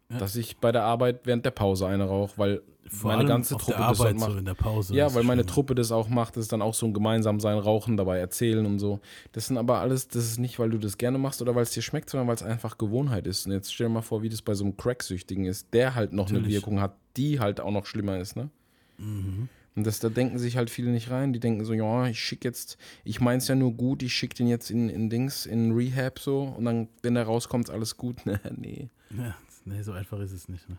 Dass 0.08 0.38
ich 0.38 0.56
bei 0.60 0.72
der 0.72 0.84
Arbeit 0.84 1.26
während 1.26 1.44
der 1.44 1.52
Pause 1.52 1.86
eine 1.86 2.06
rauche, 2.06 2.38
weil 2.38 2.62
vor 2.88 3.12
meine 3.12 3.28
ganze 3.28 3.58
Truppe 3.58 3.78
das 3.78 4.00
halt 4.00 4.18
macht. 4.18 4.32
so 4.32 4.38
in 4.38 4.46
der 4.46 4.54
Pause. 4.54 4.96
Ja, 4.96 5.14
weil 5.14 5.24
meine 5.24 5.42
schlimm. 5.42 5.54
Truppe 5.54 5.76
das 5.76 5.92
auch 5.92 6.08
macht, 6.08 6.38
das 6.38 6.44
ist 6.44 6.54
dann 6.54 6.62
auch 6.62 6.74
so 6.74 6.86
ein 6.86 6.94
gemeinsam 6.94 7.42
sein, 7.42 7.58
Rauchen, 7.58 7.98
dabei 7.98 8.20
erzählen 8.20 8.66
und 8.66 8.80
so. 8.80 9.02
Das 9.34 9.48
sind 9.48 9.58
aber 9.58 9.80
alles, 9.80 10.08
das 10.08 10.24
ist 10.24 10.40
nicht, 10.40 10.60
weil 10.60 10.70
du 10.70 10.78
das 10.78 10.98
gerne 10.98 11.18
machst 11.18 11.42
oder 11.42 11.56
weil 11.56 11.64
es 11.64 11.72
dir 11.72 11.82
schmeckt, 11.82 12.10
sondern 12.10 12.30
weil 12.30 12.36
es 12.36 12.44
einfach 12.44 12.78
Gewohnheit 12.78 13.28
ist. 13.28 13.46
Und 13.46 13.52
jetzt 13.52 13.74
stell 13.74 13.88
dir 13.88 13.94
mal 13.96 14.02
vor, 14.02 14.22
wie 14.22 14.30
das 14.30 14.42
bei 14.42 14.54
so 14.54 14.64
einem 14.64 14.78
Cracksüchtigen 14.78 15.44
ist, 15.44 15.74
der 15.74 15.94
halt 15.94 16.14
noch 16.14 16.30
eine 16.30 16.38
Natürlich. 16.38 16.56
Wirkung 16.56 16.80
hat, 16.80 16.96
die 17.18 17.42
halt 17.42 17.60
auch 17.60 17.72
noch 17.72 17.86
schlimmer 17.86 18.18
ist, 18.18 18.38
ne? 18.38 18.50
Mhm. 18.98 19.50
Und 19.78 19.86
das, 19.86 20.00
da 20.00 20.10
denken 20.10 20.40
sich 20.40 20.58
halt 20.58 20.70
viele 20.70 20.90
nicht 20.92 21.10
rein. 21.12 21.32
Die 21.34 21.40
denken 21.40 21.64
so, 21.64 21.72
ja, 21.74 22.08
ich 22.08 22.20
schicke 22.20 22.48
jetzt, 22.48 22.78
ich 23.06 23.22
mein's 23.22 23.48
ja 23.48 23.56
nur 23.56 23.74
gut, 23.74 24.02
ich 24.04 24.12
schicke 24.14 24.36
den 24.36 24.48
jetzt 24.48 24.72
in, 24.72 24.90
in 24.90 25.10
Dings, 25.10 25.46
in 25.46 25.72
Rehab 25.72 26.18
so 26.20 26.42
und 26.44 26.66
dann, 26.66 26.88
wenn 27.04 27.14
der 27.14 27.24
rauskommt, 27.26 27.70
ist 27.70 27.74
alles 27.74 27.96
gut. 27.96 28.18
Ne, 28.26 28.42
nee. 28.58 28.90
Ja, 29.18 29.36
nee, 29.64 29.82
so 29.84 29.94
einfach 29.94 30.20
ist 30.20 30.32
es 30.34 30.50
nicht. 30.50 30.68
Ne? 30.68 30.78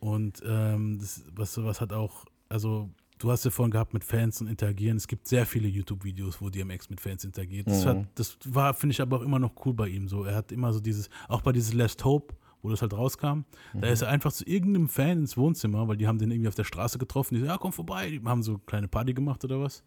Und 0.00 0.42
ähm, 0.46 0.98
das, 0.98 1.24
was, 1.34 1.56
was 1.62 1.80
hat 1.80 1.92
auch, 1.92 2.24
also 2.48 2.88
du 3.18 3.30
hast 3.30 3.44
ja 3.44 3.50
vorhin 3.50 3.70
gehabt 3.70 3.94
mit 3.94 4.02
Fans 4.04 4.40
und 4.40 4.46
interagieren. 4.48 4.96
Es 4.96 5.06
gibt 5.08 5.28
sehr 5.28 5.46
viele 5.46 5.68
YouTube-Videos, 5.68 6.40
wo 6.40 6.50
DMX 6.50 6.90
mit 6.90 7.00
Fans 7.00 7.24
interagiert. 7.24 7.66
Das, 7.68 7.84
Mhm. 7.84 7.88
hat, 7.88 8.06
das 8.14 8.36
war, 8.46 8.74
finde 8.74 8.92
ich, 8.94 9.00
aber 9.00 9.18
auch 9.18 9.22
immer 9.22 9.38
noch 9.38 9.52
cool 9.64 9.74
bei 9.74 9.88
ihm. 9.88 10.08
So, 10.08 10.24
er 10.24 10.34
hat 10.36 10.52
immer 10.52 10.72
so 10.72 10.80
dieses, 10.80 11.08
auch 11.28 11.42
bei 11.42 11.52
dieses 11.52 11.72
Last 11.72 12.04
Hope, 12.04 12.34
wo 12.66 12.70
das 12.70 12.82
halt 12.82 12.92
rauskam, 12.92 13.44
da 13.74 13.86
ist 13.86 14.02
er 14.02 14.08
einfach 14.08 14.32
zu 14.32 14.44
irgendeinem 14.44 14.88
Fan 14.88 15.18
ins 15.20 15.36
Wohnzimmer, 15.36 15.86
weil 15.86 15.96
die 15.96 16.06
haben 16.08 16.18
den 16.18 16.30
irgendwie 16.32 16.48
auf 16.48 16.54
der 16.56 16.64
Straße 16.64 16.98
getroffen. 16.98 17.34
Die 17.36 17.40
so, 17.40 17.46
ja, 17.46 17.56
komm 17.56 17.72
vorbei. 17.72 18.10
Die 18.10 18.20
haben 18.24 18.42
so 18.42 18.52
eine 18.52 18.60
kleine 18.66 18.88
Party 18.88 19.14
gemacht 19.14 19.44
oder 19.44 19.60
was. 19.60 19.84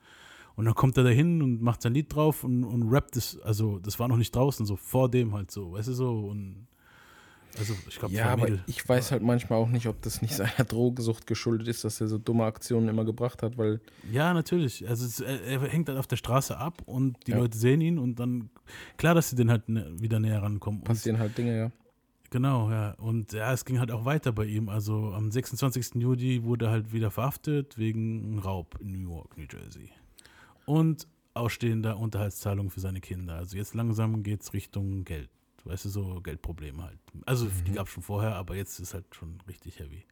Und 0.55 0.65
dann 0.65 0.73
kommt 0.75 0.97
er 0.97 1.03
da 1.03 1.09
hin 1.09 1.41
und 1.41 1.61
macht 1.61 1.81
sein 1.81 1.93
Lied 1.93 2.13
drauf 2.13 2.43
und, 2.43 2.63
und 2.63 2.89
rappt 2.89 3.15
es, 3.17 3.39
also 3.41 3.79
das 3.79 3.99
war 3.99 4.07
noch 4.07 4.17
nicht 4.17 4.35
draußen, 4.35 4.65
so 4.65 4.75
vor 4.77 5.09
dem 5.09 5.33
halt 5.33 5.51
so, 5.51 5.73
weißt 5.73 5.89
du 5.89 5.93
so. 5.93 6.19
Und 6.27 6.67
also 7.57 7.73
ich 7.87 7.97
glaube, 7.97 8.13
Ja, 8.13 8.27
aber 8.29 8.47
ich 8.67 8.87
weiß 8.87 9.11
halt 9.11 9.23
manchmal 9.23 9.57
auch 9.59 9.69
nicht, 9.69 9.87
ob 9.87 10.01
das 10.01 10.21
nicht 10.21 10.35
seiner 10.35 10.51
Drogensucht 10.67 11.27
geschuldet 11.27 11.67
ist, 11.67 11.83
dass 11.83 11.99
er 12.01 12.07
so 12.07 12.17
dumme 12.17 12.43
Aktionen 12.43 12.89
immer 12.89 13.05
gebracht 13.05 13.41
hat, 13.41 13.57
weil 13.57 13.79
Ja, 14.11 14.33
natürlich. 14.33 14.87
Also 14.87 15.05
es, 15.05 15.19
er, 15.19 15.41
er 15.43 15.61
hängt 15.61 15.87
halt 15.89 15.97
auf 15.97 16.07
der 16.07 16.17
Straße 16.17 16.57
ab 16.57 16.81
und 16.85 17.15
die 17.27 17.31
Ja. 17.31 17.37
Leute 17.37 17.57
sehen 17.57 17.81
ihn 17.81 17.97
und 17.97 18.19
dann, 18.19 18.49
klar, 18.97 19.15
dass 19.15 19.29
sie 19.29 19.35
den 19.35 19.49
halt 19.49 19.67
ne, 19.69 19.89
wieder 19.99 20.19
näher 20.19 20.43
rankommen. 20.43 20.81
Und, 20.81 20.85
passieren 20.87 21.19
halt 21.19 21.37
Dinge, 21.37 21.57
ja. 21.57 21.71
Genau, 22.29 22.69
ja. 22.69 22.91
Und 22.93 23.33
ja, 23.33 23.51
es 23.53 23.65
ging 23.65 23.79
halt 23.79 23.91
auch 23.91 24.05
weiter 24.05 24.31
bei 24.31 24.45
ihm. 24.45 24.69
Also 24.69 25.13
am 25.13 25.31
26. 25.31 25.95
Juli 25.95 26.43
wurde 26.43 26.65
er 26.65 26.71
halt 26.71 26.93
wieder 26.93 27.11
verhaftet 27.11 27.77
wegen 27.77 28.39
Raub 28.39 28.77
in 28.79 28.91
New 28.91 29.11
York, 29.11 29.37
New 29.37 29.45
Jersey. 29.51 29.89
Und 30.65 31.07
ausstehender 31.33 31.97
Unterhaltszahlung 31.97 32.69
für 32.69 32.79
seine 32.79 33.01
Kinder. 33.01 33.35
Also 33.35 33.57
jetzt 33.57 33.73
langsam 33.73 34.23
geht 34.23 34.41
es 34.41 34.53
Richtung 34.53 35.03
Geld. 35.05 35.29
Weißt 35.63 35.85
du, 35.85 35.89
so 35.89 36.21
Geldprobleme 36.21 36.83
halt. 36.83 36.99
Also 37.25 37.47
die 37.67 37.73
gab 37.73 37.87
es 37.87 37.93
schon 37.93 38.03
vorher, 38.03 38.35
aber 38.35 38.55
jetzt 38.55 38.79
ist 38.79 38.93
halt 38.93 39.05
schon 39.13 39.37
richtig 39.47 39.79
heavy. 39.79 40.05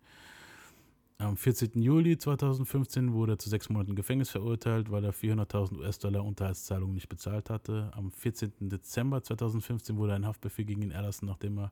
Am 1.19 1.35
14. 1.35 1.81
Juli 1.81 2.15
2015 2.17 3.11
wurde 3.11 3.33
er 3.33 3.39
zu 3.39 3.49
sechs 3.49 3.69
Monaten 3.69 3.95
Gefängnis 3.95 4.29
verurteilt, 4.29 4.91
weil 4.91 5.03
er 5.03 5.13
400.000 5.13 5.79
US-Dollar 5.79 6.23
Unterhaltszahlungen 6.23 6.93
nicht 6.93 7.09
bezahlt 7.09 7.49
hatte. 7.49 7.89
Am 7.95 8.11
14. 8.11 8.69
Dezember 8.69 9.23
2015 9.23 9.97
wurde 9.97 10.13
ein 10.13 10.27
Haftbefehl 10.27 10.65
gegen 10.65 10.83
ihn 10.83 10.91
erlassen, 10.91 11.25
nachdem 11.25 11.57
er 11.57 11.71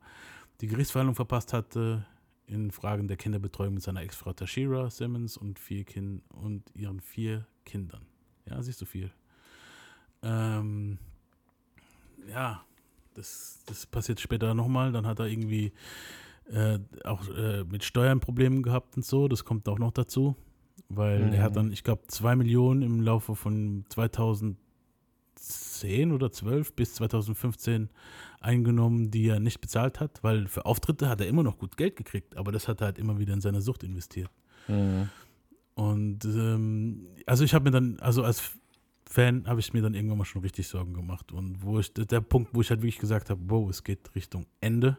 die 0.62 0.68
Gerichtsverhandlung 0.68 1.16
verpasst 1.16 1.54
hatte 1.54 2.08
in 2.48 2.72
Fragen 2.72 3.08
der 3.08 3.18
Kinderbetreuung 3.18 3.76
mit 3.76 3.84
seiner 3.84 4.02
Ex-Frau 4.02 4.34
Tashira 4.34 4.90
Simmons 4.90 5.38
und, 5.38 5.60
vier 5.60 5.84
kind 5.84 6.24
und 6.30 6.64
ihren 6.74 7.00
vier 7.00 7.46
Kindern. 7.66 8.02
Ja, 8.50 8.62
siehst 8.64 8.82
du 8.82 8.86
viel. 8.86 9.12
Ähm, 10.24 10.98
ja, 12.28 12.64
das, 13.14 13.62
das 13.68 13.86
passiert 13.86 14.20
später 14.20 14.56
nochmal. 14.56 14.92
Dann 14.92 15.06
hat 15.06 15.20
er 15.20 15.28
irgendwie 15.28 15.72
äh, 16.52 16.80
auch 17.04 17.28
äh, 17.30 17.64
mit 17.64 17.84
Steuern 17.84 18.20
Probleme 18.20 18.62
gehabt 18.62 18.96
und 18.98 19.06
so. 19.06 19.28
Das 19.28 19.46
kommt 19.46 19.68
auch 19.68 19.80
noch 19.80 19.92
dazu. 19.92 20.36
Weil 20.90 21.34
er 21.34 21.44
hat 21.44 21.52
Mhm. 21.54 21.56
dann, 21.56 21.72
ich 21.72 21.84
glaube, 21.84 22.04
zwei 22.08 22.36
Millionen 22.36 22.82
im 22.84 23.02
Laufe 23.02 23.36
von 23.36 23.86
2010 23.90 24.58
oder 26.12 26.32
12 26.32 26.74
bis 26.74 26.94
2015 26.96 27.90
eingenommen, 28.40 29.10
die 29.10 29.28
er 29.28 29.40
nicht 29.40 29.62
bezahlt 29.62 30.00
hat, 30.00 30.24
weil 30.24 30.48
für 30.48 30.66
Auftritte 30.66 31.10
hat 31.10 31.22
er 31.22 31.28
immer 31.28 31.44
noch 31.44 31.58
gut 31.58 31.78
Geld 31.78 31.96
gekriegt, 31.96 32.38
aber 32.38 32.52
das 32.52 32.68
hat 32.68 32.82
er 32.82 32.88
halt 32.88 33.00
immer 33.00 33.18
wieder 33.18 33.34
in 33.34 33.42
seine 33.42 33.62
Sucht 33.62 33.84
investiert. 33.84 34.30
Mhm. 34.68 35.10
Und 35.74 36.24
ähm, 36.26 37.08
also 37.26 37.44
ich 37.44 37.54
habe 37.54 37.66
mir 37.66 37.72
dann, 37.72 38.00
also 38.00 38.24
als 38.24 38.52
Fan 39.08 39.48
habe 39.48 39.60
ich 39.60 39.74
mir 39.74 39.82
dann 39.82 39.94
irgendwann 39.94 40.20
mal 40.20 40.26
schon 40.26 40.42
richtig 40.42 40.68
Sorgen 40.68 40.94
gemacht. 40.94 41.32
Und 41.32 41.62
wo 41.64 41.80
ich, 41.80 41.92
der 41.94 42.22
Punkt, 42.22 42.52
wo 42.54 42.62
ich 42.62 42.70
halt 42.70 42.82
wirklich 42.82 43.00
gesagt 43.00 43.30
habe, 43.30 43.42
wow, 43.48 43.70
es 43.70 43.84
geht 43.84 44.14
Richtung 44.16 44.46
Ende, 44.62 44.98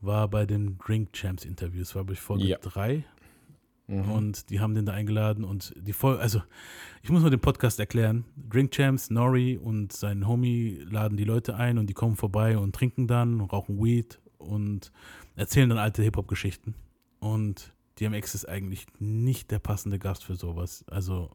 war 0.00 0.28
bei 0.28 0.46
den 0.46 0.78
Drink 0.78 1.12
Champs 1.12 1.44
Interviews, 1.44 1.94
war 1.94 2.04
bei 2.04 2.14
Folge 2.14 2.44
Ja. 2.44 2.58
3. 2.58 3.04
Mhm. 3.86 4.10
Und 4.10 4.50
die 4.50 4.60
haben 4.60 4.74
den 4.74 4.86
da 4.86 4.92
eingeladen 4.92 5.42
und 5.44 5.74
die 5.76 5.92
Folge, 5.92 6.20
also 6.20 6.42
ich 7.02 7.10
muss 7.10 7.22
mal 7.22 7.30
den 7.30 7.40
Podcast 7.40 7.80
erklären. 7.80 8.24
Drink 8.48 8.70
Champs, 8.70 9.10
Nori 9.10 9.56
und 9.56 9.92
sein 9.92 10.26
Homie 10.28 10.78
laden 10.88 11.16
die 11.16 11.24
Leute 11.24 11.56
ein 11.56 11.76
und 11.76 11.88
die 11.88 11.94
kommen 11.94 12.16
vorbei 12.16 12.56
und 12.56 12.74
trinken 12.74 13.08
dann, 13.08 13.40
rauchen 13.40 13.82
Weed 13.82 14.20
und 14.38 14.92
erzählen 15.34 15.68
dann 15.68 15.78
alte 15.78 16.02
Hip-Hop-Geschichten. 16.02 16.74
Und 17.18 17.72
DMX 17.98 18.34
ist 18.34 18.48
eigentlich 18.48 18.86
nicht 19.00 19.50
der 19.50 19.58
passende 19.58 19.98
Gast 19.98 20.24
für 20.24 20.36
sowas. 20.36 20.84
Also 20.88 21.30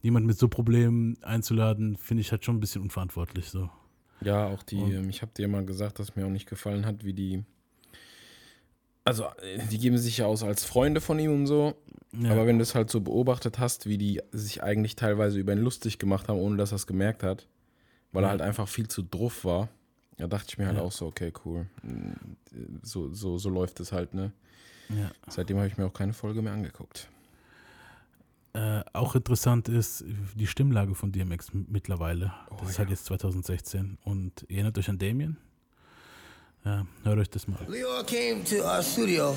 jemand 0.00 0.26
mit 0.26 0.38
so 0.38 0.48
Problemen 0.48 1.16
einzuladen, 1.24 1.96
finde 1.96 2.20
ich 2.20 2.30
halt 2.30 2.44
schon 2.44 2.56
ein 2.56 2.60
bisschen 2.60 2.82
unverantwortlich 2.82 3.50
so. 3.50 3.68
Ja, 4.20 4.46
auch 4.46 4.62
die, 4.62 4.76
Und- 4.76 4.92
ähm, 4.92 5.10
ich 5.10 5.22
habe 5.22 5.32
dir 5.36 5.48
mal 5.48 5.64
gesagt, 5.66 5.98
dass 5.98 6.14
mir 6.14 6.24
auch 6.24 6.30
nicht 6.30 6.48
gefallen 6.48 6.86
hat, 6.86 7.04
wie 7.04 7.12
die. 7.14 7.42
Also, 9.04 9.24
äh, 9.42 9.58
die 9.70 9.78
geben 9.78 9.98
sich 9.98 10.18
ja 10.18 10.26
aus 10.26 10.42
als 10.42 10.64
Freunde 10.64 11.00
von 11.00 11.18
ihm 11.18 11.32
und 11.32 11.46
so. 11.46 11.74
Ja. 12.12 12.30
Aber 12.30 12.46
wenn 12.46 12.58
du 12.58 12.62
es 12.62 12.74
halt 12.74 12.90
so 12.90 13.00
beobachtet 13.00 13.58
hast, 13.58 13.86
wie 13.86 13.98
die 13.98 14.22
sich 14.32 14.62
eigentlich 14.62 14.96
teilweise 14.96 15.38
über 15.38 15.52
ihn 15.52 15.58
lustig 15.58 15.98
gemacht 15.98 16.28
haben, 16.28 16.38
ohne 16.38 16.56
dass 16.56 16.72
er 16.72 16.76
es 16.76 16.86
gemerkt 16.86 17.22
hat, 17.22 17.48
weil 18.12 18.22
er 18.22 18.26
Ja. 18.26 18.30
halt 18.30 18.42
einfach 18.42 18.68
viel 18.68 18.86
zu 18.88 19.02
druff 19.02 19.44
war, 19.44 19.68
da 20.16 20.26
dachte 20.28 20.46
ich 20.50 20.58
mir 20.58 20.66
halt 20.66 20.76
Ja. 20.76 20.82
auch 20.84 20.92
so, 20.92 21.06
okay, 21.06 21.32
cool. 21.44 21.66
Mm, 21.82 22.12
So, 22.82 23.12
so, 23.12 23.36
so 23.36 23.48
läuft 23.50 23.80
es 23.80 23.90
halt, 23.90 24.14
ne? 24.14 24.30
Seitdem 25.28 25.56
habe 25.56 25.66
ich 25.66 25.76
mir 25.76 25.86
auch 25.86 25.92
keine 25.92 26.12
Folge 26.12 26.40
mehr 26.40 26.52
angeguckt. 26.52 27.08
Äh, 28.52 28.82
auch 28.92 29.16
interessant 29.16 29.68
ist 29.68 30.04
die 30.36 30.46
Stimmlage 30.46 30.94
von 30.94 31.10
DMX 31.10 31.48
mittlerweile. 31.52 32.32
Oh, 32.50 32.56
das 32.60 32.70
ist 32.70 32.78
halt 32.78 32.90
jetzt 32.90 33.06
2016. 33.06 33.98
Und 34.04 34.48
erinnert 34.48 34.78
euch 34.78 34.88
an 34.88 34.98
Damien? 34.98 35.36
Ja, 36.64 36.86
hört 37.04 37.18
euch 37.18 37.28
das 37.28 37.46
mal. 37.46 37.58
Leo 37.68 38.02
came 38.04 38.42
to 38.42 38.64
our 38.64 38.82
studio, 38.82 39.36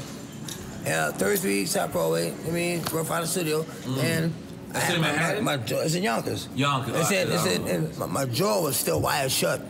uh, 0.86 1.12
33 1.12 1.66
South 1.66 1.92
Broadway. 1.92 2.34
I 2.48 2.52
mean, 2.52 2.82
Rough 2.94 3.10
Rider 3.10 3.28
Studio, 3.28 3.64
mm-hmm. 3.64 4.00
and 4.00 4.34
I 4.74 4.80
had 4.80 4.96
in 4.96 5.02
my, 5.02 5.08
Manhattan? 5.08 5.44
my, 5.44 5.58
my 5.58 5.64
jaw. 5.64 5.82
It's 5.82 5.96
in 5.96 6.04
Yonkers. 6.04 6.48
Yonkers, 6.56 6.96
It 6.96 7.06
said, 7.06 7.28
it 7.28 7.32
alright, 7.32 7.52
said, 7.52 7.62
and 7.62 7.98
my, 7.98 8.06
my 8.06 8.26
jaw 8.26 8.62
was 8.62 8.78
still 8.78 9.02
wired 9.02 9.32
shut. 9.32 9.62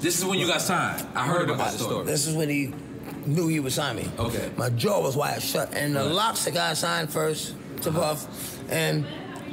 This 0.00 0.18
is 0.18 0.24
when 0.24 0.40
you 0.40 0.48
got 0.48 0.62
signed. 0.62 1.06
I 1.14 1.26
heard 1.26 1.48
about 1.48 1.72
the 1.72 1.78
story. 1.78 2.06
This 2.06 2.26
is 2.26 2.34
when 2.34 2.48
he 2.48 2.74
knew 3.24 3.46
he 3.46 3.60
would 3.60 3.72
sign 3.72 3.94
me. 3.94 4.10
Okay. 4.18 4.50
My 4.56 4.70
jaw 4.70 5.00
was 5.00 5.16
wired 5.16 5.42
shut, 5.42 5.72
and 5.74 5.94
the 5.94 6.02
locks 6.02 6.44
the 6.44 6.50
guy 6.50 6.74
signed 6.74 7.12
first 7.12 7.54
to 7.82 7.92
Puff, 7.92 8.24
uh-huh. 8.24 8.74
and 8.74 9.06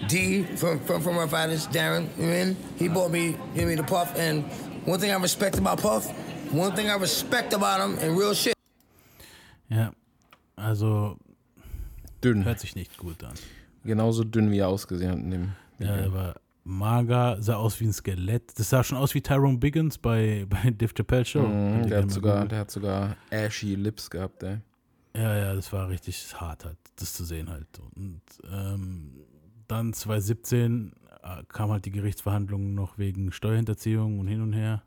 D 0.08 0.42
from 0.44 0.80
from 0.80 1.02
from 1.02 1.18
Rough 1.18 1.34
Riders, 1.34 1.68
Darren, 1.68 2.10
you 2.18 2.30
in? 2.30 2.58
He 2.78 2.86
uh-huh. 2.86 2.96
bought 2.96 3.12
me, 3.12 3.38
gave 3.54 3.68
me 3.68 3.76
the 3.76 3.84
Puff, 3.84 4.18
and 4.18 4.44
one 4.88 5.00
thing 5.00 5.12
I 5.12 5.18
respect 5.18 5.60
about 5.60 5.82
Puff, 5.82 6.08
one 6.52 6.74
thing 6.76 6.88
I 6.88 6.96
respect 7.00 7.54
about 7.54 7.82
him, 7.82 7.98
and 8.00 8.18
real 8.18 8.34
shit. 8.34 8.54
Ja, 9.70 9.92
also 10.56 11.18
Dünn. 12.24 12.46
hört 12.46 12.60
sich 12.60 12.76
nicht 12.76 12.98
gut 12.98 13.24
an. 13.24 13.34
Genauso 13.84 14.24
dünn, 14.24 14.52
wie 14.52 14.60
er 14.60 14.68
ausgesehen 14.68 15.12
hat 15.12 15.18
in 15.20 15.32
dem 15.32 15.52
Ja, 15.80 15.96
er 15.96 16.14
war 16.14 16.36
mager, 16.64 17.38
sah 17.42 17.56
aus 17.56 17.80
wie 17.80 17.86
ein 17.86 17.94
Skelett. 17.94 18.58
Das 18.60 18.70
sah 18.70 18.84
schon 18.84 18.98
aus 18.98 19.14
wie 19.14 19.22
Tyrone 19.22 19.58
Biggins 19.58 19.98
bei, 19.98 20.46
bei 20.50 20.72
Dave 20.72 20.94
Chappelle 20.94 21.26
Show. 21.26 21.48
Mhm, 21.48 21.84
ihr 21.84 21.88
der, 21.88 22.02
hat 22.04 22.12
sogar, 22.12 22.46
der 22.48 22.60
hat 22.60 22.72
sogar 22.72 23.16
ashy 23.32 23.76
Lips 23.76 24.10
gehabt, 24.10 24.44
ey. 24.44 24.58
Ja, 25.16 25.36
ja, 25.36 25.56
das 25.56 25.72
war 25.74 25.90
richtig 25.90 26.26
hart 26.36 26.66
halt, 26.66 26.78
das 26.98 27.14
zu 27.14 27.24
sehen 27.24 27.50
halt. 27.50 27.68
Und 27.96 28.22
ähm, 28.52 29.14
dann 29.68 29.94
2017 29.94 30.92
äh, 31.24 31.44
kam 31.48 31.72
halt 31.72 31.86
die 31.86 31.92
Gerichtsverhandlung 31.92 32.76
noch 32.76 32.98
wegen 32.98 33.32
Steuerhinterziehung 33.32 34.20
und 34.20 34.28
hin 34.28 34.42
und 34.42 34.54
her. 34.54 34.84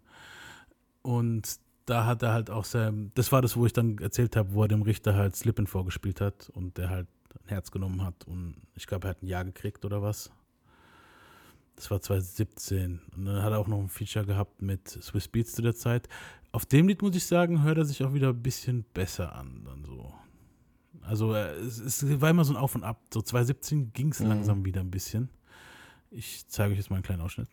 Und 1.03 1.59
da 1.87 2.07
hat 2.07 2.23
er 2.23 2.33
halt 2.33 2.51
auch 2.51 2.65
sein, 2.65 3.11
das 3.15 3.33
war 3.33 3.43
das, 3.43 3.57
wo 3.57 3.67
ich 3.67 3.73
dann 3.73 3.99
erzählt 3.99 4.37
habe, 4.37 4.53
wo 4.53 4.63
er 4.63 4.69
dem 4.69 4.83
Richter 4.83 5.15
halt 5.15 5.35
Slippin 5.35 5.67
vorgespielt 5.67 6.21
hat 6.21 6.51
und 6.51 6.79
der 6.79 6.91
halt 6.91 7.09
ein 7.43 7.49
Herz 7.49 7.71
genommen 7.71 8.03
hat 8.05 8.25
und 8.27 8.57
ich 8.75 8.87
glaube, 8.87 9.07
er 9.09 9.11
hat 9.11 9.23
ein 9.23 9.27
Jahr 9.27 9.45
gekriegt 9.45 9.85
oder 9.85 10.03
was. 10.03 10.31
Das 11.77 11.91
war 11.91 12.01
2017. 12.01 13.01
Und 13.17 13.25
dann 13.25 13.43
hat 13.43 13.53
er 13.53 13.59
auch 13.59 13.67
noch 13.67 13.79
ein 13.79 13.89
Feature 13.89 14.27
gehabt 14.27 14.61
mit 14.61 14.87
Swiss 14.89 15.29
Beats 15.29 15.53
zu 15.55 15.63
der 15.63 15.75
Zeit. 15.75 16.09
Auf 16.53 16.67
dem 16.67 16.89
Lied, 16.89 17.01
muss 17.01 17.17
ich 17.17 17.25
sagen, 17.25 17.63
hört 17.63 17.79
er 17.79 17.87
sich 17.87 18.05
auch 18.05 18.13
wieder 18.13 18.29
ein 18.31 18.43
bisschen 18.43 18.85
besser 18.93 19.35
an. 19.35 19.63
Dann 19.65 19.85
so. 19.85 20.13
Also 21.01 21.33
äh, 21.35 21.53
es, 21.55 21.79
es 21.79 22.21
war 22.21 22.29
immer 22.31 22.45
so 22.45 22.53
ein 22.53 22.57
Auf 22.59 22.75
und 22.75 22.85
Ab. 22.85 23.01
So 23.15 23.23
2017 23.23 23.93
ging 23.95 24.11
es 24.11 24.21
Mhm. 24.21 24.27
langsam 24.29 24.65
wieder 24.67 24.81
ein 24.83 24.91
bisschen. 24.91 25.31
Ich 26.11 26.47
zeige 26.49 26.73
euch 26.73 26.79
jetzt 26.79 26.91
mal 26.91 26.97
einen 26.97 27.05
kleinen 27.05 27.23
Ausschnitt. 27.23 27.49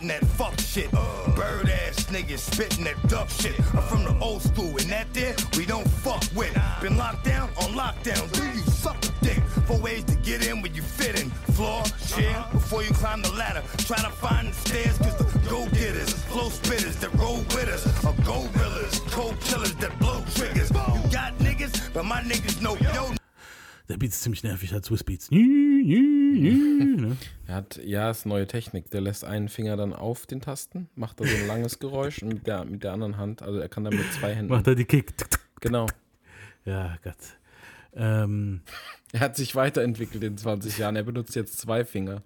Spitting 0.00 0.18
that 0.18 0.30
fuck 0.30 0.58
shit. 0.58 0.90
Bird 1.36 1.68
ass 1.68 2.06
niggas 2.06 2.38
spitting 2.38 2.84
that 2.84 2.96
duck 3.06 3.28
shit. 3.28 3.58
I'm 3.74 3.82
from 3.82 4.04
the 4.04 4.16
old 4.18 4.40
school, 4.40 4.70
and 4.70 4.88
that 4.88 5.12
there 5.12 5.36
we 5.58 5.66
don't 5.66 5.86
fuck 5.86 6.24
with. 6.34 6.56
Been 6.80 6.96
locked 6.96 7.24
down 7.24 7.50
on 7.58 7.74
lockdown. 7.74 8.32
Do 8.32 8.42
you 8.46 8.64
suck 8.70 8.96
a 9.04 9.24
dick? 9.24 9.42
Four 9.66 9.78
ways 9.78 10.04
to 10.04 10.14
get 10.16 10.46
in 10.46 10.62
where 10.62 10.72
you 10.72 10.80
fit 10.80 11.20
in. 11.20 11.28
Floor, 11.52 11.82
chair, 12.08 12.46
before 12.50 12.82
you 12.82 12.92
climb 12.94 13.20
the 13.20 13.32
ladder. 13.32 13.62
Try 13.78 13.98
to 13.98 14.10
find 14.10 14.48
the 14.48 14.54
stairs, 14.54 14.96
cause 14.96 15.16
the 15.16 15.24
go 15.50 15.66
getters, 15.66 16.14
flow 16.24 16.48
spitters 16.48 16.98
that 17.00 17.12
roll 17.20 17.36
with 17.52 17.68
us 17.68 17.84
are 18.02 18.14
gorillas, 18.24 19.00
cold 19.10 19.38
killers 19.40 19.74
that 19.74 19.98
blow 19.98 20.24
triggers. 20.34 20.70
You 20.70 21.10
got 21.12 21.36
niggas, 21.40 21.92
but 21.92 22.06
my 22.06 22.22
niggas 22.22 22.62
know 22.62 22.74
yo 22.94 23.19
Der 23.90 23.96
Beat 23.98 24.10
ist 24.12 24.22
ziemlich 24.22 24.44
nervig, 24.44 24.72
halt 24.72 24.84
Swiss 24.84 25.02
Beats. 25.02 25.30
ne? 25.32 27.16
Er 27.46 27.54
hat, 27.54 27.80
ja, 27.84 28.10
ist 28.10 28.24
neue 28.24 28.46
Technik. 28.46 28.88
Der 28.90 29.00
lässt 29.00 29.24
einen 29.24 29.48
Finger 29.48 29.76
dann 29.76 29.92
auf 29.92 30.26
den 30.26 30.40
Tasten, 30.40 30.88
macht 30.94 31.20
da 31.20 31.26
so 31.26 31.36
ein 31.36 31.48
langes 31.48 31.80
Geräusch 31.80 32.22
und 32.22 32.28
mit 32.34 32.46
der, 32.46 32.64
mit 32.64 32.84
der 32.84 32.92
anderen 32.92 33.16
Hand, 33.16 33.42
also 33.42 33.58
er 33.58 33.68
kann 33.68 33.82
dann 33.82 33.96
mit 33.96 34.12
zwei 34.12 34.32
Händen. 34.34 34.52
Macht 34.52 34.68
er 34.68 34.76
die 34.76 34.84
Kick. 34.84 35.12
Genau. 35.60 35.86
Ja, 36.64 36.96
Gott. 37.02 37.16
Ähm, 37.94 38.60
Er 39.12 39.20
hat 39.20 39.34
sich 39.36 39.56
weiterentwickelt 39.56 40.22
in 40.22 40.38
20 40.38 40.78
Jahren. 40.78 40.94
Er 40.94 41.02
benutzt 41.02 41.34
jetzt 41.34 41.58
zwei 41.58 41.84
Finger. 41.84 42.22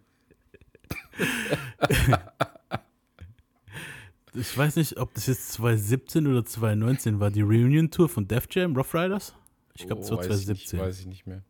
ich 4.35 4.59
weiß 4.59 4.77
nicht, 4.77 4.99
ob 4.99 5.15
das 5.15 5.27
jetzt 5.27 5.53
2017 5.53 6.27
oder 6.27 6.45
2019 6.45 7.21
war, 7.21 7.31
die 7.31 7.41
Reunion-Tour 7.41 8.11
von 8.11 8.29
Def 8.29 8.49
Jam, 8.51 8.77
Rough 8.77 8.95
Riders? 8.95 9.35
Ich 9.75 9.87
glaube, 9.87 10.03
Oh, 10.03 10.19
weiß 10.19 10.41
ich 10.41 10.47
2017. 10.47 10.79
Nicht, 10.79 10.87
weiß 10.87 11.01
ich 11.01 11.07
nicht 11.07 11.27
mehr. 11.27 11.43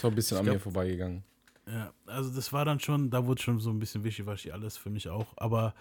Das 0.00 0.04
war 0.04 0.10
ein 0.12 0.14
bisschen 0.14 0.36
Ich 0.36 0.38
an 0.40 0.44
glaub- 0.46 0.54
mir 0.54 0.60
vorbeigegangen. 0.60 1.22
Ja, 1.66 1.92
also 2.06 2.30
das 2.34 2.52
war 2.52 2.64
dann 2.64 2.80
schon, 2.80 3.10
da 3.10 3.26
wurde 3.26 3.42
schon 3.42 3.60
so 3.60 3.70
ein 3.70 3.78
bisschen 3.78 4.02
wischiwaschi 4.02 4.50
alles 4.50 4.76
für 4.78 4.88
mich 4.90 5.08
auch. 5.08 5.26
Aber 5.36 5.74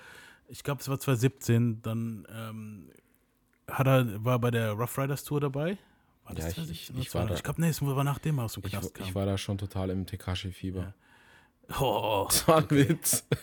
ich 0.47 0.61
glaube, 0.63 0.81
es 0.81 0.89
war 0.89 0.99
2017, 0.99 1.81
dann 1.81 2.27
ähm, 2.29 2.89
hat 3.67 3.87
er, 3.87 4.23
war 4.23 4.37
bei 4.39 4.51
der 4.51 4.71
Rough 4.73 4.97
Riders 4.97 5.23
Tour 5.23 5.39
dabei. 5.39 5.77
War 6.25 6.37
Ja, 6.37 6.47
ich- 6.47 6.53
2017 6.55 6.71
ich- 6.97 7.07
ich 7.07 7.13
war 7.15 7.21
2019? 7.25 7.27
da. 7.29 7.35
Ich 7.35 7.43
glaube, 7.43 7.61
nee, 7.61 7.69
es 7.69 7.81
war 7.81 8.03
nachdem 8.03 8.37
er 8.39 8.43
aus 8.43 8.53
dem 8.53 8.63
Ich, 8.65 8.71
Knast 8.71 8.93
kam. 8.93 9.07
ich 9.07 9.15
war 9.15 9.25
da 9.25 9.37
schon 9.37 9.57
total 9.57 9.89
im 9.91 10.05
Tekashi-Fieber. 10.05 10.93
Oh. 11.79 12.25
Das 12.29 12.47
war 12.47 12.57
ein 12.57 12.69
Witz. 12.71 13.23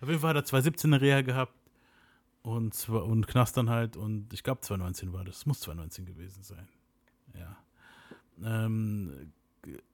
Auf 0.00 0.08
jeden 0.08 0.20
Fall 0.20 0.30
hat 0.30 0.36
er 0.36 0.44
2017 0.44 0.92
eine 0.94 1.00
Reha 1.02 1.20
gehabt 1.22 1.54
und, 2.42 2.74
zwar- 2.74 3.04
und 3.04 3.26
Knast 3.26 3.56
dann 3.56 3.68
halt 3.70 3.96
und 3.96 4.32
ich 4.32 4.42
glaube 4.42 4.60
2019 4.62 5.12
war 5.12 5.24
das. 5.24 5.38
Es 5.38 5.46
muss 5.46 5.60
2019 5.60 6.06
gewesen 6.06 6.42
sein. 6.42 6.66
Ähm, 8.44 9.32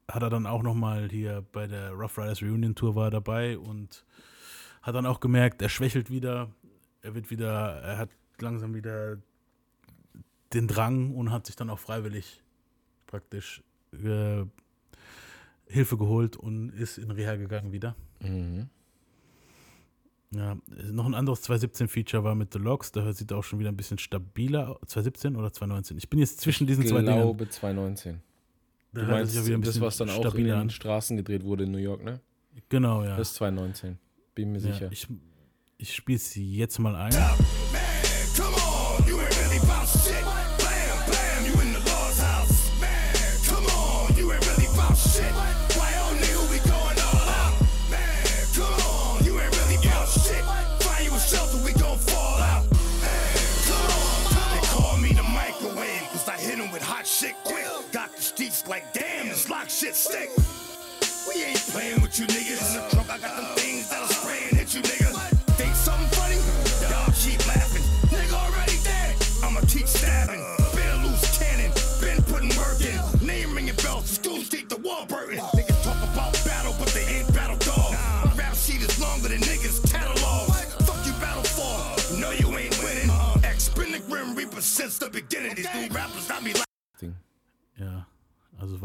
hat 0.09 0.23
er 0.23 0.31
dann 0.31 0.47
auch 0.47 0.63
nochmal 0.63 1.09
hier 1.11 1.45
bei 1.53 1.67
der 1.67 1.91
Rough 1.91 2.17
Riders 2.19 2.43
Reunion 2.43 2.75
Tour 2.75 2.95
war 2.95 3.11
dabei 3.11 3.59
und 3.59 4.05
hat 4.83 4.95
dann 4.95 5.07
auch 5.07 5.19
gemerkt, 5.19 5.63
er 5.63 5.69
schwächelt 5.69 6.11
wieder, 6.11 6.49
er 7.03 7.15
wird 7.15 7.31
wieder, 7.31 7.81
er 7.83 7.99
hat 7.99 8.11
langsam 8.39 8.75
wieder 8.75 9.19
den 10.53 10.69
Drang 10.69 11.15
und 11.15 11.33
hat 11.33 11.47
sich 11.47 11.57
dann 11.57 11.71
auch 11.71 11.81
freiwillig 11.81 12.43
praktisch 13.07 13.63
äh, 13.93 14.45
Hilfe 15.67 15.97
geholt 15.97 16.37
und 16.37 16.71
ist 16.71 16.99
in 16.99 17.11
Reha 17.11 17.35
gegangen 17.35 17.73
wieder. 17.73 17.97
Mhm. 18.21 18.69
Ja, 20.31 20.57
noch 20.91 21.07
ein 21.07 21.15
anderes 21.15 21.49
2017-Feature 21.49 22.25
war 22.25 22.35
mit 22.35 22.53
The 22.53 22.59
Logs, 22.59 22.93
da 22.93 23.13
sieht 23.13 23.31
er 23.31 23.39
auch 23.39 23.45
schon 23.45 23.59
wieder 23.59 23.71
ein 23.71 23.77
bisschen 23.77 23.99
stabiler 23.99 24.71
aus. 24.71 24.89
2017 24.89 25.37
oder 25.37 25.53
2019? 25.53 25.99
Ich 25.99 26.11
bin 26.11 26.19
jetzt 26.19 26.41
zwischen 26.41 26.67
diesen 26.67 26.85
ich 26.85 26.91
zwei 26.91 27.03
Dingen. 27.03 27.23
glaube 27.23 27.49
2019. 27.49 28.21
Du 28.97 29.05
meinst 29.05 29.47
wieder 29.47 29.59
ein 29.59 29.63
das, 29.63 29.81
was 29.81 29.99
dann 29.99 30.11
auch 30.11 30.35
in 30.35 30.45
den 30.45 30.55
an. 30.55 30.71
Straßen 30.71 31.17
gedreht 31.17 31.45
wurde 31.45 31.65
in 31.65 31.71
New 31.71 31.79
York, 31.79 32.03
ne? 32.03 32.21
Genau, 32.69 33.05
ja. 33.05 33.17
Das 33.17 33.29
ist 33.29 33.35
2019. 33.37 33.99
Bin 34.35 34.53
mir 34.53 34.59
ja 34.59 34.73
sicher. 34.73 34.89
ich 34.91 35.07
ich 35.79 35.95
spiele 35.95 36.17
es 36.17 36.35
jetzt 36.35 36.79
mal 36.79 36.97
ein. 36.97 37.13
Come 37.13 37.66
shit 59.69 59.95
stick. 59.95 60.31
We 61.29 61.45
ain't 61.45 61.59
playing 61.59 62.01
with 62.01 62.19
you 62.19 62.27
niggas. 62.27 62.96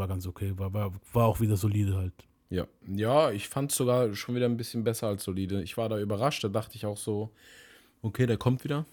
War 0.02 0.08
ganz 0.08 0.26
okay. 0.26 0.54
War, 0.58 0.74
war, 0.74 0.92
war 1.14 1.28
auch 1.28 1.40
wieder 1.40 1.56
solide 1.56 1.96
halt. 1.96 2.14
Ja, 2.50 2.66
ja, 2.88 3.32
ich 3.32 3.48
fand 3.48 3.72
es 3.72 3.78
sogar 3.78 4.14
schon 4.16 4.36
wieder 4.36 4.48
ein 4.48 4.58
bisschen 4.58 4.84
besser 4.84 5.08
als 5.08 5.24
solide. 5.24 5.62
Ich 5.62 5.78
war 5.78 5.88
da 5.88 6.00
überrascht, 6.00 6.44
da 6.44 6.50
dachte 6.50 6.76
ich 6.76 6.86
auch 6.86 6.98
so, 6.98 7.30
okay, 8.02 8.26
der 8.26 8.38
kommt 8.38 8.64
wieder. 8.64 8.86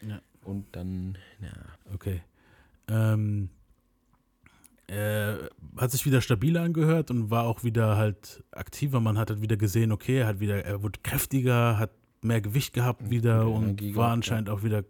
Ja. 0.00 0.22
Und 0.44 0.66
dann, 0.72 1.18
ja. 1.40 1.52
Okay. 1.92 2.22
Ähm, 2.88 3.50
äh, 4.86 5.34
hat 5.76 5.90
sich 5.90 6.06
wieder 6.06 6.20
stabiler 6.20 6.62
angehört 6.62 7.10
und 7.10 7.30
war 7.30 7.44
auch 7.44 7.64
wieder 7.64 7.96
halt 7.96 8.44
aktiver. 8.52 9.00
Man 9.00 9.18
hat 9.18 9.30
halt 9.30 9.42
wieder 9.42 9.56
gesehen, 9.56 9.90
okay, 9.90 10.18
er 10.18 10.28
hat 10.28 10.40
wieder, 10.40 10.64
er 10.64 10.82
wurde 10.82 11.00
kräftiger, 11.02 11.78
hat 11.78 11.90
mehr 12.22 12.40
Gewicht 12.40 12.72
gehabt 12.72 13.10
wieder 13.10 13.48
und 13.48 13.64
Energie 13.64 13.96
war 13.96 14.12
anscheinend 14.12 14.48
auch 14.48 14.62
wieder 14.62 14.84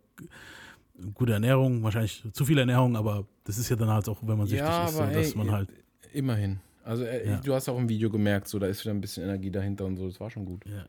gute 1.14 1.32
Ernährung, 1.32 1.82
wahrscheinlich 1.82 2.24
zu 2.32 2.44
viel 2.44 2.58
Ernährung, 2.58 2.96
aber 2.96 3.26
das 3.44 3.58
ist 3.58 3.68
ja 3.68 3.76
dann 3.76 3.88
halt 3.90 4.08
auch, 4.08 4.18
wenn 4.22 4.36
man 4.38 4.46
süchtig 4.46 4.66
Ja, 4.66 4.86
ist, 4.86 4.94
so, 4.94 5.00
dass 5.00 5.30
ey, 5.32 5.36
man 5.36 5.50
halt, 5.50 5.68
Immerhin. 6.12 6.60
Also 6.84 7.04
äh, 7.04 7.26
Ja. 7.28 7.36
du 7.38 7.54
hast 7.54 7.68
auch 7.68 7.78
im 7.78 7.88
Video 7.88 8.10
gemerkt, 8.10 8.48
so 8.48 8.58
da 8.58 8.66
ist 8.66 8.82
wieder 8.84 8.92
ein 8.92 9.00
bisschen 9.00 9.22
Energie 9.24 9.50
dahinter 9.50 9.84
und 9.86 9.96
so, 9.96 10.06
das 10.08 10.20
war 10.20 10.30
schon 10.30 10.44
gut. 10.44 10.64
ja. 10.66 10.84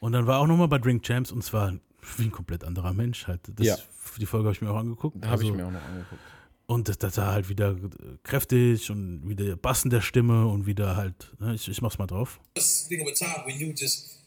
Und 0.00 0.12
dann 0.12 0.26
war 0.26 0.40
auch 0.40 0.46
nochmal 0.48 0.66
bei 0.68 0.78
Drink 0.78 1.02
Champs 1.04 1.30
und 1.30 1.42
zwar 1.44 1.72
wie 2.16 2.24
ein 2.24 2.32
komplett 2.32 2.64
anderer 2.64 2.92
Mensch 2.92 3.26
halt. 3.28 3.40
Das, 3.54 3.66
Ja. 3.66 3.76
Die 4.18 4.26
Folge 4.26 4.46
habe 4.46 4.54
ich 4.54 4.60
mir 4.60 4.70
auch 4.70 4.76
angeguckt. 4.76 5.16
Da 5.24 5.28
habe 5.30 5.42
ich 5.42 5.48
Also- 5.50 5.56
mir 5.56 5.66
auch 5.66 5.70
noch 5.70 5.82
angeguckt. 5.84 6.20
Und 6.66 6.88
das, 6.88 6.98
das 6.98 7.16
war 7.18 7.32
halt 7.32 7.48
wieder 7.48 7.76
kräftig 8.22 8.90
und 8.90 9.28
wieder 9.28 9.56
Bass 9.56 9.84
in 9.84 9.90
der 9.90 10.00
Stimme 10.00 10.46
und 10.46 10.64
wieder 10.66 10.96
halt, 10.96 11.32
ne, 11.38 11.54
ich, 11.54 11.68
ich 11.68 11.82
mach's 11.82 11.98
mal 11.98 12.06
drauf. 12.06 12.40
Think 12.88 13.02
of 13.02 13.08
a 13.08 13.12
time 13.14 13.46
when 13.46 13.58
you 13.58 13.74
just 13.76 14.18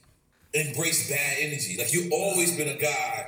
embrace 0.51 1.09
bad 1.09 1.17
energy. 1.41 1.75
Like 1.77 1.91
you 1.91 2.03
always 2.13 2.55
been 2.55 2.69
a 2.69 2.73
guy. 2.77 3.25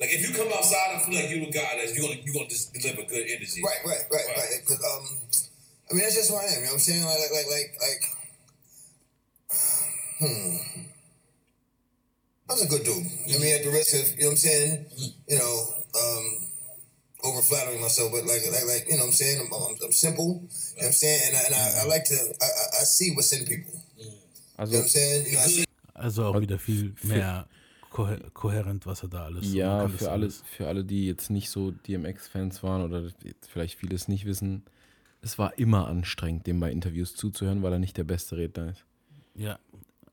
Like 0.00 0.10
if 0.12 0.24
you 0.26 0.34
come 0.34 0.48
outside, 0.52 0.96
I 0.96 0.98
feel 1.04 1.14
like 1.14 1.28
you're 1.28 1.44
a 1.46 1.50
guy 1.52 1.76
that's 1.76 1.94
you 1.94 2.00
gonna 2.02 2.16
you 2.24 2.32
gonna 2.32 2.48
just 2.48 2.72
deliver 2.72 3.02
good 3.02 3.26
energy. 3.28 3.60
Right, 3.62 3.84
right, 3.84 4.00
right, 4.10 4.26
right. 4.36 4.48
Because 4.64 4.80
um, 4.80 5.04
I 5.90 5.94
mean 5.94 6.02
that's 6.02 6.16
just 6.16 6.30
who 6.30 6.36
I 6.36 6.44
am. 6.44 6.48
You 6.48 6.60
know 6.60 6.66
what 6.66 6.72
I'm 6.72 6.78
saying? 6.80 7.04
Like, 7.04 7.18
like, 7.30 7.48
like, 7.52 7.70
like, 7.84 8.02
hmm. 10.20 10.56
I 12.48 12.52
was 12.54 12.62
a 12.64 12.68
good 12.68 12.82
dude. 12.82 13.06
I 13.28 13.38
mean, 13.38 13.54
at 13.54 13.62
the 13.64 13.70
risk 13.70 13.94
of 13.94 14.08
you 14.16 14.24
know 14.24 14.26
what 14.26 14.30
I'm 14.32 14.36
saying, 14.36 14.86
you 15.28 15.38
know, 15.38 15.54
um, 15.94 16.24
over 17.22 17.42
flattering 17.42 17.80
myself, 17.80 18.10
but 18.10 18.24
like, 18.26 18.42
like, 18.50 18.66
like, 18.66 18.84
you 18.88 18.96
know 18.96 19.04
what 19.04 19.06
I'm 19.06 19.12
saying? 19.12 19.38
I'm, 19.38 19.52
I'm, 19.52 19.76
I'm 19.84 19.92
simple. 19.92 20.24
You 20.26 20.82
know 20.82 20.82
what 20.82 20.86
I'm 20.86 20.92
saying? 20.92 21.20
And 21.28 21.36
I, 21.36 21.40
and 21.46 21.54
I, 21.54 21.82
I 21.82 21.86
like 21.86 22.04
to, 22.06 22.14
I, 22.14 22.44
I- 22.46 22.80
I 22.80 22.84
see 22.84 23.12
what's 23.14 23.32
in 23.32 23.46
people. 23.46 23.78
You 23.98 24.06
know 24.06 24.12
Also 24.58 24.72
what 24.74 24.82
I'm 24.82 24.88
saying? 24.88 25.26
You 25.26 25.32
know, 25.34 25.42
I 25.42 25.46
see 25.46 25.64
Also 25.94 26.24
auch 26.24 26.40
wieder 26.40 26.58
viel 26.58 26.94
mehr 27.02 27.46
kohe 27.46 27.59
kohärent, 27.90 28.86
was 28.86 29.02
er 29.02 29.08
da 29.08 29.24
alles 29.24 29.52
Ja, 29.52 29.88
für 29.88 30.10
alle, 30.10 30.30
für 30.30 30.68
alle, 30.68 30.84
die 30.84 31.06
jetzt 31.06 31.30
nicht 31.30 31.50
so 31.50 31.72
DMX-Fans 31.72 32.62
waren 32.62 32.82
oder 32.82 33.10
vielleicht 33.48 33.78
vieles 33.78 34.08
nicht 34.08 34.24
wissen, 34.24 34.64
es 35.22 35.38
war 35.38 35.58
immer 35.58 35.88
anstrengend, 35.88 36.46
dem 36.46 36.60
bei 36.60 36.70
Interviews 36.70 37.14
zuzuhören, 37.14 37.62
weil 37.62 37.72
er 37.72 37.78
nicht 37.78 37.96
der 37.96 38.04
beste 38.04 38.36
Redner 38.36 38.70
ist. 38.70 38.84
Ja. 39.34 39.58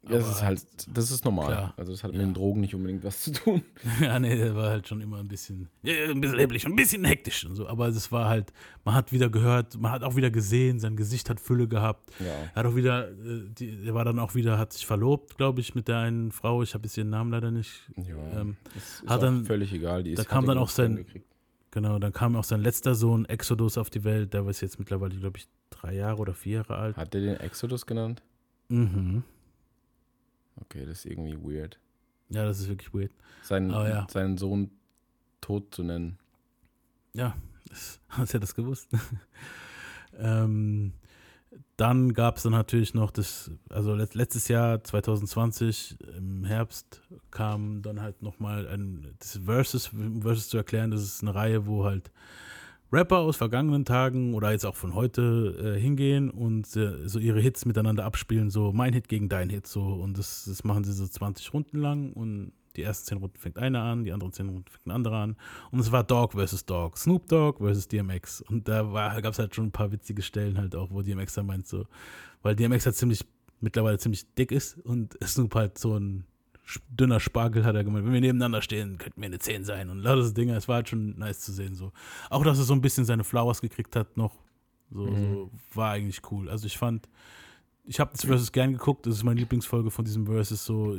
Das 0.10 0.24
Aber 0.24 0.32
ist 0.34 0.44
halt, 0.44 0.62
das 0.98 1.12
ist 1.12 1.26
normal. 1.26 1.48
klar. 1.48 1.74
Also 1.78 1.92
das 1.92 2.04
hat 2.04 2.12
mit 2.12 2.22
den 2.22 2.34
Drogen 2.34 2.62
nicht 2.62 2.74
unbedingt 2.76 3.04
was 3.04 3.24
zu 3.24 3.32
tun. 3.32 3.62
Ja, 4.02 4.20
nee, 4.20 4.36
der 4.36 4.56
war 4.56 4.70
halt 4.70 4.88
schon 4.88 5.02
immer 5.02 5.18
ein 5.18 5.28
bisschen, 5.28 5.70
ja, 5.84 5.94
ein 6.10 6.22
bisschen 6.22 6.38
leblich, 6.38 6.66
ein 6.66 6.76
bisschen 6.76 7.04
hektisch 7.04 7.46
und 7.46 7.56
so. 7.56 7.68
Aber 7.68 7.88
es 7.88 8.12
war 8.12 8.28
halt, 8.30 8.54
man 8.86 8.96
hat 8.96 9.12
wieder 9.12 9.30
gehört, 9.30 9.80
man 9.80 9.92
hat 9.92 10.04
auch 10.04 10.16
wieder 10.16 10.30
gesehen, 10.32 10.80
sein 10.80 10.96
Gesicht 10.96 11.30
hat 11.30 11.40
Fülle 11.40 11.68
gehabt. 11.68 12.12
Ja. 12.20 12.26
Er 12.28 12.56
hat 12.56 12.66
auch 12.66 12.76
wieder, 12.76 13.10
äh, 13.10 13.50
die, 13.50 13.86
er 13.86 13.94
war 13.94 14.06
dann 14.06 14.20
auch 14.20 14.36
wieder, 14.36 14.58
hat 14.58 14.74
sich 14.74 14.86
verlobt, 14.86 15.38
glaube 15.38 15.62
ich, 15.62 15.76
mit 15.76 15.88
der 15.88 16.00
einen 16.00 16.32
Frau. 16.32 16.64
Ich 16.64 16.74
habe 16.74 16.86
jetzt 16.86 16.98
ihren 16.98 17.10
Namen 17.10 17.32
leider 17.32 17.52
nicht. 17.52 17.90
Ja, 17.96 18.42
ähm, 18.42 18.56
ist 18.76 19.04
hat 19.08 19.18
auch 19.18 19.22
dann, 19.22 19.46
völlig 19.46 19.74
egal. 19.74 20.04
Die 20.04 20.16
da 20.16 20.22
ist, 20.24 20.30
kam 20.30 20.44
hat 20.44 20.50
dann 20.50 20.58
auch 20.58 20.70
sein, 20.70 21.06
genau, 21.72 22.00
dann 22.00 22.14
kam 22.14 22.36
auch 22.36 22.44
sein 22.44 22.62
letzter 22.62 22.96
Sohn 22.96 23.26
Exodus 23.26 23.78
auf 23.78 23.90
die 23.90 24.04
Welt. 24.04 24.34
Der 24.34 24.46
ist 24.48 24.62
jetzt 24.62 24.80
mittlerweile, 24.80 25.16
glaube 25.16 25.38
ich, 25.38 25.48
drei 25.70 25.96
Jahre 25.96 26.18
oder 26.20 26.34
vier 26.34 26.58
Jahre 26.58 26.76
alt. 26.78 26.98
Hat 26.98 27.14
der 27.14 27.22
den 27.22 27.38
Exodus 27.38 27.86
genannt? 27.86 28.22
Mhm. 28.70 29.24
Okay, 30.62 30.86
das 30.86 31.00
ist 31.00 31.06
irgendwie 31.06 31.38
weird. 31.42 31.80
Ja, 32.30 32.46
das 32.46 32.60
ist 32.60 32.68
wirklich 32.68 32.94
weird. 32.94 33.12
Seinen, 33.44 33.70
ja. 33.70 34.08
seinen 34.10 34.38
Sohn 34.38 34.72
tot 35.42 35.74
zu 35.74 35.84
nennen. 35.84 36.18
Ja, 37.14 37.36
hast 38.10 38.34
ja 38.34 38.40
das 38.40 38.56
gewusst. 38.56 38.90
ähm, 40.18 40.94
dann 41.78 42.14
gab 42.14 42.38
es 42.38 42.44
dann 42.44 42.52
natürlich 42.52 42.94
noch 42.94 43.12
das, 43.12 43.52
also 43.70 43.94
let, 43.94 44.16
letztes 44.16 44.48
Jahr, 44.48 44.84
2020, 44.84 45.98
im 46.18 46.44
Herbst, 46.44 47.02
kam 47.32 47.82
dann 47.82 48.02
halt 48.02 48.22
nochmal 48.22 48.68
ein, 48.68 49.16
das 49.20 49.40
Versus, 49.46 49.94
um 49.94 50.22
Versus 50.22 50.50
zu 50.50 50.58
erklären, 50.58 50.92
das 50.92 51.04
ist 51.04 51.22
eine 51.22 51.36
Reihe, 51.36 51.68
wo 51.68 51.86
halt 51.86 52.12
Rapper 52.92 53.18
aus 53.18 53.36
vergangenen 53.36 53.84
Tagen 53.84 54.34
oder 54.34 54.52
jetzt 54.52 54.66
auch 54.66 54.76
von 54.76 54.96
heute 54.96 55.76
äh, 55.76 55.80
hingehen 55.80 56.30
und 56.30 56.74
äh, 56.76 57.08
so 57.08 57.20
ihre 57.20 57.42
Hits 57.42 57.66
miteinander 57.66 58.06
abspielen, 58.06 58.50
so 58.50 58.72
mein 58.72 58.94
Hit 58.94 59.10
gegen 59.10 59.28
dein 59.28 59.50
Hit, 59.50 59.68
so. 59.68 59.84
Und 59.84 60.18
das, 60.18 60.46
das 60.46 60.64
machen 60.64 60.84
sie 60.86 60.94
so 60.94 61.06
20 61.06 61.54
Runden 61.54 61.80
lang 61.80 62.14
und 62.14 62.54
die 62.78 62.84
ersten 62.84 63.08
10 63.08 63.18
Runden 63.18 63.38
fängt 63.38 63.58
einer 63.58 63.82
an, 63.82 64.04
die 64.04 64.14
anderen 64.14 64.32
10 64.32 64.48
Runden 64.48 64.70
fängt 64.70 64.86
ein 64.86 64.92
anderer 64.92 65.18
an. 65.18 65.36
Und 65.72 65.80
es 65.80 65.92
war 65.92 66.04
Dog 66.04 66.34
versus 66.34 66.66
Dog, 66.66 66.98
Snoop 66.98 67.28
Dogg 67.28 67.58
versus 67.58 67.88
DMX 67.88 68.42
und 68.42 68.68
da 68.68 68.84
gab 69.20 69.34
es 69.34 69.40
halt 69.40 69.54
schon 69.54 69.66
ein 69.66 69.72
paar 69.72 69.92
witzige 69.92 70.22
Stellen 70.22 70.58
halt 70.58 70.76
auch, 70.76 70.90
wo 70.92 71.02
DMX 71.02 71.34
dann 71.34 71.48
meint 71.48 71.68
so, 71.68 71.86
weil 72.42 72.56
DMX 72.56 72.86
halt 72.86 72.96
ziemlich, 72.96 73.26
mittlerweile 73.60 73.98
ziemlich 73.98 74.34
dick 74.36 74.52
ist 74.52 74.78
und 74.78 75.18
Snoop 75.24 75.56
halt 75.56 75.78
so 75.78 75.98
ein 75.98 76.26
dünner 76.90 77.20
Spargel 77.20 77.64
hat 77.66 77.76
er 77.76 77.84
gemeint, 77.84 78.06
wenn 78.06 78.14
wir 78.14 78.22
nebeneinander 78.22 78.62
stehen, 78.62 78.98
könnten 78.98 79.22
wir 79.22 79.28
eine 79.28 79.40
10 79.40 79.64
sein 79.64 79.90
und 79.90 80.00
lauter 80.00 80.24
so 80.24 80.34
Dinge, 80.34 80.56
es 80.56 80.68
war 80.68 80.76
halt 80.76 80.90
schon 80.90 81.18
nice 81.18 81.40
zu 81.40 81.52
sehen 81.52 81.76
so. 81.76 81.92
Auch, 82.30 82.44
dass 82.44 82.58
er 82.58 82.66
so 82.66 82.74
ein 82.74 82.82
bisschen 82.82 83.06
seine 83.06 83.24
Flowers 83.24 83.62
gekriegt 83.62 83.96
hat 83.96 84.18
noch, 84.18 84.36
so, 84.92 85.06
Mhm. 85.06 85.34
so 85.34 85.52
war 85.74 85.92
eigentlich 85.92 86.22
cool. 86.32 86.50
Also 86.50 86.66
ich 86.68 86.78
fand, 86.78 87.08
ich 87.86 88.00
habe 88.00 88.12
das 88.12 88.26
Versus 88.26 88.52
gern 88.52 88.74
geguckt, 88.74 89.06
das 89.06 89.16
ist 89.16 89.24
meine 89.24 89.40
Lieblingsfolge 89.40 89.92
von 89.92 90.04
diesem 90.06 90.26
Versus 90.26 90.66
so. 90.66 90.98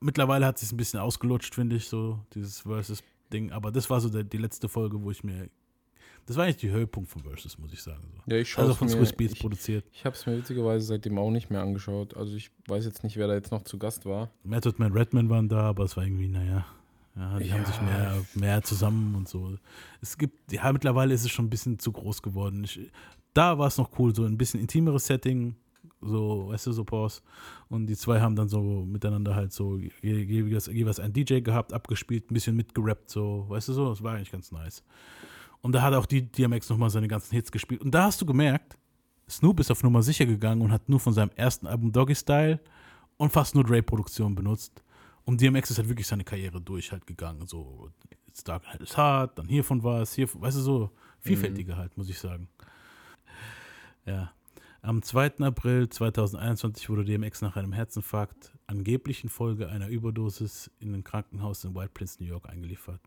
Mittlerweile 0.00 0.46
hat 0.46 0.56
es 0.56 0.62
sich 0.62 0.72
ein 0.72 0.76
bisschen 0.76 0.98
ausgelutscht, 1.00 1.54
finde 1.54 1.76
ich, 1.76 1.88
so 1.88 2.18
dieses 2.34 2.60
Versus-Ding, 2.60 3.52
aber 3.52 3.70
das 3.70 3.88
war 3.90 4.00
so 4.00 4.08
der, 4.08 4.24
die 4.24 4.38
letzte 4.38 4.68
Folge, 4.68 5.00
wo 5.02 5.10
ich 5.10 5.22
mir, 5.22 5.48
das 6.28 6.36
war 6.36 6.44
eigentlich 6.44 6.58
die 6.58 6.70
Höhepunkt 6.70 7.10
von 7.10 7.22
Versus, 7.22 7.58
muss 7.58 7.72
ich 7.72 7.82
sagen. 7.82 8.02
So. 8.14 8.22
Ja, 8.32 8.40
ich 8.40 8.48
schaue 8.50 8.62
also 8.64 8.74
von 8.76 8.88
Swiss 8.88 9.12
Beats 9.12 9.34
produziert. 9.38 9.84
Ich 9.92 10.04
habe 10.04 10.14
es 10.14 10.24
mir 10.26 10.36
witzigerweise 10.38 10.86
seitdem 10.86 11.18
auch 11.18 11.30
nicht 11.30 11.50
mehr 11.50 11.60
angeschaut. 11.62 12.16
Also 12.16 12.36
ich 12.36 12.50
weiß 12.68 12.84
jetzt 12.84 13.02
nicht, 13.02 13.16
wer 13.16 13.26
da 13.26 13.34
jetzt 13.34 13.50
noch 13.50 13.62
zu 13.62 13.78
Gast 13.78 14.06
war. 14.06 14.30
Method 14.44 14.76
Man, 14.78 14.92
Redman 14.92 15.28
waren 15.30 15.48
da, 15.48 15.62
aber 15.62 15.84
es 15.84 15.96
war 15.96 16.04
irgendwie, 16.04 16.28
naja, 16.28 16.64
ja, 17.16 17.38
die 17.38 17.46
Ja. 17.48 17.54
haben 17.54 17.64
sich 17.64 17.80
mehr, 17.82 18.24
mehr 18.34 18.62
zusammen 18.62 19.14
und 19.16 19.26
so. 19.28 19.56
Es 20.00 20.16
gibt, 20.18 20.52
ja, 20.52 20.70
mittlerweile 20.72 21.14
ist 21.14 21.24
es 21.24 21.30
schon 21.30 21.46
ein 21.46 21.50
bisschen 21.50 21.78
zu 21.78 21.90
groß 21.90 22.22
geworden. 22.22 22.62
Ich, 22.64 22.78
da 23.34 23.58
war 23.58 23.66
es 23.66 23.78
noch 23.78 23.98
cool, 23.98 24.14
so 24.14 24.24
ein 24.24 24.36
bisschen 24.38 24.60
intimeres 24.60 25.06
Setting, 25.06 25.56
so, 26.00 26.48
weißt 26.50 26.66
du, 26.68 26.72
so 26.72 26.84
Pause. 26.84 27.22
Und 27.68 27.86
die 27.86 27.96
zwei 27.96 28.20
haben 28.20 28.36
dann 28.36 28.48
so 28.48 28.60
miteinander 28.84 29.34
halt 29.34 29.52
so 29.52 29.78
je- 29.78 29.90
jeweils, 30.22 30.66
jeweils 30.66 31.00
einen 31.00 31.12
DJ 31.12 31.40
gehabt, 31.40 31.72
abgespielt, 31.72 32.30
ein 32.30 32.34
bisschen 32.34 32.54
mitgerappt, 32.54 33.10
so, 33.10 33.46
weißt 33.48 33.68
du 33.68 33.72
so, 33.72 33.88
das 33.88 34.02
war 34.02 34.14
eigentlich 34.14 34.30
ganz 34.30 34.52
nice. 34.52 34.84
Und 35.60 35.72
da 35.72 35.82
hat 35.82 35.94
auch 35.94 36.06
die 36.06 36.22
DMX 36.22 36.70
nochmal 36.70 36.90
seine 36.90 37.08
ganzen 37.08 37.34
Hits 37.34 37.50
gespielt. 37.50 37.82
Und 37.82 37.92
da 37.92 38.04
hast 38.04 38.20
du 38.20 38.26
gemerkt, 38.26 38.76
Snoop 39.28 39.60
ist 39.60 39.70
auf 39.70 39.82
Nummer 39.82 40.02
sicher 40.02 40.26
gegangen 40.26 40.62
und 40.62 40.72
hat 40.72 40.88
nur 40.88 41.00
von 41.00 41.12
seinem 41.12 41.30
ersten 41.36 41.66
Album 41.66 41.92
Doggy 41.92 42.14
Style 42.14 42.60
und 43.16 43.32
fast 43.32 43.54
nur 43.54 43.64
Dre-Produktion 43.64 44.34
benutzt. 44.34 44.82
Und 45.24 45.40
DMX 45.40 45.70
ist 45.70 45.78
halt 45.78 45.88
wirklich 45.88 46.06
seine 46.06 46.24
Karriere 46.24 46.60
durch 46.60 46.90
halt 46.90 47.06
gegangen. 47.06 47.46
So, 47.46 47.90
It's 48.26 48.42
Dark 48.44 48.66
and 48.68 48.80
It's 48.80 48.96
Hard, 48.96 49.38
dann 49.38 49.48
hiervon 49.48 49.82
war 49.82 50.00
es, 50.00 50.14
hier, 50.14 50.28
weißt 50.32 50.56
du, 50.56 50.60
so 50.62 50.90
vielfältiger 51.20 51.76
halt, 51.76 51.96
muss 51.98 52.08
ich 52.08 52.18
sagen. 52.18 52.48
Ja. 54.06 54.32
Am 54.80 55.02
2. 55.02 55.40
April 55.40 55.88
2021 55.88 56.88
wurde 56.88 57.04
DMX 57.04 57.42
nach 57.42 57.56
einem 57.56 57.72
Herzinfarkt 57.72 58.56
angeblich 58.68 59.24
infolge 59.24 59.68
einer 59.68 59.88
Überdosis 59.88 60.70
in 60.78 60.94
ein 60.94 61.04
Krankenhaus 61.04 61.64
in 61.64 61.74
White 61.74 61.90
Plains, 61.92 62.20
New 62.20 62.26
York 62.26 62.48
eingeliefert. 62.48 63.00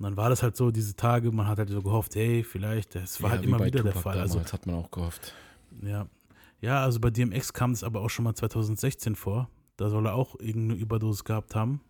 Und 0.00 0.04
dann 0.04 0.16
war 0.16 0.30
das 0.30 0.42
halt 0.42 0.56
so, 0.56 0.70
diese 0.70 0.96
Tage, 0.96 1.30
man 1.30 1.46
hat 1.46 1.58
halt 1.58 1.68
so 1.68 1.82
gehofft, 1.82 2.14
hey, 2.14 2.42
vielleicht, 2.42 2.94
das 2.94 3.20
war 3.22 3.28
Ja, 3.28 3.36
halt 3.36 3.44
immer 3.44 3.58
wieder 3.58 3.82
der 3.82 3.92
Tupac 3.92 4.00
Fall. 4.02 4.18
Also, 4.18 4.36
Damals 4.36 4.52
hat 4.54 4.64
man 4.66 4.76
auch 4.76 4.90
gehofft. 4.90 5.34
ja. 5.82 6.06
Ja, 6.62 6.82
also 6.82 7.00
bei 7.00 7.10
DMX 7.10 7.52
kam 7.52 7.72
es 7.72 7.84
aber 7.84 8.00
auch 8.00 8.08
schon 8.08 8.24
mal 8.24 8.34
2016 8.34 9.14
vor. 9.14 9.50
Da 9.76 9.90
soll 9.90 10.06
er 10.06 10.14
auch 10.14 10.38
irgendeine 10.40 10.80
Überdosis 10.80 11.24
gehabt 11.24 11.54
haben. 11.54 11.82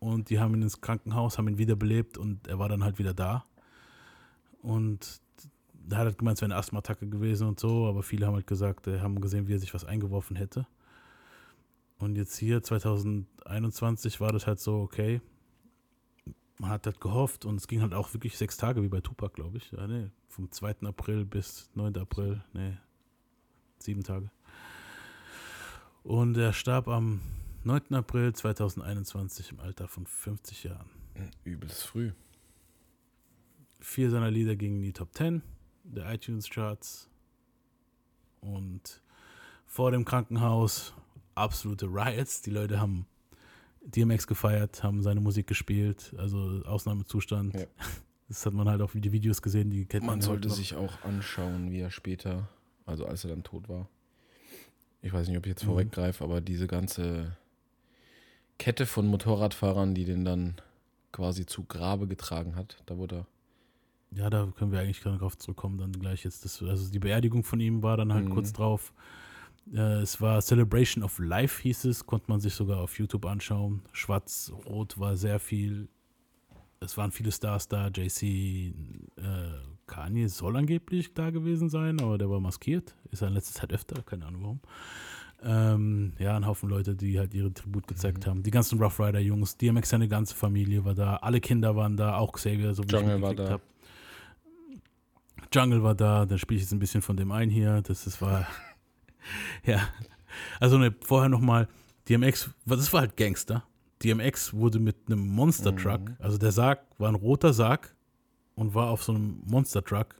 Und 0.00 0.30
die 0.30 0.38
haben 0.40 0.54
ihn 0.54 0.62
ins 0.62 0.80
Krankenhaus, 0.80 1.36
haben 1.36 1.48
ihn 1.48 1.58
wiederbelebt 1.58 2.16
und 2.16 2.46
er 2.48 2.58
war 2.58 2.70
dann 2.70 2.84
halt 2.84 2.98
wieder 2.98 3.12
da. 3.14 3.44
Und 4.62 5.20
da 5.72 5.98
hat 5.98 6.06
er 6.06 6.12
gemeint, 6.14 6.38
es 6.38 6.42
wäre 6.42 6.52
eine 6.52 6.58
Asthma-Attacke 6.58 7.06
gewesen 7.08 7.48
und 7.48 7.60
so, 7.60 7.86
aber 7.86 8.02
viele 8.02 8.26
haben 8.26 8.34
halt 8.34 8.46
gesagt, 8.46 8.86
äh, 8.86 9.00
haben 9.00 9.20
gesehen, 9.20 9.46
wie 9.48 9.54
er 9.54 9.58
sich 9.58 9.74
was 9.74 9.84
eingeworfen 9.84 10.36
hätte. 10.36 10.66
Und 11.98 12.16
jetzt 12.16 12.36
hier, 12.36 12.62
2021, 12.62 14.20
war 14.20 14.32
das 14.32 14.46
halt 14.46 14.60
so, 14.60 14.80
okay, 14.80 15.20
man 16.58 16.70
hat 16.70 16.86
halt 16.86 17.00
gehofft 17.00 17.44
und 17.44 17.56
es 17.56 17.68
ging 17.68 17.80
halt 17.80 17.94
auch 17.94 18.12
wirklich 18.14 18.36
sechs 18.36 18.56
Tage, 18.56 18.82
wie 18.82 18.88
bei 18.88 19.00
Tupac, 19.00 19.34
glaube 19.34 19.58
ich. 19.58 19.70
Ja, 19.72 19.86
nee, 19.86 20.10
vom 20.28 20.50
2. 20.50 20.86
April 20.86 21.24
bis 21.24 21.70
9. 21.74 21.96
April, 21.96 22.42
nee, 22.52 22.76
sieben 23.78 24.02
Tage. 24.02 24.30
Und 26.02 26.36
er 26.36 26.52
starb 26.52 26.88
am 26.88 27.20
9. 27.64 27.94
April 27.94 28.32
2021 28.32 29.52
im 29.52 29.60
Alter 29.60 29.88
von 29.88 30.06
50 30.06 30.64
Jahren. 30.64 30.88
Übelst 31.44 31.84
früh. 31.84 32.12
Vier 33.80 34.10
seiner 34.10 34.30
Lieder 34.30 34.56
gingen 34.56 34.76
in 34.76 34.82
die 34.82 34.92
Top 34.92 35.14
10 35.14 35.42
der 35.84 36.12
iTunes-Charts. 36.12 37.08
Und 38.40 39.02
vor 39.66 39.90
dem 39.90 40.04
Krankenhaus 40.04 40.94
absolute 41.34 41.86
Riots. 41.86 42.42
Die 42.42 42.50
Leute 42.50 42.80
haben 42.80 43.06
DMX 43.94 44.26
gefeiert, 44.26 44.82
haben 44.82 45.02
seine 45.02 45.20
Musik 45.20 45.46
gespielt, 45.46 46.14
also 46.18 46.62
Ausnahmezustand. 46.64 47.54
Ja. 47.54 47.66
Das 48.30 48.44
hat 48.44 48.52
man 48.52 48.68
halt 48.68 48.82
auch 48.82 48.92
wie 48.92 49.00
die 49.00 49.10
Videos 49.10 49.40
gesehen, 49.40 49.70
die 49.70 49.86
kennt 49.86 50.04
man, 50.04 50.16
Man 50.16 50.20
ja 50.20 50.26
sollte 50.26 50.50
sich 50.50 50.74
auch 50.74 51.02
anschauen, 51.02 51.70
wie 51.72 51.80
er 51.80 51.90
später, 51.90 52.46
also 52.84 53.06
als 53.06 53.24
er 53.24 53.30
dann 53.30 53.42
tot 53.42 53.70
war. 53.70 53.88
Ich 55.00 55.14
weiß 55.14 55.28
nicht, 55.28 55.38
ob 55.38 55.46
ich 55.46 55.50
jetzt 55.50 55.62
Mhm. 55.62 55.68
vorweggreife, 55.68 56.22
aber 56.22 56.42
diese 56.42 56.66
ganze 56.66 57.38
Kette 58.58 58.84
von 58.84 59.06
Motorradfahrern, 59.06 59.94
die 59.94 60.04
den 60.04 60.26
dann 60.26 60.56
quasi 61.10 61.46
zu 61.46 61.64
Grabe 61.64 62.06
getragen 62.06 62.54
hat, 62.54 62.82
da 62.84 62.98
wurde 62.98 63.24
er. 64.12 64.18
Ja, 64.18 64.28
da 64.28 64.52
können 64.56 64.72
wir 64.72 64.80
eigentlich 64.80 65.02
gerne 65.02 65.16
drauf 65.16 65.38
zurückkommen, 65.38 65.78
dann 65.78 65.92
gleich 65.92 66.24
jetzt. 66.24 66.44
Das, 66.44 66.62
also 66.62 66.90
die 66.92 66.98
Beerdigung 66.98 67.44
von 67.44 67.60
ihm 67.60 67.82
war 67.82 67.96
dann 67.96 68.12
halt 68.12 68.26
Mhm. 68.26 68.34
kurz 68.34 68.52
drauf. 68.52 68.92
Äh, 69.74 70.00
es 70.00 70.20
war 70.20 70.40
Celebration 70.40 71.02
of 71.04 71.18
Life, 71.18 71.62
hieß 71.62 71.84
es, 71.86 72.06
konnte 72.06 72.26
man 72.30 72.40
sich 72.40 72.54
sogar 72.54 72.78
auf 72.80 72.98
YouTube 72.98 73.26
anschauen. 73.26 73.82
Schwarz-Rot 73.92 74.98
war 74.98 75.16
sehr 75.16 75.38
viel. 75.38 75.88
Es 76.80 76.96
waren 76.96 77.10
viele 77.12 77.32
Stars 77.32 77.68
da. 77.68 77.88
JC, 77.88 78.22
äh, 78.22 78.72
Kanye 79.86 80.28
soll 80.28 80.56
angeblich 80.56 81.12
da 81.14 81.30
gewesen 81.30 81.68
sein, 81.68 82.00
aber 82.00 82.18
der 82.18 82.30
war 82.30 82.40
maskiert. 82.40 82.94
Ist 83.10 83.22
er 83.22 83.28
in 83.28 83.34
letzter 83.34 83.60
Zeit 83.60 83.72
öfter, 83.72 84.02
keine 84.02 84.26
Ahnung 84.26 84.42
warum. 84.42 84.60
Ähm, 85.40 86.12
ja, 86.18 86.36
ein 86.36 86.46
Haufen 86.46 86.68
Leute, 86.68 86.96
die 86.96 87.18
halt 87.18 87.32
ihre 87.34 87.52
Tribut 87.52 87.86
gezeigt 87.86 88.26
Mhm. 88.26 88.30
haben. 88.30 88.42
Die 88.42 88.50
ganzen 88.50 88.82
Rough 88.82 88.98
Rider 89.00 89.20
Jungs, 89.20 89.56
DMX 89.56 89.88
seine 89.90 90.08
ganze 90.08 90.34
Familie 90.34 90.84
war 90.84 90.94
da, 90.94 91.16
alle 91.16 91.40
Kinder 91.40 91.76
waren 91.76 91.96
da, 91.96 92.16
auch 92.16 92.32
Xavier, 92.32 92.74
so 92.74 92.82
wie 92.84 92.92
Jungle 92.92 93.16
ich 93.16 93.22
war 93.22 93.34
da. 93.34 93.50
hab. 93.50 93.60
Jungle 95.52 95.82
war 95.82 95.94
da, 95.94 96.26
dann 96.26 96.38
spiele 96.38 96.56
ich 96.58 96.62
jetzt 96.64 96.72
ein 96.72 96.78
bisschen 96.78 97.02
von 97.02 97.16
dem 97.16 97.32
ein 97.32 97.50
hier. 97.50 97.80
Das 97.82 98.06
ist, 98.06 98.20
war, 98.20 98.46
ja. 99.64 99.88
Also 100.60 100.78
ne, 100.78 100.94
vorher 101.00 101.28
nochmal, 101.28 101.68
DMX, 102.08 102.50
das 102.66 102.92
war 102.92 103.00
halt 103.00 103.16
Gangster. 103.16 103.64
DMX 104.02 104.54
wurde 104.54 104.78
mit 104.78 104.96
einem 105.06 105.26
Monster 105.26 105.74
Truck, 105.74 106.00
Mhm. 106.00 106.16
also 106.20 106.38
der 106.38 106.52
Sarg 106.52 106.80
war 106.98 107.08
ein 107.08 107.14
roter 107.16 107.52
Sarg 107.52 107.94
und 108.54 108.74
war 108.74 108.90
auf 108.90 109.02
so 109.02 109.12
einem 109.12 109.42
Monster 109.46 109.84
Truck, 109.84 110.14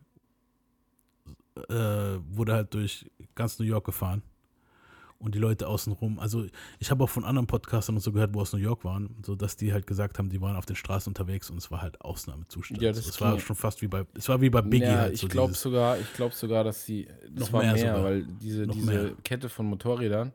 äh, 1.69 2.19
wurde 2.31 2.55
halt 2.55 2.75
durch 2.75 3.11
ganz 3.35 3.59
New 3.59 3.65
York 3.67 3.85
gefahren. 3.87 4.23
Und 5.21 5.35
die 5.35 5.41
Leute 5.41 5.67
außenrum, 5.67 6.21
also 6.21 6.47
ich 6.79 6.93
habe 6.93 7.03
auch 7.03 7.09
von 7.11 7.25
anderen 7.25 7.49
Podcastern 7.49 7.97
und 7.97 8.01
so 8.03 8.13
gehört, 8.13 8.35
wo 8.35 8.41
aus 8.41 8.53
New 8.53 8.61
York 8.61 8.85
waren, 8.85 9.17
so 9.27 9.35
dass 9.35 9.57
die 9.57 9.73
halt 9.73 9.85
gesagt 9.85 10.17
haben, 10.17 10.29
die 10.31 10.41
waren 10.41 10.55
auf 10.55 10.65
den 10.65 10.77
Straßen 10.77 11.11
unterwegs 11.11 11.51
und 11.51 11.57
es 11.59 11.73
war 11.73 11.83
halt 11.83 12.01
Ausnahmezustand. 12.03 12.81
Ja, 12.81 12.91
das 12.93 13.05
es 13.05 13.21
war 13.21 13.37
schon 13.41 13.57
fast 13.57 13.83
wie 13.83 13.89
bei, 13.89 14.05
es 14.15 14.29
war 14.29 14.41
wie 14.41 14.49
bei 14.49 14.63
Biggie 14.63 14.85
ja, 14.87 14.99
halt 14.99 15.15
ich 15.15 15.21
so 15.21 15.27
glaube 15.27 15.49
dieses- 15.49 15.63
sogar, 15.63 15.99
ich 15.99 16.13
glaube 16.13 16.37
sogar, 16.37 16.63
dass 16.63 16.85
sie 16.87 17.09
das 17.31 17.47
Noch 17.47 17.53
war 17.53 17.63
mehr 17.65 17.73
mehr, 17.73 17.87
sogar. 17.97 18.05
weil 18.05 18.23
diese, 18.41 18.63
Noch 18.67 18.75
diese 18.75 18.93
mehr. 18.93 19.13
Kette 19.25 19.49
von 19.49 19.67
Motorrädern, 19.67 20.33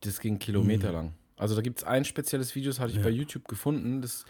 das 0.00 0.20
ging 0.20 0.38
Kilometer 0.38 0.88
Mhm. 0.88 0.94
lang. 0.94 1.14
Also 1.38 1.54
da 1.54 1.62
gibt 1.62 1.78
es 1.78 1.84
ein 1.84 2.04
spezielles 2.04 2.54
Video, 2.54 2.68
das 2.70 2.80
hatte 2.80 2.90
ich 2.90 2.98
Ja. 2.98 3.02
bei 3.04 3.10
YouTube 3.10 3.48
gefunden, 3.48 4.02
das 4.02 4.26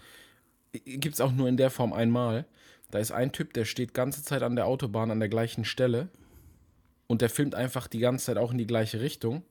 gibt 0.84 1.14
es 1.16 1.20
auch 1.20 1.32
nur 1.32 1.48
in 1.48 1.56
der 1.56 1.70
Form 1.70 1.92
einmal. 1.92 2.46
Da 2.92 3.00
ist 3.00 3.10
ein 3.10 3.32
Typ, 3.32 3.52
der 3.52 3.64
steht 3.64 3.94
ganze 3.94 4.22
Zeit 4.22 4.44
an 4.44 4.54
der 4.54 4.66
Autobahn 4.66 5.10
an 5.10 5.18
der 5.18 5.28
gleichen 5.28 5.64
Stelle 5.64 6.08
und 7.08 7.20
der 7.20 7.30
filmt 7.30 7.56
einfach 7.56 7.88
die 7.88 7.98
ganze 7.98 8.26
Zeit 8.26 8.38
auch 8.38 8.52
in 8.52 8.58
die 8.58 8.66
gleiche 8.68 9.00
Richtung. 9.00 9.42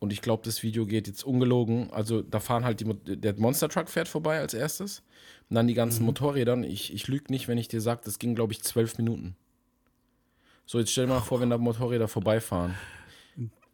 Und 0.00 0.12
ich 0.12 0.22
glaube, 0.22 0.42
das 0.44 0.62
Video 0.62 0.86
geht 0.86 1.06
jetzt 1.06 1.22
ungelogen. 1.24 1.90
Also 1.92 2.22
da 2.22 2.40
fahren 2.40 2.64
halt 2.64 2.80
die, 2.80 3.16
der 3.16 3.38
Monster 3.38 3.68
Truck 3.68 3.88
fährt 3.88 4.08
vorbei 4.08 4.40
als 4.40 4.54
erstes. 4.54 5.02
Und 5.50 5.54
dann 5.56 5.68
die 5.68 5.74
ganzen 5.74 6.00
Mhm. 6.00 6.06
Motorräder. 6.06 6.54
Und 6.54 6.64
Ich, 6.64 6.92
ich 6.92 7.06
lüge 7.06 7.26
nicht, 7.30 7.46
wenn 7.48 7.58
ich 7.58 7.68
dir 7.68 7.80
sage, 7.82 8.00
das 8.04 8.18
ging, 8.18 8.34
glaube 8.34 8.52
ich, 8.54 8.62
zwölf 8.62 8.96
Minuten. 8.98 9.36
So, 10.66 10.78
jetzt 10.78 10.90
stell 10.90 11.06
dir 11.06 11.12
mal 11.12 11.20
vor, 11.20 11.40
wenn 11.40 11.50
da 11.50 11.58
Motorräder 11.58 12.08
vorbeifahren. 12.08 12.74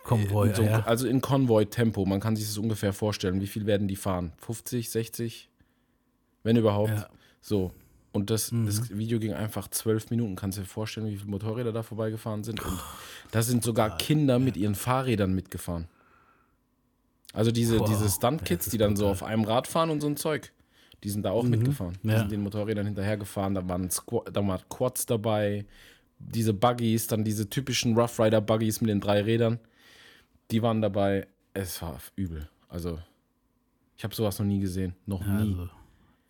Konvoi, 0.03 0.49
In 0.49 0.55
so, 0.55 0.63
ja, 0.63 0.69
ja. 0.71 0.81
Also 0.85 1.07
in 1.09 1.21
Konvoi-Tempo. 1.21 2.05
Man 2.07 2.21
kann 2.21 2.37
sich 2.37 2.47
das 2.47 2.59
ungefähr 2.59 2.93
vorstellen. 2.93 3.41
Wie 3.41 3.47
viel 3.47 3.67
werden 3.67 3.89
die 3.89 3.97
fahren? 3.97 4.33
50, 4.39 4.91
60? 4.91 5.49
Wenn 6.43 6.57
überhaupt. 6.57 6.91
Ja. 6.91 7.09
So. 7.41 7.73
Und 8.13 8.31
das, 8.31 8.51
Mhm. 8.51 8.67
das 8.67 8.97
Video 8.97 9.19
ging 9.19 9.33
einfach 9.33 9.69
zwölf 9.69 10.11
Minuten. 10.11 10.37
Kannst 10.37 10.59
du 10.59 10.63
dir 10.63 10.69
vorstellen, 10.69 11.07
wie 11.09 11.17
viele 11.17 11.31
Motorräder 11.31 11.73
da 11.73 11.83
vorbeigefahren 11.83 12.45
sind? 12.45 12.65
Und 12.65 12.81
da 13.31 13.43
sind 13.43 13.63
sogar 13.63 13.97
Kinder 13.99 14.39
mit 14.39 14.57
ihren 14.57 14.75
Fahrrädern 14.75 15.35
mitgefahren. 15.35 15.87
Also 17.37 17.53
diese, 17.53 17.79
Wow. 17.81 17.89
diese 17.89 18.09
Stunt-Kids, 18.09 18.71
die 18.71 18.79
dann 18.79 18.97
so 18.97 19.07
auf 19.09 19.23
einem 19.23 19.45
Rad 19.45 19.69
fahren 19.69 19.91
und 19.91 20.01
so 20.01 20.07
ein 20.09 20.17
Zeug. 20.17 20.53
Die 21.05 21.11
sind 21.11 21.23
da 21.23 21.31
auch 21.31 21.43
Mhm. 21.45 21.51
mitgefahren. 21.51 21.99
Die 22.03 22.09
Ja. 22.09 22.19
sind 22.21 22.33
den 22.33 22.41
Motorrädern 22.43 22.87
hinterhergefahren. 22.87 23.55
Da 23.55 23.69
waren, 23.69 23.91
Squ 23.91 24.23
da 24.33 24.45
waren 24.47 24.61
Quads 24.71 25.05
dabei, 25.07 25.67
diese 26.19 26.55
Buggies, 26.55 27.07
dann 27.09 27.23
diese 27.25 27.49
typischen 27.51 27.97
Rough 27.97 28.19
Rider 28.19 28.41
Buggies 28.41 28.81
mit 28.81 28.89
den 28.89 29.01
drei 29.01 29.21
Rädern. 29.21 29.59
Die 30.51 30.63
waren 30.63 30.81
dabei. 30.81 31.27
Es 31.53 31.81
war 31.83 31.99
übel. 32.17 32.49
Also, 32.69 32.99
ich 33.99 34.05
habe 34.05 34.15
sowas 34.15 34.39
noch 34.39 34.47
nie 34.47 34.61
gesehen. 34.61 34.95
Noch 35.07 35.25
nie. 35.27 35.31
also, 35.53 35.69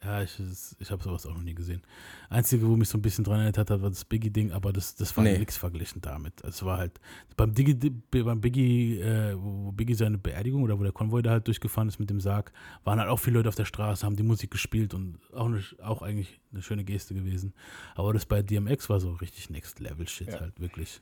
ja, 0.06 0.22
ich, 0.22 0.40
ich 0.78 0.90
habe 0.90 1.02
sowas 1.02 1.26
auch 1.26 1.34
noch 1.34 1.42
nie 1.42 1.54
gesehen. 1.54 1.82
Einzige, 2.30 2.66
wo 2.68 2.76
mich 2.76 2.88
so 2.88 2.96
ein 2.96 3.02
bisschen 3.02 3.24
dran 3.24 3.40
erinnert 3.40 3.58
hat, 3.58 3.70
war 3.70 3.88
das 3.90 4.04
Biggie-Ding, 4.04 4.52
aber 4.52 4.72
das, 4.72 4.94
das 4.94 5.16
war 5.16 5.24
Nee. 5.24 5.36
nichts 5.38 5.56
verglichen 5.56 6.00
damit. 6.00 6.42
Es 6.44 6.64
war 6.64 6.78
halt 6.78 7.00
beim, 7.36 7.52
Digi, 7.52 7.74
beim 7.74 8.40
Biggie, 8.40 9.00
äh, 9.00 9.34
wo 9.36 9.72
Biggie 9.72 9.94
seine 9.94 10.16
Beerdigung 10.18 10.62
oder 10.62 10.78
wo 10.78 10.84
der 10.84 10.92
Konvoi 10.92 11.22
da 11.22 11.30
halt 11.32 11.46
durchgefahren 11.48 11.88
ist 11.88 11.98
mit 11.98 12.08
dem 12.08 12.20
Sarg, 12.20 12.52
waren 12.84 13.00
halt 13.00 13.08
auch 13.10 13.18
viele 13.18 13.38
Leute 13.38 13.48
auf 13.48 13.56
der 13.56 13.64
Straße, 13.64 14.06
haben 14.06 14.16
die 14.16 14.22
Musik 14.22 14.50
gespielt 14.52 14.94
und 14.94 15.18
auch, 15.32 15.46
eine, 15.46 15.60
auch 15.82 16.02
eigentlich 16.02 16.40
eine 16.52 16.62
schöne 16.62 16.84
Geste 16.84 17.12
gewesen. 17.14 17.52
Aber 17.96 18.12
das 18.12 18.26
bei 18.26 18.42
DMX 18.42 18.88
war 18.88 19.00
so 19.00 19.10
richtig 19.14 19.50
Next-Level-Shit 19.50 20.28
Ja. 20.28 20.40
halt, 20.40 20.60
wirklich. 20.60 21.00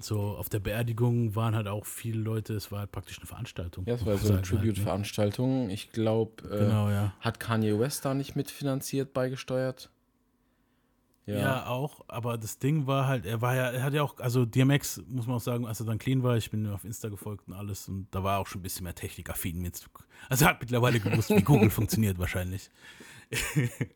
So, 0.00 0.36
auf 0.36 0.48
der 0.48 0.58
Beerdigung 0.58 1.36
waren 1.36 1.54
halt 1.54 1.68
auch 1.68 1.86
viele 1.86 2.18
Leute, 2.20 2.54
es 2.54 2.72
war 2.72 2.80
halt 2.80 2.90
praktisch 2.92 3.18
eine 3.18 3.26
Veranstaltung. 3.26 3.84
Ja, 3.86 3.94
es 3.94 4.04
war 4.04 4.16
so 4.16 4.28
eine 4.32 4.36
Sagen 4.36 4.36
halt, 4.36 4.52
ne? 4.52 4.58
Tribute-Veranstaltung. 4.58 5.70
Ich 5.70 5.92
glaube, 5.92 6.42
äh, 6.48 6.58
Genau, 6.58 6.90
ja. 6.90 7.14
hat 7.20 7.38
Kanye 7.38 7.78
West 7.78 8.04
da 8.04 8.12
nicht 8.14 8.34
mitfinanziert, 8.34 9.12
beigesteuert? 9.12 9.90
Ja. 11.26 11.66
auch, 11.66 12.04
aber 12.06 12.36
das 12.36 12.58
Ding 12.58 12.86
war 12.86 13.06
halt, 13.06 13.24
er 13.24 13.40
war 13.40 13.54
ja, 13.54 13.70
er 13.70 13.82
hat 13.82 13.94
ja 13.94 14.02
auch, 14.02 14.18
also 14.18 14.44
DMX, 14.44 15.00
muss 15.08 15.26
man 15.26 15.36
auch 15.36 15.40
sagen, 15.40 15.66
als 15.66 15.80
er 15.80 15.86
dann 15.86 15.98
clean 15.98 16.22
war, 16.22 16.36
ich 16.36 16.50
bin 16.50 16.66
auf 16.66 16.84
Insta 16.84 17.08
gefolgt 17.08 17.48
und 17.48 17.54
alles 17.54 17.88
und 17.88 18.08
da 18.10 18.22
war 18.22 18.40
auch 18.40 18.46
schon 18.46 18.60
ein 18.60 18.62
bisschen 18.62 18.84
mehr 18.84 18.94
technikaffin 18.94 19.58
mit. 19.62 19.88
Also 20.28 20.44
er 20.44 20.50
hat 20.50 20.60
mittlerweile 20.60 21.00
gewusst, 21.00 21.30
wie 21.30 21.40
Google 21.40 21.70
funktioniert 21.70 22.18
wahrscheinlich. 22.18 22.68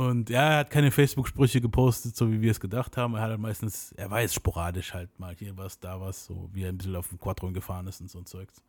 und 0.00 0.30
ja, 0.30 0.50
er 0.50 0.58
hat 0.60 0.70
keine 0.70 0.90
Facebook-Sprüche 0.90 1.60
gepostet, 1.60 2.16
so 2.16 2.30
wie 2.30 2.40
wir 2.40 2.50
es 2.50 2.60
gedacht 2.60 2.96
haben. 2.96 3.14
Er 3.14 3.22
hat 3.22 3.30
halt 3.30 3.40
meistens, 3.40 3.92
er 3.92 4.10
war 4.10 4.20
jetzt 4.20 4.34
sporadisch 4.34 4.94
halt 4.94 5.10
mal 5.18 5.34
hier 5.36 5.56
was, 5.56 5.78
da 5.78 6.00
was, 6.00 6.24
so 6.24 6.48
wie 6.52 6.62
er 6.62 6.68
ein 6.70 6.78
bisschen 6.78 6.96
auf 6.96 7.08
dem 7.08 7.18
Quadron 7.18 7.52
gefahren 7.52 7.86
ist 7.86 8.00
und 8.00 8.10
so 8.10 8.18
ein 8.18 8.26
Zeugs. 8.26 8.62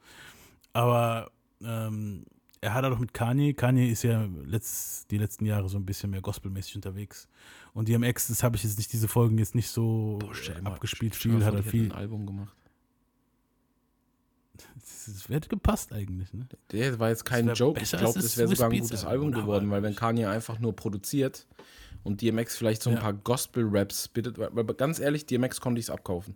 Aber 0.73 1.31
ähm, 1.63 2.25
er 2.59 2.73
hat 2.73 2.85
auch 2.85 2.99
mit 2.99 3.13
Kanye. 3.13 3.53
Kanye 3.53 3.89
ist 3.89 4.03
ja 4.03 4.27
letzt, 4.45 5.09
die 5.11 5.17
letzten 5.17 5.45
Jahre 5.45 5.67
so 5.69 5.77
ein 5.77 5.85
bisschen 5.85 6.11
mehr 6.11 6.21
gospelmäßig 6.21 6.75
unterwegs. 6.75 7.27
Und 7.73 7.87
DMX, 7.87 8.27
das 8.27 8.43
habe 8.43 8.55
ich 8.57 8.63
jetzt 8.63 8.77
nicht, 8.77 8.91
diese 8.93 9.07
Folgen 9.07 9.37
jetzt 9.37 9.55
nicht 9.55 9.69
so 9.69 10.19
mal- 10.61 10.73
abgespielt. 10.73 11.15
Viel 11.15 11.43
hat 11.45 11.53
er 11.55 11.63
viel. 11.63 11.85
ein 11.85 11.91
Album 11.93 12.25
gemacht. 12.25 12.55
Das, 14.53 15.05
das 15.05 15.29
hätte 15.29 15.49
gepasst 15.49 15.93
eigentlich, 15.93 16.33
ne? 16.33 16.47
Der 16.71 16.99
war 16.99 17.09
jetzt 17.09 17.25
kein 17.25 17.47
Joke. 17.53 17.81
Ich 17.81 17.91
glaube, 17.91 18.19
das 18.19 18.37
wäre 18.37 18.47
sogar 18.47 18.69
ein 18.69 18.79
gutes 18.79 19.05
Album, 19.05 19.31
geworden, 19.31 19.69
weil 19.71 19.81
wenn 19.83 19.95
Kanye 19.95 20.27
einfach 20.27 20.59
nur 20.59 20.75
produziert 20.75 21.47
und 22.03 22.21
DMX 22.21 22.57
vielleicht 22.57 22.81
so 22.83 22.89
ein 22.89 22.97
Ja. 22.97 23.01
paar 23.01 23.13
Gospel-Raps 23.13 24.09
bittet, 24.09 24.37
weil, 24.37 24.63
ganz 24.75 24.99
ehrlich, 24.99 25.25
DMX 25.25 25.61
konnte 25.61 25.79
ich 25.79 25.85
es 25.85 25.89
abkaufen. 25.89 26.35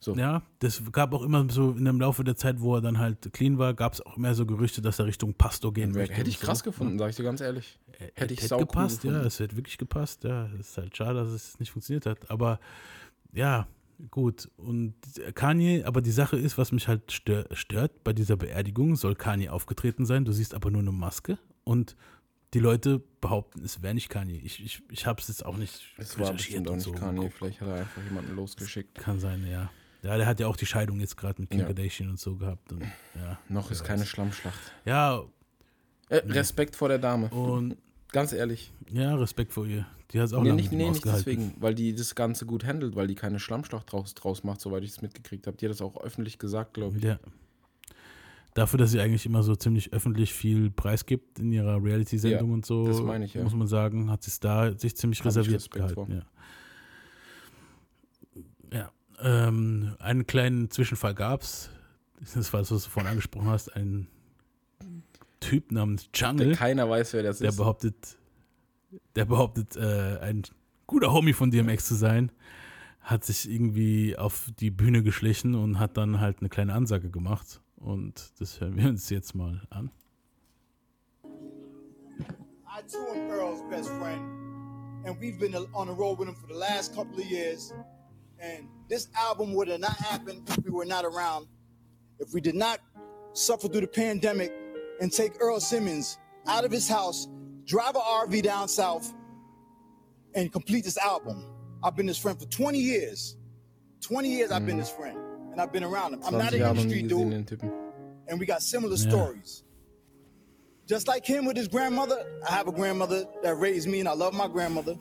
So. 0.00 0.16
Ja, 0.16 0.42
das 0.58 0.82
gab 0.90 1.14
auch 1.14 1.22
immer 1.22 1.46
so 1.48 1.70
in 1.70 1.84
dem 1.84 2.00
Laufe 2.00 2.24
der 2.24 2.34
Zeit, 2.34 2.60
wo 2.60 2.74
er 2.74 2.80
dann 2.80 2.98
halt 2.98 3.32
clean 3.32 3.58
war, 3.58 3.72
gab 3.72 3.92
es 3.92 4.00
auch 4.00 4.16
immer 4.16 4.34
so 4.34 4.44
Gerüchte, 4.44 4.82
dass 4.82 4.98
er 4.98 5.06
Richtung 5.06 5.32
Pastor 5.34 5.72
gehen 5.72 5.92
möchte. 5.92 6.16
Hätte 6.16 6.28
ich 6.28 6.38
so. 6.40 6.46
krass 6.46 6.64
gefunden, 6.64 6.98
sag 6.98 7.10
ich 7.10 7.16
dir 7.16 7.22
ganz 7.22 7.40
ehrlich. 7.40 7.78
Hätte 7.92 8.12
Hätte, 8.16 8.34
ich 8.34 8.40
hätte 8.40 8.48
sau 8.48 8.56
cool 8.56 8.66
gepasst, 8.66 9.04
ja, 9.04 9.22
es 9.22 9.38
hätte 9.38 9.56
wirklich 9.56 9.78
gepasst, 9.78 10.24
ja. 10.24 10.46
Es 10.58 10.70
ist 10.70 10.78
halt 10.78 10.96
schade, 10.96 11.20
dass 11.22 11.28
es 11.28 11.60
nicht 11.60 11.70
funktioniert 11.70 12.06
hat. 12.06 12.28
Aber 12.32 12.58
ja, 13.32 13.68
gut. 14.10 14.50
Und 14.56 14.94
Kanye, 15.34 15.84
aber 15.84 16.00
die 16.02 16.10
Sache 16.10 16.36
ist, 16.36 16.58
was 16.58 16.72
mich 16.72 16.88
halt 16.88 17.12
stör, 17.12 17.46
stört, 17.52 18.04
bei 18.04 18.12
dieser 18.12 18.36
Beerdigung 18.36 18.96
soll 18.96 19.14
Kanye 19.14 19.48
aufgetreten 19.50 20.06
sein, 20.06 20.24
du 20.24 20.32
siehst 20.32 20.54
aber 20.54 20.70
nur 20.70 20.80
eine 20.82 20.92
Maske 20.92 21.38
und 21.64 21.96
die 22.54 22.58
Leute 22.60 23.02
behaupten, 23.20 23.64
es 23.64 23.82
wäre 23.82 23.94
nicht 23.94 24.10
Kanye. 24.10 24.38
Ich, 24.44 24.62
ich, 24.62 24.82
ich 24.90 25.06
habe 25.06 25.20
es 25.22 25.28
jetzt 25.28 25.44
auch 25.46 25.56
nicht 25.56 25.94
Es 25.96 26.18
war 26.18 26.32
bestimmt 26.32 26.68
auch 26.68 26.74
nicht 26.74 26.84
so 26.84 26.92
Kanye. 26.92 27.30
Vielleicht 27.30 27.60
hat 27.62 27.68
er 27.68 27.74
einfach 27.76 28.02
jemanden 28.04 28.34
losgeschickt. 28.36 28.94
Kann 28.96 29.18
sein, 29.20 29.46
ja. 29.50 29.70
Ja, 30.02 30.16
der 30.16 30.26
hat 30.26 30.40
ja 30.40 30.48
auch 30.48 30.56
die 30.56 30.66
Scheidung 30.66 30.98
jetzt 31.00 31.16
gerade 31.16 31.40
mit 31.40 31.50
Kim 31.50 31.60
Ja. 31.60 31.66
Kardashian 31.66 32.10
und 32.10 32.18
so 32.18 32.36
gehabt. 32.36 32.72
Und, 32.72 32.82
ja, 33.14 33.38
Noch 33.48 33.70
ist 33.70 33.84
keine. 33.84 34.04
Schlammschlacht. 34.04 34.58
Ja, 34.84 35.22
Äh, 36.08 36.16
Respekt 36.26 36.76
vor 36.76 36.88
der 36.88 36.98
Dame. 36.98 37.28
und 37.28 37.76
Ganz 38.12 38.32
ehrlich. 38.32 38.72
ja, 38.90 39.14
Respekt 39.14 39.52
vor 39.52 39.66
ihr. 39.66 39.86
Die 40.12 40.18
hat 40.20 40.26
es 40.26 40.32
auch 40.34 40.42
Nee, 40.42 40.52
nicht, 40.52 40.70
nee, 40.72 40.90
nicht 40.90 41.04
deswegen, 41.04 41.54
weil 41.58 41.74
die 41.74 41.94
das 41.94 42.14
Ganze 42.14 42.44
gut 42.44 42.64
handelt, 42.66 42.94
weil 42.94 43.06
die 43.06 43.14
keine 43.14 43.40
Schlammschlacht 43.40 43.90
draus, 43.90 44.14
draus 44.14 44.44
macht, 44.44 44.60
soweit 44.60 44.84
ich 44.84 44.90
es 44.90 45.00
mitgekriegt 45.02 45.46
habe. 45.46 45.56
Die 45.56 45.64
hat 45.64 45.70
das 45.70 45.80
auch 45.80 45.96
öffentlich 46.02 46.38
gesagt, 46.38 46.74
glaube 46.74 46.98
ich. 46.98 47.04
Ja. 47.04 47.18
Dafür, 48.52 48.78
dass 48.78 48.90
sie 48.90 49.00
eigentlich 49.00 49.24
immer 49.24 49.42
so 49.42 49.56
ziemlich 49.56 49.94
öffentlich 49.94 50.34
viel 50.34 50.70
preisgibt 50.70 51.38
in 51.38 51.52
ihrer 51.52 51.82
Reality-Sendung 51.82 52.48
Ja, 52.50 52.54
und 52.54 52.66
so, 52.66 52.86
das 52.86 53.00
meine 53.00 53.24
ich, 53.24 53.32
ja. 53.32 53.42
muss 53.42 53.54
man 53.54 53.66
sagen, 53.66 54.10
hat 54.10 54.22
sie 54.22 54.30
es 54.30 54.40
da 54.40 54.78
sich 54.78 54.94
ziemlich 54.94 55.20
Hab 55.20 55.26
ich 55.28 55.36
reserviert 55.38 55.70
gehalten. 55.70 56.22
Ja. 58.70 58.90
Ähm, 59.24 59.94
einen 60.00 60.26
kleinen 60.26 60.70
Zwischenfall 60.70 61.14
gab's. 61.14 61.70
Das 62.34 62.52
war 62.52 62.60
das, 62.60 62.72
was 62.72 62.84
du 62.84 62.90
vorhin 62.90 63.10
angesprochen 63.10 63.48
hast. 63.48 63.74
Ein 63.74 64.08
Typ 65.42 65.72
namens 65.72 66.08
Jungle. 66.14 66.54
Keiner 66.54 66.88
weiß, 66.88 67.12
wer 67.14 67.22
das 67.22 67.38
der 67.38 67.50
ist. 67.50 67.56
behauptet, 67.56 68.16
der 69.16 69.24
behauptet, 69.24 69.76
äh, 69.76 70.18
ein 70.20 70.42
guter 70.86 71.12
Homie 71.12 71.32
von 71.32 71.50
DMX 71.50 71.86
zu 71.86 71.94
sein, 71.94 72.30
hat 73.00 73.24
sich 73.24 73.50
irgendwie 73.50 74.16
auf 74.16 74.50
die 74.60 74.70
Bühne 74.70 75.02
geschlichen 75.02 75.54
und 75.54 75.78
hat 75.78 75.96
dann 75.96 76.20
halt 76.20 76.38
eine 76.40 76.48
kleine 76.48 76.74
Ansage 76.74 77.10
gemacht. 77.10 77.60
Und 77.76 78.32
das 78.38 78.60
hören 78.60 78.76
wir 78.76 78.88
uns 78.88 79.10
jetzt 79.10 79.34
mal 79.34 79.66
an. 79.70 79.90
I 82.74 82.80
too 82.90 83.04
am 83.12 83.28
Earl's 83.30 83.60
best 83.68 83.88
friend, 83.98 84.22
and 85.04 85.20
we've 85.20 85.38
been 85.38 85.54
on 85.74 85.88
the 85.88 85.94
road 85.94 86.18
with 86.18 86.28
him 86.28 86.36
for 86.36 86.46
the 86.48 86.58
last 86.58 86.94
couple 86.94 87.18
of 87.18 87.30
years. 87.30 87.72
And 88.40 88.68
this 88.88 89.08
album 89.14 89.54
would 89.54 89.68
have 89.68 89.80
not 89.80 89.96
happened 89.96 90.48
if 90.48 90.64
we 90.64 90.70
were 90.70 90.86
not 90.86 91.04
around. 91.04 91.48
If 92.18 92.32
we 92.32 92.40
did 92.40 92.54
not 92.54 92.78
suffer 93.34 93.68
through 93.68 93.82
the 93.82 93.86
pandemic 93.88 94.52
and 95.00 95.12
take 95.12 95.32
Earl 95.40 95.60
Simmons 95.60 96.18
out 96.46 96.64
of 96.64 96.70
his 96.70 96.88
house, 96.88 97.28
drive 97.64 97.96
a 97.96 98.00
RV 98.00 98.42
down 98.42 98.68
south, 98.68 99.12
and 100.34 100.52
complete 100.52 100.84
this 100.84 100.98
album. 100.98 101.44
I've 101.82 101.96
been 101.96 102.08
his 102.08 102.18
friend 102.18 102.38
for 102.38 102.46
20 102.46 102.78
years. 102.78 103.36
20 104.00 104.28
years 104.28 104.50
I've 104.50 104.66
been 104.66 104.78
his 104.78 104.90
friend, 104.90 105.16
and 105.52 105.60
I've 105.60 105.72
been 105.72 105.84
around 105.84 106.14
him. 106.14 106.20
I'm 106.24 106.32
not 106.38 106.50
20 106.50 106.56
an 106.56 106.62
Jahre 106.62 106.76
noch 106.76 106.84
nie 106.86 106.98
industry 107.00 107.58
dude 107.58 107.72
and 108.28 108.40
we 108.40 108.46
got 108.46 108.62
similar 108.62 108.96
Yeah. 108.96 109.08
stories. 109.10 109.64
Just 110.86 111.06
like 111.06 111.24
him 111.24 111.44
with 111.44 111.56
his 111.56 111.68
grandmother, 111.68 112.24
I 112.48 112.52
have 112.52 112.66
a 112.68 112.72
grandmother 112.72 113.24
that 113.42 113.54
raised 113.56 113.88
me, 113.88 114.00
and 114.00 114.08
I 114.08 114.14
love 114.14 114.34
my 114.34 114.48
grandmother. 114.48 114.96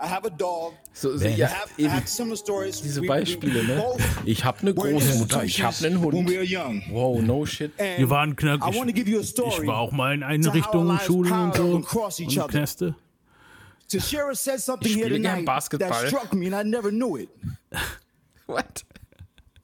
I 0.00 0.06
have 0.06 0.24
a 0.24 0.30
dog. 0.30 0.74
So, 0.92 1.16
so, 1.16 1.24
Wer? 1.24 1.30
ja, 1.36 1.46
I 1.46 1.50
have, 1.50 1.70
I 1.76 1.82
eben. 1.82 1.90
have 1.92 2.06
similar 2.08 2.36
stories. 2.36 2.80
Diese 2.80 3.00
We- 3.00 3.04
we- 3.04 3.08
Beispiele, 3.08 3.64
ne? 3.64 3.76
both 3.76 4.00
Ich 4.24 4.44
habe 4.44 4.58
eine 4.60 4.76
were 4.76 4.88
in 4.90 4.94
Großmutter, 4.98 5.42
ich 5.44 5.60
habe 5.62 5.74
einen 5.84 5.96
institutions 5.96 6.12
When 6.14 6.26
we 6.28 6.34
were 6.36 6.46
Hund. 6.46 6.84
young. 6.86 6.94
Wow, 6.94 7.20
no 7.20 7.44
shit. 7.44 7.72
And 7.80 7.98
Wir 7.98 8.08
waren 8.10 8.36
knack. 8.36 8.60
I 8.62 8.76
want 8.76 8.86
to 8.88 8.92
give 8.94 9.08
you 9.10 9.18
a 9.20 9.24
story. 9.24 9.62
Ich 9.62 9.66
war 9.66 9.78
auch 9.78 9.90
mal 9.90 10.14
in 10.14 10.20
to 10.20 10.26
how 10.26 10.32
Einrichtungen, 10.32 10.86
our 10.88 10.92
lives 10.94 11.06
Schulen 11.06 11.32
und 11.32 11.56
so. 11.56 11.78
each 12.20 12.28
Und 12.38 12.44
other. 12.44 12.48
Knäste. 12.58 12.94
Tashira 13.90 14.34
said 14.36 14.60
something 14.60 14.88
Ich 14.90 14.96
here 14.96 15.06
spiele 15.06 15.20
gern 15.20 15.32
tonight 15.36 15.46
Basketball. 15.46 15.88
that 15.90 16.08
struck 16.08 16.32
me, 16.34 16.46
and 16.46 16.54
I 16.54 16.62
never 16.62 16.90
knew 16.92 17.16
it. 17.16 17.28
What? 18.46 18.84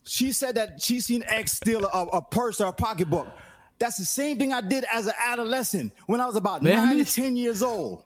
She 0.02 0.32
said 0.32 0.56
that 0.56 0.82
she 0.82 1.01
seen 1.01 1.23
X 1.27 1.52
steal 1.52 1.85
a, 1.86 2.06
a 2.12 2.20
purse 2.23 2.61
or 2.61 2.66
a 2.69 2.73
pocketbook. 2.73 3.27
That's 3.78 3.97
the 3.98 4.05
same 4.05 4.39
thing 4.39 4.52
I 4.52 4.61
did 4.61 4.85
as 4.93 5.06
an 5.06 5.15
adolescent 5.27 5.93
when 6.06 6.20
I 6.20 6.27
was 6.27 6.36
about 6.36 6.62
Wer 6.62 6.77
nine 6.77 6.98
to 6.98 7.05
ten 7.05 7.36
years 7.36 7.62
old. 7.62 8.02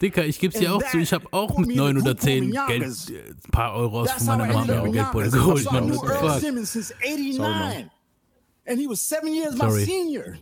Dicker, 0.00 0.24
ich 0.24 0.38
geb's 0.38 0.58
dir 0.58 0.72
And 0.72 0.82
auch 0.82 0.90
zu. 0.90 0.98
Ich 0.98 1.12
habe 1.12 1.26
auch 1.30 1.58
mit 1.58 1.58
put 1.58 1.66
me 1.66 1.72
in 1.72 1.96
9 1.96 1.98
oder 1.98 2.16
10 2.16 2.50
Geld, 2.50 3.10
äh, 3.10 3.30
ein 3.30 3.50
paar 3.50 3.74
Euro 3.74 4.02
aus 4.02 4.12
von 4.12 4.26
meiner 4.26 4.46
Mama 4.46 4.88
Geldbeutel 4.88 5.30
geholt. 5.30 5.66
I 5.70 5.72
Man, 5.72 5.86
knew 5.86 5.96
what 5.96 6.08
the 6.08 6.26
fuck? 6.26 6.40
Simmons 6.40 6.70
since 6.70 6.92
'89, 7.02 7.90
and 8.66 8.80
he 8.80 8.86
was 8.86 9.00
seven 9.02 9.34
years 9.34 9.54
my 9.56 9.70
senior. 9.70 10.38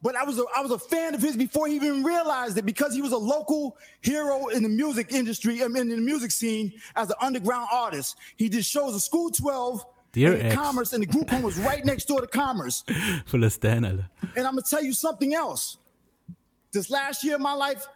But 0.00 0.16
I 0.16 0.24
was 0.24 0.38
a, 0.38 0.44
I 0.54 0.60
was 0.60 0.70
a 0.70 0.78
fan 0.78 1.14
of 1.14 1.22
his 1.22 1.34
before 1.34 1.66
he 1.66 1.76
even 1.76 2.04
realized 2.04 2.58
it 2.58 2.66
because 2.66 2.94
he 2.94 3.00
was 3.00 3.12
a 3.12 3.16
local 3.16 3.78
hero 4.02 4.48
in 4.48 4.62
the 4.62 4.68
music 4.68 5.12
industry, 5.12 5.62
in 5.62 5.72
the 5.72 5.96
music 5.96 6.30
scene 6.30 6.74
as 6.94 7.08
an 7.08 7.16
underground 7.22 7.68
artist. 7.72 8.16
He 8.36 8.50
did 8.50 8.66
shows 8.66 8.94
at 8.94 9.00
School 9.00 9.30
12 9.30 9.84
Dear 10.12 10.34
and. 10.34 10.52
Commerce, 10.52 10.92
and 10.92 11.02
the 11.02 11.06
group 11.06 11.28
home 11.30 11.42
was 11.42 11.58
right 11.58 11.84
next 11.84 12.04
door 12.04 12.20
to 12.20 12.26
Commerce. 12.26 12.84
Voller 13.30 13.50
Stan, 13.50 13.84
Alter. 13.84 14.08
And 14.36 14.46
I'm 14.46 14.52
gonna 14.52 14.62
tell 14.62 14.84
you 14.84 14.92
something 14.92 15.34
else. 15.34 15.78
This 16.70 16.90
last 16.90 17.24
year 17.24 17.36
of 17.36 17.40
my 17.40 17.54
life, 17.54 17.86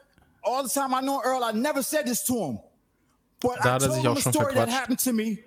all 0.43 0.62
the 0.62 0.69
time 0.69 0.94
I 0.94 1.01
know 1.01 1.20
Earl, 1.24 1.43
I 1.44 1.52
never 1.52 1.82
said 1.82 2.06
this 2.06 2.24
to 2.27 2.35
him. 2.35 2.59
But 3.40 3.59
Da 3.62 3.70
I 3.70 3.73
hat 3.74 3.82
er 3.82 3.89
told 3.89 3.94
sich 3.94 4.05
him 4.05 4.12
auch 4.12 4.16
a 4.19 4.20
schon 4.23 4.32
story 4.32 4.55
that 4.55 4.69
verquatscht. 4.69 4.73
happened 4.81 4.98
to 5.05 5.12
me, 5.12 5.39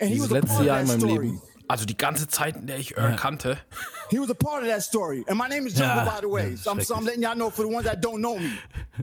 and 0.00 0.08
he 0.10 0.16
Dieses 0.16 0.30
was 0.30 0.30
a 0.30 0.34
letzte 0.34 0.54
part 0.54 0.66
Jahr 0.66 0.76
of 0.76 0.82
in 0.82 0.86
that 0.88 0.98
meinem 0.98 1.00
story. 1.10 1.26
Leben. 1.28 1.42
Also 1.68 1.86
die 1.86 1.96
ganze 1.96 2.26
Zeit, 2.28 2.56
in 2.56 2.66
der 2.66 2.76
ich 2.78 2.96
Earl 2.98 3.16
kannte. 3.16 3.56
He 4.10 4.18
was 4.18 4.28
a 4.28 4.34
part 4.34 4.62
of 4.62 4.68
that 4.68 4.82
story. 4.82 5.24
And 5.26 5.38
my 5.38 5.48
name 5.48 5.66
is 5.66 5.74
Jungle, 5.74 6.04
Ja, 6.04 6.14
by 6.16 6.20
the 6.20 6.28
way. 6.28 6.54
so, 6.56 6.70
I'm, 6.70 6.80
so 6.82 6.94
I'm 6.94 7.04
letting 7.04 7.22
y'all 7.22 7.34
know 7.36 7.50
for 7.50 7.62
the 7.62 7.68
ones 7.68 7.84
that 7.86 8.00
don't 8.02 8.20
know 8.20 8.36
me. 8.38 8.52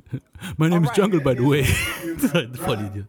My 0.57 0.69
name 0.69 0.83
is 0.83 0.89
Alright. 0.89 0.95
Jungle, 0.95 1.19
by 1.21 1.33
the 1.33 1.43
way. 1.43 1.63
Voll 2.13 2.79
Idiot. 2.85 3.05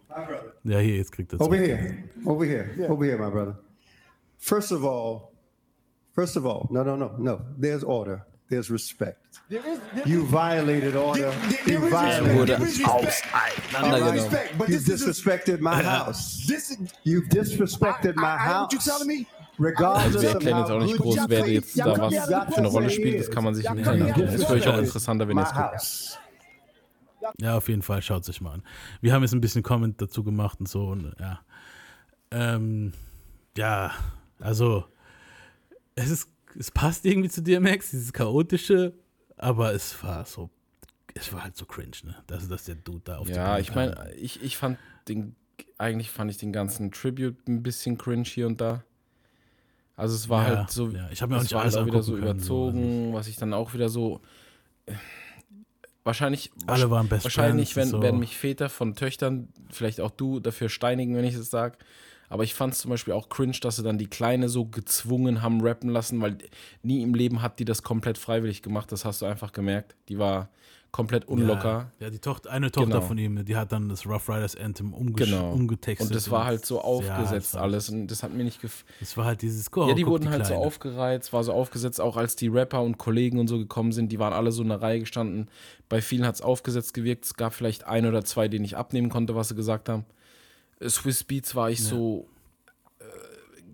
Ja, 0.64 0.78
hier, 0.78 0.96
jetzt 0.96 1.12
kriegt 1.12 1.32
er 1.32 1.40
Over 1.40 1.56
here, 1.56 2.04
over 2.26 2.44
here, 2.46 2.70
over 2.88 3.04
here, 3.04 3.18
my 3.18 3.28
brother. 3.30 3.56
First 4.38 4.72
of 4.72 4.84
all, 4.84 5.32
first 6.14 6.36
of 6.36 6.46
all, 6.46 6.66
no, 6.70 6.82
no, 6.82 6.96
no, 6.96 7.12
no. 7.18 7.40
There's 7.58 7.84
order. 7.84 8.24
There's 8.50 8.68
respect. 8.70 9.16
There 9.48 9.60
is, 9.66 9.78
there, 9.94 10.06
You 10.08 10.26
violated 10.26 10.96
order. 10.96 11.30
there 11.64 11.78
You 11.78 11.84
is 11.86 11.92
violated. 11.92 12.60
Is 12.60 12.80
auseinandergenommen. 12.82 14.02
right. 14.02 14.14
respect, 14.14 14.58
but 14.58 14.68
You 14.68 14.78
this 14.78 14.88
is 14.88 15.02
disrespected 15.06 15.60
my 15.60 15.82
house. 15.82 16.46
this 16.46 16.70
is, 16.70 16.78
You've 17.04 17.28
disrespected 17.28 18.14
I- 18.18 18.20
my 18.20 18.26
I- 18.26 18.34
I- 18.34 18.38
house. 18.38 18.62
what 18.64 18.72
you 18.72 18.78
telling 18.80 19.06
me? 19.08 19.26
Regardless 19.58 20.04
Also 20.06 20.20
wir 20.22 20.28
of 20.28 20.34
erklären 20.34 20.58
jetzt 20.60 20.70
auch 20.70 20.80
nicht 20.82 20.96
good 20.98 21.16
groß, 21.18 21.28
wer 21.28 21.46
jetzt 21.48 21.76
Ja, 21.76 21.84
da 21.94 22.00
was 22.00 22.14
für 22.54 22.56
eine 22.58 22.68
Rolle 22.68 22.90
spielt. 22.90 23.20
Das 23.20 23.30
kann 23.30 23.44
man 23.44 23.54
sich 23.54 23.66
im 23.66 23.78
Internet 23.78 24.00
ja, 24.08 24.14
angucken. 24.14 24.34
Ist 24.34 24.44
für 24.46 24.52
euch 24.54 24.66
auch 24.68 24.78
interessanter, 24.78 25.28
wenn 25.28 25.36
ihr 25.38 25.42
es 25.44 25.48
guckt. 25.52 25.60
house. 25.72 26.18
Ja, 27.38 27.56
auf 27.56 27.68
jeden 27.68 27.82
Fall, 27.82 28.00
schaut 28.02 28.24
sich 28.24 28.40
mal 28.40 28.52
an. 28.54 28.62
Wir 29.02 29.12
haben 29.12 29.22
jetzt 29.22 29.32
ein 29.34 29.40
bisschen 29.40 29.62
Comment 29.62 30.00
dazu 30.00 30.24
gemacht 30.24 30.58
und 30.60 30.68
so. 30.68 30.86
Und, 30.88 31.14
ja. 31.20 31.40
Ähm, 32.30 32.94
ja, 33.56 33.92
also, 34.40 34.84
es 35.94 36.08
ist, 36.10 36.28
es 36.58 36.70
passt 36.70 37.04
irgendwie 37.04 37.28
zu 37.28 37.42
DMX, 37.42 37.90
dieses 37.90 38.12
chaotische, 38.12 38.94
aber 39.36 39.72
es 39.74 40.02
war 40.02 40.24
so, 40.24 40.50
es 41.14 41.32
war 41.32 41.44
halt 41.44 41.56
so 41.56 41.64
cringe, 41.66 41.96
ne? 42.04 42.16
Dass, 42.26 42.48
dass 42.48 42.64
der 42.64 42.74
Dude 42.76 43.02
da 43.04 43.18
auf 43.18 43.26
die 43.26 43.32
Ja, 43.34 43.58
ich 43.58 43.74
meine, 43.74 44.12
ich, 44.14 44.42
ich 44.42 44.56
fand 44.56 44.78
den, 45.08 45.34
eigentlich 45.78 46.10
fand 46.10 46.30
ich 46.30 46.36
den 46.38 46.52
ganzen 46.52 46.90
Tribute 46.90 47.36
ein 47.48 47.62
bisschen 47.62 47.96
cringe 47.98 48.24
hier 48.24 48.46
und 48.46 48.60
da. 48.60 48.84
Also 49.96 50.14
es 50.14 50.28
war 50.28 50.46
Ja, 50.48 50.56
halt 50.56 50.70
so, 50.70 50.88
ja, 50.88 51.10
ich 51.10 51.20
hab 51.22 51.28
mir 51.30 51.36
auch 51.36 51.40
es 51.40 51.44
nicht 51.44 51.54
alles 51.54 51.74
halt 51.74 51.82
auch 51.82 51.86
wieder 51.86 52.02
so 52.02 52.12
können, 52.12 52.38
so, 52.40 52.68
überzogen, 52.70 53.12
was 53.12 53.28
ich 53.28 53.36
dann 53.36 53.52
auch 53.52 53.74
wieder 53.74 53.88
so 53.88 54.20
äh, 54.86 54.94
wahrscheinlich 56.04 56.50
Alle 56.66 56.90
waren 56.90 57.08
Best 57.08 57.24
wahrscheinlich 57.24 57.74
Friends 57.74 57.76
werden, 57.76 57.90
so. 57.90 58.02
werden 58.02 58.20
mich 58.20 58.36
Väter 58.36 58.68
von 58.68 58.94
Töchtern, 58.94 59.48
vielleicht 59.70 60.00
auch 60.00 60.10
du, 60.10 60.40
dafür 60.40 60.68
steinigen, 60.68 61.14
wenn 61.16 61.24
ich 61.24 61.36
das 61.36 61.50
sage. 61.50 61.76
Aber 62.30 62.44
ich 62.44 62.54
fand 62.54 62.72
es 62.72 62.78
zum 62.80 62.90
Beispiel 62.90 63.12
auch 63.12 63.28
cringe, 63.28 63.58
dass 63.60 63.76
sie 63.76 63.82
dann 63.82 63.98
die 63.98 64.06
Kleine 64.06 64.48
so 64.48 64.64
gezwungen 64.64 65.42
haben 65.42 65.60
rappen 65.60 65.90
lassen, 65.90 66.20
weil 66.22 66.38
nie 66.82 67.02
im 67.02 67.12
Leben 67.12 67.42
hat 67.42 67.58
die 67.58 67.66
das 67.66 67.82
komplett 67.82 68.16
freiwillig 68.16 68.62
gemacht. 68.62 68.90
Das 68.92 69.04
hast 69.04 69.20
du 69.20 69.26
einfach 69.26 69.52
gemerkt. 69.52 69.94
Die 70.08 70.18
war 70.18 70.48
komplett 70.92 71.26
unlocker. 71.28 71.92
Ja, 72.00 72.06
ja, 72.06 72.10
die 72.10 72.18
Tochter, 72.18 72.50
eine 72.50 72.70
Tochter 72.72 72.88
Genau. 72.94 73.00
von 73.02 73.16
ihm, 73.18 73.44
die 73.44 73.56
hat 73.56 73.70
dann 73.70 73.88
das 73.88 74.06
Rough 74.06 74.28
Riders 74.28 74.56
Anthem 74.56 74.92
umgesch 74.92 75.30
Genau. 75.30 75.52
umgetextet. 75.52 76.08
Und 76.08 76.14
das 76.16 76.30
war 76.32 76.44
halt 76.46 76.64
so 76.66 76.76
Ja, 76.78 76.80
aufgesetzt 76.82 77.54
war- 77.54 77.62
alles. 77.62 77.90
Und 77.90 78.08
das 78.08 78.22
hat 78.24 78.32
mir 78.32 78.42
nicht 78.42 78.60
gefallen. 78.60 78.86
Das 78.98 79.16
war 79.16 79.24
halt 79.26 79.42
dieses 79.42 79.70
Go. 79.70 79.86
ja, 79.88 79.94
die 79.94 80.04
wurden 80.06 80.30
halt 80.30 80.46
so 80.46 80.52
Kleine. 80.54 80.66
aufgereizt, 80.66 81.32
war 81.32 81.44
so 81.44 81.52
aufgesetzt, 81.52 82.00
auch 82.00 82.16
als 82.16 82.34
die 82.34 82.48
Rapper 82.48 82.82
und 82.82 82.98
Kollegen 82.98 83.38
und 83.38 83.46
so 83.46 83.58
gekommen 83.58 83.92
sind, 83.92 84.10
die 84.10 84.18
waren 84.18 84.32
alle 84.32 84.50
so 84.50 84.62
in 84.62 84.68
der 84.68 84.82
Reihe 84.82 84.98
gestanden. 85.00 85.48
Bei 85.88 86.00
vielen 86.02 86.26
hat 86.26 86.34
es 86.36 86.42
aufgesetzt 86.42 86.92
gewirkt. 86.94 87.24
Es 87.24 87.34
gab 87.34 87.54
vielleicht 87.54 87.86
ein 87.86 88.04
oder 88.06 88.24
zwei, 88.24 88.48
denen 88.48 88.64
ich 88.64 88.76
abnehmen 88.76 89.10
konnte, 89.10 89.34
was 89.36 89.48
sie 89.48 89.54
gesagt 89.54 89.88
haben. 89.88 90.04
Äh, 90.80 90.88
Swiss 90.88 91.22
Beats 91.24 91.54
war 91.54 91.70
ich 91.70 91.82
so 91.84 92.28
äh, 92.98 93.04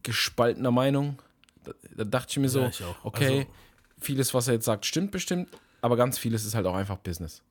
gespaltener 0.03 0.71
Meinung. 0.71 1.19
Da, 1.65 1.73
da 1.97 2.05
dachte 2.05 2.31
ich 2.33 2.37
mir 2.39 2.49
so, 2.49 2.61
Ja, 2.61 2.69
ich 2.69 2.83
okay, 3.03 3.39
Also- 3.41 3.51
vieles, 3.99 4.35
was 4.35 4.49
er 4.49 4.55
jetzt 4.55 4.67
sagt, 4.67 4.85
stimmt 4.87 5.11
bestimmt, 5.11 5.49
aber 5.81 5.97
ganz 5.97 6.19
vieles 6.19 6.45
ist 6.45 6.55
halt 6.55 6.67
auch 6.67 6.75
einfach 6.75 6.99
Business. 6.99 7.43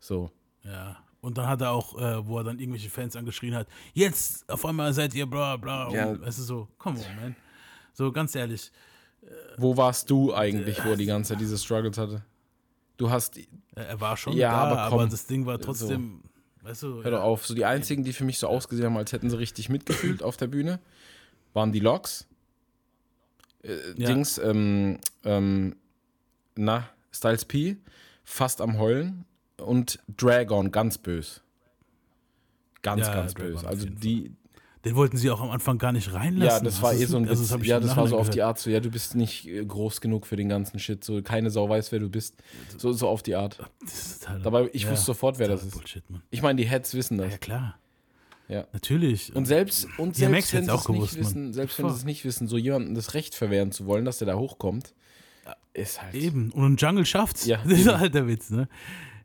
So. 0.00 0.30
Ja. 0.62 0.96
Und 1.20 1.38
dann 1.38 1.46
hat 1.46 1.60
er 1.62 1.70
auch, 1.70 1.98
äh, 1.98 2.26
wo 2.26 2.38
er 2.38 2.44
dann 2.44 2.58
irgendwelche 2.58 2.90
Fans 2.90 3.16
angeschrien 3.16 3.54
hat, 3.54 3.66
jetzt 3.94 4.48
auf 4.50 4.64
einmal 4.66 4.92
seid 4.92 5.14
ihr 5.14 5.26
bla 5.26 5.56
bla. 5.56 5.90
Ja. 5.90 6.06
Und 6.10 6.22
es 6.22 6.38
ist 6.38 6.46
so, 6.46 6.68
come 6.78 6.98
on, 6.98 7.16
man. 7.16 7.36
So 7.94 8.12
ganz 8.12 8.34
ehrlich. 8.34 8.70
Wo 9.56 9.74
warst 9.76 10.10
du 10.10 10.34
eigentlich, 10.34 10.84
wo 10.84 10.90
er 10.90 10.96
die 10.96 11.06
ganze 11.06 11.30
Zeit 11.32 11.40
diese 11.40 11.56
Struggles 11.56 11.96
hatte? 11.96 12.22
Du 12.98 13.08
hast. 13.08 13.38
Er 13.74 13.98
war 14.00 14.16
schon 14.18 14.34
Ja, 14.34 14.50
da, 14.50 14.56
aber 14.58 14.80
aber, 14.82 14.96
komm. 14.98 15.10
das 15.10 15.26
Ding 15.26 15.46
war 15.46 15.58
trotzdem, 15.58 16.20
weißt 16.22 16.33
du. 16.82 17.02
Hör 17.02 17.10
doch 17.10 17.18
ja. 17.18 17.24
auf. 17.24 17.46
So 17.46 17.54
die 17.54 17.64
einzigen, 17.64 18.04
die 18.04 18.12
für 18.12 18.24
mich 18.24 18.38
so 18.38 18.48
ausgesehen 18.48 18.86
haben, 18.86 18.96
als 18.96 19.12
hätten 19.12 19.30
sie 19.30 19.38
richtig 19.38 19.68
mitgefühlt 19.68 20.22
auf 20.22 20.36
der 20.36 20.46
Bühne, 20.46 20.80
waren 21.52 21.72
die 21.72 21.80
Loks. 21.80 22.26
Äh, 23.62 23.76
Ja. 23.96 24.08
Dings, 24.08 24.38
ähm, 24.38 24.98
ähm, 25.24 25.76
na, 26.56 26.88
Styles 27.12 27.44
P, 27.44 27.76
fast 28.24 28.60
am 28.60 28.78
Heulen 28.78 29.24
und 29.58 29.98
Dragon, 30.16 30.70
ganz 30.72 30.98
bös. 30.98 31.42
Ganz, 32.82 33.06
Ja, 33.06 33.14
ganz 33.14 33.34
bös. 33.34 33.64
Also 33.64 33.86
die, 33.86 34.32
Den 34.84 34.96
wollten 34.96 35.16
sie 35.16 35.30
auch 35.30 35.40
am 35.40 35.50
Anfang 35.50 35.78
gar 35.78 35.92
nicht 35.92 36.12
reinlassen. 36.12 36.58
ja, 36.58 36.70
das 36.70 36.82
war 36.82 36.92
eh 36.92 37.04
so 37.06 37.16
ein 37.16 37.28
also 37.28 37.56
ja, 37.58 37.80
das 37.80 37.96
war 37.96 38.06
so 38.06 38.18
auf 38.18 38.30
die. 38.30 38.42
Art 38.42 38.58
so, 38.58 38.70
ja, 38.70 38.80
du 38.80 38.90
bist 38.90 39.14
nicht 39.14 39.48
äh, 39.48 39.64
groß 39.64 40.00
genug 40.00 40.26
für 40.26 40.36
den 40.36 40.48
ganzen 40.48 40.78
Shit, 40.78 41.02
so 41.04 41.22
keine 41.22 41.50
Sau 41.50 41.68
weiß, 41.68 41.90
wer 41.92 42.00
du 42.00 42.10
bist. 42.10 42.36
So, 42.76 42.92
so 42.92 43.08
auf 43.08 43.22
die 43.22 43.34
Art. 43.34 43.58
Halt, 44.26 44.44
Dabei, 44.44 44.68
ich 44.72 44.84
ja, 44.84 44.90
wusste 44.90 45.06
sofort, 45.06 45.38
wer 45.38 45.48
das 45.48 45.60
das 45.60 45.68
ist. 45.68 45.74
Bullshit, 45.78 46.10
Mann. 46.10 46.22
Ich 46.30 46.42
meine, 46.42 46.60
die 46.60 46.68
Heads 46.68 46.94
wissen 46.94 47.18
das. 47.18 47.32
Ja, 47.32 47.38
klar. 47.38 47.78
Ja. 48.48 48.66
Natürlich. 48.72 49.34
Und 49.34 49.46
selbst, 49.46 49.88
und 49.96 50.18
Ja, 50.18 50.28
selbst 50.28 50.52
wenn 50.52 50.64
sie 50.64 50.70
es 50.70 50.76
nicht 50.76 50.86
gewusst, 50.86 51.14
Mann. 51.14 51.24
wissen, 51.24 51.52
selbst 51.54 51.78
wenn 51.78 51.88
sie 51.88 51.96
es 51.96 52.04
nicht 52.04 52.24
wissen, 52.24 52.46
so 52.46 52.58
jemandem 52.58 52.94
das 52.94 53.14
Recht 53.14 53.34
verwehren 53.34 53.72
zu 53.72 53.86
wollen, 53.86 54.04
dass 54.04 54.18
der 54.18 54.26
da 54.26 54.34
hochkommt, 54.36 54.94
ist 55.72 56.02
halt. 56.02 56.14
Eben. 56.14 56.50
Und 56.52 56.74
ein 56.74 56.76
Jungle 56.76 57.06
schafft's. 57.06 57.46
Ja, 57.46 57.58
das 57.68 57.78
ist 57.80 57.88
halt 57.88 58.14
der 58.14 58.26
Witz, 58.28 58.50
ne? 58.50 58.68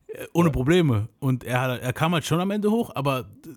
Äh, 0.07 0.25
Ohne 0.33 0.49
Probleme. 0.51 1.09
Und 1.19 1.43
er, 1.43 1.81
er 1.81 1.93
kam 1.93 2.13
halt 2.13 2.25
schon 2.25 2.39
am 2.39 2.49
Ende 2.51 2.71
hoch, 2.71 2.91
aber 2.95 3.19
äh, 3.45 3.49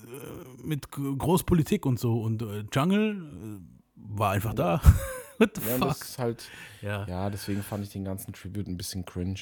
mit 0.64 0.90
Großpolitik 0.90 1.84
und 1.86 1.98
so. 1.98 2.20
Und 2.20 2.42
äh, 2.42 2.64
Jungle 2.72 3.16
äh, 3.16 3.60
war 3.96 4.30
einfach 4.32 4.54
da. 4.54 4.80
What 5.38 5.56
the 5.56 5.68
Ja, 5.68 5.78
fuck? 5.78 6.18
halt, 6.18 6.48
Ja. 6.82 7.06
ja. 7.06 7.30
deswegen 7.30 7.62
fand 7.62 7.84
ich 7.84 7.90
den 7.90 8.04
ganzen 8.04 8.32
Tribute 8.32 8.68
ein 8.68 8.76
bisschen 8.76 9.04
cringe. 9.04 9.40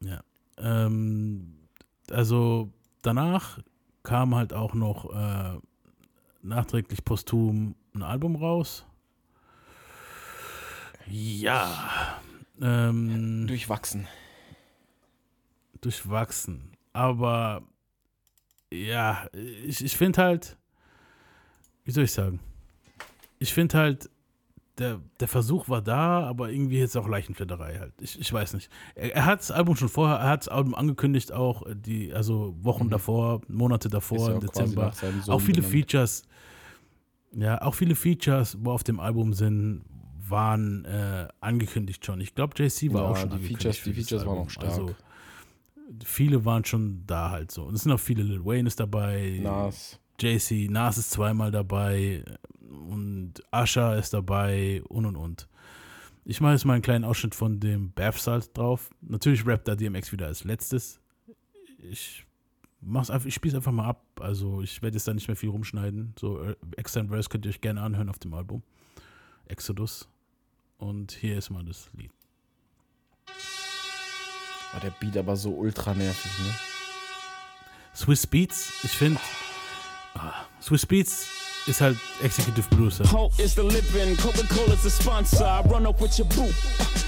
Ja. 0.00 0.20
Ähm, 0.58 1.56
also 2.10 2.70
danach 3.02 3.60
kam 4.02 4.34
halt 4.34 4.52
auch 4.52 4.74
noch 4.74 5.14
äh, 5.14 5.58
nachträglich 6.42 7.04
posthum 7.04 7.74
ein 7.94 8.02
Album 8.02 8.36
raus. 8.36 8.84
Ja. 11.06 12.20
Ähm, 12.60 13.46
Durchwachsen. 13.46 14.06
durchwachsen. 15.80 16.72
Aber 16.92 17.62
ja, 18.72 19.26
ich, 19.66 19.84
ich 19.84 19.96
finde 19.96 20.22
halt, 20.22 20.56
wie 21.84 21.90
soll 21.90 22.04
ich 22.04 22.12
sagen? 22.12 22.40
Ich 23.38 23.52
finde 23.52 23.78
halt, 23.78 24.10
der, 24.78 25.00
der 25.20 25.28
Versuch 25.28 25.68
war 25.68 25.82
da, 25.82 26.20
aber 26.26 26.50
irgendwie 26.50 26.78
jetzt 26.78 26.96
auch 26.96 27.06
Leichenflatterei 27.06 27.78
halt. 27.78 27.92
Ich, 28.00 28.18
ich 28.18 28.32
weiß 28.32 28.54
nicht. 28.54 28.70
Er, 28.94 29.14
er 29.14 29.24
hat 29.26 29.40
das 29.40 29.50
Album 29.50 29.76
schon 29.76 29.88
vorher, 29.90 30.16
er 30.16 30.30
hat 30.30 30.40
das 30.42 30.48
Album 30.48 30.74
angekündigt, 30.74 31.30
auch 31.32 31.62
die, 31.74 32.12
also 32.14 32.56
Wochen 32.62 32.88
davor, 32.88 33.42
Monate 33.48 33.88
davor, 33.90 34.28
ja 34.30 34.34
im 34.36 34.40
Dezember. 34.40 34.92
Auch 35.28 35.40
viele. 35.40 35.62
Features, 35.62 36.22
ja, 37.32 37.60
auch 37.60 37.74
viele 37.74 37.94
Features, 37.94 38.56
wo 38.60 38.70
auf 38.72 38.82
dem 38.84 38.98
Album 39.00 39.34
sind, 39.34 39.84
waren 40.26 40.84
äh, 40.86 41.28
angekündigt 41.40 42.04
schon. 42.06 42.20
Ich 42.22 42.34
glaube, 42.34 42.54
JC 42.56 42.92
war 42.94 43.02
Ja, 43.02 43.08
auch 43.10 43.16
schon 43.16 43.30
die 43.30 43.36
Features- 43.48 43.82
die 43.82 43.92
Features 43.92 44.24
waren 44.24 44.38
auch 44.38 44.50
stark. 44.50 44.70
Also, 44.70 44.94
viele 46.04 46.44
waren 46.44 46.64
schon 46.64 47.04
da 47.06 47.30
halt 47.30 47.50
so. 47.50 47.64
Und 47.64 47.74
es 47.74 47.82
sind 47.82 47.92
auch 47.92 48.00
viele, 48.00 48.22
Lil 48.22 48.44
Wayne 48.44 48.68
ist 48.68 48.80
dabei. 48.80 49.40
Nas. 49.42 49.98
JC, 50.20 50.68
Nas 50.70 50.98
ist 50.98 51.10
zweimal 51.10 51.50
dabei 51.50 52.24
und 52.68 53.34
Asha 53.50 53.94
ist 53.96 54.14
dabei 54.14 54.82
und 54.88 55.06
und 55.06 55.16
und. 55.16 55.48
Ich 56.24 56.40
mache 56.40 56.52
jetzt 56.52 56.64
mal 56.64 56.74
einen 56.74 56.82
kleinen 56.82 57.04
Ausschnitt 57.04 57.34
von 57.34 57.58
dem 57.58 57.92
Bath 57.92 58.18
Salt 58.18 58.56
drauf. 58.56 58.90
Natürlich 59.00 59.44
rappt 59.46 59.66
da 59.66 59.74
DMX 59.74 60.12
wieder 60.12 60.26
als 60.26 60.44
letztes. 60.44 61.00
Ich 61.78 62.24
mach's 62.80 63.10
einfach, 63.10 63.26
ich 63.26 63.34
spiel's 63.34 63.54
einfach 63.54 63.72
mal 63.72 63.88
ab. 63.88 64.04
Also 64.20 64.62
ich 64.62 64.82
werde 64.82 64.96
jetzt 64.96 65.08
da 65.08 65.14
nicht 65.14 65.26
mehr 65.26 65.36
viel 65.36 65.48
rumschneiden. 65.48 66.14
So 66.18 66.40
äh, 66.40 66.54
Extend 66.76 67.10
Verse 67.10 67.28
könnt 67.28 67.44
ihr 67.46 67.50
euch 67.50 67.60
gerne 67.60 67.82
anhören 67.82 68.08
auf 68.08 68.18
dem 68.18 68.34
Album. 68.34 68.62
Exodus. 69.46 70.08
Und 70.78 71.12
hier 71.12 71.38
ist 71.38 71.50
mal 71.50 71.64
das 71.64 71.90
Lied. 71.94 72.12
War 74.72 74.80
der 74.80 74.90
Beat 74.90 75.16
aber 75.16 75.36
so 75.36 75.50
ultra 75.50 75.94
nervig, 75.94 76.32
ne? 76.38 76.54
Swiss 77.94 78.26
Beats, 78.26 78.72
ich 78.82 78.90
finde, 78.90 79.20
ah, 80.14 80.32
Swiss 80.60 80.86
Beats 80.86 81.26
ist 81.66 81.80
halt 81.80 81.98
Executive 82.22 82.66
Producer. 82.70 83.04
Ho 83.12 83.30
is 83.36 83.54
the 83.54 83.62
living, 83.62 84.16
Coca-Cola's 84.16 84.82
the 84.82 84.90
sponsor. 84.90 85.44
I 85.44 85.60
run 85.68 85.86
up 85.86 86.00
with 86.00 86.18
your 86.18 86.26
boo. 86.28 86.50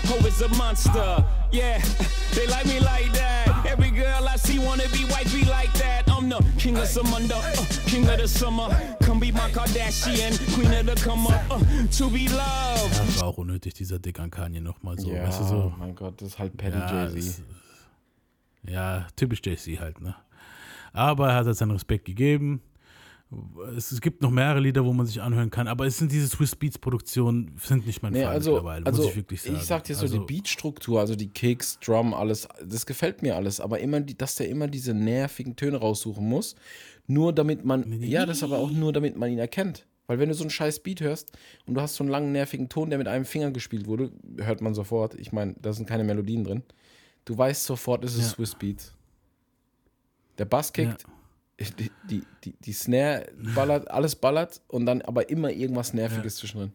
Ho 0.08 0.26
is 0.26 0.42
a 0.42 0.48
monster. 0.56 1.24
Yeah, 1.50 1.80
they 2.34 2.46
like 2.46 2.66
me 2.66 2.80
like 2.80 3.12
that. 3.14 3.43
Girl 3.94 4.26
I 4.28 4.36
see 4.36 4.58
wanna 4.58 4.88
be 4.88 5.04
white, 5.06 5.30
be 5.32 5.44
like 5.44 5.72
that. 5.74 6.10
I'm 6.10 6.28
the 6.28 6.42
king 6.58 6.76
of 6.76 6.84
Samunda, 6.84 7.36
uh, 7.36 7.64
king 7.86 8.08
of 8.08 8.18
the 8.18 8.26
summer. 8.26 8.68
Come 9.02 9.20
be 9.20 9.30
my 9.30 9.48
Kardashian, 9.50 10.36
queen 10.54 10.72
of 10.74 10.86
the 10.86 10.96
come 10.96 11.28
up. 11.28 11.42
Uh, 11.48 11.60
to 11.92 12.10
be 12.10 12.28
loved. 12.28 13.14
Ja, 13.14 13.20
war 13.20 13.28
auch 13.28 13.38
unnötig, 13.38 13.74
dieser 13.74 14.00
Dick 14.00 14.18
an 14.18 14.30
Kanye 14.30 14.60
nochmal 14.60 14.98
so. 14.98 15.10
Ja, 15.10 15.22
weißt 15.22 15.40
du, 15.40 15.44
so. 15.44 15.72
mein 15.78 15.94
Gott, 15.94 16.20
das 16.20 16.28
ist 16.28 16.38
halt 16.40 16.56
Paddy 16.56 16.76
ja, 16.76 17.06
Jay-Z. 17.06 17.42
Ja, 18.66 19.06
typisch 19.14 19.40
Jay-Z 19.44 19.78
halt, 19.78 20.00
ne? 20.00 20.16
Aber 20.92 21.28
er 21.28 21.36
hat 21.36 21.46
halt 21.46 21.56
seinen 21.56 21.72
Respekt 21.72 22.04
gegeben. 22.04 22.60
Es, 23.76 24.00
gibt 24.00 24.22
noch 24.22 24.30
mehrere 24.30 24.60
Lieder, 24.60 24.84
wo 24.84 24.92
man 24.92 25.06
sich 25.06 25.20
anhören 25.22 25.50
kann, 25.50 25.68
aber 25.68 25.86
es 25.86 25.98
sind 25.98 26.12
diese 26.12 26.28
Swiss 26.28 26.54
Beats 26.56 26.78
Produktionen, 26.78 27.56
sind 27.62 27.86
nicht 27.86 28.02
mein 28.02 28.12
Nee, 28.12 28.22
Fall 28.22 28.32
also, 28.32 28.52
mittlerweile, 28.52 28.86
also 28.86 29.02
muss 29.02 29.10
ich 29.10 29.16
wirklich 29.16 29.42
sagen. 29.42 29.58
sag 29.60 29.84
dir 29.84 29.94
so, 29.94 30.02
also, 30.02 30.18
die 30.18 30.24
Beatstruktur, 30.24 31.00
also 31.00 31.16
die 31.16 31.28
Kicks, 31.28 31.78
Drum, 31.80 32.14
alles, 32.14 32.48
das 32.64 32.86
gefällt 32.86 33.22
mir 33.22 33.36
alles, 33.36 33.60
aber 33.60 33.80
immer, 33.80 34.00
die, 34.00 34.16
dass 34.16 34.36
der 34.36 34.48
immer 34.48 34.68
diese 34.68 34.94
nervigen 34.94 35.56
Töne 35.56 35.76
raussuchen 35.78 36.26
muss, 36.26 36.54
nur 37.06 37.32
damit 37.32 37.64
man, 37.64 38.00
ja, 38.02 38.26
das 38.26 38.42
aber 38.42 38.58
auch 38.58 38.70
nur, 38.70 38.92
damit 38.92 39.16
man 39.16 39.30
ihn 39.30 39.38
erkennt. 39.38 39.86
Weil 40.06 40.18
wenn 40.18 40.28
du 40.28 40.34
so 40.34 40.44
einen 40.44 40.50
scheiß 40.50 40.80
Beat 40.80 41.00
hörst 41.00 41.32
und 41.66 41.74
du 41.74 41.80
hast 41.80 41.94
so 41.94 42.04
einen 42.04 42.10
langen, 42.10 42.32
nervigen 42.32 42.68
Ton, 42.68 42.90
der 42.90 42.98
mit 42.98 43.08
einem 43.08 43.24
Finger 43.24 43.50
gespielt 43.52 43.86
wurde, 43.86 44.12
hört 44.38 44.60
man 44.60 44.74
sofort, 44.74 45.14
ich 45.14 45.32
meine, 45.32 45.54
da 45.60 45.72
sind 45.72 45.88
keine 45.88 46.04
Melodien 46.04 46.44
drin, 46.44 46.62
du 47.24 47.36
weißt 47.38 47.64
sofort, 47.64 48.04
es 48.04 48.14
ist 48.14 48.22
Ja. 48.22 48.28
Swiss 48.28 48.54
Beat. 48.54 48.92
Der 50.38 50.44
Bass 50.44 50.72
kickt, 50.72 51.06
die, 51.60 51.90
die, 52.10 52.22
die, 52.44 52.52
die 52.52 52.72
Snare 52.72 53.28
ballert, 53.54 53.90
alles 53.90 54.16
ballert 54.16 54.60
und 54.68 54.86
dann 54.86 55.02
aber 55.02 55.28
immer 55.30 55.50
irgendwas 55.50 55.92
Nerviges 55.94 56.36
zwischendrin. 56.36 56.72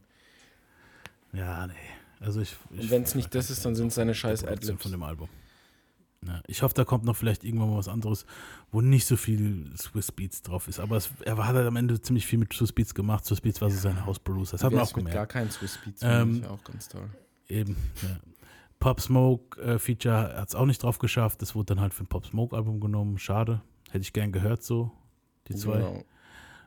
Ja, 1.34 1.68
nee. 1.68 1.73
Also 2.19 2.41
ich, 2.41 2.56
ich 2.72 2.81
Und 2.81 2.91
wenn 2.91 3.03
es 3.03 3.15
nicht 3.15 3.34
das 3.35 3.49
ist, 3.49 3.65
dann 3.65 3.76
sind 3.76 3.88
es 3.88 3.95
seine 3.95 4.14
scheiß 4.14 4.43
Adlibs. 4.43 4.81
von 4.81 4.91
dem 4.91 5.03
Album. 5.03 5.30
Ja, 6.26 6.41
ich 6.47 6.64
hoffe, 6.64 6.73
da 6.73 6.84
kommt 6.84 7.06
noch 7.06 7.15
vielleicht 7.15 7.45
irgendwann 7.45 7.69
mal 7.69 7.77
was 7.77 7.88
anderes, 7.88 8.26
wo 8.72 8.81
nicht 8.81 9.06
so 9.06 9.15
viel 9.15 9.72
Swiss 9.77 10.11
Beats 10.11 10.41
drauf 10.41 10.68
ist. 10.68 10.80
Aber 10.80 10.97
es, 10.97 11.10
er 11.23 11.38
hat 11.38 11.56
halt 11.56 11.65
am 11.65 11.77
Ende 11.77 12.01
ziemlich 12.01 12.26
viel 12.26 12.39
mit 12.39 12.51
Swiss 12.53 12.73
Beats 12.73 12.93
gemacht. 12.93 13.26
Swiss 13.26 13.39
Beats 13.39 13.61
war 13.61 13.69
so 13.69 13.77
sein 13.77 14.06
Hausproducer. 14.06 14.53
Das 14.53 14.64
hat 14.64 14.73
man 14.73 14.81
auch 14.81 14.91
gemerkt. 14.91 15.15
gar 15.15 15.27
keinen 15.27 15.49
Swiss 15.49 15.80
Beats, 15.84 16.01
Ähm, 16.03 16.43
auch 16.45 16.61
ganz 16.65 16.89
toll. 16.89 17.10
Eben, 17.47 17.77
ja. 18.01 18.19
Pop 18.80 18.99
Smoke 18.99 19.61
äh, 19.61 19.80
Feature 19.80 20.38
hat 20.38 20.49
es 20.49 20.56
auch 20.56 20.65
nicht 20.65 20.84
drauf 20.84 20.99
geschafft. 20.99 21.41
Das 21.41 21.56
wurde 21.56 21.68
dann 21.68 21.81
halt 21.81 21.93
für 21.93 22.03
ein 22.03 22.07
Pop 22.07 22.26
Smoke 22.26 22.56
Album 22.56 22.81
genommen. 22.81 23.18
Schade. 23.18 23.61
Hätte 23.89 24.01
ich 24.01 24.13
gern 24.13 24.31
gehört, 24.31 24.63
so, 24.63 24.91
die 25.47 25.55
zwei. 25.55 25.77
Genau. 25.77 26.03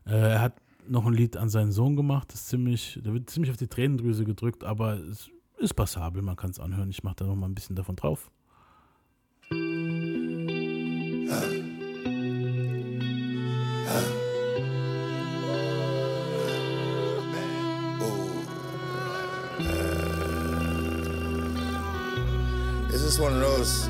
Äh, 0.07 0.33
er 0.33 0.41
hat 0.41 0.55
noch 0.89 1.07
ein 1.07 1.15
Lied 1.15 1.37
an 1.37 1.49
seinen 1.49 1.73
Sohn 1.73 1.97
gemacht. 1.97 2.33
Das 2.33 2.41
ist 2.41 2.49
ziemlich, 2.49 3.01
da 3.03 3.13
wird 3.13 3.31
ziemlich 3.31 3.51
auf 3.51 3.57
die 3.57 3.69
Tränendrüse 3.69 4.25
gedrückt, 4.25 4.65
aber 4.65 4.95
es 4.95 5.31
ist 5.59 5.75
passabel. 5.75 6.23
Man 6.23 6.37
kann 6.37 6.51
es 6.51 6.59
anhören. 6.59 6.91
Ich 6.91 7.05
mache 7.05 7.17
da 7.17 7.27
noch 7.27 7.37
mal 7.37 7.47
ein 7.47 7.55
bisschen 7.55 7.77
davon 7.77 7.97
drauf. 7.97 8.31
Is 22.93 23.03
this 23.03 23.19
one 23.19 23.33
of 23.33 23.41
those? 23.41 23.89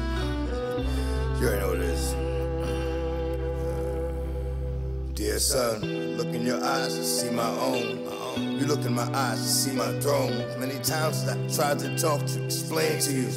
You 1.41 1.49
already 1.49 1.61
know 1.61 1.69
what 1.71 2.22
Dear 5.23 5.39
son, 5.39 6.17
look 6.17 6.35
in 6.35 6.45
your 6.45 6.61
eyes 6.65 6.97
to 6.97 7.05
see 7.05 7.31
my 7.31 7.49
own. 7.61 8.59
You 8.59 8.67
look 8.67 8.85
in 8.85 8.93
my 8.93 9.09
eyes 9.15 9.41
to 9.41 9.49
see 9.49 9.73
my 9.73 9.93
throne. 10.01 10.37
Many 10.59 10.81
times 10.81 11.29
I 11.29 11.37
tried 11.47 11.79
to 11.79 11.97
talk 11.97 12.27
to, 12.27 12.45
explain 12.45 12.99
to 12.99 13.13
you. 13.13 13.31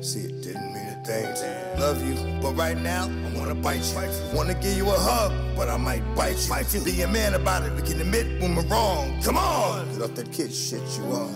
See, 0.00 0.20
it 0.20 0.42
didn't 0.42 0.72
mean 0.72 0.86
a 0.86 1.02
thing 1.04 1.24
to 1.24 1.74
you. 1.74 1.80
Love 1.80 2.06
you, 2.06 2.40
but 2.40 2.52
right 2.52 2.78
now 2.78 3.06
I 3.06 3.36
wanna 3.36 3.56
bite 3.56 3.82
you. 3.82 4.32
Wanna 4.32 4.54
give 4.54 4.76
you 4.76 4.88
a 4.90 4.96
hug, 4.96 5.32
but 5.56 5.68
I 5.68 5.76
might 5.76 6.04
bite 6.14 6.38
you. 6.72 6.80
Be 6.84 7.02
a 7.02 7.08
man 7.08 7.34
about 7.34 7.64
it. 7.64 7.72
We 7.72 7.82
can 7.82 8.00
admit 8.00 8.40
when 8.40 8.54
we're 8.54 8.62
wrong. 8.66 9.20
Come 9.24 9.36
on, 9.36 9.92
get 9.92 10.02
off 10.02 10.14
that 10.14 10.30
kid 10.30 10.54
shit 10.54 10.82
you 10.96 11.04
are. 11.12 11.30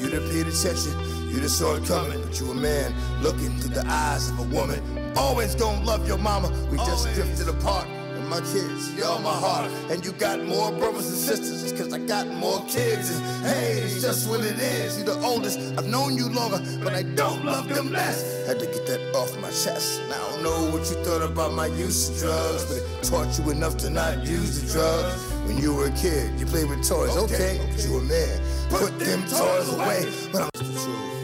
You 0.00 0.10
the 0.10 0.18
paid 0.32 0.48
attention, 0.48 0.92
you 1.30 1.38
the 1.38 1.48
saw 1.48 1.76
it 1.76 1.84
coming, 1.84 2.20
but 2.20 2.40
you 2.40 2.50
a 2.50 2.54
man 2.54 2.92
looking 3.22 3.56
through 3.60 3.74
the 3.80 3.86
eyes 3.86 4.30
of 4.30 4.40
a 4.40 4.48
woman. 4.52 4.82
Always 5.16 5.54
gonna 5.54 5.84
love 5.84 6.08
your 6.08 6.18
mama. 6.18 6.50
We 6.72 6.78
just 6.78 7.06
drifted 7.14 7.48
apart. 7.48 7.86
My 8.28 8.40
kids, 8.40 8.92
you're 8.96 9.18
my 9.20 9.32
heart. 9.32 9.70
And 9.88 10.04
you 10.04 10.10
got 10.12 10.42
more 10.44 10.72
brothers 10.72 11.06
and 11.06 11.16
sisters, 11.16 11.62
it's 11.62 11.72
cause 11.80 11.92
I 11.92 11.98
got 11.98 12.26
more 12.26 12.60
kids. 12.66 13.10
And 13.10 13.46
hey, 13.46 13.82
it's 13.84 14.02
just 14.02 14.28
what 14.28 14.40
it 14.40 14.58
is. 14.58 14.96
You're 14.96 15.14
the 15.14 15.20
oldest, 15.24 15.60
I've 15.78 15.86
known 15.86 16.16
you 16.16 16.28
longer, 16.28 16.60
but 16.82 16.92
I 16.92 17.02
don't 17.02 17.44
love 17.44 17.68
them 17.68 17.92
less. 17.92 18.46
Had 18.46 18.58
to 18.58 18.66
get 18.66 18.84
that 18.88 19.14
off 19.14 19.40
my 19.40 19.48
chest. 19.50 20.02
Now 20.08 20.26
I 20.26 20.30
don't 20.30 20.42
know 20.42 20.70
what 20.72 20.90
you 20.90 20.96
thought 21.04 21.22
about 21.22 21.52
my 21.52 21.66
use 21.66 22.10
of 22.10 22.18
drugs, 22.18 22.64
but 22.64 22.78
it 22.78 23.02
taught 23.04 23.38
you 23.38 23.50
enough 23.52 23.76
to 23.78 23.90
not 23.90 24.26
use 24.26 24.60
the 24.60 24.72
drugs. 24.72 25.22
When 25.46 25.58
you 25.58 25.74
were 25.74 25.86
a 25.86 25.92
kid, 25.92 26.38
you 26.40 26.46
played 26.46 26.68
with 26.68 26.86
toys, 26.86 27.16
okay, 27.16 27.60
but 27.70 27.84
you 27.84 27.92
were 27.92 28.00
a 28.00 28.02
man. 28.02 28.40
Put 28.70 28.98
them 28.98 29.22
toys 29.22 29.72
away, 29.72 30.12
but 30.32 30.42
I'm 30.42 30.50
the 30.54 30.80
truth. 30.80 31.15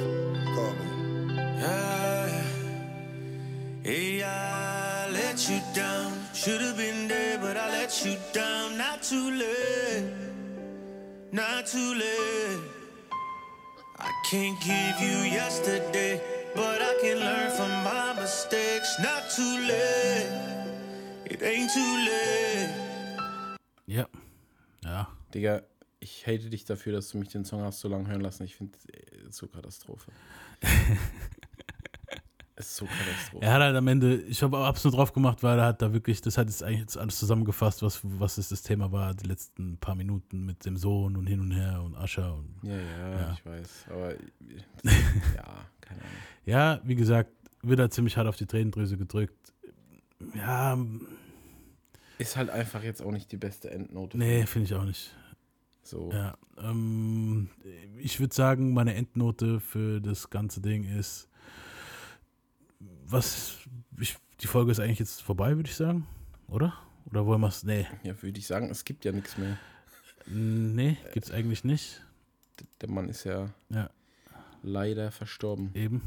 You 8.04 8.16
down. 8.32 8.76
Not 8.76 9.02
too 9.02 9.30
late, 9.30 10.04
not 11.32 11.66
too 11.66 11.94
late. 11.94 12.60
I 13.98 14.10
can't 14.30 14.58
give 14.60 15.00
you 15.00 15.18
yesterday, 15.30 16.20
but 16.54 16.80
I 16.82 16.94
can 17.00 17.18
learn 17.18 17.50
from 17.50 17.70
my 17.84 18.14
mistakes. 18.20 18.98
Not 19.00 19.30
too 19.30 19.56
late, 19.66 20.30
it 21.26 21.42
ain't 21.42 21.70
too 21.72 21.96
late. 22.08 22.70
Ja. 23.86 24.06
Ja. 24.84 25.08
Digga, 25.34 25.62
ich 26.00 26.26
hate 26.26 26.50
dich 26.50 26.64
dafür, 26.64 26.92
dass 26.92 27.10
du 27.10 27.18
mich 27.18 27.28
den 27.28 27.44
Song 27.44 27.62
hast 27.62 27.80
so 27.80 27.88
lange 27.88 28.08
hören 28.08 28.20
lassen. 28.20 28.44
Ich 28.44 28.56
finde 28.56 28.76
es 29.28 29.36
so 29.36 29.46
Katastrophe. 29.46 30.10
ist 32.66 32.76
so 32.76 32.86
katastrophal. 32.86 33.48
Er 33.48 33.52
hat 33.54 33.60
halt 33.62 33.76
am 33.76 33.88
Ende, 33.88 34.16
ich 34.22 34.42
habe 34.42 34.58
absolut 34.58 34.96
drauf 34.98 35.12
gemacht, 35.12 35.42
weil 35.42 35.58
er 35.58 35.66
hat 35.66 35.82
da 35.82 35.92
wirklich, 35.92 36.20
das 36.20 36.38
hat 36.38 36.48
jetzt 36.48 36.62
eigentlich 36.62 36.80
jetzt 36.80 36.96
alles 36.98 37.18
zusammengefasst, 37.18 37.82
was, 37.82 38.00
was 38.02 38.38
es 38.38 38.48
das 38.48 38.62
Thema 38.62 38.90
war, 38.92 39.14
die 39.14 39.26
letzten 39.26 39.76
paar 39.78 39.94
Minuten 39.94 40.44
mit 40.44 40.64
dem 40.64 40.76
Sohn 40.76 41.16
und 41.16 41.26
hin 41.26 41.40
und 41.40 41.52
her 41.52 41.82
und 41.82 41.96
Ascher 41.96 42.34
und. 42.34 42.54
Ja, 42.62 42.76
ja, 42.76 43.10
Ja. 43.20 43.32
ich 43.32 43.46
weiß. 43.46 43.86
Aber 43.90 44.10
ja, 44.84 45.66
keine 45.80 46.00
Ahnung. 46.00 46.12
Ja, 46.44 46.80
wie 46.84 46.94
gesagt, 46.94 47.30
wird 47.62 47.78
er 47.80 47.90
ziemlich 47.90 48.16
hart 48.16 48.26
auf 48.26 48.36
die 48.36 48.46
Tränendrüse 48.46 48.96
gedrückt. 48.96 49.52
Ja, 50.34 50.78
Ist 52.18 52.36
halt 52.36 52.50
einfach 52.50 52.82
jetzt 52.82 53.02
auch 53.02 53.10
nicht 53.12 53.30
die 53.32 53.36
beste 53.36 53.70
Endnote. 53.70 54.16
nee, 54.18 54.46
finde 54.46 54.66
ich 54.66 54.74
auch 54.74 54.84
nicht. 54.84 55.14
So. 55.84 56.10
Ja, 56.12 56.36
ähm, 56.58 57.48
ich 57.98 58.20
würde 58.20 58.32
sagen, 58.34 58.72
meine 58.72 58.94
Endnote 58.94 59.58
für 59.58 60.00
das 60.00 60.30
ganze 60.30 60.60
Ding 60.60 60.84
ist, 60.84 61.28
was, 63.12 63.56
ich, 63.98 64.16
die 64.40 64.46
Folge 64.46 64.72
ist 64.72 64.80
eigentlich 64.80 64.98
jetzt 64.98 65.22
vorbei, 65.22 65.56
würde 65.56 65.68
ich 65.68 65.76
sagen, 65.76 66.06
oder? 66.48 66.74
Oder 67.06 67.26
wollen 67.26 67.40
wir 67.40 67.48
es, 67.48 67.62
nee. 67.64 67.86
Ja, 68.04 68.20
würde 68.22 68.38
ich 68.38 68.46
sagen, 68.46 68.70
es 68.70 68.84
gibt 68.84 69.04
ja 69.04 69.12
nichts 69.12 69.36
mehr. 69.36 69.58
Nee, 70.26 70.96
gibt 71.12 71.26
es 71.26 71.32
eigentlich 71.32 71.64
nicht. 71.64 72.00
Der 72.80 72.88
Mann 72.88 73.08
ist 73.08 73.24
ja, 73.24 73.48
Ja. 73.70 73.90
leider 74.62 75.10
verstorben. 75.10 75.70
Eben. 75.74 76.02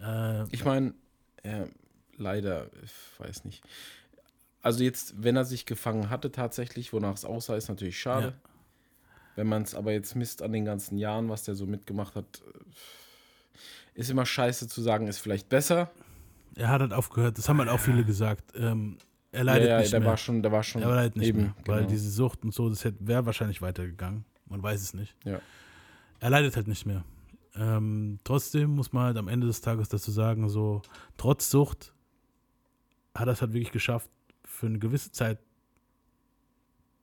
Äh, 0.00 0.44
Ich 0.50 0.64
meine, 0.64 0.94
äh, 1.42 1.66
leider, 2.16 2.66
ich 2.82 2.92
weiß 3.18 3.44
nicht. 3.44 3.62
Also 4.62 4.82
jetzt, 4.84 5.22
wenn 5.22 5.36
er 5.36 5.44
sich 5.44 5.66
gefangen 5.66 6.10
hatte 6.10 6.32
tatsächlich, 6.32 6.92
wonach 6.92 7.14
es 7.14 7.24
aussah, 7.24 7.56
ist 7.56 7.68
natürlich 7.68 7.98
schade. 7.98 8.26
Ja. 8.28 8.50
Wenn 9.36 9.46
man 9.46 9.62
es 9.62 9.74
aber 9.74 9.92
jetzt 9.92 10.16
misst 10.16 10.42
an 10.42 10.52
den 10.52 10.64
ganzen 10.64 10.98
Jahren, 10.98 11.28
was 11.28 11.44
der 11.44 11.54
so 11.54 11.64
mitgemacht 11.66 12.14
hat, 12.16 12.42
äh, 12.46 12.58
ist 13.94 14.10
immer 14.10 14.26
scheiße 14.26 14.68
zu 14.68 14.80
sagen, 14.82 15.06
ist 15.06 15.18
vielleicht 15.18 15.48
besser. 15.48 15.90
er 16.56 16.68
hat 16.68 16.80
halt 16.80 16.92
aufgehört, 16.92 17.38
das 17.38 17.48
haben 17.48 17.58
halt 17.58 17.68
auch 17.70 17.80
viele 17.80 18.04
gesagt. 18.04 18.52
Ähm, 18.56 18.98
er 19.32 19.44
leidet 19.44 19.68
Ja, 19.68 19.74
ja, 19.76 19.80
nicht 19.80 19.92
der 19.92 20.00
mehr. 20.00 20.08
war 20.10 20.16
schon- 20.16 20.42
der 20.42 20.52
war 20.52 20.62
schon 20.62 20.82
Er 20.82 20.88
leidet 20.88 21.16
nicht 21.16 21.28
eben, 21.28 21.42
mehr, 21.42 21.54
weil 21.66 21.76
genau. 21.78 21.90
diese 21.90 22.10
Sucht 22.10 22.42
und 22.44 22.52
so, 22.52 22.68
das 22.68 22.84
wäre 22.98 23.24
wahrscheinlich 23.26 23.62
weitergegangen. 23.62 24.24
Man 24.48 24.62
weiß 24.62 24.80
es 24.82 24.92
nicht. 24.94 25.14
Ja. 25.24 25.40
Er 26.18 26.30
leidet 26.30 26.56
halt 26.56 26.66
nicht 26.66 26.84
mehr. 26.86 27.04
Ähm, 27.54 28.18
trotzdem 28.24 28.70
muss 28.70 28.92
man 28.92 29.04
halt 29.06 29.16
am 29.16 29.28
Ende 29.28 29.46
des 29.46 29.60
Tages 29.60 29.88
dazu 29.88 30.10
sagen, 30.10 30.48
so, 30.48 30.82
trotz 31.16 31.50
Sucht 31.50 31.92
hat 33.14 33.28
er 33.28 33.32
es 33.32 33.40
halt 33.40 33.52
wirklich 33.52 33.72
geschafft, 33.72 34.10
für 34.44 34.66
eine 34.66 34.78
gewisse 34.78 35.12
Zeit 35.12 35.38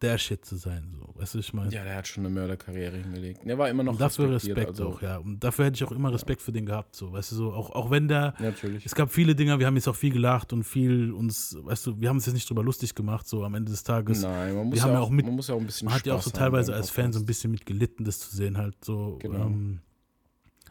der 0.01 0.17
Shit 0.19 0.45
zu 0.45 0.55
sein. 0.57 0.93
So. 0.99 1.13
Weißt 1.19 1.33
du, 1.33 1.39
ich 1.39 1.53
meine. 1.53 1.71
Ja, 1.71 1.83
der 1.83 1.95
hat 1.95 2.07
schon 2.07 2.23
eine 2.25 2.33
Mörderkarriere 2.33 2.97
hingelegt. 2.97 3.41
Der 3.45 3.57
war 3.57 3.67
immer 3.69 3.81
noch 3.83 3.93
Und 3.93 4.01
dafür 4.01 4.31
Respekt 4.31 4.67
also- 4.67 4.89
auch, 4.89 5.01
ja. 5.01 5.17
Und 5.17 5.43
dafür 5.43 5.65
hätte 5.65 5.75
ich 5.75 5.83
auch 5.83 5.91
immer 5.91 6.13
Respekt 6.13 6.41
für 6.41 6.51
den 6.51 6.65
gehabt, 6.67 6.95
so, 6.95 7.11
weißt 7.11 7.31
du, 7.31 7.35
so, 7.35 7.53
auch, 7.53 7.71
auch 7.71 7.89
wenn 7.89 8.07
der, 8.07 8.35
Natürlich. 8.39 8.85
es 8.85 8.93
gab 8.93 9.11
viele 9.11 9.33
Dinge, 9.35 9.57
wir 9.57 9.65
haben 9.65 9.75
jetzt 9.75 9.87
auch 9.87 9.95
viel 9.95 10.11
gelacht 10.13 10.53
und 10.53 10.63
viel 10.63 11.11
uns, 11.11 11.57
weißt 11.59 11.87
du, 11.87 11.99
wir 11.99 12.09
haben 12.09 12.17
uns 12.17 12.25
jetzt 12.27 12.35
nicht 12.35 12.47
drüber 12.49 12.63
lustig 12.63 12.93
gemacht, 12.93 13.27
so 13.27 13.43
am 13.43 13.55
Ende 13.55 13.71
des 13.71 13.83
Tages. 13.83 14.21
Nein, 14.21 14.55
man 14.55 14.67
muss 14.67 14.75
wir 14.75 14.83
haben 14.83 14.89
ja 14.91 14.95
ja 14.97 15.01
auch- 15.01 15.09
mit, 15.09 15.25
man 15.25 15.35
muss 15.35 15.47
ja 15.47 15.55
auch 15.55 15.59
ein 15.59 15.65
bisschen 15.65 15.85
man 15.85 15.95
hat 15.95 16.05
ja 16.05 16.13
auch 16.13 16.21
so 16.21 16.29
Spaß 16.29 16.39
teilweise 16.39 16.75
als 16.75 16.89
Fan 16.91 17.11
so 17.11 17.19
ein 17.19 17.25
bisschen 17.25 17.49
mit 17.51 17.65
gelitten, 17.65 18.03
das 18.03 18.19
zu 18.19 18.35
sehen, 18.35 18.57
halt 18.57 18.75
so. 18.85 19.17
Genau. 19.21 19.45
Ähm, 19.47 19.79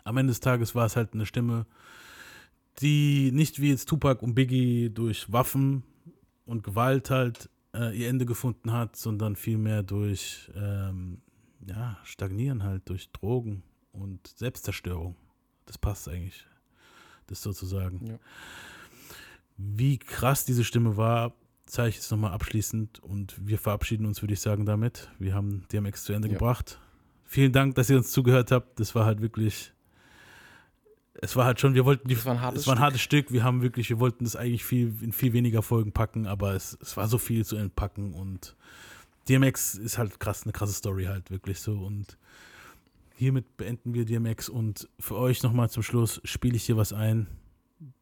am 0.05 0.16
Ende 0.19 0.31
des 0.31 0.39
Tages 0.40 0.77
war 0.77 0.86
es 0.86 0.94
halt 0.94 1.15
eine 1.15 1.27
Stimme, 1.27 1.66
die 2.81 3.32
nicht 3.32 3.61
wie 3.61 3.70
jetzt 3.70 3.89
Tupac 3.89 4.23
und 4.23 4.35
Biggie 4.35 4.90
durch 4.90 5.32
Waffen 5.32 5.82
und 6.44 6.62
Gewalt 6.62 7.11
halt 7.11 7.48
äh, 7.77 7.97
ihr 7.97 8.09
Ende 8.09 8.27
gefunden 8.27 8.73
hat, 8.73 8.97
sondern 8.97 9.36
vielmehr 9.36 9.82
durch 9.82 10.51
ähm, 10.57 11.20
ja, 11.66 11.98
Stagnieren 12.05 12.62
halt, 12.62 12.89
durch 12.89 13.11
Drogen 13.12 13.62
und 13.93 14.27
Selbstzerstörung. 14.27 15.16
Das 15.66 15.78
passt 15.78 16.09
eigentlich, 16.09 16.47
das 17.27 17.43
sozusagen. 17.43 18.07
Ja. 18.07 18.19
Wie 19.57 19.98
krass 19.98 20.44
diese 20.44 20.65
Stimme 20.65 20.97
war, 20.97 21.35
zeige 21.66 21.89
ich 21.90 21.94
jetzt 21.97 22.11
nochmal 22.11 22.32
abschließend 22.32 23.01
und 23.03 23.35
wir 23.47 23.59
verabschieden 23.59 24.07
uns, 24.07 24.23
würde 24.23 24.35
ich 24.35 24.40
sagen, 24.40 24.66
damit. 24.66 25.11
Wir 25.19 25.35
haben 25.35 25.66
DMX 25.73 26.05
zu 26.05 26.12
Ende 26.12 26.28
Ja. 26.28 26.35
gebracht. 26.35 26.78
Vielen 27.24 27.53
Dank, 27.53 27.74
dass 27.74 27.90
ihr 27.90 27.97
uns 27.97 28.12
zugehört 28.12 28.53
habt. 28.53 28.78
Das 28.78 28.94
war 28.94 29.05
halt 29.05 29.20
wirklich. 29.20 29.73
Es 31.22 31.36
war 31.36 31.47
halt 31.47 31.60
schon, 31.60 31.74
wir 31.74 31.84
wollten 31.84 32.09
die, 32.09 32.14
Das 32.14 32.26
war 32.26 32.34
ein 32.34 32.40
hartes 32.40 32.62
es 32.62 32.66
war 32.66 32.76
ein 32.76 32.80
hartes 32.80 33.01
Stück. 33.01 33.32
Wir 33.32 33.43
haben 33.43 33.62
wirklich, 33.62 33.88
wir 33.88 33.98
wollten 33.98 34.24
das 34.24 34.36
eigentlich 34.36 34.64
viel 34.64 34.93
in 35.01 35.12
viel 35.12 35.32
weniger 35.32 35.62
Folgen 35.62 35.93
packen, 35.93 36.26
aber 36.26 36.55
es, 36.55 36.76
es 36.80 36.97
war 36.97 37.09
so 37.09 37.18
viel 37.18 37.44
zu 37.44 37.56
entpacken 37.56 38.12
und 38.12 38.56
DMX 39.28 39.74
ist 39.74 39.98
halt 39.98 40.20
krass, 40.20 40.44
eine 40.44 40.52
krasse 40.52 40.74
Story 40.74 41.05
halt 41.05 41.30
wirklich 41.30 41.60
so 41.60 41.72
und 41.78 42.18
hiermit 43.16 43.56
beenden 43.56 43.94
wir 43.94 44.05
DMX 44.05 44.48
und 44.48 44.88
für 45.01 45.16
euch 45.16 45.43
nochmal 45.43 45.70
zum 45.70 45.82
Schluss 45.82 46.20
spiele 46.24 46.56
ich 46.56 46.64
hier 46.64 46.76
was 46.76 46.93
ein. 46.93 47.26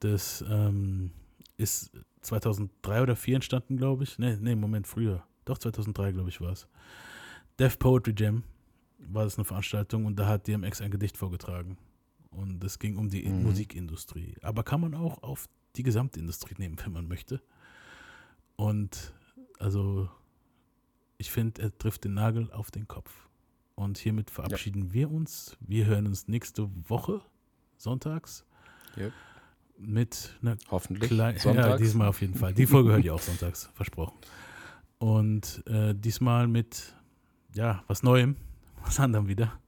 Das 0.01 0.45
ähm, 0.49 1.13
ist 1.57 1.93
2003 2.21 3.03
oder 3.03 3.15
2004 3.15 3.35
entstanden, 3.37 3.77
glaube 3.77 4.05
ich. 4.05 4.19
Nee, 4.19 4.37
nee, 4.41 4.55
Moment, 4.55 4.87
früher. 4.87 5.25
Doch, 5.45 5.59
2003, 5.59 6.13
glaube 6.13 6.29
ich, 6.31 6.41
war 6.41 6.53
es. 6.53 6.67
Deaf 7.59 7.79
Poetry 7.79 8.15
Jam 8.17 8.43
war 8.99 9.25
das 9.25 9.37
eine 9.37 9.45
Veranstaltung 9.45 10.07
und 10.07 10.19
da 10.19 10.27
hat 10.27 10.47
DMX 10.47 10.81
ein 10.81 10.91
Gedicht 10.91 11.17
vorgetragen. 11.17 11.77
Und 12.37 12.63
es 12.65 12.79
ging 12.79 12.97
um 12.97 13.09
die 13.09 13.25
Mhm. 13.29 13.43
Musikindustrie. 13.43 14.35
Aber 14.43 14.63
kann 14.65 14.81
man 14.81 14.95
auch 14.95 15.23
auf 15.23 15.49
die 15.77 15.83
Gesamtindustrie 15.83 16.55
nehmen, 16.59 16.77
wenn 16.85 16.93
man 16.93 17.09
möchte. 17.09 17.41
Und 18.57 19.13
also, 19.59 20.09
ich 21.19 21.31
finde, 21.31 21.63
er 21.63 21.79
trifft 21.79 22.05
den 22.05 22.15
Nagel 22.15 22.51
auf 22.53 22.71
den 22.71 22.87
Kopf. 22.89 23.13
Und 23.77 23.99
hiermit 23.99 24.31
verabschieden 24.31 24.93
wir 24.93 25.11
uns. 25.11 25.57
Wir 25.61 25.87
hören 25.87 26.07
uns 26.07 26.29
nächste 26.29 26.71
Woche, 26.89 27.21
sonntags. 27.77 28.45
Yep. 28.97 29.13
Mit 29.79 30.39
einer 30.41 30.57
Hoffentlich 30.71 31.11
kleinen. 31.11 31.37
Ja, 31.39 31.43
sonntags. 31.43 31.83
diesmal 31.83 32.07
auf 32.09 32.21
jeden 32.21 32.35
Fall. 32.37 32.55
Die 32.55 32.67
Folge 32.67 32.93
hört 32.93 33.05
ihr 33.05 33.13
auch 33.15 33.21
sonntags, 33.21 33.71
versprochen. 33.75 34.17
Und 34.99 35.65
äh, 35.67 35.93
diesmal 35.95 36.47
mit, 36.47 36.95
ja, 37.55 37.83
was 37.89 38.05
Neuem, 38.05 38.37
was 38.85 39.01
anderem 39.01 39.27
wieder. 39.27 39.59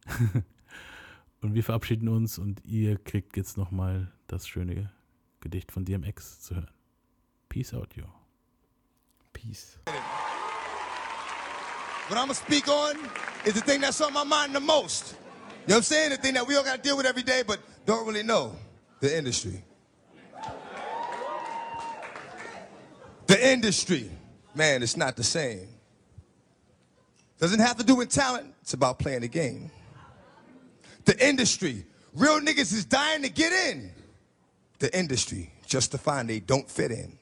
Und 1.47 1.55
wir 1.55 1.63
verabschieden 1.63 2.09
uns 2.09 2.39
und 2.39 2.61
ihr 2.65 2.99
kriegt 2.99 3.37
jetzt 3.37 3.57
nochmal 3.57 4.13
das 4.27 4.49
schöne 4.49 4.91
Gedicht 5.41 5.71
von 5.71 5.85
DMX 5.85 6.41
zu 6.41 6.57
hören. 6.57 6.71
Peace 7.49 7.73
out, 7.73 7.95
yo. 7.95 8.05
Peace. 9.33 9.79
What 12.09 12.19
I'm 12.19 12.27
gonna 12.27 12.35
speak 12.35 12.67
on 12.69 12.97
is 13.45 13.55
the 13.55 13.61
thing 13.61 13.81
that's 13.81 14.01
on 14.01 14.13
my 14.13 14.25
mind 14.25 14.55
the 14.55 14.61
most. 14.61 15.13
You 15.13 15.17
know 15.69 15.77
what 15.77 15.77
I'm 15.77 15.83
saying? 15.83 16.11
The 16.11 16.17
thing 16.17 16.35
that 16.35 16.47
we 16.47 16.57
all 16.57 16.65
gotta 16.65 16.83
deal 16.83 16.97
with 16.97 17.07
every 17.07 17.23
day, 17.23 17.45
but 17.47 17.61
don't 17.85 18.05
really 18.07 18.25
know. 18.25 18.57
The 19.01 19.17
industry. 19.17 19.63
The 23.29 23.53
industry. 23.53 24.11
Man, 24.55 24.83
it's 24.83 24.97
not 24.97 25.15
the 25.15 25.25
same. 25.25 25.69
Doesn't 27.39 27.61
have 27.61 27.77
to 27.77 27.85
do 27.85 27.95
with 27.95 28.09
talent, 28.09 28.53
it's 28.63 28.73
about 28.73 28.99
playing 28.99 29.21
the 29.21 29.29
game. 29.29 29.71
The 31.07 31.27
industry. 31.27 31.87
Real 32.15 32.41
niggas 32.41 32.73
is 32.73 32.85
dying 32.85 33.23
to 33.23 33.29
get 33.29 33.53
in. 33.53 33.91
The 34.79 34.97
industry, 34.97 35.51
just 35.67 35.93
to 35.93 35.99
find 35.99 36.29
they 36.29 36.41
don't 36.41 36.69
fit 36.71 36.91
in. 36.91 37.19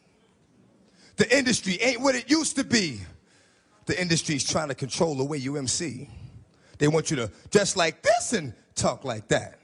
The 1.16 1.36
industry 1.36 1.74
ain't 1.80 2.00
what 2.00 2.16
it 2.16 2.28
used 2.28 2.56
to 2.56 2.64
be. 2.64 3.00
The 3.86 4.00
industry's 4.00 4.48
trying 4.48 4.68
to 4.68 4.74
control 4.74 5.14
the 5.14 5.24
way 5.24 5.38
you 5.38 5.56
MC. 5.56 6.08
They 6.78 6.88
want 6.88 7.10
you 7.10 7.16
to 7.18 7.30
dress 7.50 7.76
like 7.76 8.02
this 8.02 8.32
and 8.32 8.52
talk 8.74 9.04
like 9.04 9.28
that. 9.28 9.60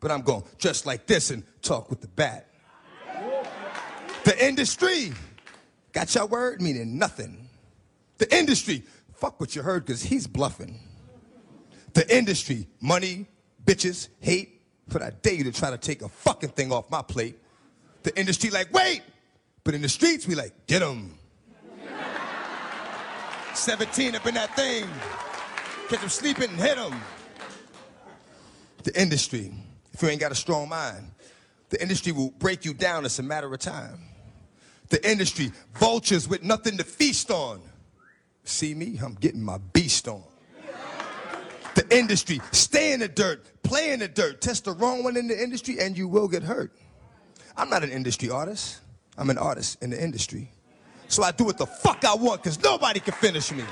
But 0.00 0.10
I'm 0.10 0.22
going 0.22 0.42
dress 0.58 0.86
like 0.86 1.06
this 1.06 1.30
and 1.30 1.44
talk 1.62 1.90
with 1.90 2.00
the 2.00 2.08
bat. 2.08 2.48
The 4.24 4.44
industry 4.44 5.12
got 5.92 6.14
your 6.14 6.26
word 6.26 6.60
meaning 6.60 6.98
nothing. 6.98 7.48
The 8.18 8.36
industry, 8.36 8.82
fuck 9.14 9.40
what 9.40 9.54
you 9.54 9.62
heard 9.62 9.84
because 9.86 10.02
he's 10.02 10.26
bluffing. 10.26 10.80
The 11.94 12.16
industry, 12.16 12.66
money, 12.80 13.26
bitches, 13.64 14.08
hate, 14.20 14.62
but 14.88 15.02
I 15.02 15.10
dare 15.10 15.34
you 15.34 15.44
to 15.44 15.52
try 15.52 15.70
to 15.70 15.78
take 15.78 16.02
a 16.02 16.08
fucking 16.08 16.50
thing 16.50 16.72
off 16.72 16.90
my 16.90 17.02
plate. 17.02 17.38
The 18.02 18.18
industry 18.18 18.50
like, 18.50 18.72
wait, 18.72 19.02
but 19.64 19.74
in 19.74 19.82
the 19.82 19.88
streets 19.88 20.26
we 20.26 20.34
like, 20.34 20.66
get 20.66 20.82
'em. 20.82 21.18
17 23.54 24.14
up 24.14 24.26
in 24.26 24.34
that 24.34 24.54
thing. 24.56 24.88
Catch 25.88 26.00
him 26.00 26.08
sleeping 26.08 26.50
and 26.50 26.58
hit 26.60 26.78
him. 26.78 26.94
The 28.84 29.00
industry, 29.00 29.52
if 29.92 30.02
you 30.02 30.08
ain't 30.08 30.20
got 30.20 30.32
a 30.32 30.36
strong 30.36 30.68
mind, 30.68 31.10
the 31.70 31.80
industry 31.82 32.12
will 32.12 32.30
break 32.30 32.64
you 32.64 32.72
down. 32.72 33.04
It's 33.04 33.18
a 33.18 33.22
matter 33.22 33.52
of 33.52 33.58
time. 33.60 34.00
The 34.88 35.10
industry, 35.10 35.52
vultures 35.74 36.28
with 36.28 36.42
nothing 36.42 36.78
to 36.78 36.84
feast 36.84 37.30
on. 37.30 37.60
See 38.44 38.74
me? 38.74 38.98
I'm 39.02 39.14
getting 39.14 39.42
my 39.42 39.58
beast 39.58 40.08
on. 40.08 40.22
Industry, 41.90 42.40
stay 42.52 42.92
in 42.92 43.00
the 43.00 43.08
dirt, 43.08 43.44
play 43.62 43.92
in 43.92 44.00
the 44.00 44.08
dirt, 44.08 44.40
test 44.40 44.64
the 44.64 44.72
wrong 44.72 45.02
one 45.02 45.16
in 45.16 45.28
the 45.28 45.42
industry, 45.42 45.78
and 45.80 45.96
you 45.96 46.08
will 46.08 46.28
get 46.28 46.42
hurt. 46.42 46.72
I'm 47.56 47.70
not 47.70 47.82
an 47.82 47.90
industry 47.90 48.30
artist. 48.30 48.80
I'm 49.16 49.30
an 49.30 49.38
artist 49.38 49.82
in 49.82 49.90
the 49.90 50.02
industry. 50.02 50.50
So 51.08 51.22
I 51.22 51.32
do 51.32 51.44
what 51.44 51.58
the 51.58 51.66
fuck 51.66 52.04
I 52.04 52.14
want 52.14 52.42
because 52.42 52.62
nobody 52.62 53.00
can 53.00 53.14
finish 53.14 53.50
me. 53.52 53.64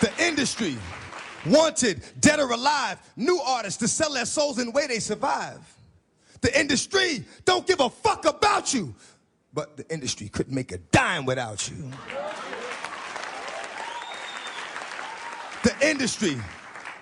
The 0.00 0.12
industry, 0.22 0.76
Wanted, 1.46 2.02
dead 2.20 2.40
or 2.40 2.50
alive, 2.50 2.98
new 3.16 3.38
artists 3.38 3.78
to 3.80 3.88
sell 3.88 4.12
their 4.12 4.24
souls 4.24 4.58
in 4.58 4.66
the 4.66 4.72
way 4.72 4.86
they 4.86 4.98
survive. 4.98 5.58
The 6.40 6.58
industry 6.58 7.24
don't 7.44 7.66
give 7.66 7.80
a 7.80 7.90
fuck 7.90 8.24
about 8.24 8.72
you, 8.72 8.94
but 9.54 9.76
the 9.76 9.88
industry 9.92 10.28
couldn't 10.28 10.54
make 10.54 10.72
a 10.72 10.78
dime 10.78 11.24
without 11.24 11.70
you. 11.70 11.90
The 15.62 15.88
industry, 15.88 16.36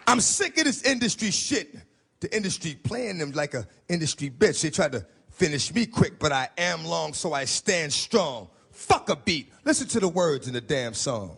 I'm 0.07 0.21
sick 0.21 0.59
of 0.59 0.65
this 0.65 0.83
industry 0.83 1.31
shit. 1.31 1.75
The 2.21 2.35
industry 2.37 2.79
playing 2.81 3.19
them 3.19 3.33
like 3.33 3.55
a 3.55 3.67
industry 3.89 4.31
bitch. 4.31 4.63
They 4.63 4.71
tried 4.71 4.93
to 4.93 5.05
finish 5.31 5.75
me 5.75 5.87
quick, 5.87 6.21
but 6.21 6.31
I 6.31 6.49
am 6.59 6.85
long, 6.85 7.15
so 7.15 7.33
I 7.33 7.47
stand 7.47 7.93
strong. 7.93 8.49
Fuck 8.71 9.09
a 9.09 9.17
beat. 9.17 9.51
Listen 9.65 9.89
to 9.89 10.01
the 10.01 10.09
words 10.09 10.47
in 10.47 10.55
the 10.55 10.61
damn 10.61 10.95
song. 10.95 11.37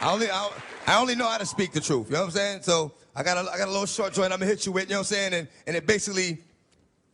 I 0.00 0.12
only 0.12 0.28
I, 0.28 0.50
I 0.88 1.00
only 1.00 1.14
know 1.14 1.28
how 1.28 1.38
to 1.38 1.46
speak 1.46 1.72
the 1.72 1.80
truth. 1.80 2.08
You 2.08 2.14
know 2.14 2.20
what 2.22 2.26
I'm 2.26 2.30
saying? 2.32 2.62
So 2.62 2.92
I 3.14 3.22
got 3.22 3.36
a, 3.36 3.50
I 3.50 3.58
got 3.58 3.68
a 3.68 3.70
little 3.70 3.86
short 3.86 4.12
joint 4.12 4.32
I'm 4.32 4.38
gonna 4.38 4.50
hit 4.50 4.66
you 4.66 4.72
with. 4.72 4.84
You 4.84 4.90
know 4.90 4.96
what 4.96 5.00
I'm 5.00 5.04
saying? 5.04 5.34
And 5.34 5.48
and 5.66 5.76
it 5.76 5.86
basically 5.86 6.38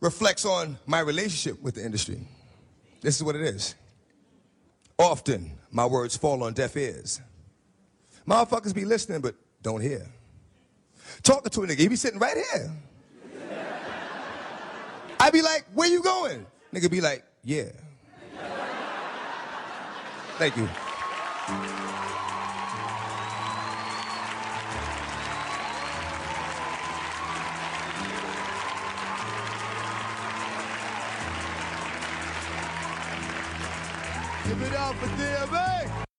reflects 0.00 0.44
on 0.44 0.78
my 0.86 1.00
relationship 1.00 1.60
with 1.62 1.74
the 1.74 1.84
industry. 1.84 2.20
This 3.00 3.16
is 3.16 3.22
what 3.22 3.34
it 3.34 3.42
is. 3.42 3.74
Often 4.98 5.52
my 5.70 5.86
words 5.86 6.16
fall 6.16 6.42
on 6.42 6.52
deaf 6.52 6.76
ears. 6.76 7.20
Motherfuckers 8.26 8.74
be 8.74 8.84
listening 8.84 9.20
but 9.20 9.34
don't 9.62 9.80
hear. 9.80 10.06
Talking 11.22 11.50
to 11.50 11.62
a 11.62 11.66
nigga, 11.66 11.78
he 11.78 11.88
be 11.88 11.96
sitting 11.96 12.18
right 12.18 12.36
here. 12.52 12.70
I 15.20 15.30
be 15.30 15.42
like, 15.42 15.64
where 15.74 15.88
you 15.88 16.02
going? 16.02 16.46
Nigga 16.72 16.90
be 16.90 17.00
like, 17.00 17.24
yeah. 17.42 17.70
Thank 20.38 20.56
you. 20.56 20.68
Give 34.88 34.96
it 34.96 35.02
up 35.02 35.08
for 35.10 35.54
DMA. 35.54 35.97